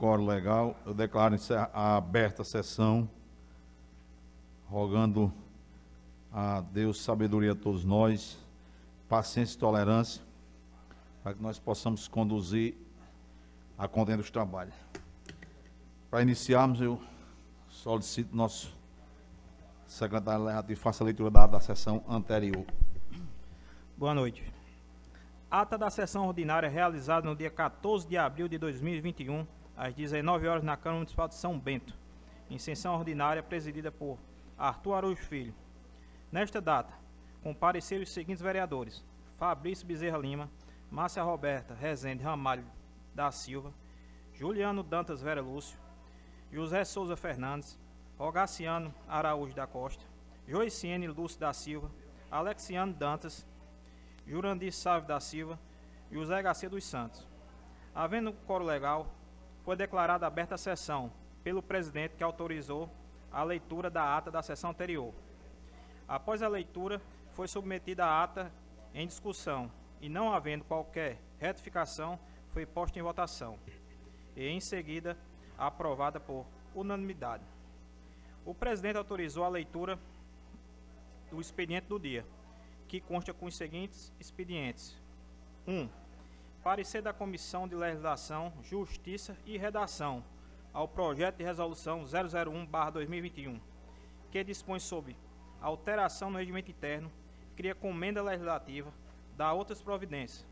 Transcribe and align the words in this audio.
Coro 0.00 0.24
legal. 0.24 0.74
Eu 0.86 0.94
declaro 0.94 1.34
encerra- 1.34 1.70
aberta 1.74 2.40
a 2.40 2.44
sessão, 2.44 3.06
rogando 4.66 5.30
a 6.32 6.62
Deus 6.62 7.02
sabedoria 7.02 7.52
a 7.52 7.54
todos 7.54 7.84
nós, 7.84 8.38
paciência 9.10 9.56
e 9.56 9.58
tolerância, 9.58 10.22
para 11.22 11.34
que 11.34 11.42
nós 11.42 11.58
possamos 11.58 12.08
conduzir 12.08 12.74
a 13.76 13.86
contenda 13.86 14.22
dos 14.22 14.30
trabalhos. 14.30 14.72
Para 16.10 16.22
iniciarmos, 16.22 16.80
eu 16.80 16.98
solicito 17.68 18.34
nosso 18.34 18.74
secretário 19.86 20.44
legislativo 20.46 20.80
faça 20.80 21.04
a 21.04 21.06
leitura 21.06 21.30
da, 21.30 21.46
da 21.46 21.60
sessão 21.60 22.02
anterior. 22.08 22.64
Boa 23.98 24.14
noite. 24.14 24.50
Ata 25.50 25.76
da 25.76 25.90
sessão 25.90 26.26
ordinária 26.26 26.70
realizada 26.70 27.28
no 27.28 27.36
dia 27.36 27.50
14 27.50 28.08
de 28.08 28.16
abril 28.16 28.48
de 28.48 28.56
2021, 28.56 29.46
às 29.80 29.94
19 29.94 30.46
horas 30.46 30.62
na 30.62 30.76
Câmara 30.76 30.98
Municipal 30.98 31.26
de 31.26 31.34
São 31.34 31.58
Bento, 31.58 31.96
em 32.50 32.58
sessão 32.58 32.94
ordinária 32.94 33.42
presidida 33.42 33.90
por 33.90 34.18
Arthur 34.58 34.92
Araújo 34.92 35.22
Filho. 35.22 35.54
Nesta 36.30 36.60
data, 36.60 36.92
compareceram 37.42 38.02
os 38.02 38.12
seguintes 38.12 38.42
vereadores: 38.42 39.02
Fabrício 39.38 39.86
Bezerra 39.86 40.18
Lima, 40.18 40.50
Márcia 40.90 41.22
Roberta 41.22 41.72
Rezende 41.72 42.22
Ramalho 42.22 42.66
da 43.14 43.30
Silva, 43.30 43.72
Juliano 44.34 44.82
Dantas 44.82 45.22
Vera 45.22 45.40
Lúcio, 45.40 45.78
José 46.52 46.84
Souza 46.84 47.16
Fernandes, 47.16 47.80
Rogaciano 48.18 48.94
Araújo 49.08 49.54
da 49.54 49.66
Costa, 49.66 50.04
Joiciene 50.46 51.08
Lúcio 51.08 51.40
da 51.40 51.54
Silva, 51.54 51.90
Alexiano 52.30 52.92
Dantas, 52.92 53.46
Jurandir 54.26 54.74
Sávio 54.74 55.08
da 55.08 55.18
Silva 55.20 55.58
José 56.12 56.42
Garcia 56.42 56.68
dos 56.68 56.84
Santos. 56.84 57.26
Havendo 57.94 58.32
coro 58.46 58.64
legal, 58.64 59.06
foi 59.64 59.76
declarada 59.76 60.26
aberta 60.26 60.54
a 60.54 60.58
sessão 60.58 61.12
pelo 61.42 61.62
presidente 61.62 62.16
que 62.16 62.24
autorizou 62.24 62.90
a 63.32 63.42
leitura 63.42 63.88
da 63.88 64.16
ata 64.16 64.30
da 64.30 64.42
sessão 64.42 64.70
anterior. 64.70 65.14
Após 66.08 66.42
a 66.42 66.48
leitura, 66.48 67.00
foi 67.32 67.46
submetida 67.46 68.04
a 68.04 68.22
ata 68.22 68.52
em 68.92 69.06
discussão 69.06 69.70
e, 70.00 70.08
não 70.08 70.32
havendo 70.32 70.64
qualquer 70.64 71.18
retificação, 71.38 72.18
foi 72.52 72.66
posta 72.66 72.98
em 72.98 73.02
votação 73.02 73.58
e, 74.36 74.46
em 74.46 74.60
seguida, 74.60 75.16
aprovada 75.56 76.18
por 76.18 76.44
unanimidade. 76.74 77.44
O 78.44 78.54
presidente 78.54 78.96
autorizou 78.96 79.44
a 79.44 79.48
leitura 79.48 79.98
do 81.30 81.40
expediente 81.40 81.86
do 81.86 81.98
dia, 81.98 82.26
que 82.88 83.00
consta 83.00 83.32
com 83.32 83.46
os 83.46 83.56
seguintes 83.56 84.12
expedientes: 84.18 85.00
1. 85.66 85.72
Um, 85.72 85.88
parecer 86.62 87.00
da 87.02 87.12
Comissão 87.12 87.66
de 87.66 87.74
Legislação, 87.74 88.52
Justiça 88.62 89.36
e 89.46 89.56
Redação 89.56 90.22
ao 90.72 90.86
projeto 90.86 91.38
de 91.38 91.44
resolução 91.44 92.04
001/2021, 92.04 93.60
que 94.30 94.44
dispõe 94.44 94.78
sobre 94.78 95.16
alteração 95.60 96.30
no 96.30 96.38
regimento 96.38 96.70
interno, 96.70 97.10
cria 97.56 97.74
comenda 97.74 98.22
legislativa, 98.22 98.92
dá 99.36 99.52
outras 99.52 99.82
providências. 99.82 100.46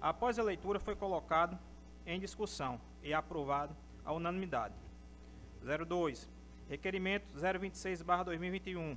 Após 0.00 0.38
a 0.38 0.42
leitura 0.42 0.78
foi 0.78 0.94
colocado 0.94 1.58
em 2.06 2.20
discussão 2.20 2.80
e 3.02 3.14
aprovado 3.14 3.74
à 4.04 4.12
unanimidade. 4.12 4.74
02. 5.62 6.28
Requerimento 6.68 7.26
026/2021 7.36 8.96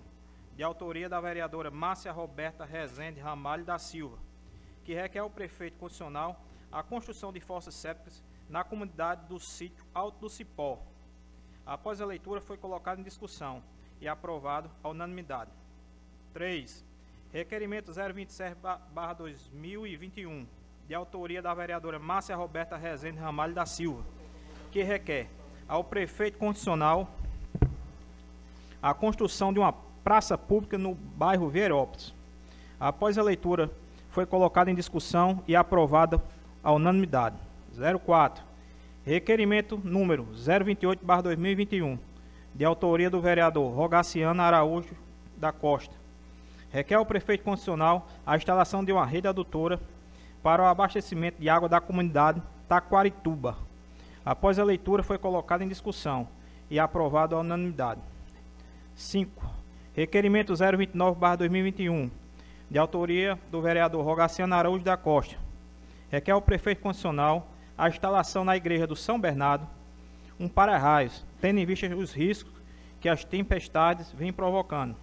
de 0.56 0.64
autoria 0.64 1.08
da 1.08 1.22
vereadora 1.22 1.72
Márcia 1.72 2.12
Roberta 2.12 2.66
Rezende 2.66 3.20
Ramalho 3.20 3.64
da 3.64 3.80
Silva, 3.80 4.18
que 4.84 4.94
requer 4.94 5.20
ao 5.20 5.30
prefeito 5.30 5.78
constitucional 5.78 6.42
a 6.72 6.82
construção 6.82 7.34
de 7.34 7.40
fossas 7.40 7.76
sépticas 7.76 8.24
na 8.50 8.64
comunidade 8.64 9.28
do 9.28 9.40
sítio 9.40 9.86
Alto 9.94 10.20
do 10.20 10.30
Cipó. 10.30 10.80
Após 11.66 12.02
a 12.02 12.06
leitura, 12.06 12.42
foi 12.42 12.58
colocado 12.58 13.00
em 13.00 13.04
discussão 13.04 13.64
e 14.00 14.08
aprovado 14.08 14.70
à 14.84 14.90
unanimidade. 14.90 15.52
3. 16.34 16.84
Requerimento 17.32 17.92
027-2021, 17.92 20.46
de 20.88 20.94
autoria 20.94 21.42
da 21.42 21.54
vereadora 21.54 22.00
Márcia 22.00 22.36
Roberta 22.36 22.76
Rezende 22.76 23.20
Ramalho 23.20 23.54
da 23.54 23.66
Silva, 23.66 24.04
que 24.72 24.84
requer 24.84 25.30
ao 25.68 25.84
prefeito 25.84 26.38
constitucional 26.38 27.10
a 28.82 28.94
construção 28.94 29.54
de 29.54 29.60
uma 29.60 29.74
praça 30.04 30.38
pública 30.38 30.78
no 30.78 30.94
bairro 30.94 31.48
Vierópolis. 31.48 32.14
Após 32.80 33.18
a 33.18 33.24
leitura, 33.24 33.72
foi 34.12 34.26
colocada 34.26 34.70
em 34.70 34.76
discussão 34.76 35.42
e 35.48 35.56
aprovada 35.56 36.22
à 36.64 36.72
unanimidade. 36.72 37.36
04. 38.06 38.44
Requerimento 39.04 39.82
número 39.84 40.28
028/2021, 40.36 41.98
de 42.54 42.64
autoria 42.64 43.10
do 43.10 43.20
vereador 43.20 43.74
Rogaciano 43.74 44.42
Araújo 44.42 44.94
da 45.36 45.52
Costa. 45.52 45.96
Requer 46.70 46.96
ao 46.96 47.06
prefeito 47.06 47.44
constitucional 47.44 48.08
a 48.26 48.36
instalação 48.36 48.86
de 48.86 48.92
uma 48.92 49.06
rede 49.06 49.28
adutora 49.28 49.80
para 50.44 50.62
o 50.62 50.66
abastecimento 50.66 51.42
de 51.42 51.50
água 51.50 51.68
da 51.68 51.82
comunidade 51.82 52.42
Taquarituba. 52.68 53.58
Após 54.24 54.60
a 54.60 54.64
leitura, 54.64 55.02
foi 55.04 55.18
colocada 55.18 55.64
em 55.64 55.68
discussão 55.68 56.28
e 56.70 56.80
aprovado 56.80 57.36
à 57.36 57.40
unanimidade. 57.40 58.02
5. 58.96 59.44
Requerimento 59.94 60.54
029/2021, 60.54 62.10
de 62.72 62.80
autoria 62.80 63.38
do 63.52 63.62
vereador 63.62 64.04
Rogaciano 64.06 64.56
Araújo 64.56 64.86
da 64.86 64.96
Costa. 64.96 65.36
Requer 66.10 66.32
ao 66.32 66.42
prefeito 66.42 66.82
constitucional 66.82 67.50
a 67.78 67.90
instalação 67.90 68.46
na 68.46 68.56
igreja 68.56 68.88
do 68.88 68.96
São 68.96 69.20
Bernardo 69.20 69.68
um 70.40 70.48
para-raios, 70.48 71.26
tendo 71.42 71.60
em 71.60 71.66
vista 71.66 71.94
os 71.94 72.14
riscos 72.14 72.54
que 73.02 73.10
as 73.10 73.26
tempestades 73.26 74.10
vêm 74.14 74.32
provocando. 74.32 74.96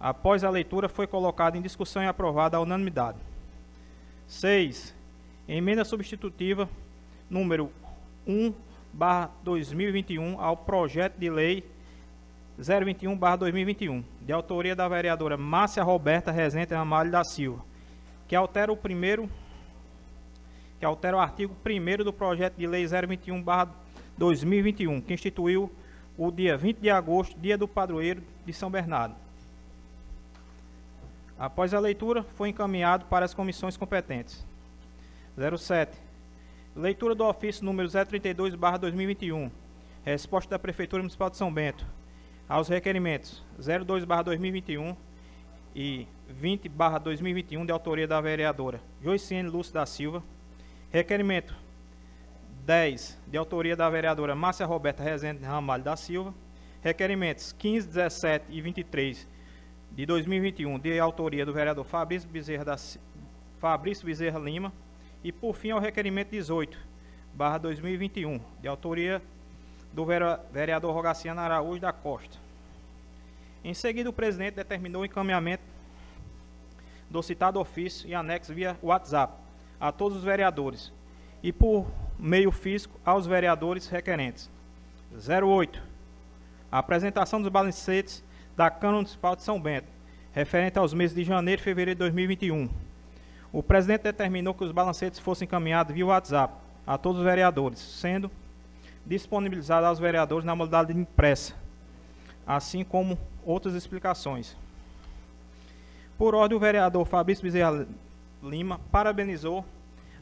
Após 0.00 0.42
a 0.42 0.50
leitura, 0.50 0.88
foi 0.88 1.06
colocado 1.06 1.54
em 1.54 1.62
discussão 1.62 2.02
e 2.02 2.08
aprovado 2.08 2.56
à 2.56 2.60
unanimidade. 2.60 3.18
6. 4.26 4.92
Emenda 5.46 5.84
substitutiva 5.84 6.68
número 7.30 7.70
1/2021 8.26 10.40
ao 10.40 10.56
projeto 10.56 11.16
de 11.16 11.30
lei 11.30 11.64
021/2021, 12.58 14.02
de 14.22 14.32
autoria 14.32 14.74
da 14.76 14.88
vereadora 14.88 15.36
Márcia 15.36 15.82
Roberta 15.82 16.30
Rezende 16.30 16.72
Ramalho 16.74 17.10
da 17.10 17.24
Silva, 17.24 17.64
que 18.28 18.36
altera 18.36 18.72
o 18.72 18.76
primeiro 18.76 19.28
que 20.78 20.84
altera 20.84 21.16
o 21.16 21.20
artigo 21.20 21.56
1 21.64 22.04
do 22.04 22.12
projeto 22.12 22.54
de 22.56 22.66
lei 22.66 22.84
021/2021, 22.84 25.00
que 25.00 25.14
instituiu 25.14 25.72
o 26.16 26.30
dia 26.30 26.56
20 26.56 26.78
de 26.78 26.90
agosto, 26.90 27.36
dia 27.38 27.58
do 27.58 27.66
padroeiro 27.66 28.22
de 28.44 28.52
São 28.52 28.70
Bernardo. 28.70 29.16
Após 31.38 31.72
a 31.74 31.80
leitura, 31.80 32.22
foi 32.36 32.50
encaminhado 32.50 33.06
para 33.06 33.24
as 33.24 33.34
comissões 33.34 33.76
competentes. 33.76 34.46
07. 35.36 35.98
Leitura 36.76 37.14
do 37.14 37.24
ofício 37.24 37.64
número 37.64 37.88
032/2021. 37.88 39.50
Resposta 40.04 40.50
da 40.50 40.58
Prefeitura 40.58 41.02
Municipal 41.02 41.30
de 41.30 41.36
São 41.36 41.52
Bento 41.52 41.84
aos 42.48 42.68
requerimentos 42.68 43.42
02/2021 43.58 44.96
e 45.74 46.06
20/2021 46.40 47.66
de 47.66 47.72
autoria 47.72 48.06
da 48.06 48.20
vereadora 48.20 48.80
Joiciene 49.02 49.48
Lúcia 49.48 49.74
da 49.74 49.86
Silva. 49.86 50.22
Requerimento 50.90 51.54
10 52.64 53.18
de 53.26 53.36
autoria 53.36 53.76
da 53.76 53.88
vereadora 53.90 54.34
Márcia 54.34 54.66
Roberta 54.66 55.02
Rezende 55.02 55.44
Ramalho 55.44 55.82
da 55.82 55.96
Silva. 55.96 56.34
Requerimentos 56.82 57.52
15, 57.52 57.88
17 57.88 58.46
e 58.50 58.60
23 58.60 59.28
de 59.90 60.06
2021 60.06 60.78
de 60.78 60.98
autoria 60.98 61.46
do 61.46 61.52
vereador 61.52 61.84
Fabrício 61.84 62.28
Bezerra, 62.28 62.64
da, 62.64 62.76
Fabrício 63.58 64.04
Bezerra 64.04 64.38
Lima. 64.38 64.72
E 65.22 65.32
por 65.32 65.54
fim 65.54 65.70
ao 65.70 65.80
requerimento 65.80 66.30
18 66.30 66.78
barra 67.32 67.58
2021 67.58 68.40
de 68.60 68.68
autoria 68.68 69.22
do 69.94 70.04
vereador 70.04 70.92
Rogaciano 70.92 71.40
Araújo 71.40 71.80
da 71.80 71.92
Costa. 71.92 72.36
Em 73.62 73.72
seguida, 73.72 74.10
o 74.10 74.12
presidente 74.12 74.56
determinou 74.56 75.02
o 75.02 75.04
encaminhamento 75.06 75.62
do 77.08 77.22
citado 77.22 77.60
ofício 77.60 78.08
e 78.08 78.14
anexo 78.14 78.52
via 78.52 78.76
WhatsApp 78.82 79.32
a 79.80 79.92
todos 79.92 80.18
os 80.18 80.24
vereadores 80.24 80.92
e 81.42 81.52
por 81.52 81.86
meio 82.18 82.50
físico 82.50 82.98
aos 83.04 83.24
vereadores 83.24 83.88
requerentes. 83.88 84.50
08. 85.12 85.80
A 86.72 86.78
apresentação 86.78 87.40
dos 87.40 87.48
balancetes 87.48 88.24
da 88.56 88.68
Câmara 88.68 88.96
Municipal 88.96 89.36
de 89.36 89.42
São 89.42 89.60
Bento, 89.60 89.86
referente 90.32 90.76
aos 90.76 90.92
meses 90.92 91.14
de 91.14 91.22
janeiro 91.22 91.60
e 91.60 91.64
fevereiro 91.64 91.96
de 91.96 92.00
2021. 92.00 92.68
O 93.52 93.62
presidente 93.62 94.02
determinou 94.02 94.54
que 94.54 94.64
os 94.64 94.72
balancetes 94.72 95.20
fossem 95.20 95.46
encaminhados 95.46 95.94
via 95.94 96.04
WhatsApp 96.04 96.52
a 96.84 96.98
todos 96.98 97.20
os 97.20 97.24
vereadores, 97.24 97.78
sendo 97.78 98.28
disponibilizado 99.06 99.86
aos 99.86 99.98
vereadores 99.98 100.44
na 100.44 100.54
modalidade 100.54 100.98
impressa, 100.98 101.54
assim 102.46 102.82
como 102.84 103.18
outras 103.44 103.74
explicações. 103.74 104.56
Por 106.16 106.34
ordem, 106.34 106.56
o 106.56 106.60
vereador 106.60 107.04
Fabrício 107.04 107.42
Bezerra 107.42 107.86
Lima 108.42 108.80
parabenizou 108.90 109.64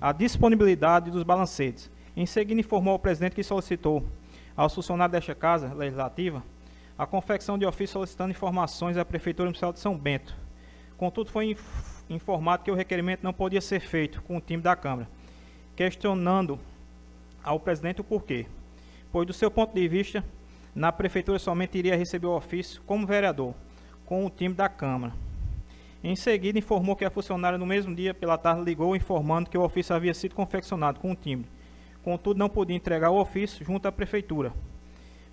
a 0.00 0.12
disponibilidade 0.12 1.10
dos 1.10 1.22
balancetes 1.22 1.90
Em 2.16 2.26
seguida, 2.26 2.60
informou 2.60 2.92
ao 2.92 2.98
presidente 2.98 3.34
que 3.34 3.42
solicitou 3.42 4.04
aos 4.56 4.74
funcionários 4.74 5.12
desta 5.12 5.34
Casa 5.34 5.72
Legislativa 5.72 6.42
a 6.98 7.06
confecção 7.06 7.56
de 7.56 7.64
ofício 7.64 7.94
solicitando 7.94 8.30
informações 8.30 8.96
à 8.96 9.04
Prefeitura 9.04 9.46
Municipal 9.46 9.72
de 9.72 9.80
São 9.80 9.96
Bento. 9.96 10.36
Contudo, 10.96 11.30
foi 11.30 11.50
inf 11.50 11.92
informado 12.10 12.62
que 12.62 12.70
o 12.70 12.74
requerimento 12.74 13.22
não 13.22 13.32
podia 13.32 13.60
ser 13.60 13.80
feito 13.80 14.20
com 14.22 14.36
o 14.36 14.40
time 14.40 14.62
da 14.62 14.76
Câmara, 14.76 15.08
questionando 15.74 16.58
ao 17.42 17.58
presidente 17.58 18.02
o 18.02 18.04
porquê. 18.04 18.46
Pois, 19.12 19.26
do 19.26 19.34
seu 19.34 19.50
ponto 19.50 19.74
de 19.74 19.86
vista, 19.86 20.24
na 20.74 20.90
Prefeitura 20.90 21.38
somente 21.38 21.76
iria 21.76 21.94
receber 21.94 22.26
o 22.26 22.34
ofício 22.34 22.80
como 22.86 23.06
vereador, 23.06 23.54
com 24.06 24.24
o 24.24 24.30
time 24.30 24.54
da 24.54 24.70
Câmara. 24.70 25.12
Em 26.02 26.16
seguida, 26.16 26.58
informou 26.58 26.96
que 26.96 27.04
a 27.04 27.10
funcionária 27.10 27.58
no 27.58 27.66
mesmo 27.66 27.94
dia, 27.94 28.14
pela 28.14 28.38
tarde, 28.38 28.64
ligou 28.64 28.96
informando 28.96 29.50
que 29.50 29.58
o 29.58 29.62
ofício 29.62 29.94
havia 29.94 30.14
sido 30.14 30.34
confeccionado 30.34 30.98
com 30.98 31.12
o 31.12 31.14
timbre. 31.14 31.46
Contudo, 32.02 32.38
não 32.38 32.48
podia 32.48 32.74
entregar 32.74 33.10
o 33.10 33.20
ofício 33.20 33.62
junto 33.62 33.86
à 33.86 33.92
Prefeitura, 33.92 34.50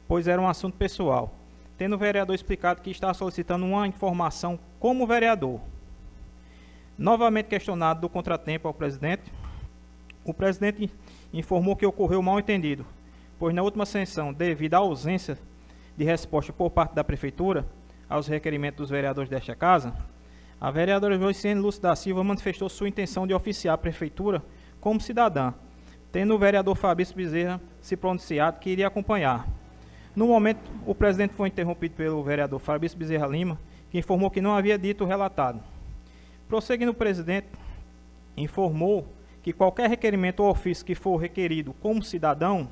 pois 0.09 0.27
era 0.27 0.41
um 0.41 0.47
assunto 0.49 0.75
pessoal, 0.75 1.33
tendo 1.77 1.95
o 1.95 1.97
vereador 1.97 2.35
explicado 2.35 2.81
que 2.81 2.91
estava 2.91 3.13
solicitando 3.13 3.65
uma 3.65 3.87
informação 3.87 4.59
como 4.77 5.07
vereador. 5.07 5.61
Novamente 6.97 7.45
questionado 7.45 8.01
do 8.01 8.09
contratempo 8.09 8.67
ao 8.67 8.73
presidente, 8.73 9.31
o 10.25 10.33
presidente 10.33 10.91
informou 11.31 11.77
que 11.77 11.85
ocorreu 11.85 12.21
mal 12.21 12.37
entendido, 12.37 12.85
pois 13.39 13.55
na 13.55 13.63
última 13.63 13.85
sessão, 13.85 14.33
devido 14.33 14.73
à 14.73 14.79
ausência 14.79 15.39
de 15.95 16.03
resposta 16.03 16.51
por 16.51 16.69
parte 16.69 16.93
da 16.93 17.03
Prefeitura 17.03 17.65
aos 18.09 18.27
requerimentos 18.27 18.77
dos 18.77 18.89
vereadores 18.89 19.29
desta 19.29 19.55
Casa, 19.55 19.93
a 20.59 20.69
vereadora 20.69 21.17
Joiciene 21.17 21.61
Lúcio 21.61 21.81
da 21.81 21.95
Silva 21.95 22.21
manifestou 22.21 22.67
sua 22.67 22.89
intenção 22.89 23.25
de 23.25 23.33
oficiar 23.33 23.75
a 23.75 23.77
Prefeitura 23.77 24.43
como 24.81 24.99
cidadã, 24.99 25.53
tendo 26.11 26.35
o 26.35 26.37
vereador 26.37 26.75
Fabrício 26.75 27.15
Bezerra 27.15 27.61
se 27.81 27.95
pronunciado 27.95 28.59
que 28.59 28.69
iria 28.69 28.87
acompanhar. 28.87 29.47
No 30.13 30.27
momento, 30.27 30.59
o 30.85 30.93
presidente 30.93 31.33
foi 31.33 31.47
interrompido 31.47 31.95
pelo 31.95 32.21
vereador 32.21 32.59
Fabrício 32.59 32.97
Bezerra 32.97 33.27
Lima, 33.27 33.57
que 33.89 33.97
informou 33.97 34.29
que 34.29 34.41
não 34.41 34.53
havia 34.53 34.77
dito 34.77 35.05
o 35.05 35.07
relatado. 35.07 35.63
Prosseguindo, 36.47 36.91
o 36.91 36.95
presidente 36.95 37.47
informou 38.35 39.07
que 39.41 39.53
qualquer 39.53 39.89
requerimento 39.89 40.41
ou 40.41 40.49
ofício 40.49 40.85
que 40.85 40.93
for 40.93 41.15
requerido 41.15 41.73
como 41.79 42.03
cidadão 42.03 42.67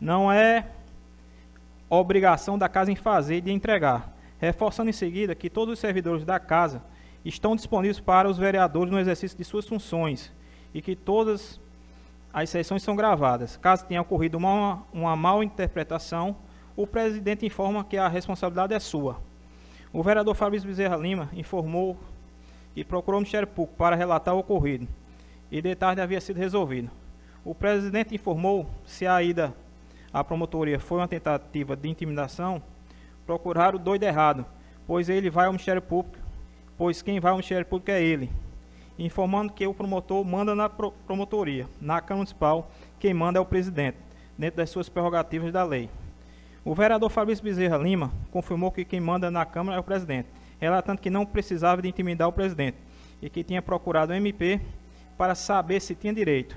não 0.00 0.32
é 0.32 0.66
obrigação 1.88 2.56
da 2.56 2.68
casa 2.68 2.90
em 2.90 2.96
fazer 2.96 3.36
e 3.36 3.40
de 3.40 3.52
entregar, 3.52 4.16
reforçando 4.38 4.88
em 4.88 4.92
seguida 4.92 5.34
que 5.34 5.50
todos 5.50 5.74
os 5.74 5.78
servidores 5.78 6.24
da 6.24 6.38
casa 6.38 6.82
estão 7.24 7.54
disponíveis 7.54 8.00
para 8.00 8.28
os 8.28 8.38
vereadores 8.38 8.90
no 8.90 8.98
exercício 8.98 9.36
de 9.36 9.44
suas 9.44 9.68
funções 9.68 10.32
e 10.72 10.80
que 10.80 10.96
todas 10.96 11.60
as 12.32 12.48
sessões 12.48 12.82
são 12.82 12.96
gravadas. 12.96 13.56
Caso 13.56 13.84
tenha 13.84 14.00
ocorrido 14.00 14.38
uma, 14.38 14.84
uma 14.92 15.16
mal 15.16 15.42
interpretação, 15.42 16.36
o 16.76 16.86
presidente 16.86 17.44
informa 17.44 17.84
que 17.84 17.98
a 17.98 18.08
responsabilidade 18.08 18.72
é 18.72 18.78
sua. 18.78 19.20
O 19.92 20.02
vereador 20.02 20.34
Fabrício 20.34 20.68
Bezerra 20.68 20.96
Lima 20.96 21.28
informou 21.34 21.98
que 22.74 22.84
procurou 22.84 23.18
o 23.18 23.20
Ministério 23.20 23.48
Público 23.48 23.76
para 23.76 23.96
relatar 23.96 24.34
o 24.34 24.38
ocorrido 24.38 24.88
e 25.50 25.60
de 25.60 25.74
tarde 25.74 26.00
havia 26.00 26.20
sido 26.20 26.38
resolvido. 26.38 26.90
O 27.44 27.54
presidente 27.54 28.14
informou 28.14 28.70
se 28.86 29.06
a 29.06 29.22
ida 29.22 29.54
à 30.12 30.24
promotoria 30.24 30.78
foi 30.78 30.98
uma 30.98 31.08
tentativa 31.08 31.76
de 31.76 31.88
intimidação, 31.88 32.62
procurar 33.26 33.74
o 33.74 33.78
doido 33.78 34.02
errado, 34.02 34.44
pois 34.86 35.08
ele 35.08 35.30
vai 35.30 35.46
ao 35.46 35.52
Ministério 35.52 35.82
Público, 35.82 36.18
pois 36.76 37.02
quem 37.02 37.20
vai 37.20 37.30
ao 37.30 37.36
Ministério 37.36 37.66
Público 37.66 37.90
é 37.90 38.02
ele 38.02 38.30
informando 39.04 39.52
que 39.52 39.66
o 39.66 39.74
promotor 39.74 40.24
manda 40.24 40.54
na 40.54 40.68
promotoria. 40.68 41.66
Na 41.80 42.00
Câmara 42.00 42.16
Municipal, 42.16 42.70
quem 42.98 43.14
manda 43.14 43.38
é 43.38 43.42
o 43.42 43.46
presidente, 43.46 43.96
dentro 44.36 44.58
das 44.58 44.70
suas 44.70 44.88
prerrogativas 44.88 45.52
da 45.52 45.64
lei. 45.64 45.88
O 46.64 46.74
vereador 46.74 47.08
Fabrício 47.08 47.42
Bezerra 47.42 47.78
Lima 47.78 48.12
confirmou 48.30 48.70
que 48.70 48.84
quem 48.84 49.00
manda 49.00 49.30
na 49.30 49.44
Câmara 49.46 49.78
é 49.78 49.80
o 49.80 49.84
presidente, 49.84 50.28
relatando 50.60 51.00
que 51.00 51.08
não 51.08 51.24
precisava 51.24 51.80
de 51.80 51.88
intimidar 51.88 52.28
o 52.28 52.32
presidente 52.32 52.76
e 53.22 53.30
que 53.30 53.42
tinha 53.42 53.62
procurado 53.62 54.12
o 54.12 54.14
MP 54.16 54.60
para 55.16 55.34
saber 55.34 55.80
se 55.80 55.94
tinha 55.94 56.12
direito. 56.12 56.56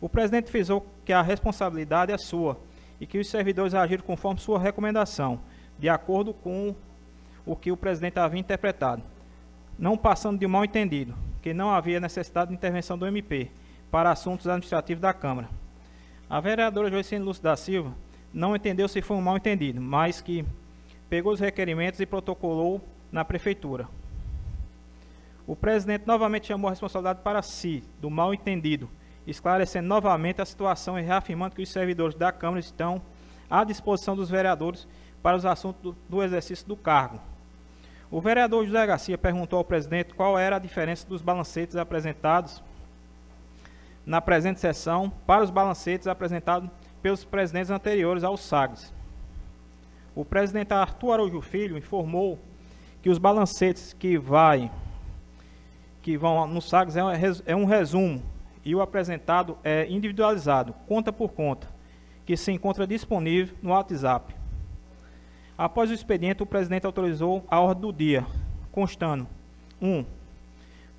O 0.00 0.08
presidente 0.08 0.50
frisou 0.50 0.86
que 1.04 1.12
a 1.12 1.22
responsabilidade 1.22 2.12
é 2.12 2.18
sua 2.18 2.58
e 3.00 3.06
que 3.06 3.18
os 3.18 3.28
servidores 3.28 3.74
agiram 3.74 4.04
conforme 4.04 4.40
sua 4.40 4.58
recomendação, 4.58 5.40
de 5.78 5.88
acordo 5.88 6.32
com 6.32 6.74
o 7.44 7.54
que 7.54 7.70
o 7.70 7.76
presidente 7.76 8.18
havia 8.18 8.40
interpretado 8.40 9.02
não 9.78 9.96
passando 9.96 10.38
de 10.38 10.46
mal 10.46 10.64
entendido, 10.64 11.14
que 11.42 11.52
não 11.52 11.70
havia 11.70 12.00
necessidade 12.00 12.48
de 12.50 12.54
intervenção 12.54 12.96
do 12.96 13.06
MP 13.06 13.50
para 13.90 14.10
assuntos 14.10 14.46
administrativos 14.46 15.00
da 15.00 15.12
Câmara. 15.12 15.48
A 16.28 16.40
vereadora 16.40 16.90
Joicine 16.90 17.24
Lúcio 17.24 17.42
da 17.42 17.56
Silva 17.56 17.92
não 18.32 18.56
entendeu 18.56 18.88
se 18.88 19.02
foi 19.02 19.16
um 19.16 19.20
mal 19.20 19.36
entendido, 19.36 19.80
mas 19.80 20.20
que 20.20 20.44
pegou 21.08 21.32
os 21.32 21.40
requerimentos 21.40 22.00
e 22.00 22.06
protocolou 22.06 22.80
na 23.12 23.24
prefeitura. 23.24 23.86
O 25.46 25.54
presidente 25.54 26.06
novamente 26.06 26.46
chamou 26.46 26.68
a 26.68 26.70
responsabilidade 26.70 27.20
para 27.22 27.42
si 27.42 27.82
do 28.00 28.10
mal 28.10 28.32
entendido, 28.32 28.88
esclarecendo 29.26 29.88
novamente 29.88 30.42
a 30.42 30.44
situação 30.44 30.98
e 30.98 31.02
reafirmando 31.02 31.54
que 31.54 31.62
os 31.62 31.70
servidores 31.70 32.14
da 32.14 32.30
Câmara 32.30 32.60
estão 32.60 33.00
à 33.48 33.64
disposição 33.64 34.14
dos 34.14 34.28
vereadores 34.28 34.86
para 35.22 35.36
os 35.36 35.46
assuntos 35.46 35.94
do, 36.08 36.22
exercício 36.22 36.66
do 36.66 36.76
cargo. 36.76 37.18
O 38.10 38.20
vereador 38.20 38.64
José 38.66 38.86
Garcia 38.86 39.16
perguntou 39.16 39.58
ao 39.58 39.64
presidente 39.64 40.14
qual 40.14 40.38
era 40.38 40.56
a 40.56 40.58
diferença 40.58 41.06
dos 41.06 41.22
balancetes 41.22 41.76
apresentados 41.76 42.62
na 44.04 44.20
presente 44.20 44.60
sessão 44.60 45.10
para 45.26 45.42
os 45.42 45.50
balancetes 45.50 46.06
apresentados 46.06 46.68
pelos 47.00 47.24
presidentes 47.24 47.70
anteriores 47.70 48.22
aos 48.22 48.42
SAGs. 48.42 48.92
O 50.14 50.24
presidente 50.24 50.72
Arthur 50.72 51.14
Araújo 51.14 51.40
Filho 51.40 51.78
informou 51.78 52.38
que 53.02 53.08
os 53.08 53.18
balancetes 53.18 53.94
que, 53.94 54.18
vai, 54.18 54.70
que 56.02 56.16
vão 56.16 56.46
no 56.46 56.60
SAGs 56.60 56.96
é 57.46 57.56
um 57.56 57.64
resumo 57.64 58.22
e 58.64 58.74
o 58.74 58.80
apresentado 58.80 59.58
é 59.62 59.86
individualizado, 59.88 60.74
conta 60.86 61.12
por 61.12 61.32
conta, 61.32 61.68
que 62.24 62.36
se 62.36 62.50
encontra 62.50 62.86
disponível 62.86 63.56
no 63.62 63.70
WhatsApp. 63.70 64.34
Após 65.56 65.90
o 65.90 65.94
expediente, 65.94 66.42
o 66.42 66.46
presidente 66.46 66.86
autorizou 66.86 67.44
a 67.48 67.60
ordem 67.60 67.82
do 67.82 67.92
dia, 67.92 68.26
constando 68.72 69.26
1. 69.80 69.88
Um, 69.88 70.04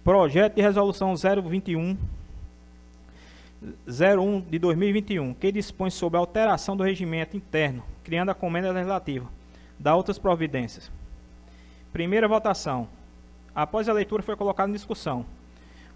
projeto 0.04 0.56
de 0.56 0.62
resolução 0.62 1.16
021 1.16 1.98
01 3.88 4.42
de 4.42 4.60
2021, 4.60 5.34
que 5.34 5.52
dispõe 5.52 5.90
sobre 5.90 6.18
a 6.18 6.20
alteração 6.20 6.78
do 6.78 6.84
regimento 6.84 7.36
interno, 7.36 7.84
criando 8.04 8.30
a 8.30 8.36
comenda 8.36 8.72
legislativa, 8.72 9.28
da 9.80 9.96
outras 9.96 10.20
providências. 10.20 10.92
Primeira 11.92 12.28
votação. 12.28 12.88
Após 13.54 13.88
a 13.90 13.94
leitura, 13.94 14.22
foi 14.22 14.36
colocado 14.36 14.70
em 14.70 14.74
discussão. 14.74 15.26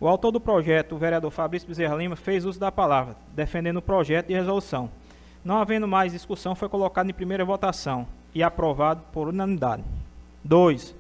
O 0.02 0.08
autor 0.08 0.32
do 0.32 0.40
projeto, 0.40 0.96
o 0.96 0.98
vereador 0.98 1.30
Fabrício 1.30 1.68
Bezerra 1.68 1.96
Lima, 1.96 2.16
fez 2.16 2.46
uso 2.46 2.58
da 2.58 2.72
palavra, 2.72 3.18
defendendo 3.36 3.76
o 3.78 3.82
projeto 3.82 4.28
de 4.28 4.34
resolução. 4.34 4.90
Não 5.44 5.58
havendo 5.58 5.86
mais 5.88 6.14
discussão, 6.14 6.56
foi 6.56 6.70
colocado 6.70 7.10
em 7.10 7.14
primeira 7.14 7.44
votação 7.44 8.08
e 8.34 8.42
aprovado 8.42 9.04
por 9.12 9.28
unanimidade. 9.28 9.84
2. 10.44 10.96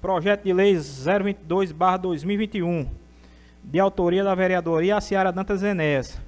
Projeto 0.00 0.42
de 0.42 0.52
Lei 0.52 0.74
022-2021, 0.74 2.88
de 3.62 3.78
autoria 3.78 4.24
da 4.24 4.34
vereadora 4.34 4.86
Iaciara 4.86 5.30
Dantas 5.30 5.62
Enéas, 5.62 6.20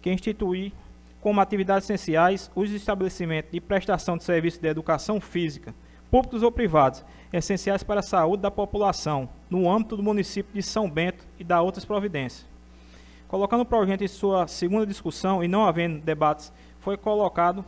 que 0.00 0.10
institui 0.10 0.72
como 1.20 1.38
atividades 1.38 1.84
essenciais 1.84 2.50
os 2.54 2.70
estabelecimentos 2.70 3.52
de 3.52 3.60
prestação 3.60 4.16
de 4.16 4.24
serviços 4.24 4.58
de 4.58 4.68
educação 4.68 5.20
física, 5.20 5.74
públicos 6.12 6.42
ou 6.42 6.52
privados, 6.52 7.02
essenciais 7.32 7.82
para 7.82 8.00
a 8.00 8.02
saúde 8.02 8.42
da 8.42 8.50
população, 8.50 9.30
no 9.48 9.70
âmbito 9.70 9.96
do 9.96 10.02
município 10.02 10.52
de 10.52 10.62
São 10.62 10.88
Bento 10.88 11.24
e 11.38 11.42
da 11.42 11.62
outras 11.62 11.86
providências. 11.86 12.46
Colocando 13.26 13.62
o 13.62 13.64
projeto 13.64 14.04
em 14.04 14.08
sua 14.08 14.46
segunda 14.46 14.86
discussão 14.86 15.42
e 15.42 15.48
não 15.48 15.64
havendo 15.64 16.00
debates, 16.00 16.52
foi 16.80 16.98
colocado 16.98 17.64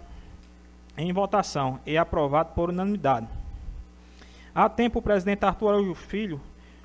em 0.95 1.11
votação 1.11 1.81
e 1.87 1.97
aprovado 1.97 2.53
por 2.53 2.69
unanimidade. 2.69 3.27
Há 4.55 4.69
tempo, 4.69 4.99
o 4.99 5.03
presidente 5.03 5.43
Arthur 5.43 5.69
Araújo 5.69 5.95
Filho 5.95 6.39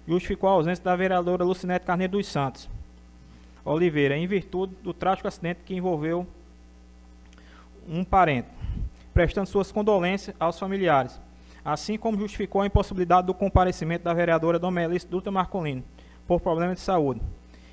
justificou 0.07 0.49
a 0.49 0.53
ausência 0.53 0.81
da 0.81 0.95
vereadora 0.95 1.43
Lucinete 1.43 1.85
Carneiro 1.85 2.13
dos 2.13 2.27
Santos 2.27 2.69
Oliveira, 3.65 4.17
em 4.17 4.25
virtude 4.25 4.73
do 4.81 4.93
trágico 4.93 5.27
acidente 5.27 5.59
que 5.65 5.75
envolveu 5.75 6.25
um 7.85 8.05
parente, 8.05 8.47
prestando 9.13 9.49
suas 9.49 9.73
condolências 9.73 10.33
aos 10.39 10.57
familiares, 10.57 11.19
assim 11.63 11.97
como 11.97 12.17
justificou 12.17 12.61
a 12.61 12.65
impossibilidade 12.65 13.27
do 13.27 13.33
comparecimento 13.33 14.03
da 14.03 14.13
vereadora 14.13 14.59
Domelice 14.59 15.07
Dutra 15.07 15.31
Marcolino, 15.31 15.83
por 16.27 16.39
problemas 16.39 16.77
de 16.77 16.83
saúde. 16.83 17.21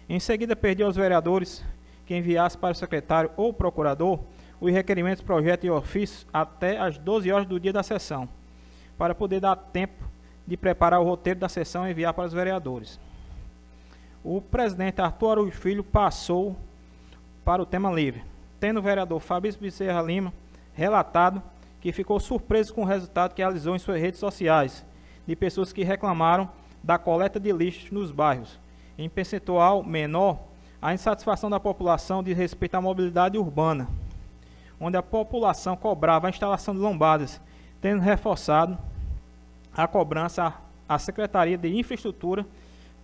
Em 0.08 0.20
seguida, 0.20 0.54
pediu 0.54 0.86
aos 0.86 0.96
vereadores 0.96 1.64
que 2.04 2.16
enviasse 2.16 2.56
para 2.56 2.72
o 2.72 2.74
secretário 2.74 3.30
ou 3.36 3.52
procurador 3.52 4.20
os 4.60 4.72
requerimentos, 4.72 5.22
projeto 5.22 5.64
e 5.64 5.70
ofício 5.70 6.26
até 6.32 6.78
às 6.78 6.96
12 6.96 7.30
horas 7.30 7.46
do 7.46 7.60
dia 7.60 7.72
da 7.72 7.82
sessão, 7.82 8.28
para 8.96 9.14
poder 9.14 9.40
dar 9.40 9.56
tempo 9.56 10.04
de 10.46 10.56
preparar 10.56 11.00
o 11.00 11.04
roteiro 11.04 11.40
da 11.40 11.48
sessão 11.48 11.86
e 11.86 11.90
enviar 11.90 12.14
para 12.14 12.26
os 12.26 12.32
vereadores. 12.32 12.98
O 14.22 14.40
presidente 14.40 15.00
Arthur 15.00 15.32
Araújo 15.32 15.52
Filho 15.52 15.84
passou 15.84 16.56
para 17.44 17.62
o 17.62 17.66
tema 17.66 17.92
livre, 17.92 18.24
tendo 18.58 18.78
o 18.78 18.82
vereador 18.82 19.20
Fabrício 19.20 19.60
Bezerra 19.60 20.02
Lima 20.02 20.32
relatado 20.72 21.42
que 21.80 21.92
ficou 21.92 22.18
surpreso 22.18 22.74
com 22.74 22.82
o 22.82 22.86
resultado 22.86 23.34
que 23.34 23.42
realizou 23.42 23.76
em 23.76 23.78
suas 23.78 24.00
redes 24.00 24.20
sociais 24.20 24.84
de 25.26 25.34
pessoas 25.34 25.72
que 25.72 25.82
reclamaram 25.82 26.48
da 26.82 26.98
coleta 26.98 27.40
de 27.40 27.52
lixo 27.52 27.92
nos 27.92 28.10
bairros. 28.10 28.58
Em 28.96 29.08
percentual 29.08 29.82
menor, 29.82 30.38
a 30.80 30.94
insatisfação 30.94 31.50
da 31.50 31.58
população 31.58 32.22
diz 32.22 32.36
respeito 32.36 32.76
à 32.76 32.80
mobilidade 32.80 33.36
urbana, 33.36 33.88
onde 34.80 34.96
a 34.96 35.02
população 35.02 35.76
cobrava 35.76 36.26
a 36.26 36.30
instalação 36.30 36.74
de 36.74 36.80
lombadas, 36.80 37.40
tendo 37.80 38.00
reforçado 38.00 38.78
a 39.76 39.86
cobrança 39.86 40.54
à 40.88 40.98
Secretaria 40.98 41.58
de 41.58 41.68
Infraestrutura 41.68 42.46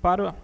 para 0.00 0.34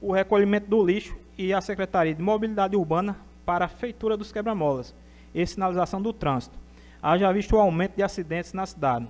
o 0.00 0.12
recolhimento 0.12 0.68
do 0.68 0.84
lixo 0.84 1.16
e 1.36 1.52
à 1.52 1.60
Secretaria 1.60 2.14
de 2.14 2.22
Mobilidade 2.22 2.76
Urbana 2.76 3.16
para 3.44 3.64
a 3.64 3.68
feitura 3.68 4.16
dos 4.16 4.30
quebra-molas 4.30 4.94
e 5.34 5.44
sinalização 5.46 6.00
do 6.00 6.12
trânsito. 6.12 6.63
Haja 7.06 7.30
visto 7.30 7.54
o 7.54 7.60
aumento 7.60 7.96
de 7.96 8.02
acidentes 8.02 8.54
na 8.54 8.64
cidade. 8.64 9.06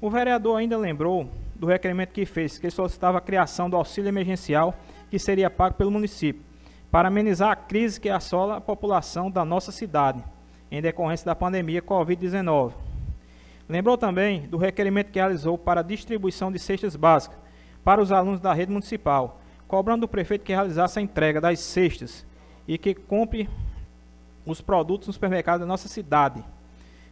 O 0.00 0.10
vereador 0.10 0.58
ainda 0.58 0.76
lembrou 0.76 1.30
do 1.54 1.68
requerimento 1.68 2.10
que 2.10 2.26
fez, 2.26 2.58
que 2.58 2.68
solicitava 2.68 3.18
a 3.18 3.20
criação 3.20 3.70
do 3.70 3.76
auxílio 3.76 4.08
emergencial 4.08 4.74
que 5.08 5.16
seria 5.16 5.48
pago 5.48 5.76
pelo 5.76 5.92
município, 5.92 6.42
para 6.90 7.06
amenizar 7.06 7.52
a 7.52 7.54
crise 7.54 8.00
que 8.00 8.08
assola 8.10 8.56
a 8.56 8.60
população 8.60 9.30
da 9.30 9.44
nossa 9.44 9.70
cidade, 9.70 10.24
em 10.72 10.82
decorrência 10.82 11.24
da 11.24 11.36
pandemia 11.36 11.80
Covid-19. 11.80 12.72
Lembrou 13.68 13.96
também 13.96 14.48
do 14.48 14.58
requerimento 14.58 15.12
que 15.12 15.20
realizou 15.20 15.56
para 15.56 15.82
a 15.82 15.84
distribuição 15.84 16.50
de 16.50 16.58
cestas 16.58 16.96
básicas 16.96 17.38
para 17.84 18.02
os 18.02 18.10
alunos 18.10 18.40
da 18.40 18.52
rede 18.52 18.72
municipal, 18.72 19.40
cobrando 19.68 20.00
do 20.00 20.08
prefeito 20.08 20.44
que 20.44 20.52
realizasse 20.52 20.98
a 20.98 21.02
entrega 21.02 21.40
das 21.40 21.60
cestas 21.60 22.26
e 22.66 22.76
que 22.76 22.92
compre 22.92 23.48
os 24.44 24.60
produtos 24.60 25.06
no 25.06 25.12
supermercado 25.12 25.60
da 25.60 25.66
nossa 25.66 25.86
cidade. 25.86 26.44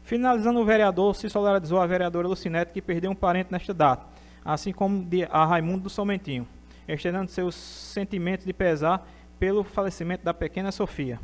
Finalizando, 0.09 0.59
o 0.59 0.65
vereador 0.65 1.15
se 1.15 1.29
solidarizou 1.29 1.79
à 1.79 1.87
vereadora 1.87 2.27
Lucinete, 2.27 2.73
que 2.73 2.81
perdeu 2.81 3.11
um 3.11 3.15
parente 3.15 3.53
nesta 3.53 3.75
data, 3.75 4.07
assim 4.43 4.73
como 4.73 5.07
a 5.29 5.45
Raimundo 5.45 5.83
do 5.83 5.91
Somentinho, 5.91 6.49
externando 6.88 7.29
seus 7.29 7.55
sentimentos 7.55 8.47
de 8.47 8.55
pesar 8.55 9.07
pelo 9.38 9.62
falecimento 9.62 10.25
da 10.25 10.33
pequena 10.33 10.73
Sofia. 10.73 11.21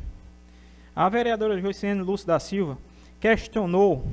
A 0.95 1.09
vereadora 1.09 1.59
Joiciene 1.59 1.99
Lúcio 1.99 2.27
da 2.27 2.39
Silva 2.39 2.77
questionou 3.19 4.05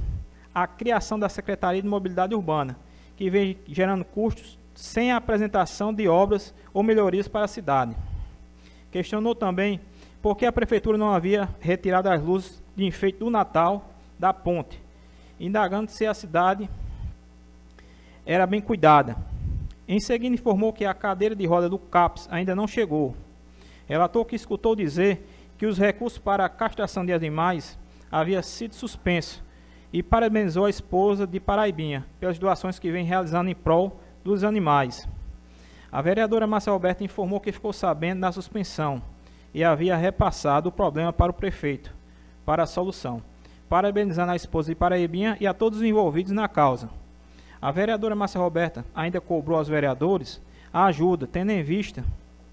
a 0.55 0.67
criação 0.67 1.19
da 1.19 1.29
Secretaria 1.29 1.83
de 1.83 1.89
Mobilidade 1.89 2.35
Urbana, 2.35 2.75
que 3.15 3.29
vem 3.29 3.59
gerando 3.67 4.07
custos 4.07 4.59
sem 4.75 5.13
a 5.13 5.19
apresentação 5.19 5.93
de 5.93 6.09
obras 6.09 6.55
ou 6.73 6.83
melhorias 6.83 7.29
para 7.29 7.45
a 7.45 7.49
cidade. 7.49 7.95
Questionou 8.91 9.35
também 9.35 9.83
por 10.23 10.35
que 10.35 10.47
a 10.47 10.53
prefeitura 10.53 10.97
não 10.97 11.13
havia 11.13 11.47
retirado 11.61 12.09
as 12.09 12.23
luzes 12.23 12.63
de 12.75 12.87
enfeite 12.87 13.19
do 13.19 13.29
Natal 13.29 13.92
da 14.23 14.33
ponte, 14.33 14.81
indagando 15.41 15.91
se 15.91 16.07
a 16.07 16.15
cidade 16.15 16.71
era 18.25 18.47
bem 18.47 18.61
cuidada. 18.61 19.17
Em 19.89 19.99
seguida, 19.99 20.33
informou 20.33 20.73
que 20.73 20.85
a 20.85 20.95
cadeira 20.95 21.35
de 21.35 21.45
roda 21.45 21.69
do 21.69 21.77
CAPS 21.77 22.29
ainda 22.31 22.55
não 22.55 22.69
chegou. 22.69 23.17
Relatou 23.85 24.25
que 24.25 24.37
escutou 24.37 24.77
dizer 24.77 25.27
que 25.59 25.67
os 25.67 25.77
recursos 25.77 26.21
para 26.21 26.45
a 26.45 26.49
castração 26.49 27.05
de 27.05 27.13
animais 27.13 27.77
havia 28.13 28.45
sido 28.45 28.77
suspenso 28.77 29.43
e 29.93 30.05
parabenizou 30.05 30.67
a 30.67 30.71
esposa 30.71 31.27
de 31.27 31.41
Paraibinha 31.41 32.07
pelas 32.21 32.39
doações 32.39 32.79
que 32.79 32.93
vem 32.93 33.05
realizando 33.05 33.51
em 33.51 33.57
prol 33.57 34.01
dos 34.23 34.45
animais. 34.45 35.09
A 35.91 36.01
vereadora 36.01 36.47
Márcia 36.47 36.73
Alberta 36.73 37.03
informou 37.03 37.41
que 37.41 37.51
ficou 37.51 37.73
sabendo 37.73 38.21
da 38.21 38.31
suspensão 38.31 39.03
e 39.53 39.65
havia 39.65 39.97
repassado 39.97 40.69
o 40.69 40.73
problema 40.73 41.13
para 41.13 41.33
o 41.33 41.35
prefeito, 41.35 41.93
para 42.47 42.63
a 42.63 42.67
solução, 42.67 43.21
parabenizando 43.73 44.31
a 44.33 44.37
esposa 44.37 44.69
de 44.69 44.75
Paraibinha 44.75 45.35
e 45.41 45.47
a 45.47 45.55
todos 45.55 45.79
os 45.79 45.85
envolvidos 45.85 46.31
na 46.31 46.47
causa. 46.47 46.91
A 47.59 47.71
vereadora 47.71 48.15
Márcia 48.15 48.39
Roberta 48.39 48.85
ainda 48.95 49.19
cobrou 49.19 49.57
aos 49.57 49.67
vereadores 49.67 50.43
a 50.71 50.85
ajuda, 50.85 51.27
tendo 51.27 51.53
em 51.53 51.63
vista 51.63 52.05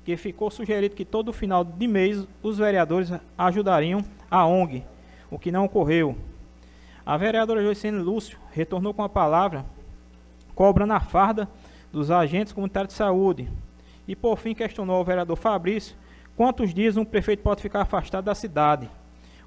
que 0.06 0.16
ficou 0.16 0.50
sugerido 0.50 0.96
que 0.96 1.04
todo 1.04 1.34
final 1.34 1.66
de 1.66 1.88
mês 1.88 2.26
os 2.42 2.58
vereadores 2.58 3.12
ajudariam 3.38 4.02
a 4.32 4.46
ONG, 4.46 4.86
o 5.30 5.38
que 5.38 5.52
não 5.52 5.66
ocorreu. 5.66 6.16
A 7.06 7.18
vereadora 7.18 7.62
Joicene 7.62 7.98
Lúcio 7.98 8.40
retornou 8.54 8.94
com 8.94 9.04
a 9.04 9.10
palavra, 9.10 9.66
cobrando 10.56 10.94
a 10.94 11.02
farda 11.02 11.50
dos 11.92 12.10
agentes 12.10 12.54
comunitários 12.54 12.94
de 12.94 12.98
saúde. 12.98 13.50
E 14.08 14.16
por 14.16 14.38
fim 14.38 14.56
questionou 14.56 15.02
o 15.02 15.04
vereador 15.04 15.36
Fabrício 15.36 15.98
quantos 16.38 16.74
dias 16.74 16.96
um 16.96 17.04
prefeito 17.04 17.44
pode 17.44 17.62
ficar 17.62 17.82
afastado 17.82 18.24
da 18.24 18.34
cidade. 18.34 18.90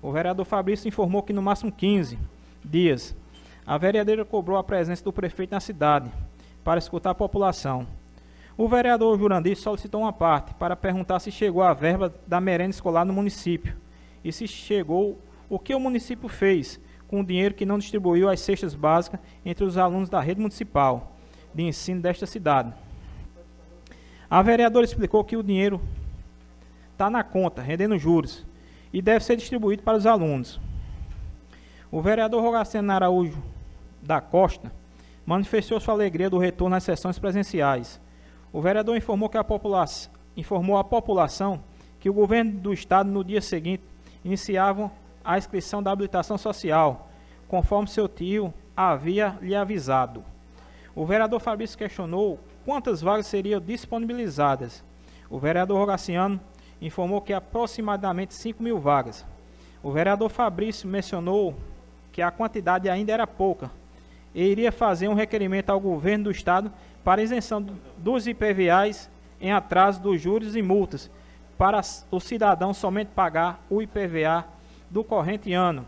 O 0.03 0.11
vereador 0.11 0.45
Fabrício 0.45 0.89
informou 0.89 1.23
que 1.23 1.33
no 1.33 1.41
máximo 1.41 1.71
15 1.71 2.19
dias. 2.65 3.15
A 3.65 3.79
vereadora 3.79 4.25
cobrou 4.25 4.59
a 4.59 4.65
presença 4.65 5.05
do 5.05 5.13
prefeito 5.13 5.53
na 5.53 5.61
cidade 5.61 6.11
para 6.65 6.81
escutar 6.81 7.11
a 7.11 7.15
população. 7.15 7.87
O 8.59 8.69
vereador 8.69 9.17
Jurandir 9.17 9.57
solicitou 9.57 10.01
uma 10.01 10.13
parte 10.13 10.53
para 10.55 10.75
perguntar 10.75 11.21
se 11.21 11.31
chegou 11.31 11.63
a 11.63 11.73
verba 11.73 12.13
da 12.27 12.41
merenda 12.41 12.71
escolar 12.71 13.05
no 13.05 13.13
município 13.13 13.77
e 14.25 14.33
se 14.33 14.49
chegou 14.49 15.21
o 15.49 15.57
que 15.59 15.73
o 15.73 15.79
município 15.79 16.29
fez 16.29 16.81
com 17.07 17.21
o 17.21 17.25
dinheiro 17.25 17.55
que 17.55 17.65
não 17.65 17.79
distribuiu 17.79 18.29
as 18.29 18.41
cestas 18.41 18.75
básicas 18.75 19.21
entre 19.45 19.65
os 19.65 19.79
alunos 19.79 20.09
da 20.09 20.21
rede 20.21 20.41
municipal 20.41 21.13
de 21.55 21.63
ensino 21.63 22.03
desta 22.03 22.27
cidade. 22.27 22.75
A 24.29 24.43
vereadora 24.43 24.85
explicou 24.85 25.23
que 25.23 25.37
o 25.37 25.43
dinheiro 25.43 25.81
está 26.93 27.09
na 27.09 27.23
conta, 27.23 27.63
rendendo 27.63 27.97
juros, 27.99 28.45
e 28.93 29.01
deve 29.01 29.25
ser 29.25 29.37
distribuído 29.37 29.83
para 29.83 29.97
os 29.97 30.07
alunos. 30.07 30.61
O 31.91 32.01
vereador 32.01 32.43
Rogaciano 32.43 32.93
Araújo 32.93 33.43
da 34.03 34.21
Costa 34.21 34.73
manifestou 35.25 35.81
sua 35.81 35.95
alegria 35.95 36.29
do 36.29 36.39
retorno 36.39 36.77
às 36.77 36.85
sessões 36.85 37.19
presenciais. 37.19 38.01
O 38.53 38.61
vereador 38.61 38.97
informou, 38.97 39.29
que 39.29 39.39
a 39.39 39.45
população, 39.45 40.13
informou 40.37 40.77
à 40.77 40.85
população 40.85 41.63
que 42.01 42.11
o 42.11 42.13
governo 42.13 42.53
do 42.53 42.73
estado, 42.73 43.09
no 43.09 43.23
dia 43.23 43.41
seguinte, 43.41 43.83
iniciava 44.25 44.91
a 45.25 45.39
inscrição 45.39 45.83
da 45.83 45.93
habilitação 45.93 46.37
social, 46.37 47.09
conforme 47.49 47.89
seu 47.89 48.09
tio 48.09 48.53
havia 48.77 49.39
lhe 49.41 49.55
avisado. 49.55 50.25
O 50.95 51.07
vereador 51.07 51.41
Fabrício 51.41 51.79
questionou 51.79 52.41
quantas 52.65 53.01
vagas 53.01 53.27
seriam 53.27 53.61
disponibilizadas. 53.61 54.85
O 55.31 55.39
vereador 55.39 55.79
Rogaciano 55.79 56.41
informou 56.83 57.21
que 57.21 57.33
aproximadamente 57.33 58.35
5 58.35 58.61
mil 58.61 58.79
vagas. 58.79 59.25
O 59.83 59.93
vereador 59.93 60.29
Fabrício 60.29 60.89
mencionou 60.89 61.55
que 62.11 62.21
a 62.21 62.31
quantidade 62.31 62.91
ainda 62.91 63.13
era 63.13 63.27
pouca 63.27 63.71
e 64.35 64.43
iria 64.45 64.73
fazer 64.73 65.09
um 65.09 65.15
requerimento 65.15 65.71
ao 65.71 65.79
governo 65.79 66.25
do 66.25 66.31
estado 66.31 66.73
para 67.05 67.23
isenção 67.23 67.65
dos 67.97 68.27
IPVAs 68.27 69.09
em 69.41 69.53
atraso 69.53 70.01
dos 70.01 70.21
juros 70.21 70.57
e 70.57 70.63
multas, 70.63 71.11
para 71.57 71.81
o 72.11 72.21
cidadão 72.21 72.75
somente 72.75 73.09
pagar 73.09 73.65
o 73.71 73.81
IPVA 73.81 74.45
do 74.91 75.05
corrente 75.05 75.53
ano. 75.53 75.87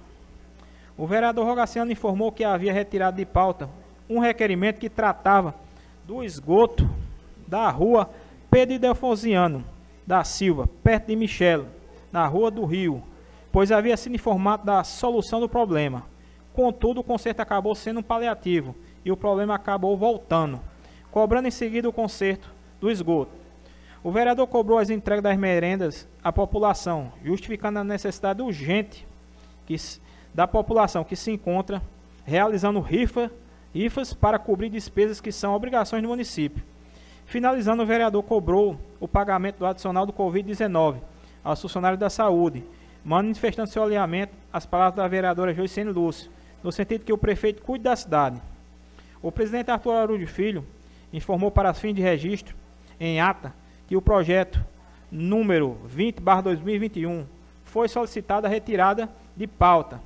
O 0.97 1.07
vereador 1.07 1.47
Rogaciano 1.47 1.91
informou 1.91 2.31
que 2.31 2.45
havia 2.45 2.73
retirado 2.73 3.17
de 3.17 3.25
pauta 3.25 3.69
um 4.09 4.21
requerimento 4.21 4.79
que 4.79 4.89
tratava 4.89 5.55
do 6.07 6.23
esgoto 6.23 6.89
da 7.47 7.69
rua 7.71 8.11
Pedro 8.51 8.79
Delfonsiano 8.79 9.65
da 10.06 10.23
Silva, 10.25 10.68
perto 10.82 11.06
de 11.06 11.16
Michelo, 11.16 11.66
na 12.12 12.26
rua 12.26 12.50
do 12.50 12.64
Rio, 12.64 13.02
pois 13.50 13.73
havia 13.73 13.96
sido 13.96 14.14
informado 14.14 14.64
da 14.64 14.84
solução 14.84 15.40
do 15.40 15.49
problema. 15.49 16.04
Contudo, 16.52 17.00
o 17.00 17.04
conserto 17.04 17.40
acabou 17.40 17.75
sendo 17.75 18.00
um 18.00 18.02
paliativo 18.02 18.75
e 19.04 19.11
o 19.11 19.16
problema 19.16 19.54
acabou 19.54 19.96
voltando, 19.96 20.61
cobrando 21.11 21.49
em 21.49 21.50
seguida 21.50 21.88
o 21.88 21.92
conserto 21.92 22.52
do 22.80 22.90
esgoto. 22.90 23.32
O 24.02 24.12
vereador 24.12 24.46
cobrou 24.46 24.78
as 24.78 24.90
entregas 24.90 25.23
das 25.23 25.38
merendas 25.38 26.06
à 26.23 26.32
população, 26.32 27.12
justificando 27.25 27.78
a 27.78 27.84
necessidade 27.84 28.42
urgente 28.42 29.06
que, 29.66 29.76
da 30.34 30.46
população 30.46 31.02
que 31.02 31.16
se 31.16 31.30
encontra 31.30 31.82
realizando 32.25 32.80
rifa 32.80 33.30
IFAs 33.75 34.14
para 34.14 34.38
cobrir 34.38 34.68
despesas 34.68 35.20
que 35.20 35.32
são 35.32 35.54
obrigações 35.54 36.02
do 36.02 36.08
município. 36.08 36.62
Finalizando, 37.26 37.83
o 37.83 37.87
vereador 37.87 38.23
cobrou 38.23 38.78
o 39.00 39.09
pagamento 39.09 39.59
do 39.59 39.66
adicional 39.66 40.07
do 40.07 40.12
Covid-19 40.12 40.97
aos 41.43 41.61
funcionários 41.61 42.00
da 42.00 42.09
saúde, 42.09 42.64
manifestando 43.04 43.69
seu 43.69 43.83
alinhamento 43.83 44.35
às 44.52 44.64
palavras 44.64 44.97
da 44.97 45.09
vereadora 45.09 45.52
Joicene 45.52 45.90
Lúcio, 45.90 46.31
no 46.62 46.73
sentido 46.73 47.04
que 47.04 47.12
o 47.12 47.19
prefeito 47.19 47.62
cuide 47.62 47.85
da 47.85 47.95
cidade. 47.95 48.40
O 49.21 49.31
presidente 49.31 49.71
Arthur 49.71 49.93
Araújo 49.93 50.26
Filho 50.26 50.64
informou 51.12 51.50
para 51.50 51.75
fim 51.75 51.93
de 51.93 52.00
registro, 52.00 52.57
em 52.99 53.21
ata, 53.21 53.54
que 53.87 53.97
o 53.97 54.02
projeto 54.02 54.64
número 55.11 55.76
20-2021 55.95 57.25
foi 57.64 57.88
solicitada 57.88 58.47
a 58.47 58.50
retirada 58.50 59.09
de 59.37 59.47
pauta 59.47 60.00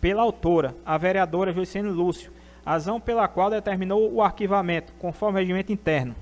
pela 0.00 0.22
autora, 0.22 0.74
a 0.84 0.98
vereadora 0.98 1.52
Joicene 1.52 1.88
Lúcio, 1.88 2.30
razão 2.64 3.00
pela 3.00 3.28
qual 3.28 3.50
determinou 3.50 4.12
o 4.12 4.22
arquivamento, 4.22 4.92
conforme 4.98 5.38
o 5.38 5.40
regimento 5.40 5.72
interno. 5.72 6.14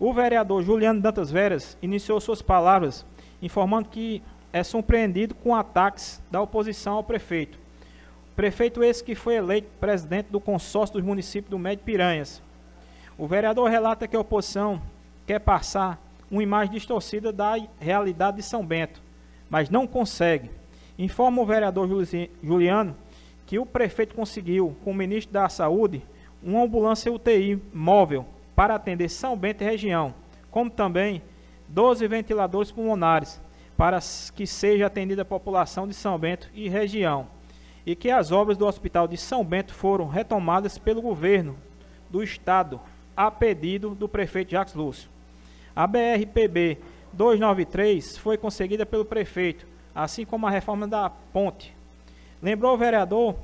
O 0.00 0.12
vereador 0.12 0.62
Juliano 0.62 1.00
Dantas 1.00 1.30
Veras 1.30 1.76
iniciou 1.82 2.20
suas 2.20 2.42
palavras 2.42 3.04
informando 3.42 3.88
que 3.88 4.22
é 4.52 4.62
surpreendido 4.62 5.34
com 5.34 5.54
ataques 5.54 6.20
da 6.30 6.40
oposição 6.40 6.94
ao 6.94 7.04
prefeito. 7.04 7.58
Prefeito 8.34 8.82
esse 8.82 9.02
que 9.02 9.14
foi 9.14 9.34
eleito 9.34 9.68
presidente 9.80 10.26
do 10.30 10.40
consórcio 10.40 10.94
dos 10.94 11.04
municípios 11.04 11.50
do 11.50 11.58
Médio 11.58 11.84
Piranhas. 11.84 12.42
O 13.16 13.26
vereador 13.26 13.68
relata 13.68 14.06
que 14.06 14.16
a 14.16 14.20
oposição 14.20 14.80
quer 15.26 15.40
passar 15.40 16.00
uma 16.30 16.42
imagem 16.42 16.72
distorcida 16.72 17.32
da 17.32 17.56
realidade 17.80 18.36
de 18.36 18.42
São 18.42 18.64
Bento, 18.64 19.02
mas 19.50 19.70
não 19.70 19.86
consegue. 19.86 20.50
Informa 20.96 21.42
o 21.42 21.46
vereador 21.46 21.88
Juliano 22.42 22.96
que 23.48 23.58
o 23.58 23.64
prefeito 23.64 24.14
conseguiu, 24.14 24.76
com 24.84 24.90
o 24.90 24.94
ministro 24.94 25.32
da 25.32 25.48
Saúde, 25.48 26.02
uma 26.42 26.64
ambulância 26.64 27.10
UTI 27.10 27.58
móvel 27.72 28.26
para 28.54 28.74
atender 28.74 29.08
São 29.08 29.34
Bento 29.38 29.64
e 29.64 29.66
região, 29.66 30.14
como 30.50 30.68
também 30.68 31.22
12 31.66 32.06
ventiladores 32.06 32.70
pulmonares 32.70 33.40
para 33.74 34.00
que 34.34 34.46
seja 34.46 34.84
atendida 34.84 35.22
a 35.22 35.24
população 35.24 35.88
de 35.88 35.94
São 35.94 36.18
Bento 36.18 36.50
e 36.52 36.68
região, 36.68 37.26
e 37.86 37.96
que 37.96 38.10
as 38.10 38.30
obras 38.30 38.58
do 38.58 38.66
Hospital 38.66 39.08
de 39.08 39.16
São 39.16 39.42
Bento 39.42 39.72
foram 39.72 40.06
retomadas 40.08 40.76
pelo 40.76 41.00
governo 41.00 41.56
do 42.10 42.22
estado, 42.22 42.78
a 43.16 43.30
pedido 43.30 43.94
do 43.94 44.06
prefeito 44.06 44.50
Jacques 44.50 44.74
Lúcio. 44.74 45.08
A 45.74 45.86
BRPB 45.86 46.76
293 47.14 48.18
foi 48.18 48.36
conseguida 48.36 48.84
pelo 48.84 49.06
prefeito, 49.06 49.66
assim 49.94 50.26
como 50.26 50.46
a 50.46 50.50
reforma 50.50 50.86
da 50.86 51.08
ponte. 51.08 51.77
Lembrou 52.42 52.74
o 52.74 52.78
vereador 52.78 53.34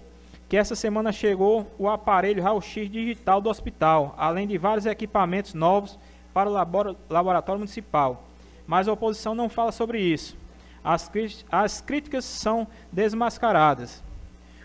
que 0.49 0.57
essa 0.57 0.77
semana 0.77 1.11
chegou 1.11 1.67
o 1.79 1.89
aparelho 1.89 2.43
raio-x 2.43 2.91
digital 2.91 3.41
do 3.41 3.51
hospital, 3.51 4.15
além 4.17 4.47
de 4.47 4.57
vários 4.57 4.87
equipamentos 4.87 5.55
novos 5.55 5.99
para 6.33 6.49
o 6.49 6.97
laboratório 7.11 7.59
municipal. 7.59 8.25
Mas 8.67 8.87
a 8.87 8.93
oposição 8.93 9.35
não 9.35 9.49
fala 9.49 9.73
sobre 9.73 10.01
isso. 10.01 10.37
As, 10.83 11.11
as 11.51 11.81
críticas 11.81 12.25
são 12.25 12.67
desmascaradas. 12.93 14.03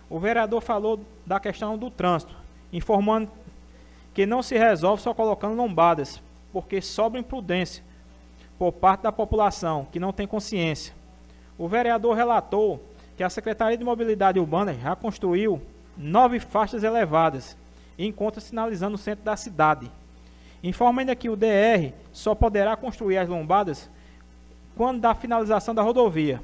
O 0.09 0.19
vereador 0.19 0.61
falou 0.61 0.99
da 1.25 1.39
questão 1.39 1.77
do 1.77 1.89
trânsito, 1.89 2.35
informando 2.73 3.29
que 4.13 4.25
não 4.25 4.43
se 4.43 4.57
resolve 4.57 5.01
só 5.01 5.13
colocando 5.13 5.55
lombadas, 5.55 6.21
porque 6.51 6.81
sobra 6.81 7.19
imprudência 7.19 7.83
por 8.57 8.73
parte 8.73 9.01
da 9.01 9.11
população 9.11 9.87
que 9.91 9.99
não 9.99 10.11
tem 10.11 10.27
consciência. 10.27 10.93
O 11.57 11.67
vereador 11.67 12.15
relatou 12.15 12.83
que 13.19 13.23
a 13.25 13.29
Secretaria 13.29 13.77
de 13.77 13.83
Mobilidade 13.83 14.39
Urbana 14.39 14.73
já 14.73 14.95
construiu 14.95 15.61
nove 15.97 16.39
faixas 16.39 16.85
elevadas 16.85 17.57
e 17.97 18.07
encontra 18.07 18.39
sinalizando 18.39 18.95
o 18.95 18.97
centro 18.97 19.25
da 19.25 19.35
cidade. 19.35 19.91
Informa 20.63 21.01
ainda 21.01 21.13
que 21.13 21.27
o 21.27 21.35
DR 21.35 21.91
só 22.13 22.33
poderá 22.33 22.77
construir 22.77 23.17
as 23.17 23.27
lombadas 23.27 23.89
quando 24.73 25.01
da 25.01 25.13
finalização 25.13 25.75
da 25.75 25.81
rodovia. 25.81 26.41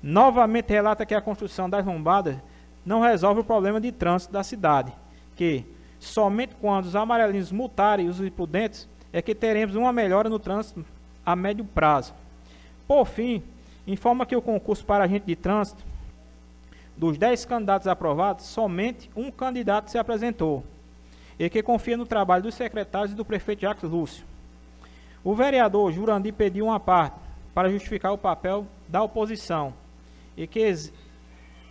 Novamente 0.00 0.68
relata 0.68 1.04
que 1.04 1.16
a 1.16 1.20
construção 1.20 1.68
das 1.68 1.84
lombadas 1.84 2.36
não 2.86 3.00
resolve 3.00 3.40
o 3.40 3.44
problema 3.44 3.80
de 3.80 3.90
trânsito 3.90 4.32
da 4.32 4.44
cidade, 4.44 4.92
que 5.34 5.64
somente 5.98 6.54
quando 6.60 6.84
os 6.84 6.94
amarelinhos 6.94 7.50
multarem 7.50 8.06
os 8.08 8.20
imprudentes 8.20 8.88
é 9.12 9.20
que 9.20 9.34
teremos 9.34 9.74
uma 9.74 9.92
melhora 9.92 10.28
no 10.28 10.38
trânsito 10.38 10.84
a 11.26 11.34
médio 11.34 11.64
prazo. 11.64 12.14
Por 12.86 13.04
fim, 13.04 13.42
informa 13.84 14.24
que 14.24 14.36
o 14.36 14.40
concurso 14.40 14.86
para 14.86 15.02
agente 15.02 15.26
de 15.26 15.34
trânsito 15.34 15.93
dos 16.96 17.18
10 17.18 17.44
candidatos 17.44 17.86
aprovados, 17.88 18.46
somente 18.46 19.10
um 19.16 19.30
candidato 19.30 19.90
se 19.90 19.98
apresentou, 19.98 20.64
e 21.38 21.50
que 21.50 21.62
confia 21.62 21.96
no 21.96 22.06
trabalho 22.06 22.44
dos 22.44 22.54
secretários 22.54 23.12
e 23.12 23.16
do 23.16 23.24
prefeito 23.24 23.62
Jacques 23.62 23.90
Lúcio. 23.90 24.24
O 25.22 25.34
vereador 25.34 25.92
Jurandir 25.92 26.34
pediu 26.34 26.66
uma 26.66 26.78
parte 26.78 27.16
para 27.54 27.70
justificar 27.70 28.12
o 28.12 28.18
papel 28.18 28.66
da 28.86 29.02
oposição 29.02 29.72
e 30.36 30.46
que 30.46 30.72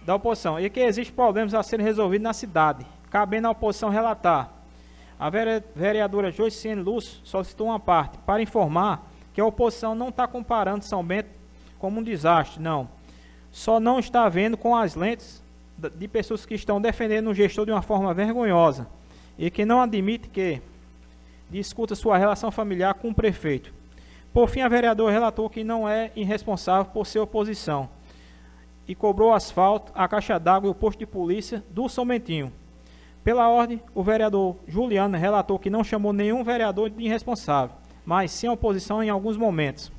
da 0.06 0.16
oposição 0.16 0.60
e 0.60 0.70
que 0.70 0.82
existem 0.82 1.16
problemas 1.16 1.54
a 1.54 1.64
serem 1.64 1.86
resolvidos 1.86 2.24
na 2.24 2.34
cidade, 2.34 2.86
cabendo 3.10 3.48
à 3.48 3.52
oposição 3.52 3.90
relatar. 3.90 4.52
A 5.18 5.30
vereadora 5.30 6.32
Joiciene 6.32 6.82
Lúcio 6.82 7.22
solicitou 7.24 7.68
uma 7.68 7.80
parte 7.80 8.18
para 8.20 8.42
informar 8.42 9.08
que 9.34 9.40
a 9.40 9.46
oposição 9.46 9.96
não 9.96 10.10
está 10.10 10.28
comparando 10.28 10.84
São 10.84 11.04
Bento 11.04 11.30
como 11.80 12.00
um 12.00 12.04
desastre, 12.04 12.62
não 12.62 12.90
só 13.54 13.80
não 13.80 14.00
está 14.00 14.28
vendo 14.28 14.58
com 14.58 14.76
as 14.76 14.96
lentes 14.96 15.44
de 15.78 16.08
pessoas 16.08 16.44
que 16.44 16.56
estão 16.56 16.82
defendendo 16.82 17.30
o 17.30 17.36
gestor 17.36 17.68
de 17.68 17.72
uma 17.72 17.84
forma 17.84 18.12
vergonhosa 18.12 18.88
e 19.38 19.52
que 19.52 19.64
não 19.64 19.80
admite 19.80 20.28
que 20.28 20.60
discuta 21.52 21.94
sua 21.94 22.18
relação 22.18 22.50
familiar 22.50 22.96
com 22.96 23.10
o 23.10 23.14
prefeito. 23.14 23.72
Por 24.34 24.50
fim, 24.50 24.62
a 24.62 24.68
vereadora 24.68 25.14
relatou 25.14 25.48
que 25.52 25.64
não 25.64 25.88
é 25.88 26.12
irresponsável 26.16 26.92
por 26.92 27.06
ser 27.06 27.20
oposição 27.20 27.88
e 28.88 28.96
cobrou 28.96 29.32
asfalto, 29.32 29.92
a 29.94 30.08
caixa 30.08 30.40
d'água 30.40 30.68
e 30.68 30.72
o 30.72 30.76
posto 30.76 30.98
de 30.98 31.06
polícia 31.06 31.64
do 31.70 31.88
Somentinho. 31.88 32.52
Pela 33.24 33.50
ordem, 33.50 33.80
o 33.94 34.02
vereador 34.02 34.56
Juliano 34.68 35.16
relatou 35.16 35.60
que 35.60 35.70
não 35.70 35.84
chamou 35.84 36.12
nenhum 36.12 36.44
vereador 36.44 36.90
de 36.90 37.04
irresponsável, 37.04 37.76
mas 38.04 38.32
sim 38.32 38.48
a 38.48 38.52
oposição 38.52 39.04
em 39.04 39.12
alguns 39.12 39.38
momentos. 39.38 39.92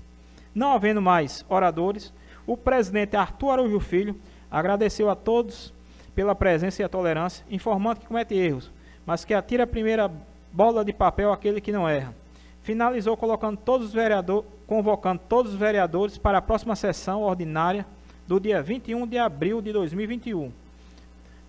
Não 0.53 0.73
havendo 0.73 1.01
mais 1.01 1.45
oradores, 1.49 2.12
o 2.46 2.57
presidente 2.57 3.16
Arthur 3.16 3.50
Araújo 3.50 3.80
Filho 3.80 4.16
agradeceu 4.50 5.11
a 5.11 5.16
todos 5.16 5.72
pela 6.14 6.35
presença 6.35 6.83
e 6.83 6.85
a 6.85 6.88
tolerância, 6.88 7.44
informando 7.50 8.00
que 8.00 8.07
comete 8.07 8.35
erros, 8.35 8.70
mas 9.04 9.24
que 9.24 9.35
atira 9.35 9.64
a 9.64 9.66
primeira 9.66 10.11
bola 10.52 10.85
de 10.85 10.92
papel 10.92 11.33
aquele 11.33 11.61
que 11.61 11.72
não 11.72 11.88
erra. 11.88 12.14
Finalizou 12.62 13.16
colocando 13.16 13.59
todos 13.59 13.88
os 13.88 13.92
vereadores, 13.92 14.48
convocando 14.66 15.20
todos 15.28 15.52
os 15.52 15.59
vereadores 15.59 16.16
para 16.16 16.38
a 16.38 16.42
próxima 16.42 16.76
sessão 16.76 17.22
ordinária 17.22 17.85
do 18.26 18.40
dia 18.40 18.62
21 18.62 19.07
de 19.07 19.18
abril 19.18 19.61
de 19.61 19.72
2021, 19.72 20.52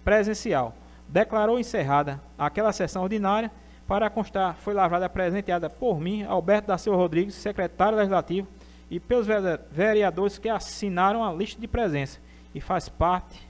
presencial. 0.04 0.74
Declarou 1.08 1.60
encerrada 1.60 2.20
aquela 2.38 2.74
sessão 2.74 3.04
ordinária. 3.04 3.52
Para 3.88 4.10
constar, 4.10 4.56
foi 4.56 4.74
lavrada 4.74 5.08
presenteada 5.08 5.70
por 5.70 6.02
mim, 6.02 6.24
Alberto 6.24 6.70
da 6.70 6.78
Silva 6.78 6.98
Rodrigues, 6.98 7.36
secretário 7.36 7.96
legislativo, 7.96 8.48
e 8.96 9.00
pelos 9.00 9.28
vereadores 9.72 10.38
que 10.38 10.48
assinaram 10.48 11.22
a 11.22 11.34
lista 11.34 11.60
de 11.60 11.68
presença 11.68 12.18
e 12.54 12.62
faz 12.62 12.88
parte 12.88 13.46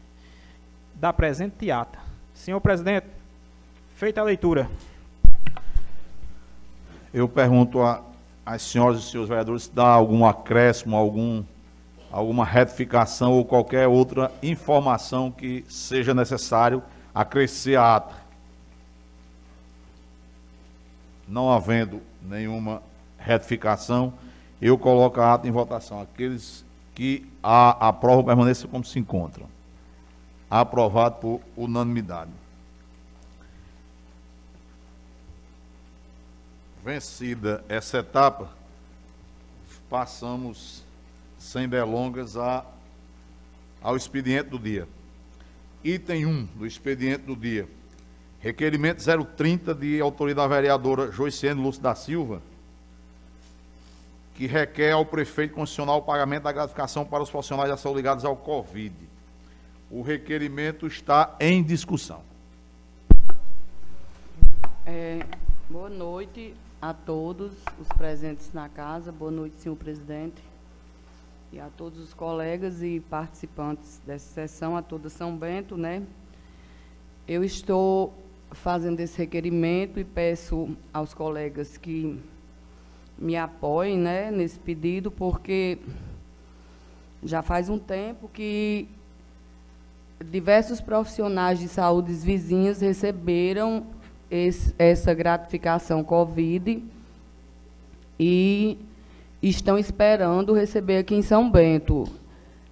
da 0.96 1.14
presente 1.14 1.70
ata. 1.70 2.00
Senhor 2.34 2.60
presidente, 2.60 3.06
feita 3.94 4.22
a 4.22 4.24
leitura. 4.24 4.68
Eu 7.14 7.30
pergunto 7.30 7.78
às 8.44 8.64
senhoras 8.64 9.02
e 9.02 9.04
senhores 9.04 9.30
vereadores 9.30 9.64
se 9.66 9.72
dá 9.72 9.86
algum 9.86 10.26
acréscimo, 10.26 10.96
algum, 10.96 11.44
alguma 12.12 12.44
retificação 12.44 13.34
ou 13.34 13.46
qualquer 13.46 13.88
outra 13.88 14.32
informação 14.42 15.30
que 15.30 15.64
seja 15.70 16.12
necessário 16.16 16.82
acrescer 17.14 17.76
à 17.76 17.98
ata. 17.98 18.16
Não 21.28 21.52
havendo 21.52 22.02
nenhuma 22.20 22.82
retificação, 23.20 24.12
eu 24.62 24.78
coloco 24.78 25.20
a 25.20 25.34
ata 25.34 25.48
em 25.48 25.52
votação. 25.52 26.02
Aqueles 26.02 26.66
que 26.94 27.28
a, 27.44 27.90
a 27.90 27.94
prova 27.94 28.24
permaneça 28.24 28.68
como 28.68 28.84
se 28.86 28.98
encontram. 28.98 29.48
Aprovado 30.50 31.16
por 31.16 31.42
unanimidade. 31.56 32.32
Vencida 36.84 37.66
essa 37.68 37.98
etapa, 37.98 38.50
passamos, 39.90 40.84
sem 41.40 41.68
delongas, 41.68 42.38
a, 42.38 42.64
ao 43.82 43.98
expediente 43.98 44.50
do 44.50 44.60
dia. 44.60 44.88
Item 45.84 46.28
1 46.28 46.46
do 46.58 46.66
expediente 46.66 47.24
do 47.24 47.36
dia. 47.36 47.68
Requerimento 48.40 49.04
030 49.36 49.74
de 49.74 50.00
autoria 50.00 50.36
da 50.36 50.48
vereadora 50.48 51.12
Joiciene 51.12 51.60
Lúcio 51.60 51.82
da 51.82 51.96
Silva, 51.96 52.42
que 54.36 54.46
requer 54.46 54.92
ao 54.92 55.06
prefeito 55.06 55.56
constitucional 55.56 56.00
o 56.00 56.02
pagamento 56.02 56.44
da 56.44 56.52
gratificação 56.52 57.06
para 57.06 57.24
os 57.24 57.30
funcionários 57.30 57.76
da 57.76 57.82
saúde 57.82 57.98
ligados 57.98 58.26
ao 58.26 58.36
Covid. 58.36 58.94
O 59.90 60.02
requerimento 60.02 60.86
está 60.86 61.36
em 61.40 61.64
discussão. 61.64 62.22
É, 64.86 65.26
boa 65.70 65.90
noite 65.90 66.54
a 66.82 66.94
todos 66.94 67.54
os 67.80 67.88
presentes 67.98 68.52
na 68.54 68.68
casa. 68.68 69.10
Boa 69.12 69.32
noite, 69.32 69.56
senhor 69.56 69.76
presidente. 69.78 70.44
E 71.54 71.60
a 71.60 71.70
todos 71.78 71.98
os 72.00 72.14
colegas 72.14 72.84
e 72.84 73.00
participantes 73.00 74.02
dessa 74.06 74.34
sessão, 74.34 74.76
a 74.76 74.82
toda 74.82 75.10
São 75.10 75.36
Bento, 75.38 75.78
né? 75.78 76.04
Eu 77.26 77.42
estou 77.42 78.14
fazendo 78.52 79.00
esse 79.00 79.18
requerimento 79.18 79.98
e 79.98 80.04
peço 80.04 80.76
aos 80.94 81.14
colegas 81.14 81.78
que 81.78 82.22
me 83.18 83.36
apoiem 83.36 83.98
né, 83.98 84.32
nesse 84.32 84.60
pedido, 84.60 85.10
porque 85.10 85.78
já 87.24 87.42
faz 87.42 87.70
um 87.70 87.80
tempo 87.80 88.30
que 88.32 88.88
diversos 90.24 90.80
profissionais 90.80 91.60
de 91.60 91.68
saúde 91.68 92.14
vizinhos 92.14 92.82
receberam 92.82 93.86
esse, 94.30 94.74
essa 94.78 95.14
gratificação 95.14 96.04
Covid 96.04 96.84
e 98.20 98.78
estão 99.42 99.78
esperando 99.78 100.54
receber 100.54 100.98
aqui 100.98 101.16
em 101.16 101.22
São 101.22 101.50
Bento. 101.50 102.06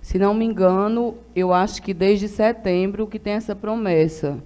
Se 0.02 0.20
não 0.20 0.34
me 0.34 0.46
engano, 0.46 1.16
eu 1.36 1.54
acho 1.54 1.82
que 1.82 1.94
desde 1.94 2.28
setembro 2.28 3.08
que 3.08 3.20
tem 3.20 3.34
essa 3.34 3.56
promessa 3.56 4.38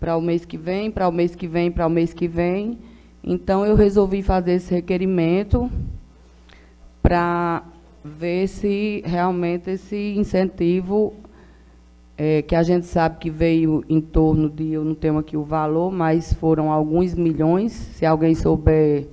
para 0.00 0.16
o 0.16 0.20
mês 0.20 0.44
que 0.44 0.56
vem, 0.56 0.90
para 0.90 1.08
o 1.08 1.12
mês 1.12 1.34
que 1.34 1.46
vem, 1.46 1.70
para 1.70 1.86
o 1.86 1.90
mês 1.90 2.12
que 2.12 2.28
vem. 2.28 2.78
Então 3.26 3.64
eu 3.64 3.74
resolvi 3.74 4.22
fazer 4.22 4.52
esse 4.52 4.74
requerimento 4.74 5.70
para 7.02 7.62
ver 8.04 8.46
se 8.48 9.02
realmente 9.06 9.70
esse 9.70 10.14
incentivo 10.14 11.14
é, 12.18 12.42
que 12.42 12.54
a 12.54 12.62
gente 12.62 12.84
sabe 12.84 13.16
que 13.18 13.30
veio 13.30 13.82
em 13.88 13.98
torno 13.98 14.50
de, 14.50 14.72
eu 14.72 14.84
não 14.84 14.94
tenho 14.94 15.16
aqui 15.16 15.38
o 15.38 15.42
valor, 15.42 15.90
mas 15.90 16.34
foram 16.34 16.70
alguns 16.70 17.14
milhões. 17.14 17.72
Se 17.72 18.04
alguém 18.04 18.34
souber, 18.34 19.08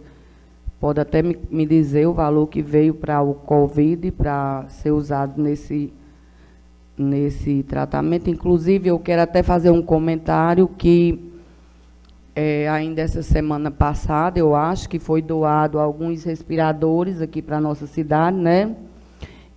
pode 0.77 0.99
até 0.99 1.23
me, 1.23 1.37
me 1.49 1.65
dizer 1.65 2.05
o 2.05 2.13
valor 2.13 2.47
que 2.47 2.61
veio 2.61 2.93
para 2.93 3.21
o 3.21 3.33
Covid, 3.33 4.11
para 4.11 4.65
ser 4.67 4.91
usado 4.91 5.41
nesse, 5.41 5.93
nesse 6.97 7.63
tratamento. 7.63 8.29
Inclusive, 8.29 8.89
eu 8.89 8.99
quero 8.99 9.21
até 9.21 9.41
fazer 9.41 9.69
um 9.69 9.81
comentário 9.81 10.67
que 10.67 11.30
é, 12.35 12.69
ainda 12.69 13.01
essa 13.01 13.21
semana 13.21 13.69
passada, 13.69 14.39
eu 14.39 14.55
acho 14.55 14.87
que 14.87 14.99
foi 14.99 15.21
doado 15.21 15.79
alguns 15.79 16.23
respiradores 16.23 17.21
aqui 17.21 17.41
para 17.41 17.57
a 17.57 17.61
nossa 17.61 17.85
cidade, 17.85 18.37
né? 18.37 18.75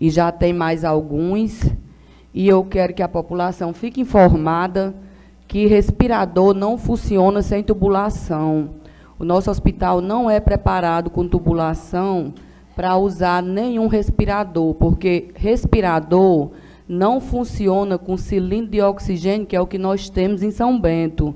E 0.00 0.10
já 0.10 0.32
tem 0.32 0.52
mais 0.52 0.84
alguns 0.84 1.70
e 2.32 2.48
eu 2.48 2.64
quero 2.64 2.92
que 2.92 3.02
a 3.02 3.08
população 3.08 3.72
fique 3.72 4.00
informada 4.00 4.92
que 5.46 5.66
respirador 5.66 6.52
não 6.52 6.76
funciona 6.76 7.42
sem 7.42 7.62
tubulação. 7.62 8.70
O 9.16 9.24
nosso 9.24 9.50
hospital 9.50 10.00
não 10.00 10.28
é 10.28 10.40
preparado 10.40 11.10
com 11.10 11.28
tubulação 11.28 12.34
para 12.74 12.96
usar 12.96 13.40
nenhum 13.40 13.86
respirador, 13.86 14.74
porque 14.74 15.28
respirador 15.36 16.50
não 16.88 17.20
funciona 17.20 17.96
com 17.96 18.16
cilindro 18.16 18.72
de 18.72 18.82
oxigênio, 18.82 19.46
que 19.46 19.54
é 19.54 19.60
o 19.60 19.66
que 19.66 19.78
nós 19.78 20.10
temos 20.10 20.42
em 20.42 20.50
São 20.50 20.78
Bento. 20.78 21.32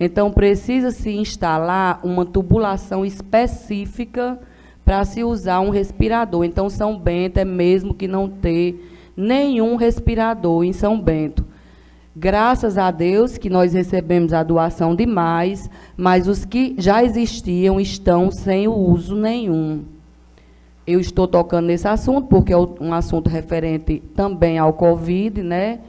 Então, 0.00 0.32
precisa 0.32 0.90
se 0.90 1.10
instalar 1.10 2.00
uma 2.02 2.24
tubulação 2.24 3.04
específica 3.04 4.40
para 4.82 5.04
se 5.04 5.22
usar 5.22 5.60
um 5.60 5.68
respirador. 5.68 6.42
Então, 6.44 6.70
São 6.70 6.98
Bento 6.98 7.36
é 7.38 7.44
mesmo 7.44 7.92
que 7.92 8.08
não 8.08 8.26
ter 8.26 8.90
nenhum 9.14 9.76
respirador 9.76 10.64
em 10.64 10.72
São 10.72 10.98
Bento. 10.98 11.44
Graças 12.16 12.76
a 12.76 12.90
Deus 12.90 13.38
que 13.38 13.48
nós 13.48 13.72
recebemos 13.72 14.32
a 14.32 14.42
doação 14.42 14.96
de 14.96 15.06
mais, 15.06 15.70
mas 15.96 16.26
os 16.26 16.44
que 16.44 16.74
já 16.76 17.04
existiam 17.04 17.78
estão 17.78 18.30
sem 18.30 18.66
uso 18.66 19.14
nenhum. 19.14 19.84
Eu 20.86 20.98
estou 20.98 21.28
tocando 21.28 21.66
nesse 21.66 21.86
assunto 21.86 22.26
porque 22.26 22.52
é 22.52 22.56
um 22.56 22.92
assunto 22.92 23.28
referente 23.28 24.02
também 24.16 24.58
ao 24.58 24.72
Covid, 24.72 25.42
né? 25.42 25.80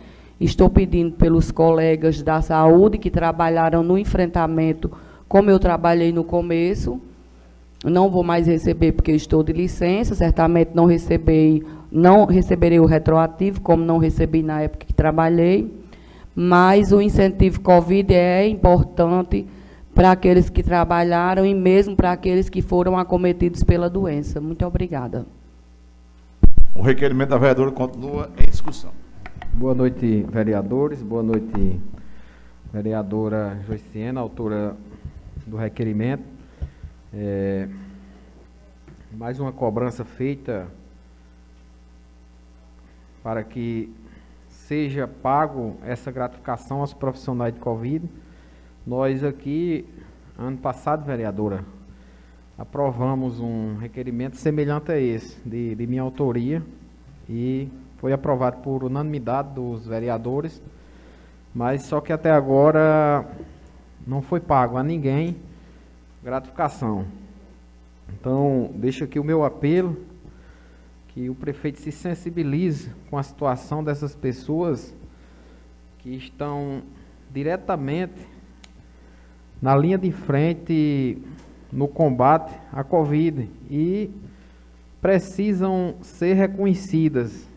Estou 0.41 0.71
pedindo 0.71 1.11
pelos 1.11 1.51
colegas 1.51 2.23
da 2.23 2.41
saúde 2.41 2.97
que 2.97 3.11
trabalharam 3.11 3.83
no 3.83 3.95
enfrentamento, 3.95 4.91
como 5.27 5.51
eu 5.51 5.59
trabalhei 5.59 6.11
no 6.11 6.23
começo. 6.23 6.99
Não 7.85 8.09
vou 8.09 8.23
mais 8.23 8.47
receber 8.47 8.93
porque 8.93 9.11
estou 9.11 9.43
de 9.43 9.53
licença, 9.53 10.15
certamente 10.15 10.71
não 10.73 10.85
receberei 10.85 11.63
não 11.91 12.25
receberei 12.25 12.79
o 12.79 12.85
retroativo, 12.85 13.61
como 13.61 13.83
não 13.83 13.97
recebi 13.97 14.41
na 14.41 14.61
época 14.61 14.85
que 14.85 14.93
trabalhei, 14.93 15.69
mas 16.33 16.91
o 16.91 17.01
incentivo 17.01 17.59
Covid 17.59 18.13
é 18.13 18.47
importante 18.47 19.45
para 19.93 20.11
aqueles 20.11 20.49
que 20.49 20.63
trabalharam 20.63 21.45
e 21.45 21.53
mesmo 21.53 21.95
para 21.95 22.13
aqueles 22.13 22.49
que 22.49 22.61
foram 22.61 22.97
acometidos 22.97 23.61
pela 23.61 23.89
doença. 23.89 24.39
Muito 24.39 24.65
obrigada. 24.65 25.25
O 26.73 26.81
requerimento 26.81 27.29
da 27.29 27.37
vereadora 27.37 27.71
continua 27.71 28.29
em 28.39 28.49
discussão. 28.49 29.00
Boa 29.53 29.75
noite, 29.75 30.25
vereadores. 30.31 31.03
Boa 31.03 31.21
noite, 31.21 31.79
vereadora 32.71 33.59
Joiciena, 33.67 34.21
autora 34.21 34.77
do 35.45 35.57
requerimento. 35.57 36.23
É, 37.13 37.67
mais 39.11 39.41
uma 39.41 39.51
cobrança 39.51 40.05
feita 40.05 40.67
para 43.21 43.43
que 43.43 43.93
seja 44.47 45.05
pago 45.05 45.75
essa 45.83 46.09
gratificação 46.11 46.79
aos 46.79 46.93
profissionais 46.93 47.53
de 47.53 47.59
Covid. 47.59 48.09
Nós 48.87 49.21
aqui, 49.21 49.85
ano 50.39 50.57
passado, 50.57 51.05
vereadora, 51.05 51.65
aprovamos 52.57 53.41
um 53.41 53.75
requerimento 53.75 54.37
semelhante 54.37 54.93
a 54.93 54.97
esse, 54.97 55.37
de, 55.47 55.75
de 55.75 55.87
minha 55.87 56.01
autoria, 56.01 56.63
e 57.29 57.69
foi 58.01 58.11
aprovado 58.11 58.57
por 58.57 58.83
unanimidade 58.83 59.53
dos 59.53 59.85
vereadores, 59.85 60.59
mas 61.53 61.83
só 61.83 62.01
que 62.01 62.11
até 62.11 62.31
agora 62.31 63.23
não 64.07 64.23
foi 64.23 64.39
pago 64.39 64.75
a 64.75 64.83
ninguém 64.83 65.37
gratificação. 66.23 67.05
Então, 68.09 68.71
deixo 68.73 69.03
aqui 69.03 69.19
o 69.19 69.23
meu 69.23 69.45
apelo 69.45 69.95
que 71.09 71.29
o 71.29 71.35
prefeito 71.35 71.79
se 71.79 71.91
sensibilize 71.91 72.89
com 73.07 73.19
a 73.19 73.23
situação 73.23 73.83
dessas 73.83 74.15
pessoas 74.15 74.95
que 75.99 76.09
estão 76.15 76.81
diretamente 77.31 78.27
na 79.61 79.75
linha 79.75 79.99
de 79.99 80.11
frente 80.11 81.21
no 81.71 81.87
combate 81.87 82.51
à 82.73 82.83
Covid 82.83 83.47
e 83.69 84.09
precisam 84.99 85.97
ser 86.01 86.33
reconhecidas. 86.33 87.50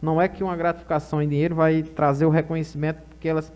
Não 0.00 0.20
é 0.20 0.28
que 0.28 0.44
uma 0.44 0.56
gratificação 0.56 1.20
em 1.20 1.28
dinheiro 1.28 1.54
vai 1.54 1.82
trazer 1.82 2.24
o 2.24 2.30
reconhecimento 2.30 3.02
que 3.18 3.28
elas 3.28 3.52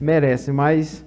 merecem, 0.00 0.52
mas 0.54 1.04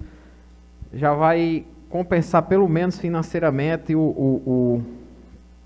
já 0.94 1.14
vai 1.14 1.66
compensar 1.90 2.44
pelo 2.44 2.68
menos 2.68 3.00
financeiramente 3.00 3.96
o, 3.96 4.02
o, 4.02 4.84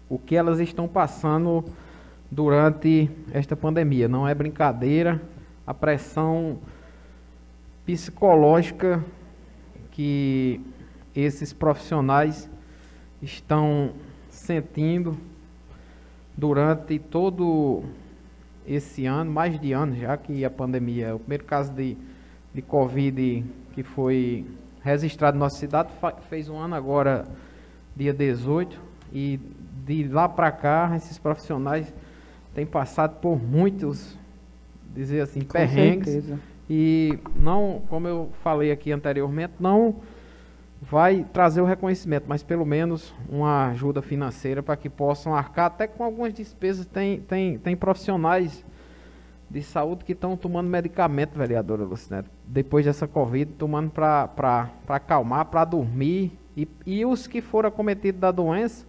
o, 0.10 0.15
o 0.15 0.19
que 0.19 0.36
elas 0.36 0.60
estão 0.60 0.88
passando 0.88 1.65
durante 2.30 3.10
esta 3.34 3.56
pandemia. 3.56 4.08
Não 4.08 4.28
é 4.28 4.34
brincadeira 4.34 5.21
a 5.67 5.74
pressão 5.74 6.60
psicológica 7.86 9.04
que 9.91 10.62
esses 11.13 11.52
profissionais 11.52 12.50
estão 13.21 13.91
sentindo 14.30 15.17
durante 16.38 16.97
todo 16.97 17.84
esse 18.65 19.06
ano, 19.06 19.32
mais 19.32 19.60
de 19.60 19.71
ano 19.71 19.95
já 19.95 20.15
que 20.17 20.45
a 20.45 20.50
pandemia, 20.50 21.15
o 21.15 21.19
primeiro 21.19 21.43
caso 21.45 21.71
de, 21.74 21.97
de 22.54 22.62
Covid 22.62 23.43
que 23.74 23.84
foi 23.84 24.45
registrado 24.84 25.38
na 25.38 25.45
nossa 25.45 25.58
cidade 25.58 25.89
fez 26.30 26.50
um 26.50 26.58
ano 26.58 26.76
agora, 26.76 27.26
dia 27.95 28.13
18, 28.13 28.80
e 29.13 29.39
de 29.86 30.08
lá 30.08 30.28
para 30.28 30.52
cá, 30.52 30.91
esses 30.95 31.17
profissionais 31.17 31.93
tem 32.54 32.65
passado 32.65 33.19
por 33.19 33.41
muitos, 33.41 34.17
dizer 34.93 35.21
assim, 35.21 35.41
Com 35.41 35.54
perrengues. 35.54 36.12
Certeza. 36.12 36.39
E 36.69 37.19
não, 37.36 37.82
como 37.89 38.08
eu 38.08 38.30
falei 38.43 38.71
aqui 38.71 38.91
anteriormente, 38.91 39.54
não 39.60 39.95
vai 40.82 41.24
trazer 41.32 41.62
o 41.62 41.65
reconhecimento, 41.65 42.26
mas 42.28 42.41
pelo 42.41 42.65
menos 42.65 43.13
uma 43.30 43.67
ajuda 43.67 44.02
financeira 44.02 44.63
para 44.63 44.76
que 44.76 44.89
possam 44.89 45.36
arcar 45.36 45.67
até 45.67 45.86
com 45.86 46.04
algumas 46.04 46.34
despesas. 46.34 46.88
Tem, 46.88 47.22
tem, 47.22 47.60
tem 47.60 47.76
profissionais 47.76 48.65
de 49.48 49.62
saúde 49.62 50.04
que 50.04 50.13
estão 50.13 50.36
tomando 50.36 50.70
medicamento, 50.70 51.38
vereadora 51.38 51.84
Lucinete, 51.84 52.30
depois 52.48 52.86
dessa 52.86 53.08
Covid, 53.08 53.52
tomando 53.54 53.91
para 53.91 54.72
acalmar, 54.88 55.46
para 55.46 55.65
dormir. 55.65 56.32
E, 56.58 56.67
e 56.86 57.06
os 57.06 57.28
que 57.28 57.41
foram 57.41 57.70
acometidos 57.70 58.20
da 58.20 58.32
doença, 58.32 58.86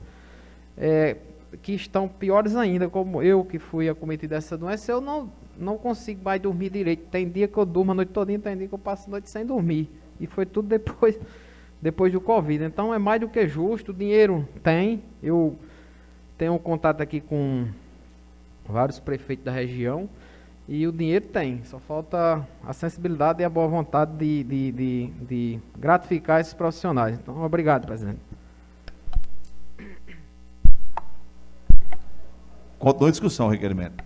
é, 0.76 1.16
que 1.60 1.72
estão 1.74 2.08
piores 2.08 2.56
ainda, 2.56 2.88
como 2.88 3.22
eu 3.22 3.44
que 3.44 3.58
fui 3.58 3.88
acometido 3.88 4.30
dessa 4.30 4.56
doença, 4.56 4.90
eu 4.90 5.00
não, 5.00 5.30
não 5.58 5.76
consigo 5.76 6.24
mais 6.24 6.40
dormir 6.40 6.70
direito. 6.70 7.08
Tem 7.10 7.28
dia 7.28 7.46
que 7.46 7.58
eu 7.58 7.66
durmo 7.66 7.92
a 7.92 7.94
noite 7.94 8.12
toda, 8.12 8.36
tem 8.38 8.56
dia 8.56 8.68
que 8.68 8.74
eu 8.74 8.78
passo 8.78 9.08
a 9.08 9.10
noite 9.10 9.28
sem 9.28 9.44
dormir. 9.44 9.90
E 10.18 10.26
foi 10.26 10.46
tudo 10.46 10.68
depois, 10.68 11.18
depois 11.82 12.12
do 12.12 12.20
Covid. 12.20 12.62
Então 12.64 12.94
é 12.94 12.98
mais 12.98 13.20
do 13.20 13.28
que 13.28 13.46
justo, 13.48 13.90
o 13.90 13.94
dinheiro 13.94 14.48
tem. 14.62 15.02
Eu 15.20 15.58
tenho 16.38 16.54
um 16.54 16.58
contato 16.58 17.00
aqui 17.00 17.20
com 17.20 17.66
vários 18.64 19.00
prefeitos 19.00 19.44
da 19.44 19.50
região. 19.50 20.08
E 20.68 20.86
o 20.86 20.92
dinheiro 20.92 21.26
tem, 21.26 21.62
só 21.64 21.80
falta 21.80 22.46
a 22.64 22.72
sensibilidade 22.72 23.42
e 23.42 23.44
a 23.44 23.50
boa 23.50 23.66
vontade 23.66 24.16
de, 24.16 24.44
de, 24.44 24.72
de, 24.72 25.06
de 25.28 25.60
gratificar 25.76 26.40
esses 26.40 26.54
profissionais. 26.54 27.18
Então, 27.18 27.42
obrigado, 27.42 27.84
presidente. 27.84 28.20
Continua 32.78 33.08
a 33.08 33.10
discussão, 33.10 33.48
o 33.48 33.50
requerimento. 33.50 34.02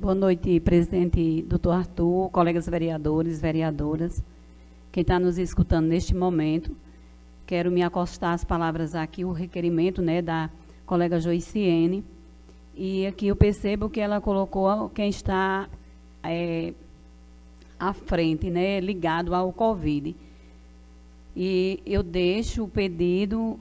Boa 0.00 0.14
noite, 0.14 0.60
presidente 0.60 1.42
doutor 1.42 1.72
Arthur, 1.72 2.30
colegas 2.30 2.68
vereadores, 2.68 3.40
vereadoras, 3.40 4.22
quem 4.96 5.02
está 5.02 5.20
nos 5.20 5.36
escutando 5.36 5.88
neste 5.88 6.14
momento. 6.14 6.74
Quero 7.46 7.70
me 7.70 7.82
acostar 7.82 8.32
às 8.32 8.42
palavras 8.42 8.94
aqui, 8.94 9.26
o 9.26 9.30
requerimento 9.30 10.00
né, 10.00 10.22
da 10.22 10.48
colega 10.86 11.20
Joiciene. 11.20 12.02
E 12.74 13.06
aqui 13.06 13.26
eu 13.26 13.36
percebo 13.36 13.90
que 13.90 14.00
ela 14.00 14.22
colocou 14.22 14.88
quem 14.88 15.10
está 15.10 15.68
é, 16.22 16.72
à 17.78 17.92
frente, 17.92 18.48
né, 18.48 18.80
ligado 18.80 19.34
ao 19.34 19.52
Covid. 19.52 20.16
E 21.36 21.78
eu 21.84 22.02
deixo 22.02 22.64
o 22.64 22.68
pedido 22.68 23.60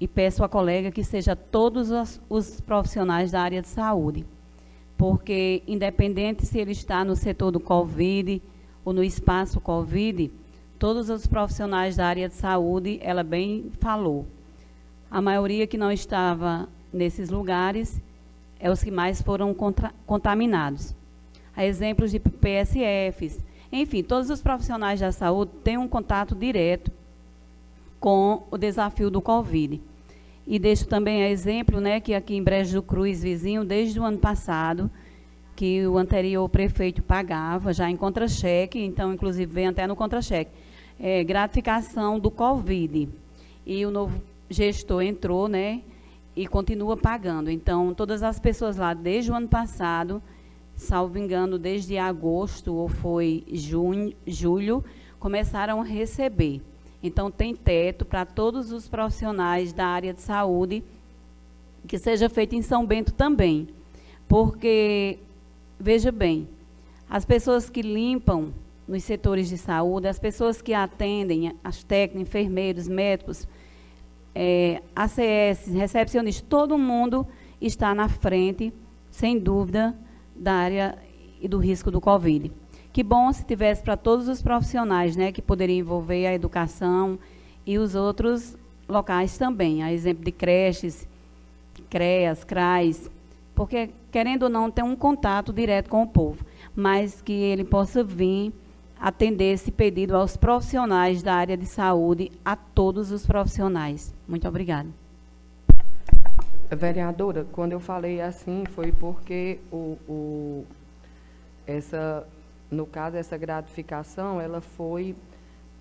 e 0.00 0.08
peço 0.08 0.42
à 0.42 0.48
colega 0.48 0.90
que 0.90 1.04
seja 1.04 1.36
todos 1.36 1.90
os, 2.30 2.62
profissionais 2.62 3.32
da 3.32 3.42
área 3.42 3.60
de 3.60 3.68
saúde. 3.68 4.24
Porque, 4.96 5.62
independente 5.66 6.46
se 6.46 6.58
ele 6.58 6.72
está 6.72 7.04
no 7.04 7.14
setor 7.14 7.50
do 7.50 7.60
Covid 7.60 8.40
ou 8.82 8.94
no 8.94 9.04
espaço 9.04 9.60
Covid, 9.60 10.30
todos 10.82 11.08
os 11.10 11.28
profissionais 11.28 11.94
da 11.94 12.08
área 12.08 12.28
de 12.28 12.34
saúde, 12.34 12.98
ela 13.00 13.22
bem 13.22 13.70
falou. 13.78 14.26
A 15.08 15.22
maioria 15.22 15.64
que 15.64 15.78
não 15.78 15.92
estava 15.92 16.68
nesses 16.92 17.30
lugares 17.30 18.02
é 18.58 18.68
os 18.68 18.82
que 18.82 18.90
mais 18.90 19.22
foram 19.22 19.54
contra, 19.54 19.94
contaminados. 20.04 20.92
Há 21.54 21.64
exemplos 21.64 22.10
de 22.10 22.18
PSFs, 22.18 23.38
enfim, 23.70 24.02
todos 24.02 24.28
os 24.28 24.42
profissionais 24.42 24.98
da 24.98 25.12
saúde 25.12 25.52
têm 25.62 25.78
um 25.78 25.86
contato 25.86 26.34
direto 26.34 26.90
com 28.00 28.42
o 28.50 28.58
desafio 28.58 29.08
do 29.08 29.22
Covid. 29.22 29.80
E 30.44 30.58
deixo 30.58 30.88
também 30.88 31.22
exemplo, 31.30 31.80
né, 31.80 32.00
que 32.00 32.12
aqui 32.12 32.34
em 32.34 32.42
Brejo 32.42 32.80
do 32.80 32.82
Cruz, 32.82 33.22
vizinho, 33.22 33.64
desde 33.64 34.00
o 34.00 34.04
ano 34.04 34.18
passado, 34.18 34.90
que 35.54 35.86
o 35.86 35.96
anterior 35.96 36.48
prefeito 36.48 37.00
pagava 37.04 37.72
já 37.72 37.88
em 37.88 37.96
contra-cheque, 37.96 38.80
então, 38.80 39.14
inclusive, 39.14 39.52
vem 39.52 39.68
até 39.68 39.86
no 39.86 39.94
contra-cheque, 39.94 40.50
é, 40.98 41.22
gratificação 41.24 42.18
do 42.18 42.30
Covid. 42.30 43.08
E 43.66 43.84
o 43.86 43.90
novo 43.90 44.22
gestor 44.48 45.02
entrou, 45.02 45.48
né, 45.48 45.82
e 46.34 46.46
continua 46.46 46.96
pagando. 46.96 47.50
Então, 47.50 47.94
todas 47.94 48.22
as 48.22 48.38
pessoas 48.38 48.76
lá, 48.76 48.94
desde 48.94 49.30
o 49.30 49.34
ano 49.34 49.48
passado, 49.48 50.22
salvo 50.74 51.18
engano, 51.18 51.58
desde 51.58 51.98
agosto 51.98 52.74
ou 52.74 52.88
foi 52.88 53.44
junho, 53.52 54.14
julho, 54.26 54.84
começaram 55.18 55.80
a 55.80 55.84
receber. 55.84 56.60
Então, 57.02 57.30
tem 57.30 57.54
teto 57.54 58.04
para 58.04 58.24
todos 58.24 58.72
os 58.72 58.88
profissionais 58.88 59.72
da 59.72 59.86
área 59.86 60.14
de 60.14 60.20
saúde, 60.20 60.82
que 61.86 61.98
seja 61.98 62.28
feito 62.28 62.54
em 62.54 62.62
São 62.62 62.86
Bento 62.86 63.12
também. 63.12 63.68
Porque, 64.28 65.18
veja 65.78 66.12
bem, 66.12 66.48
as 67.10 67.24
pessoas 67.24 67.68
que 67.68 67.82
limpam 67.82 68.52
nos 68.92 69.04
setores 69.04 69.48
de 69.48 69.56
saúde, 69.56 70.06
as 70.06 70.18
pessoas 70.18 70.60
que 70.60 70.74
atendem, 70.74 71.56
as 71.64 71.82
técnicas, 71.82 72.28
enfermeiros, 72.28 72.86
médicos, 72.86 73.48
é, 74.34 74.82
ACS, 74.94 75.68
recepcionistas, 75.72 76.46
todo 76.46 76.76
mundo 76.76 77.26
está 77.58 77.94
na 77.94 78.06
frente, 78.06 78.70
sem 79.10 79.38
dúvida, 79.38 79.96
da 80.36 80.52
área 80.52 80.98
e 81.40 81.48
do 81.48 81.56
risco 81.56 81.90
do 81.90 82.02
Covid. 82.02 82.52
Que 82.92 83.02
bom 83.02 83.32
se 83.32 83.46
tivesse 83.46 83.82
para 83.82 83.96
todos 83.96 84.28
os 84.28 84.42
profissionais, 84.42 85.16
né, 85.16 85.32
que 85.32 85.40
poderiam 85.40 85.78
envolver 85.78 86.26
a 86.26 86.34
educação 86.34 87.18
e 87.64 87.78
os 87.78 87.94
outros 87.94 88.58
locais 88.86 89.38
também, 89.38 89.82
a 89.82 89.90
exemplo 89.90 90.22
de 90.22 90.32
creches, 90.32 91.08
CREAS, 91.88 92.44
CRAs, 92.44 93.10
porque, 93.54 93.88
querendo 94.10 94.42
ou 94.42 94.48
não, 94.50 94.70
tem 94.70 94.84
um 94.84 94.96
contato 94.96 95.50
direto 95.50 95.88
com 95.88 96.02
o 96.02 96.06
povo, 96.06 96.44
mas 96.76 97.22
que 97.22 97.32
ele 97.32 97.64
possa 97.64 98.04
vir 98.04 98.52
atender 99.02 99.52
esse 99.52 99.72
pedido 99.72 100.16
aos 100.16 100.36
profissionais 100.36 101.24
da 101.24 101.34
área 101.34 101.56
de 101.56 101.66
saúde, 101.66 102.30
a 102.44 102.54
todos 102.54 103.10
os 103.10 103.26
profissionais. 103.26 104.14
Muito 104.28 104.46
obrigada. 104.46 104.88
Vereadora, 106.70 107.44
quando 107.50 107.72
eu 107.72 107.80
falei 107.80 108.20
assim, 108.20 108.62
foi 108.64 108.92
porque 108.92 109.58
o, 109.72 109.98
o, 110.08 110.64
essa, 111.66 112.24
no 112.70 112.86
caso, 112.86 113.16
essa 113.16 113.36
gratificação, 113.36 114.40
ela 114.40 114.60
foi 114.60 115.16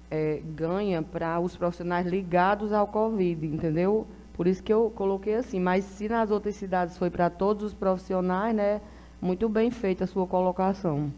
é, 0.09 0.41
ganha 0.43 1.03
para 1.03 1.39
os 1.39 1.55
profissionais 1.55 2.07
ligados 2.07 2.73
ao 2.73 2.87
Covid, 2.87 3.45
entendeu? 3.45 4.07
Por 4.33 4.47
isso 4.47 4.63
que 4.63 4.73
eu 4.73 4.91
coloquei 4.95 5.35
assim. 5.35 5.59
Mas 5.59 5.85
se 5.85 6.09
nas 6.09 6.31
outras 6.31 6.55
cidades 6.55 6.97
foi 6.97 7.11
para 7.11 7.29
todos 7.29 7.63
os 7.63 7.73
profissionais, 7.73 8.55
né? 8.55 8.81
Muito 9.21 9.47
bem 9.47 9.69
feita 9.69 10.05
a 10.05 10.07
sua 10.07 10.25
colocação. 10.25 11.11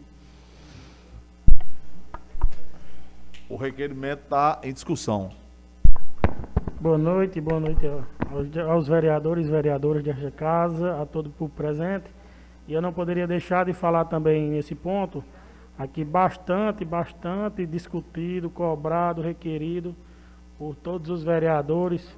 O 3.48 3.56
requerimento 3.56 4.22
está 4.24 4.58
em 4.62 4.72
discussão. 4.72 5.30
Boa 6.80 6.96
noite, 6.96 7.40
boa 7.40 7.60
noite 7.60 7.86
aos, 7.86 8.56
aos 8.56 8.88
vereadores 8.88 9.46
e 9.46 9.50
vereadoras 9.50 10.02
desta 10.02 10.30
casa, 10.30 11.00
a 11.00 11.04
todo 11.04 11.26
o 11.26 11.30
público 11.30 11.56
presente. 11.56 12.06
E 12.66 12.72
eu 12.72 12.80
não 12.80 12.92
poderia 12.92 13.26
deixar 13.26 13.66
de 13.66 13.74
falar 13.74 14.06
também 14.06 14.48
nesse 14.48 14.74
ponto, 14.74 15.22
aqui 15.78 16.02
bastante, 16.04 16.84
bastante 16.86 17.66
discutido, 17.66 18.48
cobrado, 18.48 19.20
requerido 19.20 19.94
por 20.58 20.74
todos 20.74 21.10
os 21.10 21.22
vereadores, 21.22 22.16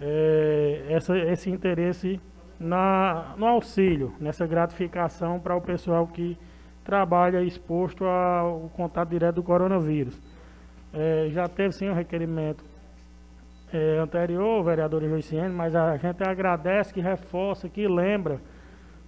é, 0.00 0.86
essa, 0.88 1.16
esse 1.16 1.48
interesse 1.48 2.20
na, 2.58 3.34
no 3.36 3.46
auxílio, 3.46 4.12
nessa 4.18 4.46
gratificação 4.46 5.38
para 5.38 5.54
o 5.54 5.60
pessoal 5.60 6.08
que 6.08 6.36
trabalha 6.84 7.42
exposto 7.42 8.04
ao 8.04 8.70
contato 8.76 9.08
direto 9.08 9.36
do 9.36 9.42
coronavírus. 9.42 10.16
É, 10.92 11.28
já 11.30 11.48
teve 11.48 11.72
sim 11.72 11.88
um 11.88 11.94
requerimento 11.94 12.62
é, 13.72 13.98
anterior, 13.98 14.62
vereador 14.62 15.02
Joiciene, 15.02 15.52
mas 15.52 15.74
a 15.74 15.96
gente 15.96 16.22
agradece, 16.22 16.94
que 16.94 17.00
reforça, 17.00 17.68
que 17.68 17.88
lembra, 17.88 18.38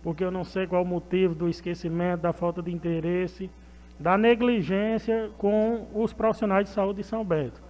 porque 0.03 0.25
eu 0.25 0.31
não 0.31 0.43
sei 0.43 0.67
qual 0.67 0.83
o 0.83 0.87
motivo 0.87 1.35
do 1.35 1.49
esquecimento, 1.49 2.23
da 2.23 2.33
falta 2.33 2.63
de 2.63 2.73
interesse, 2.73 3.51
da 3.99 4.19
negligência 4.19 5.31
com 5.39 5.87
os 5.95 6.13
profissionais 6.13 6.69
de 6.69 6.75
saúde 6.75 7.03
de 7.03 7.07
São 7.07 7.25
Bento. 7.25 7.63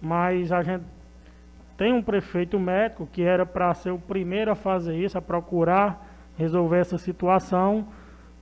Mas 0.00 0.52
a 0.52 0.62
gente 0.62 0.84
tem 1.76 1.92
um 1.92 2.02
prefeito 2.02 2.58
médico 2.58 3.08
que 3.10 3.22
era 3.22 3.46
para 3.46 3.72
ser 3.74 3.90
o 3.90 3.98
primeiro 3.98 4.50
a 4.50 4.54
fazer 4.54 4.96
isso, 4.96 5.16
a 5.16 5.22
procurar 5.22 6.06
resolver 6.36 6.78
essa 6.78 6.98
situação. 6.98 7.86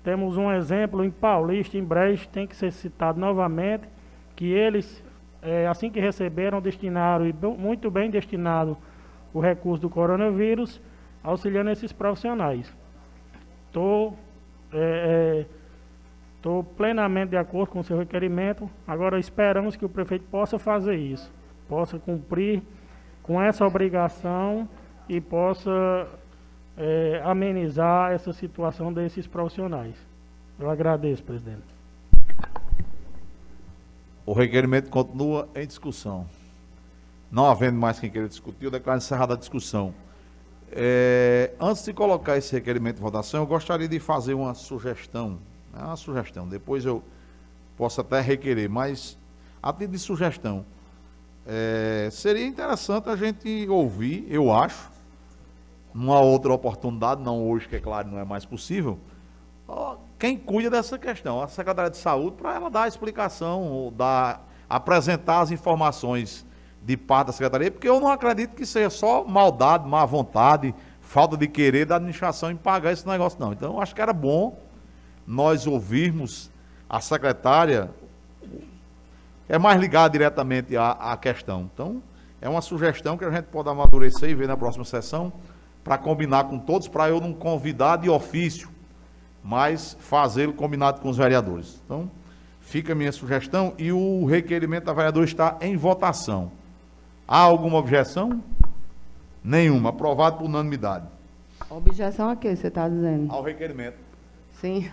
Temos 0.03 0.37
um 0.37 0.51
exemplo 0.51 1.05
em 1.05 1.11
Paulista, 1.11 1.79
em 1.79 1.85
Brejo, 1.85 2.29
tem 2.29 2.47
que 2.47 2.57
ser 2.57 2.73
citado 2.73 3.21
novamente, 3.21 3.89
que 4.35 4.51
eles 4.51 5.03
é, 5.43 5.67
assim 5.67 5.91
que 5.91 6.01
receberam, 6.01 6.61
destinaram, 6.61 7.27
e 7.27 7.35
muito 7.59 7.91
bem 7.91 8.11
destinado, 8.11 8.77
o 9.35 9.41
recurso 9.41 9.83
do 9.83 9.91
coronavírus, 9.91 10.81
auxiliando 11.23 11.71
esses 11.71 11.93
profissionais. 11.93 12.75
Estou 13.67 14.17
é, 14.73 15.47
é, 16.43 16.63
plenamente 16.77 17.31
de 17.31 17.37
acordo 17.37 17.71
com 17.71 17.81
o 17.81 17.85
seu 17.85 17.97
requerimento. 17.97 18.71
Agora 18.87 19.19
esperamos 19.19 19.77
que 19.77 19.85
o 19.85 19.89
prefeito 19.89 20.25
possa 20.31 20.59
fazer 20.59 20.97
isso, 20.97 21.33
possa 21.69 21.99
cumprir 21.99 22.63
com 23.23 23.41
essa 23.41 23.67
obrigação 23.67 24.69
e 25.09 25.21
possa 25.21 26.09
é, 26.77 27.21
amenizar 27.25 28.13
essa 28.13 28.33
situação 28.33 28.93
desses 28.93 29.27
profissionais. 29.27 29.95
Eu 30.59 30.71
agradeço, 30.71 31.23
presidente. 31.23 31.63
O 34.25 34.33
requerimento 34.33 34.89
continua 34.89 35.49
em 35.55 35.67
discussão. 35.67 36.27
Não 37.31 37.47
havendo 37.47 37.79
mais 37.79 37.99
quem 37.99 38.11
queira 38.11 38.29
discutir, 38.29 38.67
eu 38.67 38.71
declaro 38.71 38.99
encerrada 38.99 39.35
a 39.35 39.37
discussão. 39.37 39.95
É, 40.71 41.53
antes 41.61 41.85
de 41.85 41.93
colocar 41.93 42.37
esse 42.37 42.53
requerimento 42.53 42.99
em 42.99 43.03
votação, 43.03 43.41
eu 43.41 43.47
gostaria 43.47 43.89
de 43.89 43.99
fazer 43.99 44.35
uma 44.35 44.55
sugestão. 44.55 45.39
É 45.75 45.83
uma 45.83 45.97
sugestão, 45.97 46.47
depois 46.47 46.85
eu 46.85 47.03
posso 47.77 48.01
até 48.01 48.21
requerer, 48.21 48.69
mas 48.69 49.19
a 49.63 49.73
título 49.73 49.93
de 49.93 49.99
sugestão, 49.99 50.65
é, 51.47 52.09
seria 52.13 52.47
interessante 52.47 53.09
a 53.09 53.17
gente 53.17 53.67
ouvir, 53.69 54.27
eu 54.29 54.53
acho, 54.53 54.92
numa 55.95 56.21
outra 56.21 56.53
oportunidade, 56.53 57.23
não 57.23 57.49
hoje, 57.49 57.69
que 57.69 57.77
é 57.77 57.81
claro, 57.81 58.09
não 58.09 58.19
é 58.19 58.25
mais 58.25 58.45
possível, 58.45 58.99
quem 60.19 60.37
cuida 60.37 60.71
dessa 60.71 60.99
questão, 60.99 61.43
a 61.43 61.49
Secretaria 61.49 61.91
de 61.91 61.97
Saúde, 61.97 62.37
para 62.37 62.55
ela 62.55 62.71
dar 62.71 62.85
a 62.85 62.89
explicação, 62.89 63.93
dar, 63.97 64.47
apresentar 64.69 65.41
as 65.41 65.51
informações 65.51 66.47
de 66.83 66.97
parte 66.97 67.29
da 67.29 67.33
Secretaria, 67.33 67.71
porque 67.71 67.89
eu 67.89 68.01
não 68.01 68.09
acredito 68.09 68.55
que 68.55 68.67
seja 68.67 68.91
só 68.91 69.25
maldade, 69.25 69.89
má 69.89 70.05
vontade, 70.05 70.75
falta 71.01 71.37
de 71.37 71.47
querer 71.49 71.87
da 71.87 71.97
administração 71.97 72.51
em 72.51 72.57
pagar 72.57 72.93
esse 72.93 73.07
negócio, 73.07 73.39
não. 73.41 73.53
Então, 73.53 73.81
acho 73.81 73.95
que 73.95 74.01
era 74.01 74.13
bom 74.13 74.59
nós 75.27 75.67
ouvirmos 75.67 76.51
a 76.89 77.01
secretária, 77.01 77.91
é 79.49 79.59
mais 79.59 79.81
ligada 79.81 80.11
diretamente 80.11 80.77
à, 80.77 80.91
à 80.91 81.17
questão. 81.17 81.69
Então, 81.73 82.03
é 82.41 82.49
uma 82.49 82.61
sugestão 82.61 83.17
que 83.17 83.25
a 83.25 83.31
gente 83.31 83.47
pode 83.47 83.69
amadurecer 83.69 84.29
e 84.29 84.35
ver 84.35 84.49
na 84.49 84.57
próxima 84.57 84.85
sessão, 84.85 85.33
para 85.83 85.99
combinar 85.99 86.45
com 86.45 86.59
todos, 86.59 86.89
para 86.89 87.09
eu 87.09 87.21
não 87.21 87.33
convidar 87.33 87.97
de 87.97 88.09
ofício 88.09 88.73
mas 89.43 89.97
fazê-lo 89.99 90.53
combinado 90.53 91.01
com 91.01 91.09
os 91.09 91.17
vereadores. 91.17 91.81
Então, 91.85 92.09
fica 92.61 92.93
a 92.93 92.95
minha 92.95 93.11
sugestão 93.11 93.75
e 93.77 93.91
o 93.91 94.25
requerimento 94.25 94.85
da 94.85 94.93
vereadora 94.93 95.25
está 95.25 95.59
em 95.61 95.77
votação. 95.77 96.53
Há 97.27 97.39
alguma 97.39 97.79
objeção? 97.79 98.43
Nenhuma. 99.43 99.91
Aprovado 99.91 100.39
por 100.39 100.45
unanimidade. 100.45 101.07
Objeção 101.69 102.29
a 102.29 102.37
quê 102.37 102.55
você 102.55 102.69
está 102.69 102.89
dizendo? 102.89 103.33
Ao 103.33 103.43
requerimento. 103.43 103.97
Sim. 104.61 104.89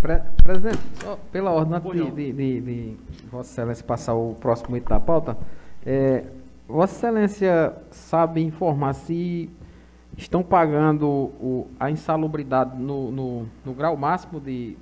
Pre- 0.00 0.22
presidente, 0.42 0.78
só 1.00 1.18
pela 1.30 1.50
ordem 1.52 1.80
de, 1.80 2.10
de, 2.10 2.32
de, 2.32 2.60
de 2.60 2.96
Vossa 3.30 3.50
Excelência 3.52 3.84
passar 3.84 4.14
o 4.14 4.34
próximo 4.34 4.76
item 4.76 4.88
da 4.88 5.00
pauta, 5.00 5.36
é, 5.84 6.24
Vossa 6.68 6.94
Excelência 6.94 7.74
sabe 7.90 8.42
informar 8.42 8.92
se 8.94 9.50
estão 10.16 10.42
pagando 10.42 11.06
o, 11.06 11.70
a 11.78 11.90
insalubridade 11.90 12.76
no, 12.76 13.10
no, 13.10 13.48
no 13.64 13.74
grau 13.74 13.96
máximo 13.96 14.40
de, 14.40 14.76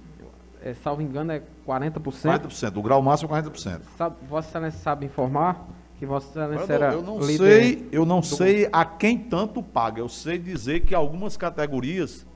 é, 0.62 0.72
salvo 0.74 1.02
engano, 1.02 1.32
é 1.32 1.42
40%? 1.66 2.00
40%. 2.00 2.76
O 2.76 2.82
grau 2.82 3.02
máximo 3.02 3.34
é 3.34 3.42
40%. 3.42 3.80
Sabe, 3.98 4.16
Vossa 4.28 4.48
Excelência 4.48 4.80
sabe 4.80 5.06
informar 5.06 5.66
que 5.98 6.06
Vossa 6.06 6.28
Excelência 6.28 6.72
Eu 6.72 6.74
era 6.74 6.92
eu 6.92 7.02
não 7.02 7.20
líder 7.20 7.62
sei, 7.62 7.88
eu 7.92 8.06
não 8.06 8.22
sei 8.22 8.68
a 8.72 8.84
quem 8.84 9.18
tanto 9.18 9.62
paga. 9.62 10.00
Eu 10.00 10.08
sei 10.08 10.38
dizer 10.38 10.80
que 10.80 10.94
algumas 10.94 11.36
categorias 11.36 12.26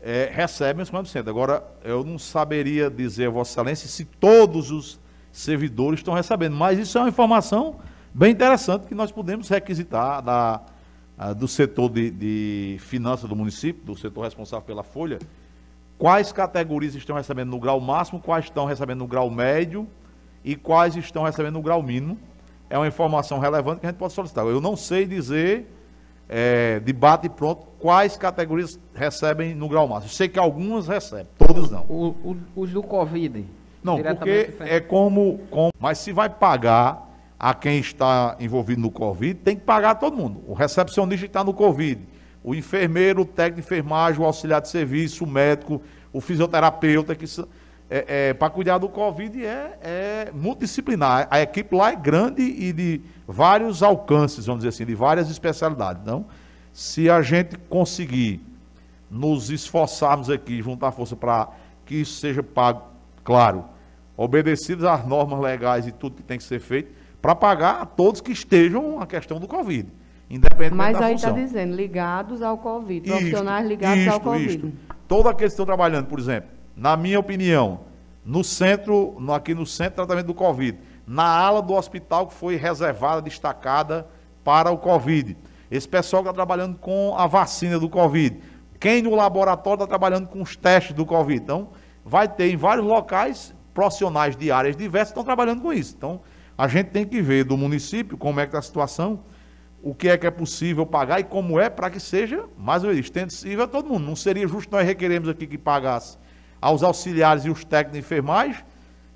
eh, 0.00 0.30
recebem 0.32 0.82
os 0.82 0.90
40%. 0.90 1.28
Agora, 1.28 1.64
eu 1.82 2.04
não 2.04 2.18
saberia 2.18 2.88
dizer, 2.88 3.28
Vossa 3.30 3.52
Excelência, 3.52 3.88
se 3.88 4.04
todos 4.04 4.70
os 4.70 5.00
servidores 5.32 6.00
estão 6.00 6.14
recebendo. 6.14 6.54
Mas 6.54 6.78
isso 6.78 6.96
é 6.98 7.00
uma 7.00 7.08
informação 7.08 7.76
bem 8.14 8.32
interessante 8.32 8.86
que 8.86 8.94
nós 8.94 9.10
podemos 9.12 9.48
requisitar 9.48 10.22
da, 10.22 10.60
do 11.36 11.46
setor 11.48 11.88
de, 11.90 12.10
de 12.10 12.76
finanças 12.80 13.28
do 13.28 13.36
município, 13.36 13.82
do 13.84 13.96
setor 13.96 14.22
responsável 14.22 14.64
pela 14.64 14.82
folha, 14.82 15.18
quais 15.98 16.32
categorias 16.32 16.94
estão 16.94 17.16
recebendo 17.16 17.50
no 17.50 17.58
grau 17.58 17.80
máximo, 17.80 18.20
quais 18.20 18.44
estão 18.46 18.64
recebendo 18.64 18.98
no 18.98 19.06
grau 19.06 19.30
médio 19.30 19.86
e 20.44 20.56
quais 20.56 20.96
estão 20.96 21.22
recebendo 21.22 21.54
no 21.54 21.62
grau 21.62 21.82
mínimo. 21.82 22.18
É 22.68 22.76
uma 22.78 22.86
informação 22.88 23.38
relevante 23.38 23.80
que 23.80 23.86
a 23.86 23.90
gente 23.90 23.98
pode 23.98 24.12
solicitar. 24.14 24.44
Eu 24.46 24.60
não 24.60 24.76
sei 24.76 25.06
dizer, 25.06 25.70
é, 26.28 26.80
de 26.80 26.92
bate 26.92 27.26
e 27.26 27.30
pronto, 27.30 27.66
quais 27.78 28.16
categorias 28.16 28.80
recebem 28.94 29.54
no 29.54 29.68
grau 29.68 29.86
máximo. 29.86 30.10
Sei 30.10 30.26
que 30.26 30.38
algumas 30.38 30.88
recebem, 30.88 31.26
todas 31.38 31.70
não. 31.70 31.84
O- 31.88 32.08
o- 32.24 32.36
os 32.56 32.70
do 32.72 32.82
Covid. 32.82 33.44
Não, 33.84 33.98
porque 34.16 34.54
é 34.60 34.80
como, 34.80 35.38
como. 35.50 35.70
Mas 35.78 35.98
se 35.98 36.12
vai 36.12 36.30
pagar 36.30 37.10
a 37.42 37.52
quem 37.52 37.80
está 37.80 38.36
envolvido 38.38 38.80
no 38.80 38.88
Covid, 38.88 39.34
tem 39.34 39.56
que 39.56 39.62
pagar 39.62 39.96
todo 39.96 40.16
mundo. 40.16 40.44
O 40.46 40.54
recepcionista 40.54 41.26
que 41.26 41.28
está 41.28 41.42
no 41.42 41.52
Covid, 41.52 42.00
o 42.44 42.54
enfermeiro, 42.54 43.22
o 43.22 43.24
técnico 43.24 43.56
de 43.56 43.66
enfermagem, 43.66 44.22
o 44.22 44.24
auxiliar 44.24 44.60
de 44.60 44.68
serviço, 44.68 45.24
o 45.24 45.26
médico, 45.26 45.82
o 46.12 46.20
fisioterapeuta, 46.20 47.16
que 47.16 47.24
é, 47.90 48.28
é, 48.28 48.32
para 48.32 48.48
cuidar 48.48 48.78
do 48.78 48.88
Covid 48.88 49.44
é, 49.44 49.76
é 49.82 50.30
multidisciplinar. 50.32 51.26
A 51.28 51.40
equipe 51.40 51.74
lá 51.74 51.90
é 51.90 51.96
grande 51.96 52.42
e 52.42 52.72
de 52.72 53.00
vários 53.26 53.82
alcances, 53.82 54.46
vamos 54.46 54.60
dizer 54.60 54.68
assim, 54.68 54.86
de 54.86 54.94
várias 54.94 55.28
especialidades. 55.28 56.00
Então, 56.00 56.26
se 56.72 57.10
a 57.10 57.20
gente 57.22 57.58
conseguir 57.68 58.40
nos 59.10 59.50
esforçarmos 59.50 60.30
aqui, 60.30 60.62
juntar 60.62 60.92
força 60.92 61.16
para 61.16 61.48
que 61.84 61.96
isso 61.96 62.20
seja 62.20 62.40
pago, 62.40 62.84
claro, 63.24 63.64
obedecidos 64.16 64.84
às 64.84 65.04
normas 65.04 65.40
legais 65.40 65.88
e 65.88 65.90
tudo 65.90 66.14
que 66.14 66.22
tem 66.22 66.38
que 66.38 66.44
ser 66.44 66.60
feito, 66.60 67.01
para 67.22 67.36
pagar 67.36 67.80
a 67.80 67.86
todos 67.86 68.20
que 68.20 68.32
estejam 68.32 69.00
a 69.00 69.06
questão 69.06 69.38
do 69.38 69.46
Covid, 69.46 69.88
independente 70.28 70.74
Mas 70.74 70.98
da 70.98 71.06
aí 71.06 71.14
está 71.14 71.30
dizendo, 71.30 71.76
ligados 71.76 72.42
ao 72.42 72.58
Covid, 72.58 73.06
Isto, 73.06 73.16
profissionais 73.16 73.66
ligados 73.66 74.08
ao 74.08 74.16
isto, 74.16 74.20
Covid. 74.20 74.50
isto. 74.50 74.72
Todos 75.06 75.26
aqueles 75.26 75.52
que 75.52 75.54
estão 75.54 75.64
trabalhando, 75.64 76.06
por 76.06 76.18
exemplo, 76.18 76.50
na 76.76 76.96
minha 76.96 77.20
opinião, 77.20 77.80
no 78.24 78.42
centro, 78.42 79.16
aqui 79.32 79.54
no 79.54 79.64
centro 79.64 79.92
de 79.92 79.96
tratamento 79.96 80.26
do 80.26 80.34
Covid, 80.34 80.78
na 81.06 81.24
ala 81.24 81.62
do 81.62 81.74
hospital 81.74 82.26
que 82.26 82.34
foi 82.34 82.56
reservada, 82.56 83.22
destacada 83.22 84.06
para 84.42 84.70
o 84.70 84.78
Covid. 84.78 85.36
Esse 85.70 85.88
pessoal 85.88 86.22
que 86.22 86.28
está 86.28 86.34
trabalhando 86.34 86.76
com 86.78 87.14
a 87.16 87.26
vacina 87.26 87.78
do 87.78 87.88
Covid. 87.88 88.38
Quem 88.80 89.00
no 89.00 89.14
laboratório 89.14 89.76
está 89.76 89.86
trabalhando 89.86 90.26
com 90.26 90.42
os 90.42 90.56
testes 90.56 90.94
do 90.94 91.06
Covid. 91.06 91.40
Então, 91.40 91.68
vai 92.04 92.28
ter 92.28 92.50
em 92.50 92.56
vários 92.56 92.84
locais 92.84 93.54
profissionais 93.72 94.36
de 94.36 94.50
áreas 94.50 94.76
diversas 94.76 95.08
que 95.08 95.12
estão 95.12 95.24
trabalhando 95.24 95.62
com 95.62 95.72
isso. 95.72 95.94
Então, 95.96 96.20
a 96.62 96.68
gente 96.68 96.90
tem 96.90 97.04
que 97.04 97.20
ver 97.20 97.42
do 97.42 97.56
município 97.56 98.16
como 98.16 98.38
é 98.38 98.44
que 98.44 98.50
está 98.50 98.60
a 98.60 98.62
situação, 98.62 99.18
o 99.82 99.92
que 99.92 100.08
é 100.08 100.16
que 100.16 100.28
é 100.28 100.30
possível 100.30 100.86
pagar 100.86 101.18
e 101.18 101.24
como 101.24 101.58
é 101.58 101.68
para 101.68 101.90
que 101.90 101.98
seja, 101.98 102.44
mais 102.56 102.84
uma 102.84 102.92
vez, 102.92 103.04
extensível 103.04 103.64
a 103.64 103.66
todo 103.66 103.88
mundo. 103.88 104.06
Não 104.06 104.14
seria 104.14 104.46
justo 104.46 104.70
nós 104.70 104.86
requeremos 104.86 105.28
aqui 105.28 105.44
que 105.44 105.58
pagasse 105.58 106.16
aos 106.60 106.84
auxiliares 106.84 107.44
e 107.46 107.50
os 107.50 107.64
técnicos 107.64 108.08
de 108.08 108.64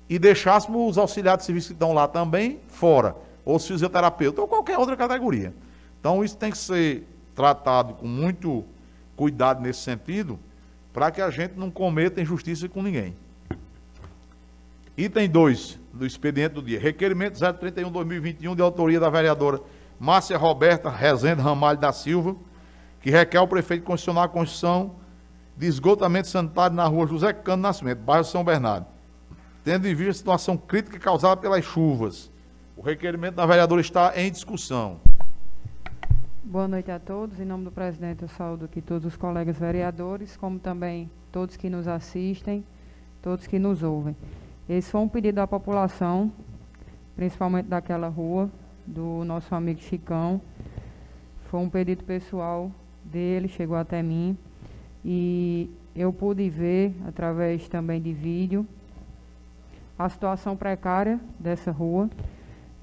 e 0.09 0.19
deixássemos 0.19 0.89
os 0.89 0.97
auxiliares 0.97 1.43
de 1.43 1.45
serviço 1.45 1.67
que 1.67 1.73
estão 1.75 1.93
lá 1.93 2.05
também 2.05 2.59
fora, 2.67 3.15
ou 3.45 3.55
os 3.55 3.65
fisioterapeutas, 3.65 4.39
ou 4.39 4.45
qualquer 4.45 4.77
outra 4.77 4.97
categoria. 4.97 5.53
Então, 6.01 6.25
isso 6.25 6.35
tem 6.35 6.51
que 6.51 6.57
ser 6.57 7.07
tratado 7.33 7.93
com 7.93 8.07
muito 8.07 8.65
cuidado 9.15 9.61
nesse 9.61 9.79
sentido, 9.79 10.37
para 10.91 11.11
que 11.11 11.21
a 11.21 11.29
gente 11.29 11.53
não 11.55 11.71
cometa 11.71 12.19
injustiça 12.19 12.67
com 12.67 12.83
ninguém. 12.83 13.15
Item 14.97 15.29
2 15.29 15.86
do 15.97 16.05
expediente 16.05 16.55
do 16.55 16.61
dia. 16.61 16.79
Requerimento 16.79 17.39
031-2021 17.39 18.55
de 18.55 18.61
autoria 18.61 18.99
da 18.99 19.09
vereadora 19.09 19.59
Márcia 19.99 20.37
Roberta 20.37 20.89
Rezende 20.89 21.41
Ramalho 21.41 21.79
da 21.79 21.91
Silva, 21.91 22.35
que 23.01 23.09
requer 23.09 23.37
ao 23.37 23.47
prefeito 23.47 23.83
constitucional 23.83 24.23
a 24.23 24.29
construção 24.29 24.95
de 25.57 25.65
esgotamento 25.65 26.27
sanitário 26.27 26.75
na 26.75 26.85
rua 26.85 27.07
José 27.07 27.33
Cano 27.33 27.63
Nascimento, 27.63 27.99
bairro 27.99 28.23
São 28.23 28.43
Bernardo, 28.43 28.85
tendo 29.63 29.87
em 29.87 29.95
vista 29.95 30.11
a 30.11 30.13
situação 30.13 30.55
crítica 30.55 30.99
causada 30.99 31.41
pelas 31.41 31.65
chuvas. 31.65 32.31
O 32.75 32.81
requerimento 32.81 33.35
da 33.35 33.45
vereadora 33.45 33.81
está 33.81 34.13
em 34.15 34.31
discussão. 34.31 34.99
Boa 36.43 36.67
noite 36.67 36.91
a 36.91 36.99
todos. 36.99 37.39
Em 37.39 37.45
nome 37.45 37.65
do 37.65 37.71
presidente, 37.71 38.21
eu 38.21 38.29
saúdo 38.29 38.65
aqui 38.65 38.81
todos 38.81 39.05
os 39.05 39.17
colegas 39.17 39.57
vereadores, 39.57 40.37
como 40.37 40.59
também 40.59 41.09
todos 41.31 41.57
que 41.57 41.69
nos 41.69 41.87
assistem, 41.87 42.63
todos 43.21 43.47
que 43.47 43.57
nos 43.57 43.81
ouvem. 43.83 44.15
Esse 44.69 44.91
foi 44.91 44.99
um 44.99 45.07
pedido 45.07 45.35
da 45.35 45.47
população, 45.47 46.29
principalmente 47.15 47.67
daquela 47.67 48.09
rua, 48.09 48.49
do 48.85 49.23
nosso 49.23 49.55
amigo 49.55 49.79
Chicão. 49.79 50.41
Foi 51.49 51.61
um 51.61 51.69
pedido 51.69 52.03
pessoal 52.03 52.69
dele, 53.01 53.47
chegou 53.47 53.77
até 53.77 54.03
mim. 54.03 54.37
E 55.05 55.69
eu 55.95 56.11
pude 56.11 56.49
ver, 56.49 56.93
através 57.07 57.69
também 57.69 58.01
de 58.01 58.11
vídeo, 58.11 58.67
a 59.97 60.09
situação 60.09 60.57
precária 60.57 61.17
dessa 61.39 61.71
rua, 61.71 62.09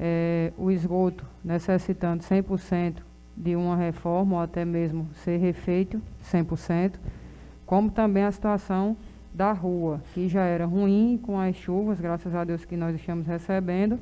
eh, 0.00 0.54
o 0.56 0.70
esgoto 0.70 1.26
necessitando 1.44 2.22
100% 2.22 3.02
de 3.36 3.54
uma 3.54 3.76
reforma 3.76 4.36
ou 4.36 4.42
até 4.42 4.64
mesmo 4.64 5.06
ser 5.16 5.36
refeito 5.36 6.00
100%, 6.32 6.94
como 7.66 7.90
também 7.90 8.24
a 8.24 8.32
situação 8.32 8.96
da 9.34 9.52
rua, 9.52 10.00
que 10.14 10.28
já 10.28 10.44
era 10.44 10.64
ruim 10.64 11.18
com 11.20 11.38
as 11.40 11.56
chuvas, 11.56 11.98
graças 11.98 12.32
a 12.32 12.44
Deus 12.44 12.64
que 12.64 12.76
nós 12.76 12.94
estamos 12.94 13.26
recebendo, 13.26 13.98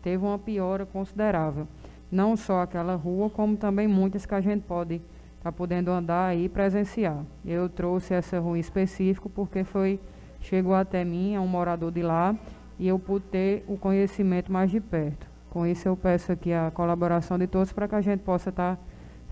teve 0.00 0.24
uma 0.24 0.38
piora 0.38 0.86
considerável. 0.86 1.66
Não 2.10 2.36
só 2.36 2.62
aquela 2.62 2.94
rua, 2.94 3.28
como 3.28 3.56
também 3.56 3.88
muitas 3.88 4.24
que 4.24 4.34
a 4.34 4.40
gente 4.40 4.62
pode 4.62 5.02
estar 5.38 5.50
podendo 5.50 5.90
andar 5.90 6.36
e 6.36 6.48
presenciar. 6.48 7.24
Eu 7.44 7.68
trouxe 7.68 8.14
essa 8.14 8.38
rua 8.38 8.56
em 8.56 8.60
específico 8.60 9.28
porque 9.28 9.64
foi 9.64 9.98
chegou 10.40 10.74
até 10.74 11.04
mim, 11.04 11.34
é 11.34 11.40
um 11.40 11.48
morador 11.48 11.90
de 11.90 12.02
lá, 12.02 12.36
e 12.78 12.86
eu 12.86 12.96
pude 12.96 13.24
ter 13.26 13.64
o 13.66 13.76
conhecimento 13.76 14.52
mais 14.52 14.70
de 14.70 14.80
perto. 14.80 15.28
Com 15.50 15.66
isso 15.66 15.88
eu 15.88 15.96
peço 15.96 16.30
aqui 16.30 16.52
a 16.52 16.70
colaboração 16.70 17.36
de 17.36 17.48
todos 17.48 17.72
para 17.72 17.88
que 17.88 17.94
a 17.96 18.00
gente 18.00 18.20
possa 18.20 18.50
estar 18.50 18.78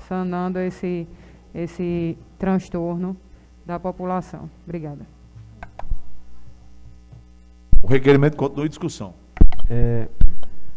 sanando 0.08 0.58
esse, 0.58 1.06
esse 1.54 2.18
transtorno 2.38 3.16
da 3.64 3.78
população. 3.78 4.50
Obrigada. 4.64 5.06
O 7.84 7.86
requerimento 7.86 8.34
continua 8.34 8.64
em 8.64 8.68
discussão. 8.70 9.12
É, 9.68 10.08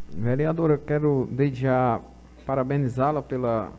vereadora, 0.10 0.74
eu 0.74 0.78
quero 0.78 1.26
desde 1.32 1.62
já 1.62 2.02
parabenizá-la 2.46 3.22
pela, 3.22 3.72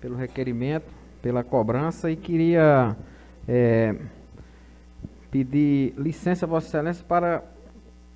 pelo 0.00 0.16
requerimento, 0.16 0.86
pela 1.22 1.44
cobrança 1.44 2.10
e 2.10 2.16
queria 2.16 2.96
é, 3.46 3.94
pedir 5.30 5.94
licença 5.96 6.44
Vossa 6.44 6.66
Excelência 6.66 7.04
para 7.06 7.44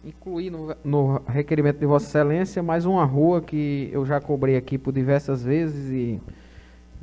incluir 0.05 0.51
no, 0.51 0.75
no 0.85 1.23
requerimento 1.29 1.79
de 1.79 1.87
Vossa 1.87 2.07
Excelência 2.07 2.61
mais 2.61 2.85
uma 2.85 3.05
rua 3.05 3.41
que 3.41 3.89
eu 3.93 4.05
já 4.05 4.21
cobrei 4.21 4.57
aqui 4.57 4.77
por 4.77 4.93
diversas 4.93 5.45
vezes 5.45 5.93
e, 5.93 6.21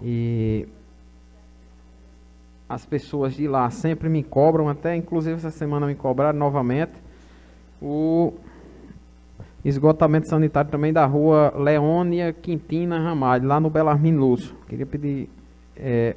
e 0.01 0.67
as 2.67 2.85
pessoas 2.85 3.33
de 3.35 3.47
lá 3.47 3.69
sempre 3.69 4.09
me 4.09 4.21
cobram, 4.21 4.67
até 4.67 4.97
inclusive 4.97 5.37
essa 5.37 5.49
semana 5.49 5.87
me 5.87 5.95
cobraram 5.95 6.37
novamente. 6.37 7.02
O 7.85 8.33
esgotamento 9.65 10.29
sanitário 10.29 10.71
também 10.71 10.93
da 10.93 11.05
rua 11.05 11.53
Leônia 11.53 12.31
Quintina 12.31 12.97
Ramalho, 12.97 13.45
lá 13.45 13.59
no 13.59 13.69
Belarmino 13.69 14.21
Lúcio. 14.21 14.55
Queria 14.69 14.85
pedir 14.85 15.29
é, 15.75 16.15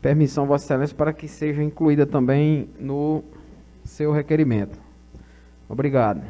permissão, 0.00 0.46
Vossa 0.46 0.66
Excelência, 0.66 0.96
para 0.96 1.12
que 1.12 1.26
seja 1.26 1.64
incluída 1.64 2.06
também 2.06 2.68
no 2.78 3.24
seu 3.84 4.12
requerimento. 4.12 4.78
Obrigado. 5.68 6.22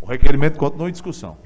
O 0.00 0.06
requerimento 0.06 0.56
continua 0.56 0.88
em 0.88 0.92
discussão. 0.92 1.36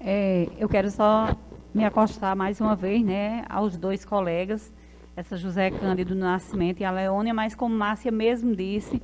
É, 0.00 0.48
eu 0.58 0.68
quero 0.68 0.90
só 0.90 1.36
me 1.72 1.84
acostar 1.84 2.34
mais 2.34 2.60
uma 2.60 2.74
vez, 2.74 3.04
né, 3.04 3.44
aos 3.48 3.76
dois 3.76 4.04
colegas, 4.04 4.72
essa 5.16 5.36
José 5.36 5.70
Cândido 5.70 6.14
Nascimento 6.14 6.80
e 6.80 6.84
a 6.84 6.90
Leônia, 6.90 7.32
mas 7.32 7.54
como 7.54 7.74
Márcia 7.74 8.10
mesmo 8.10 8.54
disse, 8.54 9.00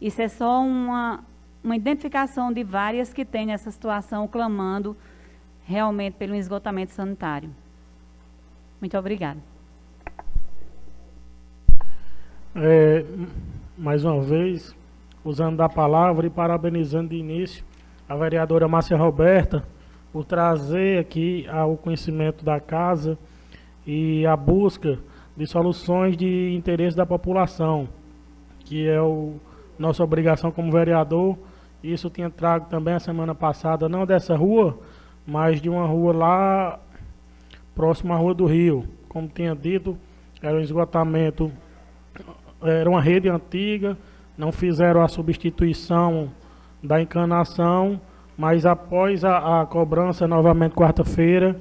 isso 0.00 0.20
é 0.20 0.28
só 0.28 0.60
uma, 0.60 1.24
uma 1.62 1.76
identificação 1.76 2.52
de 2.52 2.64
várias 2.64 3.12
que 3.12 3.24
têm 3.24 3.46
nessa 3.46 3.70
situação 3.70 4.26
clamando 4.26 4.96
realmente 5.64 6.14
pelo 6.14 6.34
esgotamento 6.34 6.92
sanitário. 6.92 7.50
Muito 8.80 8.98
obrigada. 8.98 9.38
É, 12.56 13.04
mais 13.78 14.04
uma 14.04 14.20
vez, 14.20 14.74
usando 15.24 15.56
da 15.56 15.68
palavra 15.68 16.26
e 16.26 16.30
parabenizando 16.30 17.10
de 17.10 17.16
início 17.16 17.64
a 18.08 18.14
vereadora 18.14 18.68
Márcia 18.68 18.96
Roberta 18.96 19.64
por 20.12 20.24
trazer 20.24 20.98
aqui 20.98 21.46
ao 21.48 21.76
conhecimento 21.76 22.44
da 22.44 22.60
casa 22.60 23.18
e 23.86 24.26
a 24.26 24.36
busca 24.36 24.98
de 25.36 25.46
soluções 25.46 26.16
de 26.16 26.54
interesse 26.54 26.96
da 26.96 27.04
população, 27.04 27.88
que 28.60 28.88
é 28.88 29.00
o, 29.00 29.34
nossa 29.78 30.02
obrigação 30.02 30.50
como 30.50 30.70
vereador. 30.70 31.36
Isso 31.82 32.08
tinha 32.08 32.30
trago 32.30 32.66
também 32.70 32.94
a 32.94 33.00
semana 33.00 33.34
passada, 33.34 33.88
não 33.88 34.06
dessa 34.06 34.36
rua, 34.36 34.78
mas 35.26 35.60
de 35.60 35.68
uma 35.68 35.86
rua 35.86 36.12
lá 36.12 36.80
próxima 37.74 38.14
à 38.14 38.18
Rua 38.18 38.34
do 38.34 38.46
Rio. 38.46 38.84
Como 39.08 39.28
tinha 39.28 39.54
dito, 39.54 39.98
era 40.40 40.56
um 40.56 40.60
esgotamento, 40.60 41.52
era 42.62 42.88
uma 42.88 43.00
rede 43.00 43.28
antiga, 43.28 43.96
não 44.36 44.52
fizeram 44.52 45.02
a 45.02 45.08
substituição 45.08 46.30
da 46.82 47.00
encanação, 47.00 48.00
mas 48.36 48.66
após 48.66 49.24
a, 49.24 49.62
a 49.62 49.66
cobrança, 49.66 50.26
novamente 50.26 50.74
quarta-feira, 50.74 51.60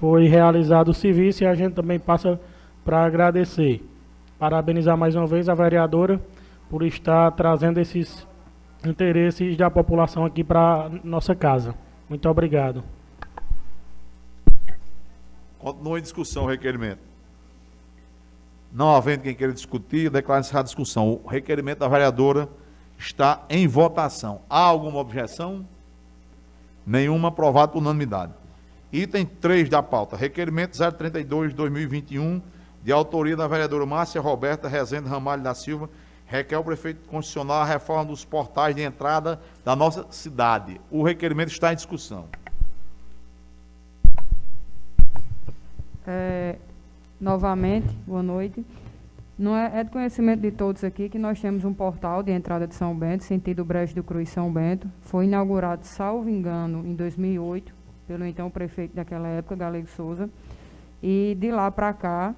foi 0.00 0.26
realizado 0.26 0.88
o 0.88 0.94
serviço 0.94 1.42
e 1.42 1.46
a 1.46 1.54
gente 1.54 1.74
também 1.74 1.98
passa 1.98 2.40
para 2.88 3.04
agradecer. 3.04 3.86
Parabenizar 4.38 4.96
mais 4.96 5.14
uma 5.14 5.26
vez 5.26 5.46
a 5.46 5.54
vereadora 5.54 6.18
por 6.70 6.82
estar 6.82 7.30
trazendo 7.32 7.78
esses 7.78 8.26
interesses 8.82 9.58
da 9.58 9.70
população 9.70 10.24
aqui 10.24 10.42
para 10.42 10.90
nossa 11.04 11.34
casa. 11.34 11.74
Muito 12.08 12.26
obrigado. 12.30 12.82
Continua 15.58 15.98
em 15.98 16.02
discussão 16.02 16.44
o 16.44 16.46
requerimento. 16.46 17.00
Não 18.72 18.96
havendo 18.96 19.24
quem 19.24 19.34
queira 19.34 19.52
discutir, 19.52 20.08
declaro 20.08 20.40
encerrada 20.40 20.64
a 20.64 20.68
discussão. 20.68 21.20
O 21.22 21.28
requerimento 21.28 21.80
da 21.80 21.88
vereadora 21.88 22.48
está 22.96 23.44
em 23.50 23.68
votação. 23.68 24.40
Há 24.48 24.60
alguma 24.60 24.98
objeção? 24.98 25.68
Nenhuma, 26.86 27.28
aprovado 27.28 27.72
por 27.72 27.80
unanimidade. 27.80 28.32
Item 28.90 29.26
3 29.26 29.68
da 29.68 29.82
pauta, 29.82 30.16
requerimento 30.16 30.78
032 30.78 31.52
de 32.88 32.92
2021, 32.92 32.92
de 32.92 32.92
autoria 32.92 33.36
da 33.36 33.46
vereadora 33.46 33.84
Márcia 33.84 34.18
Roberta 34.18 34.66
Rezende 34.66 35.08
Ramalho 35.08 35.42
da 35.42 35.54
Silva, 35.54 35.90
requer 36.24 36.56
o 36.56 36.64
prefeito 36.64 37.06
constitucional 37.06 37.60
a 37.60 37.64
reforma 37.64 38.06
dos 38.06 38.24
portais 38.24 38.74
de 38.74 38.82
entrada 38.82 39.38
da 39.62 39.76
nossa 39.76 40.06
cidade. 40.10 40.80
O 40.90 41.02
requerimento 41.02 41.50
está 41.50 41.70
em 41.70 41.76
discussão. 41.76 42.24
É, 46.06 46.56
novamente, 47.20 47.88
boa 48.06 48.22
noite. 48.22 48.64
Não 49.38 49.54
é, 49.54 49.80
é 49.80 49.84
de 49.84 49.90
conhecimento 49.90 50.40
de 50.40 50.50
todos 50.50 50.82
aqui 50.82 51.10
que 51.10 51.18
nós 51.18 51.38
temos 51.40 51.64
um 51.64 51.74
portal 51.74 52.22
de 52.22 52.32
entrada 52.32 52.66
de 52.66 52.74
São 52.74 52.96
Bento, 52.96 53.22
sentido 53.22 53.64
Brejo 53.64 53.94
do 53.94 54.02
Cruz 54.02 54.30
São 54.30 54.50
Bento. 54.50 54.90
Foi 55.02 55.26
inaugurado, 55.26 55.84
salvo 55.84 56.28
engano, 56.28 56.84
em 56.86 56.94
2008, 56.94 57.72
pelo 58.06 58.24
então 58.24 58.50
prefeito 58.50 58.96
daquela 58.96 59.28
época, 59.28 59.54
Galego 59.54 59.86
Souza. 59.88 60.28
E 61.00 61.36
de 61.38 61.52
lá 61.52 61.70
para 61.70 61.92
cá, 61.92 62.34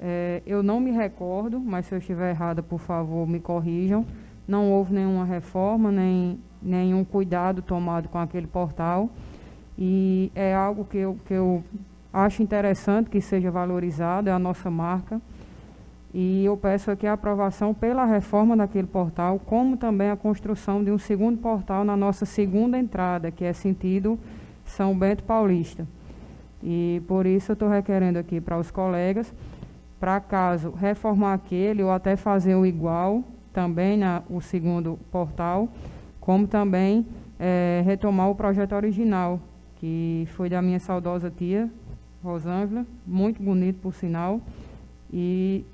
é, 0.00 0.42
eu 0.46 0.62
não 0.62 0.78
me 0.78 0.90
recordo, 0.90 1.58
mas 1.58 1.86
se 1.86 1.94
eu 1.94 1.98
estiver 1.98 2.30
errada, 2.30 2.62
por 2.62 2.78
favor, 2.78 3.26
me 3.26 3.40
corrijam. 3.40 4.04
Não 4.46 4.70
houve 4.70 4.94
nenhuma 4.94 5.24
reforma, 5.24 5.90
nem 5.90 6.38
nenhum 6.62 7.04
cuidado 7.04 7.62
tomado 7.62 8.08
com 8.08 8.18
aquele 8.18 8.46
portal. 8.46 9.08
E 9.78 10.30
é 10.34 10.54
algo 10.54 10.84
que 10.84 10.98
eu, 10.98 11.18
que 11.26 11.34
eu 11.34 11.62
acho 12.12 12.42
interessante 12.42 13.10
que 13.10 13.20
seja 13.20 13.50
valorizado, 13.50 14.28
é 14.28 14.32
a 14.32 14.38
nossa 14.38 14.70
marca. 14.70 15.20
E 16.14 16.44
eu 16.44 16.56
peço 16.56 16.90
aqui 16.90 17.06
a 17.06 17.12
aprovação 17.12 17.74
pela 17.74 18.06
reforma 18.06 18.56
daquele 18.56 18.86
portal, 18.86 19.38
como 19.44 19.76
também 19.76 20.08
a 20.08 20.16
construção 20.16 20.82
de 20.82 20.90
um 20.90 20.96
segundo 20.96 21.38
portal 21.38 21.84
na 21.84 21.96
nossa 21.96 22.24
segunda 22.24 22.78
entrada, 22.78 23.30
que 23.30 23.44
é 23.44 23.52
sentido 23.52 24.18
São 24.64 24.96
Bento 24.96 25.24
Paulista. 25.24 25.86
E 26.62 27.02
por 27.06 27.26
isso 27.26 27.52
eu 27.52 27.54
estou 27.54 27.68
requerendo 27.68 28.18
aqui 28.18 28.40
para 28.40 28.58
os 28.58 28.70
colegas, 28.70 29.32
para 29.98 30.20
caso 30.20 30.70
reformar 30.70 31.34
aquele 31.34 31.82
ou 31.82 31.90
até 31.90 32.16
fazer 32.16 32.54
o 32.54 32.66
igual, 32.66 33.24
também 33.52 33.96
na, 33.96 34.22
o 34.28 34.40
segundo 34.40 34.98
portal, 35.10 35.68
como 36.20 36.46
também 36.46 37.06
é, 37.38 37.82
retomar 37.84 38.28
o 38.28 38.34
projeto 38.34 38.74
original, 38.74 39.40
que 39.76 40.28
foi 40.32 40.48
da 40.48 40.60
minha 40.60 40.78
saudosa 40.78 41.30
tia, 41.30 41.70
Rosângela, 42.22 42.84
muito 43.06 43.42
bonito 43.42 43.78
por 43.80 43.94
sinal, 43.94 44.40
e 45.12 45.64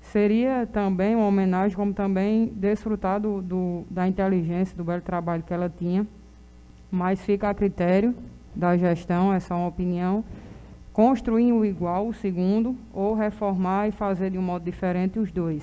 seria 0.00 0.66
também 0.66 1.14
uma 1.14 1.26
homenagem, 1.26 1.76
como 1.76 1.92
também 1.92 2.46
desfrutar 2.46 3.20
do, 3.20 3.42
do, 3.42 3.84
da 3.90 4.08
inteligência, 4.08 4.76
do 4.76 4.82
belo 4.82 5.02
trabalho 5.02 5.42
que 5.42 5.52
ela 5.52 5.68
tinha, 5.68 6.06
mas 6.90 7.20
fica 7.20 7.50
a 7.50 7.54
critério 7.54 8.14
da 8.54 8.76
gestão, 8.76 9.32
essa 9.32 9.54
é 9.54 9.56
uma 9.56 9.68
opinião, 9.68 10.24
construir 10.98 11.52
o 11.52 11.64
igual, 11.64 12.08
o 12.08 12.12
segundo, 12.12 12.76
ou 12.92 13.14
reformar 13.14 13.86
e 13.86 13.92
fazer 13.92 14.30
de 14.30 14.36
um 14.36 14.42
modo 14.42 14.64
diferente 14.64 15.20
os 15.20 15.30
dois. 15.30 15.62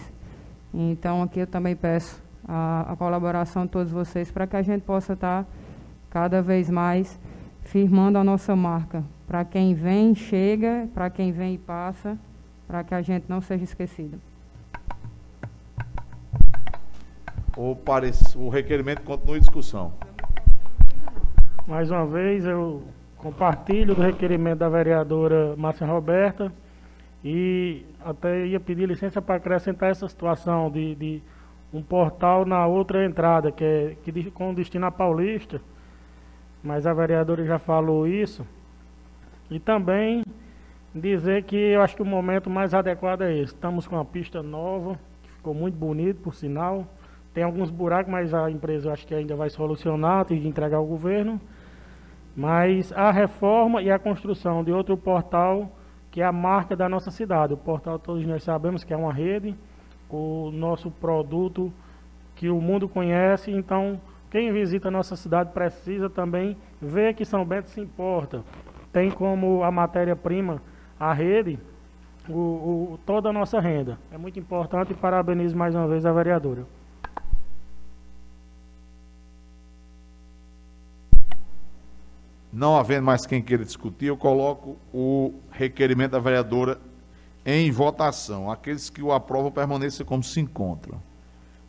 Então, 0.73 1.21
aqui 1.21 1.41
eu 1.41 1.45
também 1.45 1.75
peço 1.75 2.23
a, 2.47 2.93
a 2.93 2.95
colaboração 2.95 3.65
de 3.65 3.71
todos 3.73 3.91
vocês 3.91 4.31
para 4.31 4.47
que 4.47 4.55
a 4.55 4.61
gente 4.61 4.83
possa 4.83 5.11
estar 5.11 5.45
cada 6.09 6.41
vez 6.41 6.69
mais 6.69 7.19
firmando 7.63 8.17
a 8.17 8.23
nossa 8.23 8.55
marca. 8.55 9.03
Para 9.27 9.43
quem 9.43 9.73
vem, 9.73 10.15
chega, 10.15 10.87
para 10.93 11.09
quem 11.09 11.33
vem 11.33 11.55
e 11.55 11.57
passa, 11.57 12.17
para 12.65 12.81
que 12.85 12.95
a 12.95 13.01
gente 13.01 13.25
não 13.27 13.41
seja 13.41 13.65
esquecido. 13.65 14.17
O, 17.57 17.75
parece, 17.75 18.37
o 18.37 18.47
requerimento 18.47 19.01
continua 19.01 19.35
em 19.35 19.41
discussão. 19.41 19.91
Mais 21.67 21.91
uma 21.91 22.05
vez, 22.05 22.45
eu 22.45 22.83
compartilho 23.25 23.95
do 23.95 24.01
requerimento 24.03 24.59
da 24.59 24.69
vereadora 24.69 25.55
Márcia 25.57 25.87
Roberta 25.87 26.53
e 27.23 27.83
até 28.05 28.45
ia 28.45 28.59
pedir 28.59 28.87
licença 28.87 29.19
para 29.19 29.37
acrescentar 29.37 29.89
essa 29.89 30.07
situação 30.07 30.69
de, 30.69 30.93
de 30.93 31.23
um 31.73 31.81
portal 31.81 32.45
na 32.45 32.67
outra 32.67 33.03
entrada, 33.03 33.51
que 33.51 33.63
é 33.63 33.95
que, 34.03 34.29
com 34.29 34.53
destino 34.53 34.85
a 34.85 34.91
Paulista, 34.91 35.59
mas 36.63 36.85
a 36.85 36.93
vereadora 36.93 37.43
já 37.43 37.57
falou 37.57 38.07
isso. 38.07 38.45
E 39.49 39.59
também 39.59 40.23
dizer 40.93 41.45
que 41.45 41.55
eu 41.55 41.81
acho 41.81 41.95
que 41.95 42.03
o 42.03 42.05
momento 42.05 42.47
mais 42.47 42.75
adequado 42.75 43.23
é 43.23 43.33
esse. 43.33 43.55
Estamos 43.55 43.87
com 43.87 43.95
uma 43.95 44.05
pista 44.05 44.43
nova, 44.43 44.99
que 45.23 45.31
ficou 45.31 45.55
muito 45.55 45.75
bonito, 45.75 46.21
por 46.21 46.35
sinal. 46.35 46.85
Tem 47.33 47.43
alguns 47.43 47.71
buracos, 47.71 48.11
mas 48.11 48.35
a 48.35 48.51
empresa 48.51 48.93
acho 48.93 49.07
que 49.07 49.15
ainda 49.15 49.35
vai 49.35 49.49
solucionar, 49.49 50.25
tem 50.25 50.39
que 50.39 50.47
entregar 50.47 50.77
ao 50.77 50.85
governo. 50.85 51.41
Mas 52.35 52.91
a 52.91 53.11
reforma 53.11 53.81
e 53.81 53.89
a 53.89 53.97
construção 53.97 54.63
de 54.63 54.71
outro 54.71 54.97
portal, 54.97 55.71
que 56.11 56.21
é 56.21 56.25
a 56.25 56.31
marca 56.31 56.75
da 56.75 56.89
nossa 56.89 57.09
cidade. 57.11 57.53
O 57.53 57.57
portal 57.57 57.97
todos 57.97 58.25
nós 58.25 58.43
sabemos 58.43 58.83
que 58.83 58.93
é 58.93 58.97
uma 58.97 59.13
rede, 59.13 59.55
o 60.09 60.51
nosso 60.51 60.89
produto 60.89 61.71
que 62.35 62.49
o 62.49 62.59
mundo 62.59 62.87
conhece, 62.87 63.51
então 63.51 63.99
quem 64.29 64.51
visita 64.51 64.89
a 64.89 64.91
nossa 64.91 65.15
cidade 65.15 65.51
precisa 65.53 66.09
também 66.09 66.57
ver 66.81 67.13
que 67.13 67.23
São 67.23 67.45
Bento 67.45 67.69
se 67.69 67.79
importa. 67.79 68.43
Tem 68.91 69.09
como 69.09 69.63
a 69.63 69.71
matéria-prima, 69.71 70.61
a 70.99 71.13
rede, 71.13 71.57
o, 72.27 72.33
o, 72.33 72.99
toda 73.05 73.29
a 73.29 73.33
nossa 73.33 73.59
renda. 73.59 73.97
É 74.11 74.17
muito 74.17 74.39
importante 74.39 74.91
e 74.91 74.95
parabenizo 74.95 75.55
mais 75.55 75.73
uma 75.75 75.87
vez 75.87 76.05
a 76.05 76.11
vereadora. 76.11 76.65
Não 82.55 82.77
havendo 82.77 83.03
mais 83.03 83.25
quem 83.25 83.41
queira 83.41 83.65
discutir, 83.65 84.05
eu 84.05 84.15
coloco 84.15 84.77
o 84.93 85.33
requerimento 85.51 86.11
da 86.11 86.19
vereadora 86.19 86.79
em 87.45 87.69
votação. 87.69 88.49
Aqueles 88.49 88.89
que 88.89 89.01
o 89.01 89.11
aprovam 89.11 89.51
permaneçam 89.51 90.05
como 90.05 90.23
se 90.23 90.39
encontram. 90.39 91.03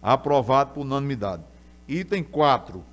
Aprovado 0.01 0.75
por 0.75 0.83
unanimidade. 0.83 1.43
Item 1.89 2.23
4. 2.23 2.85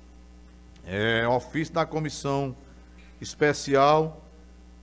É, 0.84 1.24
ofício 1.28 1.72
da 1.72 1.86
comissão 1.86 2.56
especial 3.20 4.20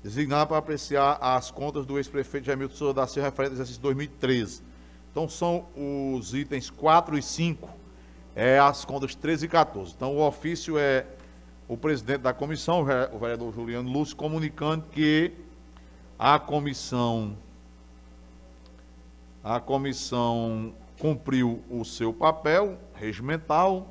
designada 0.01 0.45
para 0.45 0.57
apreciar 0.57 1.18
as 1.20 1.51
contas 1.51 1.86
do 1.86 1.97
ex-prefeito 1.97 2.47
Jamilton 2.47 2.76
Souza 2.76 2.93
da 2.93 3.07
Silva 3.07 3.28
referente 3.28 3.49
ao 3.49 3.55
exercício 3.55 3.82
2013. 3.82 4.64
Então 5.12 5.28
são 5.28 5.66
os 5.76 6.34
itens 6.34 6.70
4 6.70 7.18
e 7.18 7.22
5, 7.22 7.70
é, 8.34 8.57
as 8.57 8.86
contas 8.86 9.14
13 9.16 9.47
e 9.47 9.49
14. 9.49 9.93
Então 9.97 10.16
o 10.16 10.26
ofício 10.26 10.78
é 10.78 11.05
o 11.72 11.78
presidente 11.78 12.19
da 12.19 12.34
comissão, 12.34 12.82
o 12.82 12.84
ve- 12.84 13.09
o 13.13 13.17
vereador 13.17 13.53
Juliano 13.53 13.89
Lúcio, 13.89 14.13
comunicando 14.13 14.88
que 14.91 15.32
a 16.19 16.38
comissão 16.38 17.38
a 19.41 19.57
comissão 19.57 20.74
cumpriu 20.99 21.63
o 21.69 21.86
seu 21.86 22.11
papel 22.11 22.78
regimental, 22.93 23.88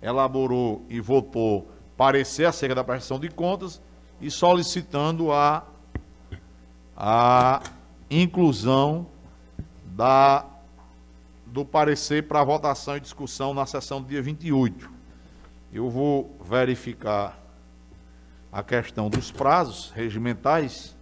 elaborou 0.00 0.86
e 0.88 1.00
votou 1.00 1.68
parecer 1.96 2.44
acerca 2.44 2.72
da 2.76 2.84
prestação 2.84 3.18
de 3.18 3.28
contas 3.28 3.82
e 4.20 4.30
solicitando 4.30 5.32
a, 5.32 5.66
a 6.96 7.60
inclusão 8.08 9.08
da, 9.86 10.46
do 11.44 11.64
parecer 11.64 12.28
para 12.28 12.44
votação 12.44 12.96
e 12.96 13.00
discussão 13.00 13.52
na 13.52 13.66
sessão 13.66 14.00
do 14.00 14.06
dia 14.06 14.22
28. 14.22 14.93
Eu 15.74 15.90
vou 15.90 16.38
verificar 16.40 17.36
a 18.52 18.62
questão 18.62 19.10
dos 19.10 19.32
prazos 19.32 19.90
regimentais, 19.90 20.96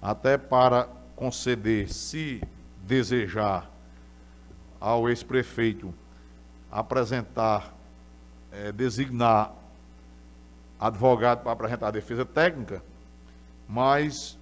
até 0.00 0.38
para 0.38 0.88
conceder, 1.14 1.92
se 1.92 2.42
desejar, 2.82 3.70
ao 4.80 5.06
ex-prefeito 5.06 5.92
apresentar, 6.72 7.74
eh, 8.50 8.72
designar 8.72 9.52
advogado 10.80 11.42
para 11.42 11.52
apresentar 11.52 11.88
a 11.88 11.90
defesa 11.90 12.24
técnica, 12.24 12.82
mas 13.68 14.38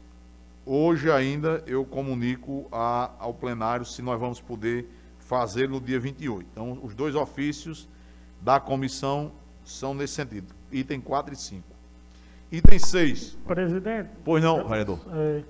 hoje 0.65 1.11
ainda 1.11 1.65
eu 1.67 1.85
comunico 1.85 2.69
a- 2.71 3.11
ao 3.19 3.35
plenário 3.35 3.85
se 3.85 4.01
nós 4.03 4.21
vamos 4.21 4.41
poder 4.41 4.89
fazer 5.19 5.69
no 5.69 5.81
dia 5.81 5.99
28. 5.99 6.47
Então, 6.53 6.79
os 6.81 6.95
dois 6.95 7.17
ofícios 7.17 7.89
da 8.41 8.61
comissão 8.61 9.33
são 9.69 9.93
nesse 9.95 10.15
sentido, 10.15 10.55
item 10.73 11.01
4 11.01 11.33
e 11.35 11.37
5. 11.37 11.63
Item 12.51 12.79
6. 12.79 13.39
Presidente, 13.47 14.09
Pois 14.25 14.43
não, 14.43 14.67
vereador. 14.67 14.99
é, 15.13 15.43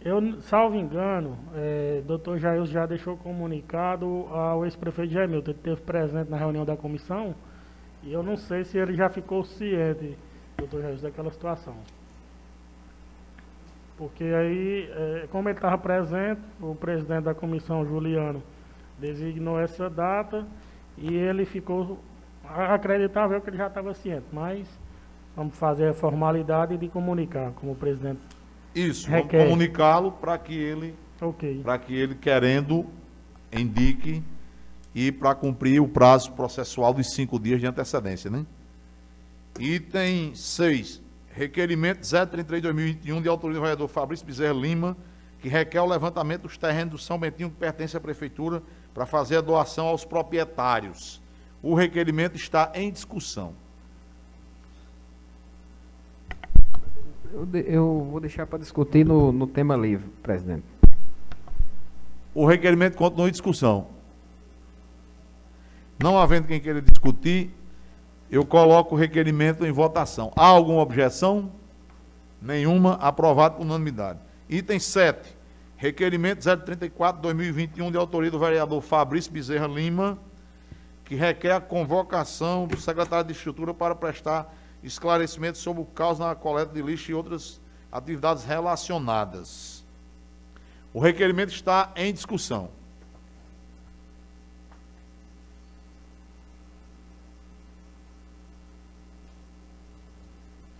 eu, 0.00 0.40
salvo 0.40 0.76
engano, 0.76 1.36
é, 1.54 2.02
doutor 2.06 2.38
Jair 2.38 2.64
já 2.64 2.86
deixou 2.86 3.16
comunicado 3.18 4.06
ao 4.30 4.64
ex-prefeito 4.64 5.12
Jamilton, 5.12 5.50
ele 5.50 5.58
esteve 5.58 5.80
presente 5.82 6.30
na 6.30 6.38
reunião 6.38 6.64
da 6.64 6.76
comissão, 6.76 7.34
e 8.02 8.12
eu 8.12 8.22
não 8.22 8.36
sei 8.36 8.64
se 8.64 8.78
ele 8.78 8.94
já 8.94 9.10
ficou 9.10 9.44
ciente, 9.44 10.16
doutor 10.56 10.80
Jair, 10.80 10.98
daquela 11.00 11.30
situação. 11.30 11.74
Porque 13.98 14.24
aí, 14.24 14.88
é, 14.90 15.28
como 15.30 15.48
ele 15.48 15.58
estava 15.58 15.76
presente, 15.76 16.40
o 16.60 16.74
presidente 16.74 17.24
da 17.24 17.34
comissão, 17.34 17.84
Juliano, 17.84 18.42
designou 18.98 19.58
essa 19.60 19.90
data 19.90 20.46
e 20.96 21.14
ele 21.14 21.44
ficou 21.44 21.98
acreditável 22.56 23.40
que 23.40 23.50
ele 23.50 23.56
já 23.56 23.66
estava 23.66 23.92
ciente, 23.94 24.26
mas 24.32 24.66
vamos 25.36 25.56
fazer 25.56 25.88
a 25.88 25.94
formalidade 25.94 26.76
de 26.76 26.88
comunicar, 26.88 27.52
como 27.52 27.72
o 27.72 27.76
presidente. 27.76 28.20
Isso, 28.74 29.08
vamos 29.08 29.24
Requer. 29.24 29.44
comunicá-lo 29.44 30.12
para 30.12 30.36
que 30.38 30.54
ele 30.54 30.94
Ok. 31.20 31.62
para 31.62 31.78
que 31.78 31.94
ele, 31.94 32.14
querendo, 32.14 32.86
indique 33.52 34.22
e 34.94 35.10
para 35.12 35.34
cumprir 35.34 35.80
o 35.80 35.88
prazo 35.88 36.32
processual 36.32 36.92
dos 36.94 37.12
cinco 37.12 37.38
dias 37.38 37.60
de 37.60 37.66
antecedência, 37.66 38.30
né? 38.30 38.44
Item 39.58 40.34
6. 40.34 41.02
Requerimento 41.30 42.00
033-2021 42.00 43.22
de 43.22 43.28
autoria 43.28 43.56
do 43.56 43.60
vereador 43.60 43.88
Fabrício 43.88 44.26
Bezerra 44.26 44.54
Lima, 44.54 44.96
que 45.40 45.48
requer 45.48 45.80
o 45.80 45.86
levantamento 45.86 46.42
dos 46.42 46.56
terrenos 46.56 46.90
do 46.92 46.98
São 46.98 47.18
Bentinho 47.18 47.50
que 47.50 47.56
pertence 47.56 47.96
à 47.96 48.00
Prefeitura 48.00 48.62
para 48.92 49.06
fazer 49.06 49.36
a 49.36 49.40
doação 49.40 49.86
aos 49.86 50.04
proprietários. 50.04 51.22
O 51.62 51.74
requerimento 51.74 52.36
está 52.36 52.70
em 52.74 52.90
discussão. 52.90 53.52
Eu, 57.32 57.44
de- 57.46 57.64
eu 57.68 58.06
vou 58.10 58.20
deixar 58.20 58.46
para 58.46 58.58
discutir 58.58 59.04
no, 59.04 59.32
no 59.32 59.46
tema 59.46 59.76
livre, 59.76 60.08
presidente. 60.22 60.64
O 62.34 62.46
requerimento 62.46 62.96
continua 62.96 63.28
em 63.28 63.32
discussão. 63.32 63.88
Não 66.02 66.16
havendo 66.18 66.46
quem 66.46 66.60
queira 66.60 66.80
discutir, 66.80 67.50
eu 68.30 68.44
coloco 68.46 68.94
o 68.94 68.98
requerimento 68.98 69.66
em 69.66 69.72
votação. 69.72 70.32
Há 70.36 70.46
alguma 70.46 70.80
objeção? 70.80 71.50
Nenhuma. 72.40 72.94
Aprovado 72.94 73.56
por 73.56 73.62
unanimidade. 73.62 74.20
Item 74.48 74.78
7. 74.78 75.36
Requerimento 75.76 76.40
034-2021, 76.40 77.90
de 77.90 77.96
autoria 77.96 78.30
do 78.30 78.38
vereador 78.38 78.80
Fabrício 78.80 79.30
Bezerra 79.32 79.66
Lima, 79.66 80.18
que 81.08 81.14
requer 81.14 81.52
a 81.52 81.60
convocação 81.60 82.66
do 82.66 82.78
secretário 82.78 83.24
de 83.24 83.32
Estrutura 83.32 83.72
para 83.72 83.94
prestar 83.94 84.54
esclarecimentos 84.82 85.58
sobre 85.58 85.82
o 85.82 85.86
caos 85.86 86.18
na 86.18 86.34
coleta 86.34 86.70
de 86.74 86.82
lixo 86.82 87.10
e 87.10 87.14
outras 87.14 87.58
atividades 87.90 88.44
relacionadas. 88.44 89.82
O 90.92 91.00
requerimento 91.00 91.48
está 91.48 91.90
em 91.96 92.12
discussão. 92.12 92.70